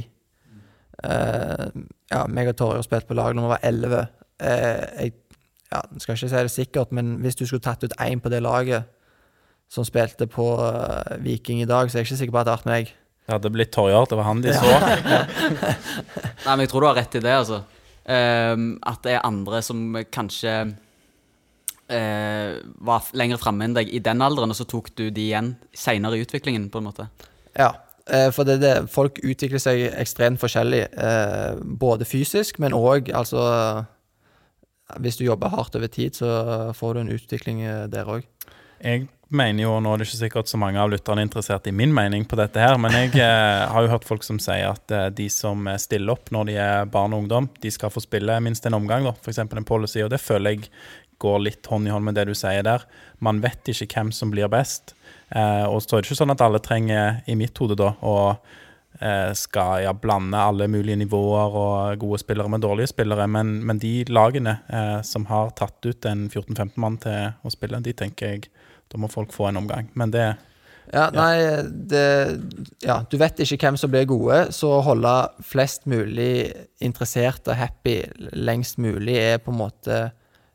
Eh, 1.03 1.65
ja, 2.11 2.21
meg 2.27 2.51
og 2.51 2.57
Torje 2.57 2.79
har 2.79 2.87
spilt 2.87 3.07
på 3.07 3.17
lag 3.17 3.35
når 3.35 3.43
vi 3.43 3.53
var 3.53 3.65
11. 3.67 4.05
Eh, 4.39 4.85
jeg 5.01 5.13
ja, 5.71 5.81
skal 5.99 6.15
ikke 6.15 6.29
si 6.29 6.35
det 6.35 6.53
sikkert, 6.53 6.93
men 6.95 7.17
hvis 7.23 7.35
du 7.35 7.45
skulle 7.45 7.63
tatt 7.63 7.83
ut 7.83 7.95
én 8.03 8.21
på 8.23 8.31
det 8.31 8.39
laget, 8.43 8.87
som 9.67 9.83
spilte 9.83 10.29
på 10.31 10.45
uh, 10.61 11.17
Viking 11.19 11.59
i 11.61 11.67
dag, 11.67 11.89
så 11.89 11.97
er 11.97 12.05
jeg 12.05 12.07
ikke 12.07 12.19
sikker 12.21 12.35
på 12.35 12.39
at 12.39 12.47
det 12.47 12.53
har 12.53 12.61
vært 12.61 12.71
meg. 12.71 12.91
Det 13.27 13.35
hadde 13.35 13.51
blitt 13.51 13.73
Torjar. 13.75 14.05
Det 14.07 14.15
var 14.15 14.29
han 14.29 14.43
de 14.43 14.53
så. 14.55 14.67
Nei, 16.45 16.53
men 16.53 16.63
jeg 16.63 16.71
tror 16.71 16.85
du 16.85 16.87
har 16.87 16.95
rett 16.95 17.17
i 17.19 17.21
det, 17.23 17.33
altså. 17.35 17.59
Ehm, 18.07 18.77
at 18.87 19.01
det 19.03 19.17
er 19.17 19.25
andre 19.27 19.59
som 19.65 19.81
kanskje 20.15 20.53
uh, 21.91 22.51
var 22.87 23.09
lenger 23.19 23.41
framme 23.41 23.67
enn 23.67 23.75
deg 23.75 23.91
i 23.91 23.99
den 24.03 24.23
alderen, 24.23 24.55
og 24.55 24.59
så 24.59 24.67
tok 24.69 24.93
du 24.95 25.09
de 25.11 25.25
igjen 25.25 25.57
seinere 25.75 26.15
i 26.15 26.23
utviklingen, 26.23 26.69
på 26.71 26.79
en 26.79 26.87
måte. 26.87 27.09
Ja, 27.59 27.73
uh, 28.07 28.29
for 28.31 28.47
det, 28.47 28.61
det, 28.63 28.73
folk 28.93 29.19
utvikler 29.19 29.59
seg 29.59 29.83
ekstremt 29.91 30.39
forskjellig. 30.39 30.85
uh, 30.95 31.59
både 31.59 32.07
fysisk, 32.07 32.63
men 32.63 32.71
òg 32.77 33.11
altså 33.11 33.43
Hvis 34.95 35.19
du 35.19 35.25
jobber 35.25 35.51
hardt 35.51 35.75
over 35.75 35.89
tid, 35.91 36.15
så 36.15 36.71
får 36.75 36.95
du 36.95 37.01
en 37.01 37.11
utvikling 37.11 37.61
eh, 37.65 37.85
der 37.91 38.07
òg. 38.07 38.27
Jeg 38.79 39.07
mener 39.33 39.65
jo, 39.65 39.73
Nå 39.83 39.91
er 39.91 39.99
det 39.99 40.07
ikke 40.07 40.19
sikkert 40.21 40.51
så 40.51 40.59
mange 40.61 40.79
av 40.79 40.91
lytterne 40.93 41.23
er 41.23 41.27
interessert 41.27 41.67
i 41.67 41.73
min 41.75 41.91
mening 41.95 42.23
på 42.29 42.37
dette, 42.39 42.61
her, 42.61 42.77
men 42.79 42.95
jeg 42.95 43.17
eh, 43.19 43.65
har 43.67 43.83
jo 43.83 43.91
hørt 43.91 44.07
folk 44.07 44.23
som 44.23 44.39
sier 44.39 44.69
at 44.69 44.93
eh, 44.95 45.09
de 45.17 45.27
som 45.33 45.67
stiller 45.81 46.15
opp 46.15 46.31
når 46.31 46.47
de 46.47 46.55
er 46.63 46.91
barn 46.93 47.15
og 47.17 47.25
ungdom, 47.25 47.49
de 47.59 47.73
skal 47.73 47.91
få 47.91 48.05
spille 48.05 48.39
minst 48.45 48.69
en 48.69 48.77
omgang, 48.77 49.03
da, 49.09 49.15
f.eks. 49.19 49.43
en 49.43 49.67
policy. 49.67 49.99
Og 50.05 50.13
det 50.13 50.21
føler 50.23 50.55
jeg 50.55 50.71
går 51.19 51.43
litt 51.43 51.67
hånd 51.67 51.89
i 51.89 51.91
hånd 51.91 52.07
med 52.07 52.15
det 52.15 52.29
du 52.29 52.35
sier 52.37 52.63
der. 52.63 52.85
Man 53.19 53.41
vet 53.43 53.73
ikke 53.73 53.89
hvem 53.89 54.13
som 54.15 54.31
blir 54.31 54.47
best. 54.53 54.93
Og 55.33 55.81
så 55.81 55.97
er 55.97 56.03
det 56.03 56.11
ikke 56.11 56.17
sånn 56.19 56.31
at 56.31 56.43
alle 56.45 56.61
trenger, 56.61 57.23
i 57.25 57.33
mitt 57.35 57.57
hode, 57.57 57.73
da, 57.75 57.95
å 58.05 58.37
skal 59.37 59.83
ja, 59.83 59.93
blande 59.93 60.39
alle 60.41 60.67
mulige 60.71 60.97
nivåer 60.97 61.57
og 61.61 62.01
gode 62.01 62.19
spillere 62.21 62.49
med 62.49 62.63
dårlige 62.65 62.91
spillere, 62.91 63.27
men, 63.29 63.57
men 63.67 63.81
de 63.81 64.01
lagene 64.09 64.57
eh, 64.73 64.99
som 65.05 65.27
har 65.29 65.51
tatt 65.57 65.85
ut 65.85 66.07
en 66.09 66.27
14-15 66.29 66.75
mann 66.81 66.97
til 67.03 67.33
å 67.45 67.53
spille, 67.53 67.81
de 67.85 67.93
tenker 67.97 68.33
jeg 68.33 68.49
da 68.87 68.99
må 69.01 69.09
folk 69.11 69.33
få 69.35 69.49
en 69.49 69.61
omgang. 69.63 69.89
Men 69.99 70.13
det 70.15 70.27
Ja, 70.93 71.09
nei, 71.11 71.35
det 71.67 72.39
Ja, 72.85 73.01
du 73.09 73.17
vet 73.19 73.39
ikke 73.43 73.67
hvem 73.67 73.77
som 73.77 73.91
blir 73.91 74.07
gode, 74.07 74.53
så 74.55 74.77
å 74.77 74.85
holde 74.85 75.15
flest 75.43 75.85
mulig 75.85 76.53
interesserte 76.79 77.51
og 77.51 77.59
happy 77.59 77.99
lengst 78.31 78.79
mulig 78.79 79.17
er 79.19 79.41
på 79.43 79.51
en 79.51 79.59
måte 79.59 79.99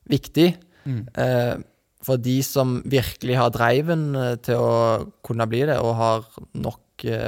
viktig. 0.08 0.54
Eh, 0.88 1.54
for 2.02 2.18
de 2.18 2.40
som 2.42 2.80
virkelig 2.90 3.36
har 3.38 3.52
driven 3.54 4.14
eh, 4.18 4.34
til 4.42 4.58
å 4.58 5.12
kunne 5.24 5.46
bli 5.50 5.62
det, 5.68 5.78
og 5.78 5.94
har 6.00 6.24
nok 6.54 6.80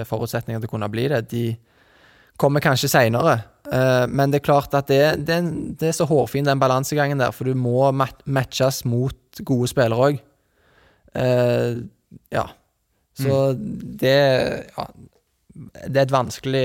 forutsetninger 0.09 0.63
til 0.63 0.71
å 0.71 0.75
kunne 0.77 0.91
bli 0.93 1.09
det, 1.11 1.25
de 1.33 1.45
kommer 2.41 2.65
kanskje 2.65 2.91
seinere. 2.91 3.39
Eh, 3.73 4.05
men 4.11 4.33
det 4.33 4.41
er 4.41 4.49
klart 4.49 4.75
at 4.77 4.91
det, 4.91 5.03
det, 5.27 5.39
det 5.81 5.91
er 5.91 5.97
så 5.97 6.07
hårfin 6.09 6.47
den 6.47 6.61
balansegangen 6.61 7.23
der, 7.23 7.35
for 7.35 7.49
du 7.49 7.59
må 7.59 7.91
mat 7.97 8.21
matches 8.27 8.83
mot 8.89 9.43
gode 9.47 9.71
spillere 9.73 10.11
òg. 10.11 10.21
Eh, 11.15 11.81
ja. 12.35 12.49
Så 13.15 13.55
det 13.55 14.15
ja, 14.75 14.85
Det 15.55 16.01
er 16.01 16.03
et 16.03 16.11
vanskelig 16.11 16.63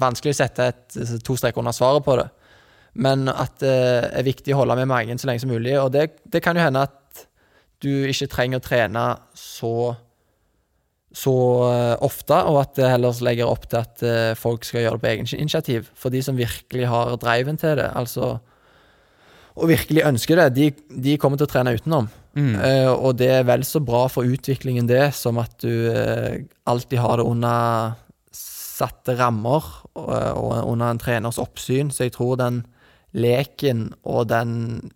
Vanskelig 0.00 0.32
å 0.32 0.38
sette 0.38 0.68
et, 0.70 0.94
to 1.20 1.36
streker 1.36 1.60
under 1.60 1.76
svaret 1.76 2.06
på 2.06 2.14
det. 2.16 2.30
Men 2.94 3.28
at 3.28 3.58
det 3.60 3.74
er 4.08 4.24
viktig 4.24 4.54
å 4.54 4.62
holde 4.62 4.78
med 4.80 4.88
magen 4.88 5.20
så 5.20 5.28
lenge 5.28 5.42
som 5.42 5.52
mulig. 5.52 5.74
Og 5.82 5.90
det, 5.92 6.06
det 6.24 6.40
kan 6.40 6.56
jo 6.56 6.64
hende 6.64 6.86
at 6.86 7.26
du 7.84 8.06
ikke 8.08 8.30
trenger 8.32 8.62
å 8.62 8.64
trene 8.64 9.04
så 9.36 9.92
så 11.14 11.34
eh, 11.68 11.94
ofte, 12.02 12.40
og 12.50 12.58
at 12.64 12.74
det 12.78 12.90
heller 12.90 13.22
legger 13.22 13.50
opp 13.50 13.68
til 13.70 13.80
at 13.80 14.02
eh, 14.02 14.32
folk 14.38 14.66
skal 14.66 14.82
gjøre 14.82 14.98
det 14.98 15.04
på 15.04 15.12
egen 15.12 15.30
initiativ. 15.38 15.88
For 15.98 16.10
de 16.10 16.22
som 16.26 16.38
virkelig 16.38 16.88
har 16.90 17.14
driven 17.22 17.60
til 17.60 17.78
det, 17.78 17.92
altså 17.94 18.36
og 19.54 19.70
virkelig 19.70 20.02
ønsker 20.02 20.40
det, 20.40 20.48
de, 20.56 20.64
de 21.04 21.12
kommer 21.22 21.38
til 21.38 21.46
å 21.46 21.52
trene 21.52 21.76
utenom. 21.76 22.08
Eh, 22.34 22.90
og 22.90 23.14
det 23.20 23.30
er 23.30 23.44
vel 23.46 23.62
så 23.66 23.78
bra 23.84 24.08
for 24.10 24.26
utviklingen, 24.26 24.88
det, 24.90 25.12
som 25.14 25.38
at 25.38 25.54
du 25.62 25.70
uh, 25.94 26.34
alltid 26.66 26.98
har 26.98 27.20
det 27.20 27.26
under 27.30 27.94
satte 28.34 29.14
rammer 29.14 29.68
og, 29.94 30.10
og 30.10 30.72
under 30.72 30.90
en 30.90 30.98
treners 30.98 31.38
oppsyn. 31.38 31.92
Så 31.94 32.08
jeg 32.08 32.16
tror 32.16 32.34
den 32.40 32.64
leken 33.14 33.92
og 34.02 34.26
den 34.32 34.90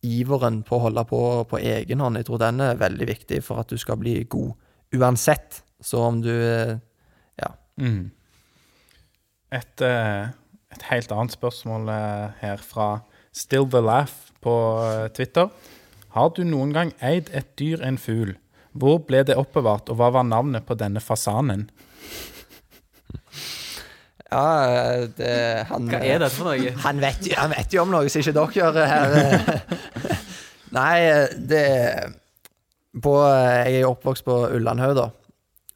iveren 0.00 0.62
på 0.64 0.78
å 0.78 0.86
holde 0.86 1.04
på 1.04 1.20
på 1.50 1.60
egen 1.60 2.00
hånd, 2.00 2.16
jeg 2.16 2.30
tror 2.30 2.40
den 2.40 2.64
er 2.64 2.80
veldig 2.80 3.10
viktig 3.10 3.42
for 3.44 3.60
at 3.60 3.68
du 3.68 3.76
skal 3.76 4.00
bli 4.00 4.22
god 4.32 4.54
uansett. 4.94 5.62
Så 5.80 6.02
om 6.02 6.22
du 6.22 6.34
Ja. 7.38 7.54
Mm. 7.78 8.10
Et, 9.52 9.80
eh, 9.80 10.28
et 10.70 10.82
helt 10.90 11.12
annet 11.12 11.32
spørsmål 11.34 11.88
eh, 11.88 12.30
her 12.40 12.56
fra 12.62 13.00
Still 13.32 13.66
the 13.70 13.80
Laugh 13.80 14.12
på 14.42 14.52
eh, 14.84 15.08
Twitter. 15.08 15.48
Har 16.14 16.30
du 16.36 16.44
noen 16.44 16.72
gang 16.74 16.92
eid 17.02 17.30
et 17.34 17.56
dyr, 17.58 17.82
en 17.82 17.98
fugl? 17.98 18.36
Hvor 18.72 19.00
ble 19.06 19.24
det 19.26 19.34
oppbevart, 19.38 19.90
og 19.90 19.98
hva 19.98 20.10
var 20.14 20.26
navnet 20.26 20.66
på 20.66 20.78
denne 20.78 21.02
fasanen? 21.02 21.68
Ja, 24.30 25.06
det, 25.18 25.30
han, 25.66 25.88
Hva 25.90 25.98
er 26.06 26.20
dette 26.22 26.36
for 26.36 26.46
noe? 26.46 26.70
Han 26.84 27.00
vet, 27.02 27.24
han 27.34 27.50
vet 27.50 27.72
jo 27.74 27.80
om 27.82 27.90
noe 27.90 28.06
som 28.12 28.22
ikke 28.22 28.34
dere 28.36 28.52
gjør 28.54 28.76
her. 28.86 29.64
Nei, 30.76 30.98
det 31.50 31.64
på, 33.02 33.12
Jeg 33.22 33.74
er 33.76 33.80
jo 33.84 33.92
oppvokst 33.94 34.24
på 34.26 34.36
Ullandhaug, 34.56 34.96
da. 34.98 35.08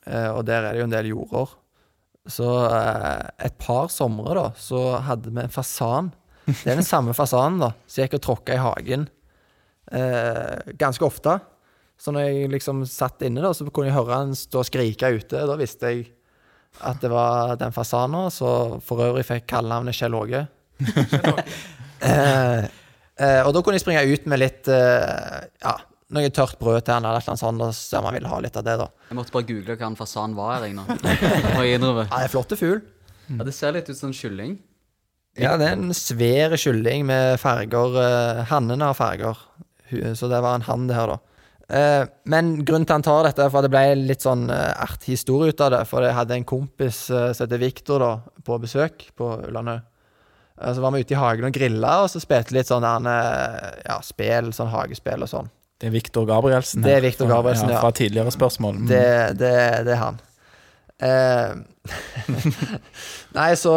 Eh, 0.07 0.31
Og 0.35 0.45
der 0.49 0.65
er 0.65 0.73
det 0.75 0.81
jo 0.83 0.89
en 0.89 0.95
del 0.97 1.07
jorder. 1.13 1.53
Så 2.27 2.49
eh, 2.71 3.31
et 3.47 3.57
par 3.61 3.89
somre, 3.93 4.35
da, 4.35 4.47
så 4.57 4.97
hadde 5.05 5.31
vi 5.31 5.43
en 5.45 5.53
fasan. 5.53 6.13
Det 6.47 6.67
er 6.73 6.77
den 6.81 6.85
samme 6.87 7.13
fasanen, 7.17 7.61
da, 7.61 7.71
som 7.87 8.03
gikk 8.05 8.19
og 8.19 8.25
tråkka 8.25 8.55
i 8.57 8.61
hagen 8.61 9.07
eh, 9.93 10.73
ganske 10.81 11.05
ofte. 11.07 11.39
Så 12.01 12.13
når 12.13 12.27
jeg 12.27 12.51
liksom 12.53 12.83
satt 12.89 13.23
inne, 13.25 13.41
da, 13.45 13.53
så 13.55 13.65
kunne 13.71 13.89
jeg 13.89 13.97
høre 13.97 14.19
han 14.25 14.35
stå 14.37 14.61
og 14.65 14.67
skrike 14.69 15.13
ute. 15.15 15.45
Da 15.49 15.57
visste 15.61 15.93
jeg 15.93 16.09
at 16.85 16.99
det 17.05 17.09
var 17.13 17.55
den 17.61 17.71
fasanen, 17.73 18.31
Så 18.35 18.81
for 18.83 18.99
øvrig 19.05 19.25
fikk 19.29 19.47
kallenavnet 19.53 19.95
Kjell 20.01 20.17
Åge. 20.19 20.41
eh, 22.03 22.65
eh, 23.17 23.41
og 23.47 23.53
da 23.55 23.63
kunne 23.63 23.77
jeg 23.79 23.85
springe 23.85 24.05
ut 24.11 24.27
med 24.31 24.43
litt 24.43 24.69
eh, 24.73 25.45
ja, 25.63 25.77
noe 26.17 26.31
tørt 26.35 26.59
brød 26.61 26.87
til 26.87 26.97
han, 26.97 27.07
eller 27.09 27.25
noe 27.25 27.41
sånt, 27.41 27.65
og 27.65 27.75
se 27.77 27.99
om 27.99 28.09
han 28.09 28.17
ville 28.17 28.31
ha 28.31 28.39
litt 28.45 28.57
av 28.61 28.67
det, 28.67 28.77
da. 28.81 28.89
Jeg 29.11 29.19
måtte 29.19 29.35
bare 29.35 29.49
google 29.51 29.77
hva 29.81 29.91
en 29.91 29.99
fasan 29.99 30.37
var. 30.39 30.65
Jeg, 30.65 30.77
nå. 30.79 30.87
Og 30.87 31.61
jeg 31.65 31.81
innrømme. 31.81 32.07
Ja, 32.09 32.23
det 32.23 32.29
er 32.29 32.33
flotte 32.33 32.59
fugl. 32.61 32.81
Ja, 33.29 33.43
det 33.47 33.55
ser 33.57 33.77
litt 33.77 33.91
ut 33.91 33.99
som 33.99 34.11
en 34.11 34.17
kylling. 34.17 34.57
Ja, 35.41 35.57
det 35.59 35.67
er 35.67 35.79
en 35.79 35.95
svær 35.97 36.55
kylling 36.61 37.07
med 37.11 37.39
farger. 37.43 37.97
Uh, 37.99 38.43
Hannene 38.51 38.91
har 38.93 38.99
farger, 38.99 39.41
så 40.15 40.31
det 40.31 40.43
var 40.45 40.59
en 40.59 40.69
hann, 40.69 40.89
det 40.91 40.99
her, 40.99 41.17
da. 41.17 41.21
Eh, 41.65 42.03
men 42.29 42.59
grunnen 42.61 42.85
til 42.85 42.99
han 42.99 43.05
tar 43.05 43.25
dette, 43.25 43.41
er 43.47 43.53
for 43.53 43.63
at 43.63 43.67
det 43.67 43.73
ble 43.73 43.95
litt 44.11 44.25
sånn 44.25 44.51
uh, 44.53 44.75
artig 44.85 45.15
historie 45.15 45.55
ut 45.55 45.65
av 45.65 45.73
det. 45.73 45.83
For 45.89 46.05
jeg 46.05 46.17
hadde 46.17 46.37
en 46.37 46.47
kompis 46.49 47.07
eh, 47.11 47.31
som 47.33 47.47
heter 47.47 47.63
Viktor, 47.63 48.05
da, 48.05 48.39
på 48.45 48.59
besøk 48.63 49.07
på. 49.17 49.31
Eh, 49.49 50.75
så 50.75 50.85
var 50.85 50.95
vi 50.95 51.01
ute 51.05 51.17
i 51.17 51.19
hagen 51.21 51.49
og 51.49 51.57
grilla, 51.57 51.97
og 52.05 52.11
så 52.13 52.23
spilte 52.23 52.57
litt 52.57 52.71
sånn 52.71 52.85
der, 52.85 53.09
eh, 53.11 53.83
ja, 53.89 53.99
spil, 54.05 54.53
sånn 54.57 54.73
hagespill 54.75 55.25
og 55.25 55.31
sånn. 55.31 55.51
Det 55.85 55.91
er 55.91 55.93
Viktor 55.93 56.25
Gabrielsen. 56.25 56.81
Det 56.81 56.95
er 56.95 56.97
her, 56.97 57.05
Viktor 57.05 57.29
Gabrielsen, 57.29 57.69
ja. 57.69 57.81
Fra 57.83 57.91
tidligere 57.93 58.33
spørsmål. 58.33 58.79
Mm. 58.81 58.87
Det, 58.89 59.09
det, 59.37 59.51
det 59.85 59.93
er 59.93 60.01
han. 60.01 60.21
Eh, 61.05 61.51
nei, 63.37 63.51
så 63.61 63.75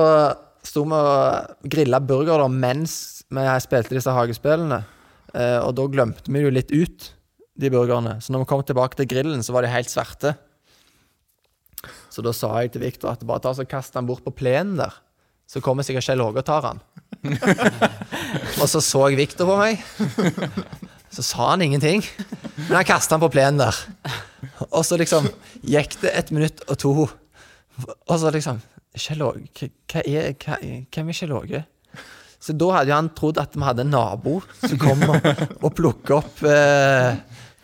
sto 0.64 0.86
vi 0.88 0.96
og 0.96 1.68
grilla 1.68 2.00
burger 2.00 2.40
da, 2.40 2.48
mens 2.48 3.26
vi 3.28 3.44
spilte 3.66 3.98
disse 3.98 4.14
hagespillene. 4.16 4.80
Eh, 5.36 5.60
og 5.60 5.76
da 5.76 5.90
glemte 5.92 6.32
vi 6.32 6.46
jo 6.46 6.54
litt 6.56 6.72
ut 6.72 7.10
de 7.60 7.72
burgerne. 7.74 8.16
Så 8.24 8.32
når 8.32 8.46
vi 8.46 8.52
kom 8.54 8.64
tilbake 8.64 9.02
til 9.02 9.12
grillen, 9.12 9.44
så 9.44 9.52
var 9.58 9.68
de 9.68 9.74
helt 9.76 9.92
svarte. 9.92 10.38
Så 12.08 12.24
da 12.24 12.32
sa 12.32 12.54
jeg 12.64 12.72
til 12.72 12.88
Viktor 12.88 13.12
at 13.12 13.28
bare 13.28 13.44
ta 13.44 13.52
og 13.52 13.68
kast 13.68 14.00
han 14.00 14.08
bort 14.08 14.24
på 14.24 14.32
plenen 14.32 14.80
der. 14.80 14.96
Så 15.48 15.60
kommer 15.64 15.84
sikkert 15.84 16.08
Kjell 16.08 16.24
Åge 16.24 16.40
og 16.40 16.48
tar 16.48 16.72
han. 16.72 16.80
og 18.62 18.68
så 18.72 18.80
så 18.80 19.10
Viktor 19.12 19.52
på 19.52 19.60
meg. 19.60 19.84
Så 21.14 21.24
sa 21.24 21.50
han 21.52 21.62
ingenting. 21.64 22.04
Men 22.68 22.76
han 22.82 22.86
kasta 22.88 23.16
han 23.16 23.24
på 23.24 23.30
plenen 23.34 23.62
der. 23.62 23.78
Og 24.72 24.84
så 24.86 24.98
liksom 25.00 25.30
gikk 25.64 25.96
det 26.04 26.12
et 26.20 26.32
minutt 26.36 26.64
og 26.68 26.78
to, 26.82 26.94
og 27.08 28.16
så 28.20 28.32
liksom 28.34 28.60
hva- 28.98 30.02
er 30.02 30.34
Hvem 30.90 31.10
er 31.10 31.14
Kjell 31.14 31.34
Åge? 31.38 31.60
Så 32.42 32.54
da 32.58 32.68
hadde 32.74 32.90
jo 32.92 32.96
han 32.98 33.10
trodd 33.18 33.38
at 33.42 33.54
vi 33.58 33.62
hadde 33.66 33.84
en 33.86 33.92
nabo 33.94 34.40
som 34.62 34.78
kom 34.82 35.04
og, 35.10 35.26
og 35.62 35.74
plukka 35.78 36.18
opp 36.20 36.42
eh, 36.46 37.18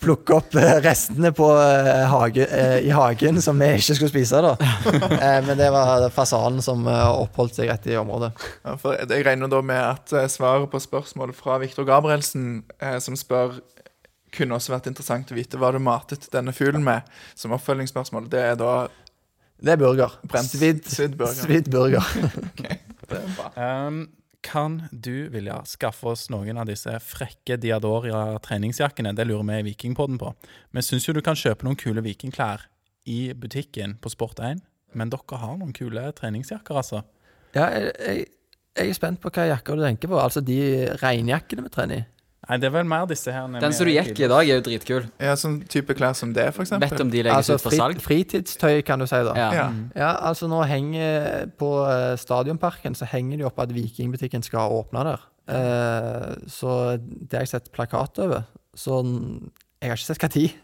Plukke 0.04 0.36
opp 0.36 0.56
eh, 0.60 0.78
restene 0.84 1.32
på, 1.36 1.48
eh, 1.64 2.04
hage, 2.12 2.46
eh, 2.46 2.78
i 2.88 2.92
hagen 2.92 3.42
som 3.42 3.60
vi 3.60 3.70
ikke 3.78 3.96
skulle 3.98 4.12
spise. 4.12 4.42
da 4.44 4.54
eh, 5.26 5.40
Men 5.46 5.58
det 5.60 5.70
var 5.74 6.10
fasanen 6.14 6.62
som 6.66 6.88
oppholdt 6.88 7.60
seg 7.60 7.72
rett 7.72 7.88
i 7.88 7.98
området. 8.00 8.34
Ja, 8.66 8.76
for 8.80 8.98
jeg 9.00 9.26
regner 9.26 9.52
da 9.52 9.62
med 9.64 9.80
at 9.80 10.32
svaret 10.32 10.72
på 10.72 10.82
spørsmålet 10.84 11.38
fra 11.38 11.60
Viktor 11.62 11.88
Gabrielsen, 11.88 12.66
som 13.04 13.16
spør 13.20 13.62
kunne 14.34 14.58
også 14.58 14.74
vært 14.74 14.90
interessant 14.90 15.32
å 15.32 15.38
vite 15.38 15.60
hva 15.62 15.70
du 15.74 15.80
matet 15.84 16.26
denne 16.34 16.54
fuglen 16.56 16.84
med, 16.86 17.06
som 17.38 17.54
oppfølgingsspørsmål. 17.56 18.28
Det 18.34 18.42
er 18.42 18.58
da 18.60 18.74
Det 19.64 19.76
er 19.76 19.80
burger. 19.80 20.18
Svidd 20.44 21.16
burger. 21.16 21.38
svidd 21.38 21.70
burger. 21.72 22.04
Det 23.04 23.20
er 23.20 23.32
bra. 23.38 23.50
Um, 23.88 24.08
kan 24.44 24.82
du, 24.92 25.30
Vilja, 25.34 25.62
skaffe 25.66 26.12
oss 26.12 26.28
noen 26.34 26.60
av 26.60 26.68
disse 26.70 26.92
frekke 27.02 27.58
Diadoria 27.62 28.38
treningsjakkene? 28.44 29.16
Det 29.16 29.26
lurer 29.30 29.48
vi 29.48 29.60
i 29.62 29.66
Vikingpodden 29.72 30.20
på. 30.22 30.34
Vi 30.76 30.84
syns 30.84 31.08
jo 31.08 31.16
du 31.16 31.24
kan 31.26 31.40
kjøpe 31.40 31.66
noen 31.66 31.80
kule 31.80 32.04
vikingklær 32.04 32.68
i 33.10 33.34
butikken 33.34 33.98
på 34.04 34.12
Sport1, 34.12 34.62
men 34.94 35.12
dere 35.12 35.40
har 35.42 35.58
noen 35.58 35.74
kule 35.76 36.06
treningsjakker, 36.18 36.78
altså. 36.80 37.04
Ja, 37.56 37.70
jeg, 37.72 37.94
jeg, 38.00 38.26
jeg 38.78 38.90
er 38.90 38.98
spent 38.98 39.22
på 39.22 39.32
hva 39.34 39.48
jakker 39.52 39.78
du 39.78 39.86
tenker 39.86 40.12
på. 40.12 40.20
Altså 40.20 40.42
de 40.46 40.60
regnjakkene 41.02 41.66
vi 41.66 41.74
trener 41.74 42.02
i. 42.02 42.06
Nei, 42.50 42.58
det 42.60 42.68
er 42.68 42.74
vel 42.76 42.84
mer 42.86 43.06
disse 43.08 43.32
her. 43.32 43.48
Den 43.62 43.72
som 43.74 43.86
du 43.88 43.92
gikk 43.94 44.20
i 44.20 44.26
i 44.26 44.28
dag, 44.28 44.42
er 44.50 44.58
jo 44.58 44.64
dritkul. 44.66 45.06
Ja, 45.24 45.34
sånn 45.40 45.62
type 45.72 45.96
klær 45.96 46.14
som 46.20 46.34
det, 46.36 46.50
eksempel. 46.52 46.90
Vet 46.90 47.02
om 47.06 47.10
de 47.14 47.22
legges 47.24 47.38
Altså 47.38 47.56
ut 47.56 47.62
for 47.64 47.72
salg? 47.78 48.02
fritidstøy, 48.04 48.82
kan 48.84 49.00
du 49.00 49.08
si, 49.08 49.16
da. 49.24 49.34
Ja. 49.40 49.50
Ja. 49.56 49.68
Ja, 49.96 50.10
altså 50.30 50.50
nå 50.52 50.60
henger 50.68 51.48
På 51.58 51.70
eh, 51.88 52.18
Stadionparken 52.20 52.96
så 53.00 53.06
henger 53.08 53.38
det 53.40 53.46
jo 53.46 53.48
opp 53.48 53.60
at 53.64 53.72
Vikingbutikken 53.72 54.44
skal 54.44 54.76
åpne 54.76 55.06
der. 55.08 55.24
Eh, 55.48 56.36
så 56.52 56.98
det 57.00 57.38
har 57.38 57.46
jeg 57.48 57.54
sett 57.56 57.72
plakat 57.72 58.20
over. 58.20 58.44
Så 58.76 59.00
n- 59.06 59.50
jeg 59.82 59.90
har 59.92 59.98
ikke 59.98 60.12
sett 60.12 60.24
hva 60.28 60.32
tid. 60.36 60.52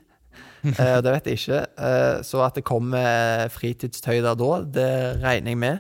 Eh, 0.60 0.97
det 0.99 1.11
vet 1.14 1.27
jeg 1.31 1.38
ikke. 1.39 1.60
Eh, 1.80 2.18
så 2.27 2.41
at 2.43 2.57
det 2.60 2.65
kommer 2.68 3.47
fritidstøy 3.56 4.18
der 4.19 4.35
da, 4.35 4.49
det 4.68 4.89
regner 5.23 5.53
jeg 5.53 5.57
med. 5.61 5.80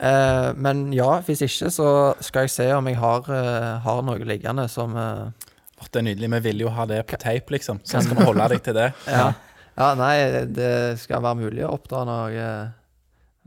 Eh, 0.00 0.50
men 0.56 0.86
ja, 0.96 1.18
hvis 1.26 1.42
ikke 1.44 1.68
så 1.74 1.88
skal 2.24 2.46
jeg 2.46 2.54
se 2.54 2.66
om 2.72 2.86
jeg 2.88 2.96
har, 2.96 3.26
eh, 3.36 3.70
har 3.84 4.02
noe 4.06 4.24
liggende 4.24 4.64
som 4.72 4.96
eh, 4.96 5.28
Åh, 5.80 5.86
Det 5.92 6.00
er 6.00 6.06
nydelig. 6.10 6.30
Vi 6.32 6.40
vil 6.50 6.60
jo 6.66 6.72
ha 6.76 6.84
det 6.88 7.02
på 7.08 7.16
tape, 7.20 7.52
liksom. 7.54 7.78
Så 7.84 8.02
skal 8.04 8.16
vi 8.18 8.24
holde 8.28 8.48
deg 8.52 8.62
til 8.64 8.74
det. 8.76 8.90
ja. 9.08 9.30
ja, 9.78 9.94
nei, 9.96 10.14
det 10.52 10.72
skal 11.00 11.22
være 11.24 11.38
mulig 11.40 11.64
å 11.64 11.70
oppdra 11.76 12.02
noe 12.08 12.32
eh, 12.36 12.66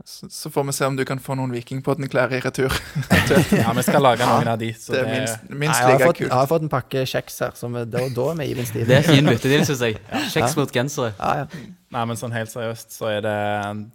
Så, 0.04 0.26
så 0.30 0.50
får 0.50 0.66
vi 0.68 0.72
se 0.76 0.84
om 0.90 0.96
du 0.98 1.04
kan 1.06 1.18
få 1.22 1.36
noen 1.38 1.52
Vikingpodden-klær 1.54 2.34
i 2.34 2.40
retur. 2.44 2.74
Ja, 3.54 3.70
vi 3.74 3.82
skal 3.86 4.02
lage 4.04 4.26
noen 4.26 4.50
av 4.50 4.58
de. 4.60 4.72
Så 4.78 4.92
Det 4.96 5.02
er 5.04 5.10
minst, 5.12 5.46
Nei, 5.48 5.58
minst 5.62 5.78
jeg, 5.78 5.86
har 5.86 5.94
like 5.94 6.06
fått, 6.10 6.18
jeg 6.20 6.28
kult. 6.28 6.34
har 6.38 6.50
fått 6.50 6.66
en 6.66 6.72
pakke 6.74 7.04
kjeks 7.08 7.38
her, 7.46 7.54
som 7.58 7.78
er- 7.78 7.86
da, 7.88 8.02
da 8.14 8.26
er 8.32 8.40
vi 8.42 8.48
even 8.54 8.66
stil. 8.68 8.86
Det 8.90 8.98
er 8.98 9.06
fin 9.06 9.30
byttedeal, 9.30 9.64
syns 9.70 9.84
jeg. 9.86 10.02
Kjeks 10.34 10.58
mot 10.58 10.74
gensere. 10.74 11.14
Ja, 11.18 11.44
ja. 11.44 11.46
Nei, 11.94 12.02
men 12.10 12.18
sånn 12.18 12.32
helt 12.34 12.50
seriøst 12.50 12.90
så 12.96 13.06
er 13.12 13.20
det 13.22 13.34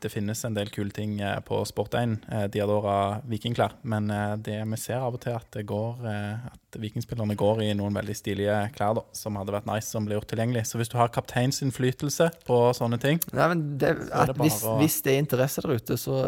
Det 0.05 0.09
finnes 0.13 0.39
en 0.47 0.55
del 0.55 0.69
kule 0.71 0.93
ting 0.95 1.17
eh, 1.19 1.37
på 1.43 1.57
Sport1, 1.67 2.13
eh, 2.31 2.45
Diadora 2.53 3.19
vikingklær. 3.27 3.75
Men 3.83 4.07
eh, 4.15 4.35
det 4.45 4.55
vi 4.71 4.79
ser 4.79 5.03
av 5.03 5.17
og 5.17 5.21
til 5.25 5.35
at 5.35 5.49
det 5.57 5.65
går 5.67 6.05
At 6.07 6.79
vikingspillerne 6.79 7.35
går 7.39 7.63
i 7.65 7.69
noen 7.75 7.95
veldig 7.97 8.15
stilige 8.15 8.55
klær 8.75 8.95
da, 8.99 9.03
som 9.17 9.35
hadde 9.39 9.51
vært 9.57 9.67
nice 9.67 9.89
som 9.91 10.05
ble 10.07 10.15
gjort 10.15 10.29
tilgjengelig. 10.31 10.63
Så 10.69 10.79
hvis 10.79 10.91
du 10.93 10.97
har 11.01 11.11
kapteinsinnflytelse 11.15 12.29
på 12.47 12.59
sånne 12.77 12.99
ting 13.03 13.19
Nei, 13.33 13.47
men 13.51 13.65
det, 13.81 13.95
at 14.13 14.31
det 14.31 14.37
hvis, 14.45 14.61
å- 14.63 14.77
hvis 14.79 15.01
det 15.05 15.15
er 15.17 15.23
interesse 15.25 15.61
der 15.65 15.75
ute, 15.79 15.97
så 15.99 16.21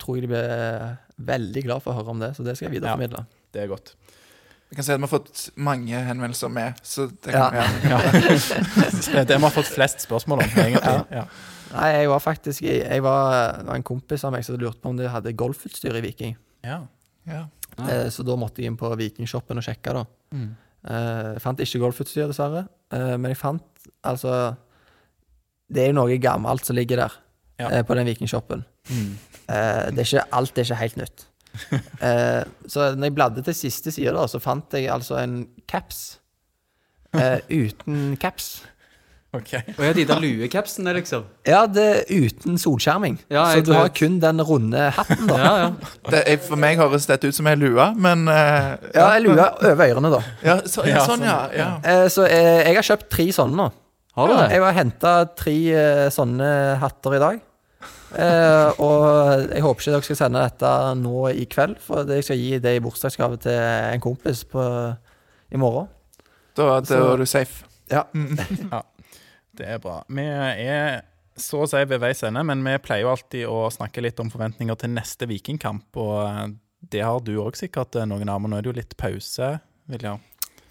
tror 0.00 0.16
jeg 0.18 0.26
de 0.28 0.32
blir 0.32 0.98
veldig 1.28 1.64
glad 1.66 1.82
for 1.82 1.92
å 1.92 1.98
høre 2.00 2.12
om 2.14 2.20
det. 2.22 2.32
Så 2.36 2.44
det 2.46 2.56
skal 2.56 2.68
jeg 2.70 2.78
videreformidle. 2.80 3.24
Det 3.52 3.62
er 3.64 3.70
godt. 3.70 3.94
Vi 4.68 4.76
kan 4.76 4.84
si 4.84 4.92
at 4.92 4.98
vi 5.00 5.06
har 5.06 5.12
fått 5.12 5.42
mange 5.56 6.00
henvendelser 6.04 6.50
med, 6.52 6.74
så 6.84 7.06
det 7.24 7.32
Ja. 7.32 7.46
kan 7.50 7.90
ja. 7.90 7.98
Det 8.12 9.14
er 9.22 9.24
det 9.24 9.38
vi 9.38 9.46
har 9.46 9.54
fått 9.54 9.70
flest 9.72 10.04
spørsmål 10.04 10.42
om, 10.44 10.50
egentlig. 10.60 10.98
Ja. 11.14 11.22
Nei, 11.72 11.88
jeg 11.98 12.08
var 12.08 12.20
faktisk 12.24 12.62
Jeg 12.64 13.02
var, 13.04 13.62
var 13.64 13.74
en 13.76 13.82
kompis 13.84 14.24
av 14.24 14.32
meg 14.32 14.44
som 14.44 14.56
lurte 14.60 14.80
på 14.80 14.88
om 14.92 14.96
de 14.96 15.08
hadde 15.08 15.32
golfutstyr 15.36 15.96
i 15.96 16.02
Viking. 16.04 16.36
Ja. 16.64 16.82
Ja. 17.28 17.46
Eh, 17.78 18.08
så 18.12 18.24
da 18.24 18.36
måtte 18.40 18.60
jeg 18.62 18.72
inn 18.72 18.76
på 18.80 18.88
Vikingshoppen 18.96 19.60
og 19.60 19.64
sjekke, 19.64 19.92
da. 19.94 20.04
Mm. 20.34 20.50
Eh, 20.88 21.32
jeg 21.36 21.42
fant 21.44 21.60
ikke 21.64 21.80
golfutstyr, 21.82 22.26
dessverre. 22.28 22.66
Eh, 22.92 23.16
men 23.16 23.30
jeg 23.32 23.40
fant 23.40 23.64
altså 24.04 24.56
Det 25.68 25.82
er 25.82 25.90
jo 25.92 25.98
noe 26.00 26.16
gammelt 26.20 26.64
som 26.64 26.76
ligger 26.76 26.96
der, 27.04 27.12
Ja. 27.60 27.68
eh, 27.70 27.82
på 27.84 27.94
den 27.96 28.06
Vikingshoppen. 28.08 28.64
Mm. 28.90 29.18
Eh, 29.48 29.90
det 29.92 29.98
er 29.98 30.06
ikke, 30.06 30.24
alt 30.32 30.58
er 30.58 30.64
ikke 30.64 30.80
helt 30.84 30.96
nytt. 30.96 31.26
Eh, 32.08 32.42
så 32.70 32.92
når 32.94 33.08
jeg 33.08 33.14
bladde 33.16 33.42
til 33.42 33.54
siste 33.56 33.90
side, 33.92 34.12
da, 34.14 34.24
så 34.30 34.38
fant 34.40 34.72
jeg 34.78 34.86
altså 34.94 35.16
en 35.20 35.40
caps 35.68 36.18
eh, 37.18 37.40
uten 37.66 38.14
caps. 38.20 38.60
OK. 39.36 39.50
Og 39.76 39.82
ja, 39.84 39.90
de 39.92 40.04
der 40.08 40.20
luecapsene, 40.22 40.92
liksom. 40.96 41.26
Ja, 41.44 41.66
det 41.68 41.82
er 41.84 42.22
uten 42.24 42.56
solskjerming. 42.58 43.18
Ja, 43.28 43.42
så 43.50 43.58
jeg 43.58 43.66
du 43.66 43.72
har 43.76 43.90
kun 43.92 44.16
den 44.22 44.40
runde 44.40 44.86
hatten, 44.96 45.26
da. 45.28 45.36
Ja, 45.42 45.50
ja. 45.66 45.66
Det, 46.14 46.22
for 46.46 46.56
meg 46.56 46.78
høres 46.80 47.04
dette 47.10 47.28
ut 47.28 47.36
som 47.36 47.50
ei 47.50 47.56
lue, 47.60 47.90
men 48.00 48.24
eh, 48.32 48.70
Ja, 48.94 49.10
jeg 49.18 49.26
luer 49.26 49.42
over 49.68 49.84
ørene, 49.84 50.14
da. 50.14 50.22
Ja, 50.46 50.56
så, 50.64 50.86
ja, 50.88 50.94
Ja, 50.96 51.04
sånn, 51.10 51.26
ja. 51.26 51.36
sånn, 51.44 51.58
ja. 51.60 51.68
Eh, 51.82 52.06
så 52.14 52.24
eh, 52.24 52.62
jeg 52.70 52.78
har 52.80 52.88
kjøpt 52.92 53.10
tre 53.12 53.28
sånne 53.36 53.60
nå. 53.60 53.68
Har 54.18 54.32
du 54.32 54.34
det? 54.38 54.48
Jeg 54.56 54.64
har 54.64 54.78
henta 54.80 55.12
tre 55.38 55.58
eh, 55.82 56.06
sånne 56.14 56.48
hatter 56.80 57.18
i 57.18 57.22
dag. 57.26 57.44
Eh, 58.16 58.80
og 58.80 59.44
jeg 59.52 59.62
håper 59.64 59.82
ikke 59.82 59.92
dere 59.92 60.06
skal 60.06 60.18
sende 60.22 60.44
dette 60.46 60.70
nå 60.96 61.26
i 61.34 61.44
kveld, 61.50 61.76
for 61.84 62.08
jeg 62.08 62.24
skal 62.24 62.40
gi 62.40 62.60
det 62.64 62.74
i 62.78 62.82
bursdagsgave 62.84 63.40
til 63.44 63.58
en 63.58 64.04
kompis 64.04 64.44
på, 64.48 64.64
i 65.52 65.60
morgen. 65.60 65.90
Da, 66.56 66.78
da 66.80 67.02
er 67.12 67.20
du 67.20 67.28
safe. 67.28 67.64
Ja. 67.88 68.04
Det 69.56 69.64
er 69.64 69.78
bra. 69.80 70.02
Vi 70.12 70.22
er 70.22 70.98
så 71.40 71.62
å 71.64 71.68
si 71.70 71.80
ved 71.88 72.02
veis 72.02 72.20
ende, 72.26 72.42
men 72.46 72.60
vi 72.66 72.74
pleier 72.82 73.06
jo 73.06 73.12
alltid 73.14 73.46
å 73.48 73.68
snakke 73.72 74.02
litt 74.04 74.20
om 74.22 74.28
forventninger 74.32 74.76
til 74.78 74.92
neste 74.92 75.28
Vikingkamp. 75.30 75.88
Og 75.96 76.16
eh, 76.26 76.42
det 76.92 77.04
har 77.06 77.22
du 77.24 77.32
òg 77.42 77.56
sikkert, 77.58 77.96
eh, 77.96 78.08
noen 78.08 78.28
av. 78.28 78.42
Men 78.42 78.52
nå 78.52 78.58
er 78.58 78.66
det 78.66 78.72
jo 78.72 78.76
litt 78.76 78.96
pause, 79.00 79.54
Vilja. 79.88 80.18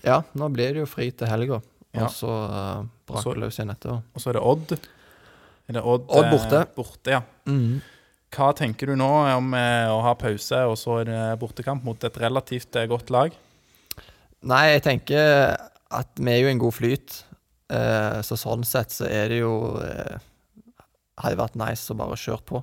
ja, 0.06 0.22
nå 0.38 0.52
blir 0.54 0.76
det 0.76 0.84
jo 0.84 0.90
fri 0.90 1.10
til 1.10 1.30
helga, 1.32 1.58
og 1.98 2.12
så 2.14 2.30
uh, 2.30 2.84
braker 3.10 3.34
det 3.34 3.42
løs 3.48 3.58
igjen 3.58 3.74
etterpå. 3.74 3.98
Og 4.14 4.22
så 4.22 4.30
er 4.30 4.38
det 4.38 4.44
Odd. 4.46 4.76
Er 5.68 5.78
det 5.78 5.84
Odd, 5.84 6.08
Odd 6.10 6.26
eh, 6.26 6.32
borte. 6.34 6.64
borte 6.76 7.16
ja. 7.18 7.22
Mhm. 7.50 7.82
Hva 8.38 8.50
tenker 8.52 8.90
du 8.92 8.98
nå 9.00 9.08
om 9.38 9.54
eh, 9.56 9.88
å 9.88 10.02
ha 10.04 10.12
pause, 10.20 10.60
og 10.68 10.76
så 10.80 10.98
det 11.08 11.20
bortekamp 11.40 11.86
mot 11.88 12.02
et 12.04 12.18
relativt 12.20 12.76
eh, 12.76 12.88
godt 12.92 13.12
lag? 13.14 13.36
Nei, 14.48 14.64
jeg 14.74 14.84
tenker 14.84 15.56
at 15.90 16.20
vi 16.20 16.34
er 16.34 16.44
jo 16.44 16.52
en 16.52 16.62
god 16.62 16.76
flyt. 16.76 17.24
Så 18.24 18.38
sånn 18.40 18.62
sett 18.64 18.94
så 18.96 19.10
er 19.12 19.28
det 19.28 19.42
jo 19.42 19.76
Hadde 21.20 21.40
vært 21.40 21.58
nice 21.60 21.90
å 21.92 21.98
bare 22.00 22.16
kjøre 22.16 22.46
på. 22.48 22.62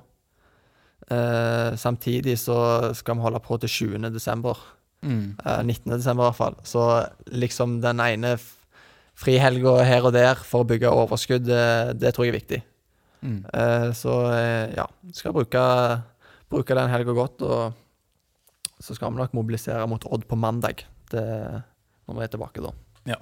Samtidig 1.77 2.37
så 2.41 2.55
skal 2.97 3.19
vi 3.19 3.25
holde 3.27 3.41
på 3.43 3.59
til 3.61 3.69
20. 3.69 4.07
desember. 4.15 4.57
Mm. 5.05 5.35
Eh, 5.45 5.63
19. 5.63 5.97
desember 5.97 6.23
i 6.23 6.29
hvert 6.29 6.39
fall. 6.39 6.55
Så 6.65 6.85
liksom 7.29 7.79
den 7.83 7.99
ene 8.01 8.35
frihelga 9.15 9.77
her 9.85 10.07
og 10.07 10.15
der 10.15 10.39
for 10.43 10.63
å 10.63 10.67
bygge 10.67 10.91
overskudd, 10.91 11.45
det, 11.47 11.99
det 12.01 12.13
tror 12.15 12.27
jeg 12.27 12.33
er 12.33 12.39
viktig. 12.39 12.61
Mm. 13.25 13.39
Eh, 13.49 13.89
så 13.97 14.15
eh, 14.35 14.75
ja, 14.77 14.85
skal 15.17 15.33
bruke, 15.35 15.63
bruke 16.51 16.77
den 16.77 16.91
helga 16.93 17.15
godt, 17.17 17.41
og 17.41 17.73
så 18.79 18.95
skal 18.95 19.13
vi 19.13 19.21
nok 19.21 19.33
mobilisere 19.37 19.87
mot 19.89 20.05
Odd 20.05 20.27
på 20.29 20.37
mandag. 20.37 20.85
Det, 21.09 21.23
når 22.05 22.19
vi 22.19 22.25
er 22.25 22.33
tilbake 22.33 22.63
da. 22.65 22.73
Ja. 23.09 23.17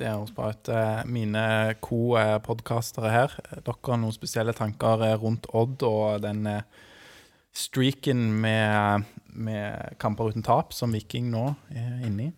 Det 0.00 0.08
høres 0.08 0.32
bra 0.36 0.50
ut. 0.52 0.68
Eh, 0.72 1.00
Mine 1.08 1.46
co-podkastere 1.84 3.12
her, 3.12 3.36
dere 3.56 3.76
har 3.88 4.00
noen 4.00 4.16
spesielle 4.16 4.54
tanker 4.56 5.04
rundt 5.20 5.48
Odd 5.56 5.84
og 5.88 6.22
den 6.24 6.44
streaken 7.56 8.28
med, 8.40 9.08
med 9.26 9.96
kamper 9.98 10.30
uten 10.30 10.44
tap 10.46 10.74
som 10.76 10.92
Viking 10.94 11.32
nå 11.32 11.48
er 11.74 12.04
inne 12.06 12.28
i? 12.28 12.30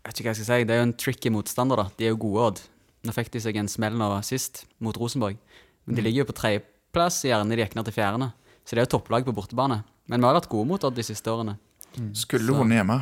Jeg 0.00 0.08
vet 0.08 0.20
ikke 0.20 0.28
hva 0.28 0.32
jeg 0.32 0.40
skal 0.40 0.48
si. 0.48 0.66
Det 0.68 0.74
er 0.74 0.80
jo 0.80 0.88
en 0.88 0.96
tricky 0.96 1.32
motstander, 1.32 1.80
da. 1.80 1.90
De 1.98 2.06
er 2.06 2.14
jo 2.14 2.20
gode, 2.22 2.44
Odd. 2.50 2.62
Nå 3.04 3.12
fikk 3.16 3.30
de 3.32 3.40
seg 3.40 3.56
en 3.60 3.68
smell 3.68 3.96
nå 3.96 4.08
sist, 4.24 4.64
mot 4.80 4.96
Rosenborg. 4.96 5.36
Men 5.90 5.98
de 5.98 6.04
ligger 6.06 6.22
jo 6.22 6.28
på 6.30 6.36
tredjeplass, 6.38 7.24
gjerne 7.26 7.50
de 7.50 7.64
gikk 7.64 7.74
ned 7.78 7.88
til 7.90 7.96
fjerde. 7.96 8.30
Så 8.62 8.76
det 8.76 8.82
er 8.82 8.86
jo 8.86 8.92
topplag 8.98 9.26
på 9.26 9.34
bortebane. 9.34 9.80
Men 10.10 10.22
vi 10.22 10.28
har 10.30 10.36
vært 10.38 10.48
gode 10.52 10.68
mot 10.70 10.84
Odd 10.86 10.94
de 10.94 11.02
siste 11.06 11.30
årene. 11.32 11.56
Skulle 12.14 12.46
hun 12.54 12.62
vunnet 12.62 12.78
hjemme. 12.80 13.00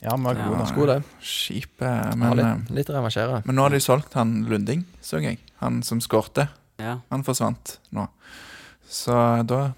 Ja, 0.00 0.14
vi 0.16 0.24
var 0.24 0.38
gode 0.38 0.60
Ja, 0.62 0.66
Sko 0.70 0.86
det. 0.88 0.98
Kjipe. 1.20 1.84
Har 1.90 2.16
Men, 2.16 2.36
litt, 2.38 2.46
eh, 2.70 2.74
litt 2.78 2.88
reversere. 2.94 3.42
men 3.44 3.56
nå 3.56 3.62
har 3.66 3.70
de 3.74 3.80
solgt 3.82 4.14
han 4.14 4.44
Lunding, 4.48 4.84
så 5.02 5.20
jeg. 5.20 5.38
Han 5.60 5.82
som 5.82 6.00
skårte. 6.00 6.48
Ja. 6.78 7.00
Han 7.10 7.22
forsvant 7.26 7.78
nå. 7.92 8.06
Så 8.88 9.12
da 9.46 9.72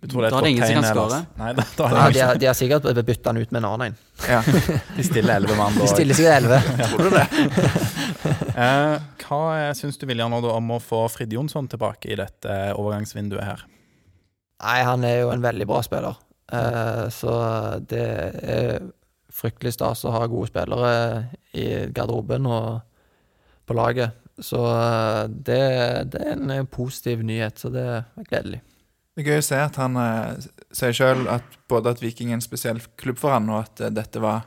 Du 0.00 0.10
tror 0.10 0.22
det 0.22 0.28
er 0.28 0.34
Da 0.34 0.38
er 0.38 0.44
det 0.44 0.50
ingen 0.52 0.66
som 0.66 0.76
kan 0.76 0.88
skåre? 0.90 1.20
Nei, 1.40 1.52
da, 1.56 1.64
da 1.78 1.86
Ja, 1.88 2.08
de, 2.12 2.20
har, 2.20 2.40
de 2.40 2.48
har 2.50 2.56
sikkert 2.58 2.88
bytta 3.06 3.32
den 3.32 3.42
ut 3.42 3.54
med 3.54 3.62
en 3.62 3.68
annen 3.70 3.86
en. 3.86 3.96
Ja. 4.28 4.42
de 4.96 5.06
stiller 5.06 5.38
elleve 5.38 5.56
mann. 5.58 5.78
De 5.80 5.88
stiller 5.90 6.18
seg 6.18 6.28
elleve. 6.34 6.60
Tror 6.92 7.08
du 7.08 7.16
det? 7.16 7.26
Eh, 8.56 8.94
hva 9.20 9.38
eh, 9.60 9.70
syns 9.76 9.98
du 10.00 10.06
William, 10.08 10.32
nå 10.32 10.48
om 10.48 10.70
å 10.72 10.78
få 10.80 11.02
Frid 11.12 11.34
Jonsson 11.36 11.66
tilbake 11.68 12.08
i 12.08 12.16
dette 12.16 12.48
eh, 12.48 12.72
overgangsvinduet 12.72 13.44
her? 13.44 13.64
Nei, 14.64 14.78
han 14.88 15.04
er 15.04 15.18
jo 15.20 15.28
en 15.34 15.44
veldig 15.44 15.66
bra 15.68 15.82
spiller. 15.84 16.16
Eh, 16.56 17.02
så 17.12 17.34
det 17.84 18.06
er 18.40 18.86
fryktelig 19.36 19.74
stas 19.76 20.06
å 20.08 20.14
ha 20.14 20.24
gode 20.30 20.48
spillere 20.48 20.94
i 21.52 21.66
garderoben 21.92 22.48
og 22.48 22.80
på 23.68 23.76
laget. 23.76 24.16
Så 24.40 24.62
eh, 24.72 25.22
det, 25.28 25.60
det 26.16 26.24
er 26.24 26.40
en 26.40 26.70
positiv 26.72 27.24
nyhet, 27.28 27.60
så 27.60 27.72
det 27.76 27.84
er 27.84 28.30
gledelig. 28.30 28.62
Det 29.16 29.24
er 29.24 29.30
gøy 29.32 29.40
å 29.40 29.46
se 29.46 29.60
at 29.64 29.78
han 29.80 29.96
eh, 29.96 30.48
sier 30.76 30.92
sjøl 30.96 31.24
at 31.32 31.56
både 31.72 31.94
at 31.94 32.02
Viking 32.04 32.34
er 32.34 32.36
en 32.36 32.44
spesiell 32.44 32.82
klubb 33.00 33.16
for 33.22 33.32
han, 33.32 33.48
og 33.48 33.62
at 33.64 33.80
eh, 33.80 33.94
dette 33.96 34.20
var 34.20 34.44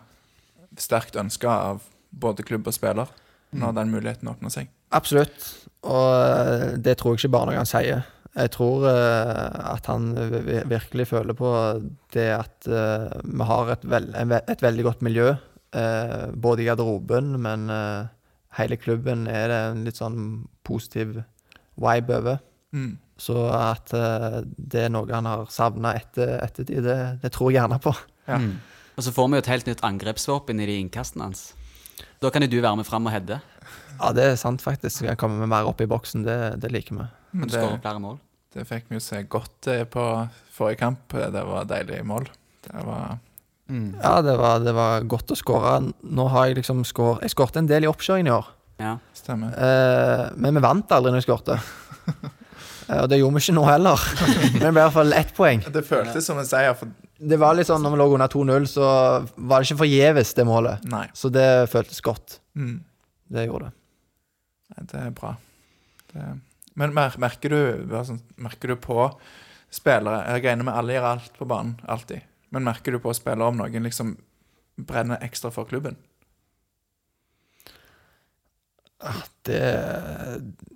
sterkt 0.77 1.17
ønska 1.17 1.49
av 1.71 1.81
både 2.09 2.45
klubb 2.45 2.69
og 2.69 2.75
spiller, 2.77 3.09
når 3.57 3.73
den 3.79 3.89
muligheten 3.89 4.29
åpner 4.29 4.53
seg. 4.53 4.69
Absolutt. 4.93 5.47
Og 5.89 6.13
eh, 6.21 6.77
det 6.77 6.99
tror 6.99 7.15
jeg 7.15 7.23
ikke 7.23 7.33
bare 7.33 7.49
noe 7.49 7.61
han 7.63 7.69
sier. 7.69 8.05
Jeg 8.37 8.51
tror 8.53 8.85
eh, 8.87 9.73
at 9.73 9.89
han 9.89 10.11
virkelig 10.69 11.09
føler 11.09 11.35
på 11.37 11.49
det 12.13 12.29
at 12.35 12.69
eh, 12.69 13.09
vi 13.25 13.47
har 13.49 13.73
et, 13.73 13.85
veld, 13.89 14.13
et 14.37 14.63
veldig 14.63 14.85
godt 14.85 15.03
miljø, 15.05 15.33
eh, 15.73 16.29
både 16.35 16.63
i 16.63 16.69
garderoben, 16.69 17.33
men 17.41 17.67
hele 18.59 18.77
klubben 18.81 19.25
er 19.31 19.49
det 19.49 19.59
en 19.63 19.83
litt 19.87 19.99
sånn 19.99 20.21
positiv 20.67 21.17
vibe 21.79 22.19
over. 22.21 22.41
Mm. 22.75 22.97
Så 23.19 23.35
at 23.51 23.91
eh, 23.95 24.39
det 24.57 24.85
er 24.87 24.91
noe 24.93 25.11
han 25.11 25.27
har 25.27 25.45
savna 25.51 25.93
etter 25.99 26.37
ettertid, 26.39 26.85
det, 26.85 26.97
det 27.23 27.31
tror 27.35 27.51
jeg 27.51 27.59
gjerne 27.59 27.79
på. 27.83 27.93
Ja. 28.29 28.39
Mm. 28.39 28.53
Og 28.95 29.05
så 29.05 29.13
får 29.15 29.29
vi 29.29 29.37
jo 29.39 29.43
et 29.43 29.51
helt 29.51 29.67
nytt 29.69 29.83
angrepsvåpen 29.87 30.59
i 30.59 30.67
de 30.67 30.77
innkastene 30.83 31.27
hans. 31.29 31.49
Da 32.23 32.31
kan 32.31 32.43
jo 32.43 32.49
du 32.51 32.57
være 32.59 32.79
med 32.79 32.87
fram 32.87 33.07
og 33.07 33.13
heade. 33.15 33.39
Ja, 33.99 34.11
det 34.15 34.25
er 34.25 34.39
sant, 34.39 34.63
faktisk. 34.63 35.05
Jeg 35.07 35.19
kommer 35.19 35.39
med 35.43 35.51
mer 35.51 35.67
opp 35.67 35.79
i 35.83 35.87
boksen, 35.87 36.25
det, 36.27 36.35
det 36.63 36.71
liker 36.71 36.97
vi. 36.97 37.07
Men 37.35 37.47
du 37.47 37.53
det, 37.55 37.61
skåre 37.61 37.79
flere 37.83 38.03
mål. 38.03 38.19
det 38.55 38.65
fikk 38.67 38.89
vi 38.91 38.99
jo 38.99 39.03
se 39.03 39.21
godt 39.31 39.69
eh, 39.71 39.85
på 39.87 40.05
forrige 40.55 40.81
kamp. 40.83 41.15
Det 41.15 41.43
var 41.47 41.67
deilig 41.69 42.03
mål. 42.07 42.29
Det 42.67 42.85
var 42.85 43.17
Mm. 43.69 43.91
Ja, 44.01 44.15
det 44.25 44.33
var, 44.33 44.63
det 44.65 44.71
var 44.73 45.03
godt 45.05 45.29
å 45.29 45.35
skåre. 45.37 45.75
Nå 46.01 46.23
har 46.33 46.47
jeg 46.49 46.55
liksom 46.57 46.79
skåret 46.89 47.21
Jeg 47.27 47.35
skårte 47.35 47.61
en 47.61 47.67
del 47.69 47.85
i 47.85 47.89
oppkjøringen 47.91 48.31
i 48.31 48.33
år. 48.33 48.47
Ja. 48.81 48.95
Stemmer. 49.13 49.53
Eh, 49.53 50.23
men 50.41 50.57
vi 50.57 50.63
vant 50.63 50.89
aldri 50.95 51.13
når 51.13 51.21
vi 51.21 51.27
skårte. 51.27 51.59
Og 52.89 53.09
det 53.11 53.19
gjorde 53.19 53.37
vi 53.37 53.43
ikke 53.43 53.57
nå 53.57 53.63
heller. 53.67 54.03
Men 54.55 54.63
det 54.63 54.71
ble 54.71 54.81
i 54.81 54.85
hvert 54.85 54.95
fall 54.95 55.15
ett 55.17 55.33
poeng. 55.37 55.63
Det 55.73 55.83
føltes 55.85 56.25
som 56.25 56.39
en 56.41 56.47
seier, 56.47 56.73
for 56.77 56.89
Det 57.19 57.37
var 57.41 57.57
litt 57.57 57.69
sånn 57.69 57.83
når 57.85 57.93
vi 57.93 57.99
lå 58.01 58.07
under 58.15 58.31
2-0, 58.33 58.69
så 58.71 58.85
var 59.35 59.59
det 59.59 59.67
ikke 59.67 59.81
forgjeves, 59.83 60.33
det 60.37 60.45
målet. 60.49 60.87
Nei. 60.89 61.05
Så 61.13 61.31
det 61.33 61.49
føltes 61.73 62.01
godt. 62.05 62.39
Mm. 62.57 62.79
Det 63.29 63.45
gjorde 63.45 63.69
det. 63.69 63.75
Nei, 64.73 64.87
Det 64.89 65.03
er 65.03 65.13
bra. 65.19 65.35
Det, 66.09 66.25
men 66.79 66.95
mer, 66.95 67.13
merker, 67.21 67.53
du, 67.53 67.93
merker 68.39 68.71
du 68.71 68.79
på 68.79 69.03
spillere 69.69 70.23
Jeg 70.31 70.45
regner 70.47 70.65
med 70.65 70.77
alle 70.79 70.95
gjør 70.95 71.07
alt 71.11 71.35
på 71.37 71.45
banen, 71.49 71.75
alltid. 71.85 72.25
Men 72.49 72.65
merker 72.65 72.95
du 72.95 73.01
på 73.03 73.13
spillere 73.13 73.51
om 73.51 73.59
noen 73.59 73.85
liksom 73.85 74.15
brenner 74.89 75.21
ekstra 75.25 75.51
for 75.53 75.69
klubben? 75.69 75.97
Det, 79.47 79.59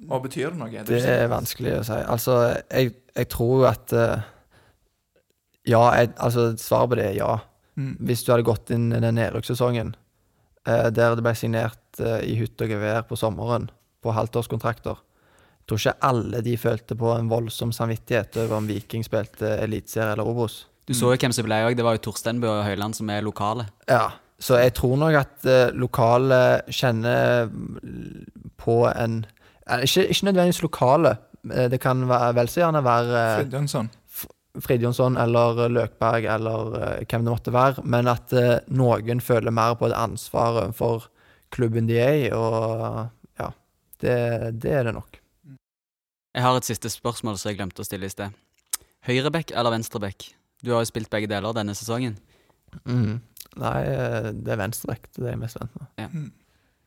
Og 0.07 0.21
betyr 0.23 0.53
det 0.53 0.59
noe? 0.61 0.83
Det 0.87 1.01
er 1.03 1.25
vanskelig 1.31 1.73
å 1.81 1.83
si. 1.83 1.97
Altså, 2.07 2.37
jeg, 2.71 2.93
jeg 3.17 3.29
tror 3.33 3.51
jo 3.57 3.65
at 3.67 3.95
eh, 3.99 4.29
Ja, 5.67 5.81
jeg, 5.97 6.13
altså 6.15 6.53
svaret 6.59 6.93
på 6.93 6.99
det 6.99 7.09
er 7.09 7.17
ja. 7.19 7.33
Mm. 7.75 7.97
Hvis 8.07 8.23
du 8.23 8.31
hadde 8.31 8.47
gått 8.47 8.71
inn 8.71 8.91
i 8.93 9.01
den 9.03 9.17
nedrykkssesongen 9.19 9.95
eh, 10.67 10.87
der 10.95 11.17
det 11.17 11.25
ble 11.25 11.35
signert 11.35 11.99
eh, 11.99 12.21
i 12.29 12.37
hytte 12.39 12.67
og 12.67 12.75
gevær 12.75 13.03
på 13.09 13.19
sommeren 13.19 13.69
på 14.03 14.13
halvtårskontrakter 14.15 14.99
Jeg 14.99 15.67
tror 15.67 15.81
ikke 15.81 15.95
alle 16.07 16.43
de 16.45 16.57
følte 16.59 16.95
på 16.99 17.11
en 17.15 17.31
voldsom 17.31 17.71
samvittighet 17.75 18.39
over 18.45 18.61
om 18.61 18.69
Viking 18.69 19.03
spilte 19.07 19.57
eliteserie 19.63 20.15
eller 20.15 20.27
Obos. 20.27 20.65
Du 20.87 20.91
så 20.95 21.13
jo 21.13 21.19
hvem 21.19 21.31
som 21.31 21.47
ble 21.47 21.61
òg. 21.63 21.77
Det 21.79 21.85
var 21.85 21.95
jo 21.95 22.03
Torsteinbø 22.09 22.49
og 22.49 22.65
Høyland 22.67 22.95
som 22.95 23.11
er 23.11 23.23
lokale. 23.23 23.69
Ja, 23.87 24.11
så 24.43 24.57
jeg 24.59 24.73
tror 24.75 24.97
nok 24.99 25.15
at 25.21 25.45
eh, 25.47 25.69
lokale 25.79 26.39
kjenner 26.67 27.47
på 28.59 28.75
en 28.91 29.21
eh, 29.67 29.83
ikke, 29.87 30.03
ikke 30.11 30.27
nødvendigvis 30.29 30.61
lokale. 30.65 31.13
Eh, 31.47 31.69
Det 31.71 31.79
kan 31.83 32.03
være, 32.09 32.33
vel 32.35 32.51
så 32.51 32.63
gjerne 32.65 32.81
være 32.83 33.21
Fridjonsson. 33.39 33.89
Fridjonsson 34.63 35.15
eller 35.17 35.63
Løkberg 35.73 36.27
eller 36.29 36.75
hvem 37.07 37.23
det 37.25 37.31
måtte 37.31 37.53
være, 37.55 37.81
men 37.89 38.07
at 38.11 38.33
noen 38.69 39.21
føler 39.23 39.49
mer 39.55 39.73
på 39.79 39.87
et 39.89 39.95
ansvar 39.97 40.67
for 40.77 41.07
klubben 41.53 41.87
de 41.89 41.97
er 41.97 42.13
i, 42.19 42.27
og 42.37 43.07
ja, 43.39 43.47
det, 44.03 44.13
det 44.61 44.75
er 44.77 44.83
det 44.89 44.93
nok. 44.93 45.17
Jeg 46.33 46.45
har 46.45 46.57
et 46.57 46.65
siste 46.69 46.89
spørsmål 46.89 47.37
som 47.37 47.49
jeg 47.49 47.57
glemte 47.63 47.81
å 47.81 47.87
stille 47.87 48.05
i 48.05 48.13
sted. 48.13 48.29
Høyrebekk 49.09 49.55
eller 49.57 49.73
venstrebekk? 49.73 50.27
Du 50.63 50.71
har 50.73 50.81
jo 50.85 50.89
spilt 50.91 51.09
begge 51.13 51.27
deler 51.29 51.53
denne 51.57 51.73
sesongen. 51.77 52.15
Mhm. 52.85 53.17
Nei, 53.61 53.79
eh, 53.85 54.31
det 54.33 54.55
er 54.55 54.61
venstrebekk, 54.63 55.11
det 55.17 55.27
er 55.27 55.35
jeg 55.35 55.41
mest 55.43 55.59
vant 55.59 55.75
med. 55.77 56.31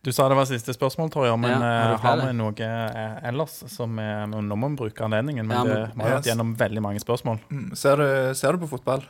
Du 0.06 0.12
sa 0.14 0.28
det 0.30 0.36
var 0.38 0.46
siste 0.46 0.70
spørsmål, 0.74 1.08
Torjer, 1.10 1.34
men 1.40 1.50
Ja, 1.50 1.58
har 1.58 1.88
eh, 1.88 1.94
du 1.96 2.02
har 2.04 2.20
vi 2.22 2.34
noe 2.38 2.66
eh, 2.66 3.16
ellers 3.26 3.56
som 3.72 3.96
er, 3.98 4.26
Nå 4.30 4.54
må 4.54 4.68
vi 4.70 4.78
bruke 4.84 5.02
anledningen, 5.06 5.46
men, 5.46 5.56
Ja, 5.56 5.64
men- 5.64 5.72
det, 5.74 5.94
vi 5.96 6.02
har 6.04 6.14
vært 6.18 6.28
gjennom 6.30 6.52
veldig 6.58 6.82
mange 6.84 7.02
spørsmål. 7.02 7.40
Mm. 7.50 7.74
Ser, 7.74 7.96
du, 8.02 8.34
ser 8.38 8.52
du 8.54 8.62
på 8.62 8.70
fotball? 8.76 9.02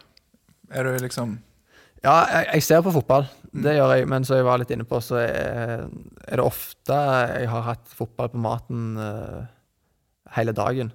Er 0.72 0.88
du 0.88 0.96
liksom 1.04 1.38
Ja, 2.04 2.14
jeg, 2.30 2.48
jeg 2.54 2.62
ser 2.62 2.82
på 2.84 2.92
fotball, 2.94 3.26
det 3.56 3.76
gjør 3.76 3.92
jeg, 3.96 4.08
men 4.08 4.24
som 4.24 4.36
jeg 4.36 4.44
var 4.44 4.58
litt 4.60 4.70
inne 4.70 4.84
på, 4.88 5.00
så 5.02 5.16
er, 5.20 5.86
er 6.28 6.40
det 6.40 6.44
ofte 6.44 6.96
jeg 7.40 7.48
har 7.48 7.62
hatt 7.62 7.88
fotball 7.96 8.28
på 8.28 8.40
maten 8.40 8.98
uh, 9.00 9.46
hele 10.36 10.52
dagen. 10.52 10.92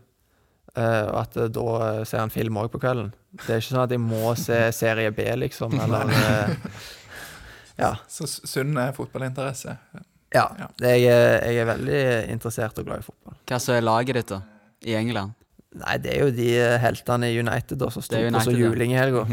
Eh, 0.77 1.03
og 1.11 1.17
at 1.25 1.35
eh, 1.37 1.49
da 1.51 1.65
eh, 1.89 2.03
ser 2.07 2.21
han 2.23 2.31
film 2.31 2.55
òg 2.61 2.69
på 2.71 2.79
kvelden. 2.79 3.09
Det 3.41 3.49
er 3.49 3.59
ikke 3.59 3.73
sånn 3.73 3.83
at 3.83 3.91
jeg 3.95 3.99
må 4.03 4.31
se 4.39 4.59
serie 4.75 5.11
B, 5.15 5.25
liksom, 5.41 5.73
eller 5.83 6.11
eh, 6.15 6.55
Ja. 7.81 7.95
så 8.11 8.27
sunn 8.29 8.77
er 8.79 8.93
fotballinteresse? 8.95 9.75
Ja. 10.31 10.45
Ja. 10.59 10.67
Jeg, 10.79 11.03
er- 11.11 11.43
jeg 11.49 11.57
er 11.63 11.67
veldig 11.73 12.01
interessert 12.31 12.77
og 12.79 12.85
glad 12.87 13.01
i 13.03 13.07
fotball. 13.09 13.35
Hva 13.49 13.57
så 13.59 13.73
er 13.75 13.83
laget 13.83 14.15
ditt, 14.21 14.31
da? 14.31 14.41
I 14.87 14.95
England? 14.95 15.33
Nei, 15.81 15.97
det 16.03 16.13
er 16.13 16.23
jo 16.25 16.31
de 16.35 16.47
heltene 16.83 17.29
i 17.31 17.39
United 17.39 17.79
da, 17.79 17.89
som 17.91 18.03
sto 18.03 18.15
på 18.19 18.43
så 18.43 18.51
juling 18.55 18.91
i 18.95 18.99
helga. 18.99 19.25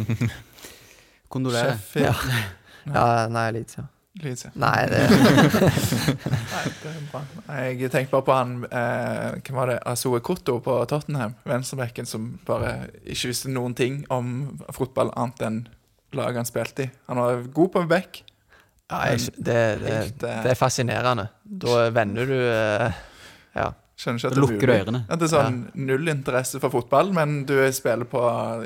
Kondolerer. 1.34 1.76
Sheffield. 1.76 2.06
Ja. 2.88 2.94
Ja, 2.94 3.06
nei, 3.30 3.50
Leeds, 3.58 3.76
ja. 3.78 3.84
Leeds, 4.22 4.44
ja. 4.48 4.50
Nei, 4.58 4.86
det 4.90 5.00
Nei, 6.54 6.62
det 6.82 6.90
er 6.90 7.02
bra. 7.12 7.20
Jeg 7.62 7.90
tenkte 7.92 8.10
bare 8.16 8.24
på 8.26 8.34
han 8.34 8.54
eh, 8.66 9.36
Hvem 9.46 9.58
var 9.60 9.70
det? 9.70 9.76
Azoe 9.86 10.20
Kotto 10.24 10.56
på 10.64 10.78
Tottenham. 10.90 11.36
Venstrebekken 11.46 12.08
som 12.08 12.30
bare 12.48 12.88
ikke 13.04 13.30
visste 13.30 13.52
noen 13.52 13.76
ting 13.78 14.00
om 14.14 14.32
fotball 14.74 15.12
annet 15.14 15.44
enn 15.46 15.60
laget 16.16 16.40
han 16.42 16.48
spilte 16.48 16.86
i. 16.86 16.90
Han 17.10 17.20
var 17.20 17.42
god 17.54 17.72
på 17.76 17.82
back. 17.90 18.22
ja, 18.90 19.02
jeg, 19.12 19.28
det, 19.36 19.58
det, 19.82 19.92
Helt, 19.92 20.22
eh, 20.24 20.40
det 20.46 20.54
er 20.54 20.58
fascinerende. 20.58 21.28
Da 21.44 21.90
vender 21.94 22.26
du 22.32 22.38
eh, 22.38 23.04
Ja. 23.58 23.70
Skjønner 23.98 24.20
ikke 24.20 24.28
at 24.28 24.34
det 24.34 24.38
er 24.38 24.44
lukker 24.44 24.70
mulig. 24.70 24.74
ørene. 24.84 24.98
At 25.10 25.18
det 25.18 25.26
er 25.26 25.30
sånn 25.32 25.56
null 25.88 26.10
interesse 26.12 26.60
for 26.62 26.70
fotball, 26.70 27.08
men 27.16 27.32
du 27.48 27.56
spiller 27.74 28.06
på 28.06 28.20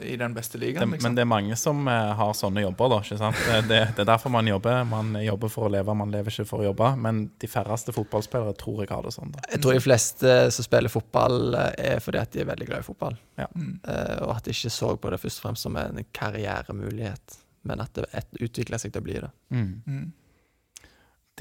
i 0.04 0.18
den 0.20 0.34
beste 0.36 0.58
Det, 0.58 0.66
ligaen, 0.66 0.90
Men 0.90 0.98
liksom. 0.98 1.14
det 1.16 1.22
er 1.24 1.30
mange 1.30 1.56
som 1.56 1.88
eh, 1.88 2.10
har 2.18 2.34
sånne 2.36 2.60
jobber, 2.66 2.90
da. 2.92 2.98
ikke 3.06 3.16
sant? 3.22 3.40
Det, 3.48 3.62
det, 3.70 3.78
det 3.96 4.04
er 4.04 4.10
derfor 4.10 4.34
man 4.34 4.50
jobber. 4.50 4.82
Man 4.84 5.16
jobber 5.24 5.48
for 5.54 5.70
å 5.70 5.72
leve, 5.72 5.94
man 5.96 6.12
lever 6.12 6.28
ikke 6.34 6.44
for 6.50 6.60
å 6.60 6.68
jobbe. 6.68 6.90
Men 7.00 7.22
de 7.40 7.48
færreste 7.48 7.94
fotballspillere 7.96 8.52
tror 8.60 8.84
jeg 8.84 8.92
har 8.92 9.08
det 9.08 9.14
sånn. 9.16 9.32
da. 9.32 9.46
Jeg 9.54 9.64
tror 9.64 9.78
de 9.78 9.84
fleste 9.88 10.36
som 10.52 10.68
spiller 10.68 10.92
fotball, 10.92 11.38
eh, 11.54 11.94
er 11.96 12.04
fordi 12.04 12.20
at 12.20 12.36
de 12.36 12.44
er 12.44 12.50
veldig 12.52 12.68
glad 12.68 12.84
i 12.84 12.88
fotball. 12.92 13.16
Ja. 13.40 13.48
Eh, 13.48 14.16
og 14.26 14.36
at 14.36 14.44
de 14.44 14.52
ikke 14.52 14.74
så 14.76 14.92
på 15.00 15.10
det 15.16 15.22
først 15.24 15.40
og 15.40 15.48
fremst 15.48 15.64
som 15.64 15.80
en 15.80 16.04
karrieremulighet, 16.12 17.38
men 17.72 17.80
at 17.80 17.94
det 17.96 18.04
et, 18.12 18.28
utvikler 18.42 18.80
seg 18.82 18.92
til 18.92 19.00
å 19.00 19.06
bli 19.08 19.20
det. 19.22 19.32
Mm. 19.54 20.12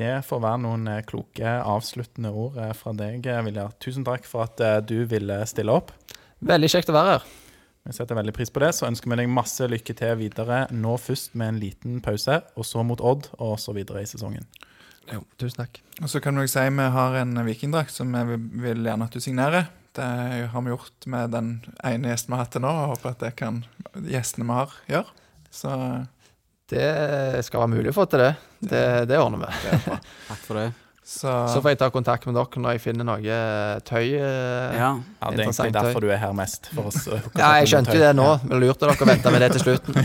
Det 0.01 0.13
får 0.25 0.39
være 0.41 0.61
noen 0.63 0.87
eh, 0.89 1.03
kloke 1.05 1.51
avsluttende 1.61 2.31
ord 2.33 2.57
eh, 2.57 2.71
fra 2.77 2.93
deg, 2.97 3.19
Vilja. 3.21 3.41
Viljar. 3.45 3.73
Tusen 3.83 4.05
takk 4.07 4.25
for 4.25 4.47
at 4.47 4.61
eh, 4.63 4.79
du 4.81 5.03
ville 5.09 5.37
stille 5.49 5.75
opp. 5.77 5.91
Veldig 6.41 6.69
kjekt 6.73 6.89
å 6.89 6.95
være 6.95 7.11
her. 7.13 7.27
Vi 7.85 7.93
setter 7.97 8.17
veldig 8.17 8.33
pris 8.33 8.49
på 8.53 8.63
det. 8.63 8.71
Så 8.77 8.87
ønsker 8.87 9.11
vi 9.11 9.19
deg 9.19 9.29
masse 9.29 9.67
lykke 9.69 9.93
til 9.97 10.15
videre. 10.17 10.63
Nå 10.73 10.95
først 11.01 11.35
med 11.37 11.53
en 11.53 11.59
liten 11.61 11.99
pause, 12.01 12.39
og 12.55 12.65
så 12.65 12.85
mot 12.85 13.01
Odd, 13.11 13.29
og 13.41 13.59
så 13.61 13.75
videre 13.77 14.01
i 14.01 14.09
sesongen. 14.09 14.47
Jo, 15.11 15.21
tusen 15.41 15.63
takk. 15.63 15.81
Og 15.99 16.09
så 16.09 16.21
kan 16.23 16.39
vi 16.39 16.47
si 16.49 16.63
vi 16.65 16.87
har 16.95 17.19
en 17.21 17.37
vikingdrakt 17.45 17.93
som 17.93 18.13
vi 18.31 18.39
vil 18.65 18.85
gjerne 18.87 19.05
at 19.05 19.17
du 19.17 19.21
signerer. 19.21 19.69
Det 19.97 20.07
har 20.53 20.65
vi 20.65 20.71
gjort 20.71 21.09
med 21.13 21.33
den 21.35 21.53
ene 21.83 22.13
gjesten 22.13 22.31
vi 22.31 22.39
har 22.39 22.45
hatt 22.45 22.55
til 22.55 22.65
nå, 22.65 22.73
og 22.73 22.95
håper 22.95 23.13
at 23.13 23.25
det 23.27 23.33
kan 23.37 23.61
gjestene 24.07 24.49
vi 24.49 24.57
har, 24.63 24.75
gjøre. 24.95 25.17
Så 25.51 25.77
Det 26.71 27.41
skal 27.45 27.65
være 27.65 27.73
mulig 27.75 27.91
å 27.91 27.97
få 27.97 28.05
til 28.11 28.19
det. 28.23 28.31
Det, 28.63 28.85
det 29.11 29.17
ordner 29.19 29.43
vi. 29.43 29.49
er. 29.75 29.99
Takk 30.29 30.45
for 30.47 30.59
det. 30.61 30.69
Så, 31.11 31.27
Så 31.49 31.59
får 31.59 31.73
jeg 31.73 31.77
ta 31.81 31.87
kontakt 31.91 32.23
med 32.29 32.35
dere 32.37 32.61
når 32.61 32.75
jeg 32.77 32.81
finner 32.85 33.03
noe 33.09 33.39
tøy. 33.83 34.13
eh. 34.15 34.77
Ja. 34.77 34.91
Ja, 34.95 35.31
Det 35.33 35.41
er 35.41 35.49
egentlig 35.49 35.73
derfor 35.75 35.99
du 36.05 36.07
er 36.13 36.21
her 36.21 36.31
mest. 36.37 36.69
For 36.71 36.87
oss, 36.87 37.07
eh, 37.11 37.19
Ja, 37.41 37.49
jeg 37.59 37.67
skjønte 37.73 37.97
jo 37.97 38.03
det 38.05 38.13
nå. 38.15 38.27
Men 38.47 38.61
lurte 38.63 38.85
dere 38.87 38.95
å 38.95 39.09
vente 39.09 39.33
med 39.33 39.43
det 39.43 39.49
til 39.57 39.65
slutten. 39.65 39.97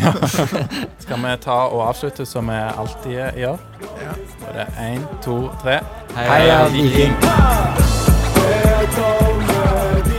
Skal 1.05 1.23
vi 1.23 1.37
ta 1.47 1.61
og 1.69 1.85
avslutte 1.93 2.27
som 2.27 2.51
vi 2.51 2.59
alltid 2.59 3.39
gjør? 3.45 3.63
Ja. 4.03 4.17
Er 4.49 4.59
det 4.59 4.67
én, 4.89 5.07
to, 5.23 5.39
tre. 5.63 5.79
Hei, 6.17 6.27
Heia 6.33 6.59
Viking! 6.75 7.15
Viking! 7.23 7.97
Echo 8.83 10.16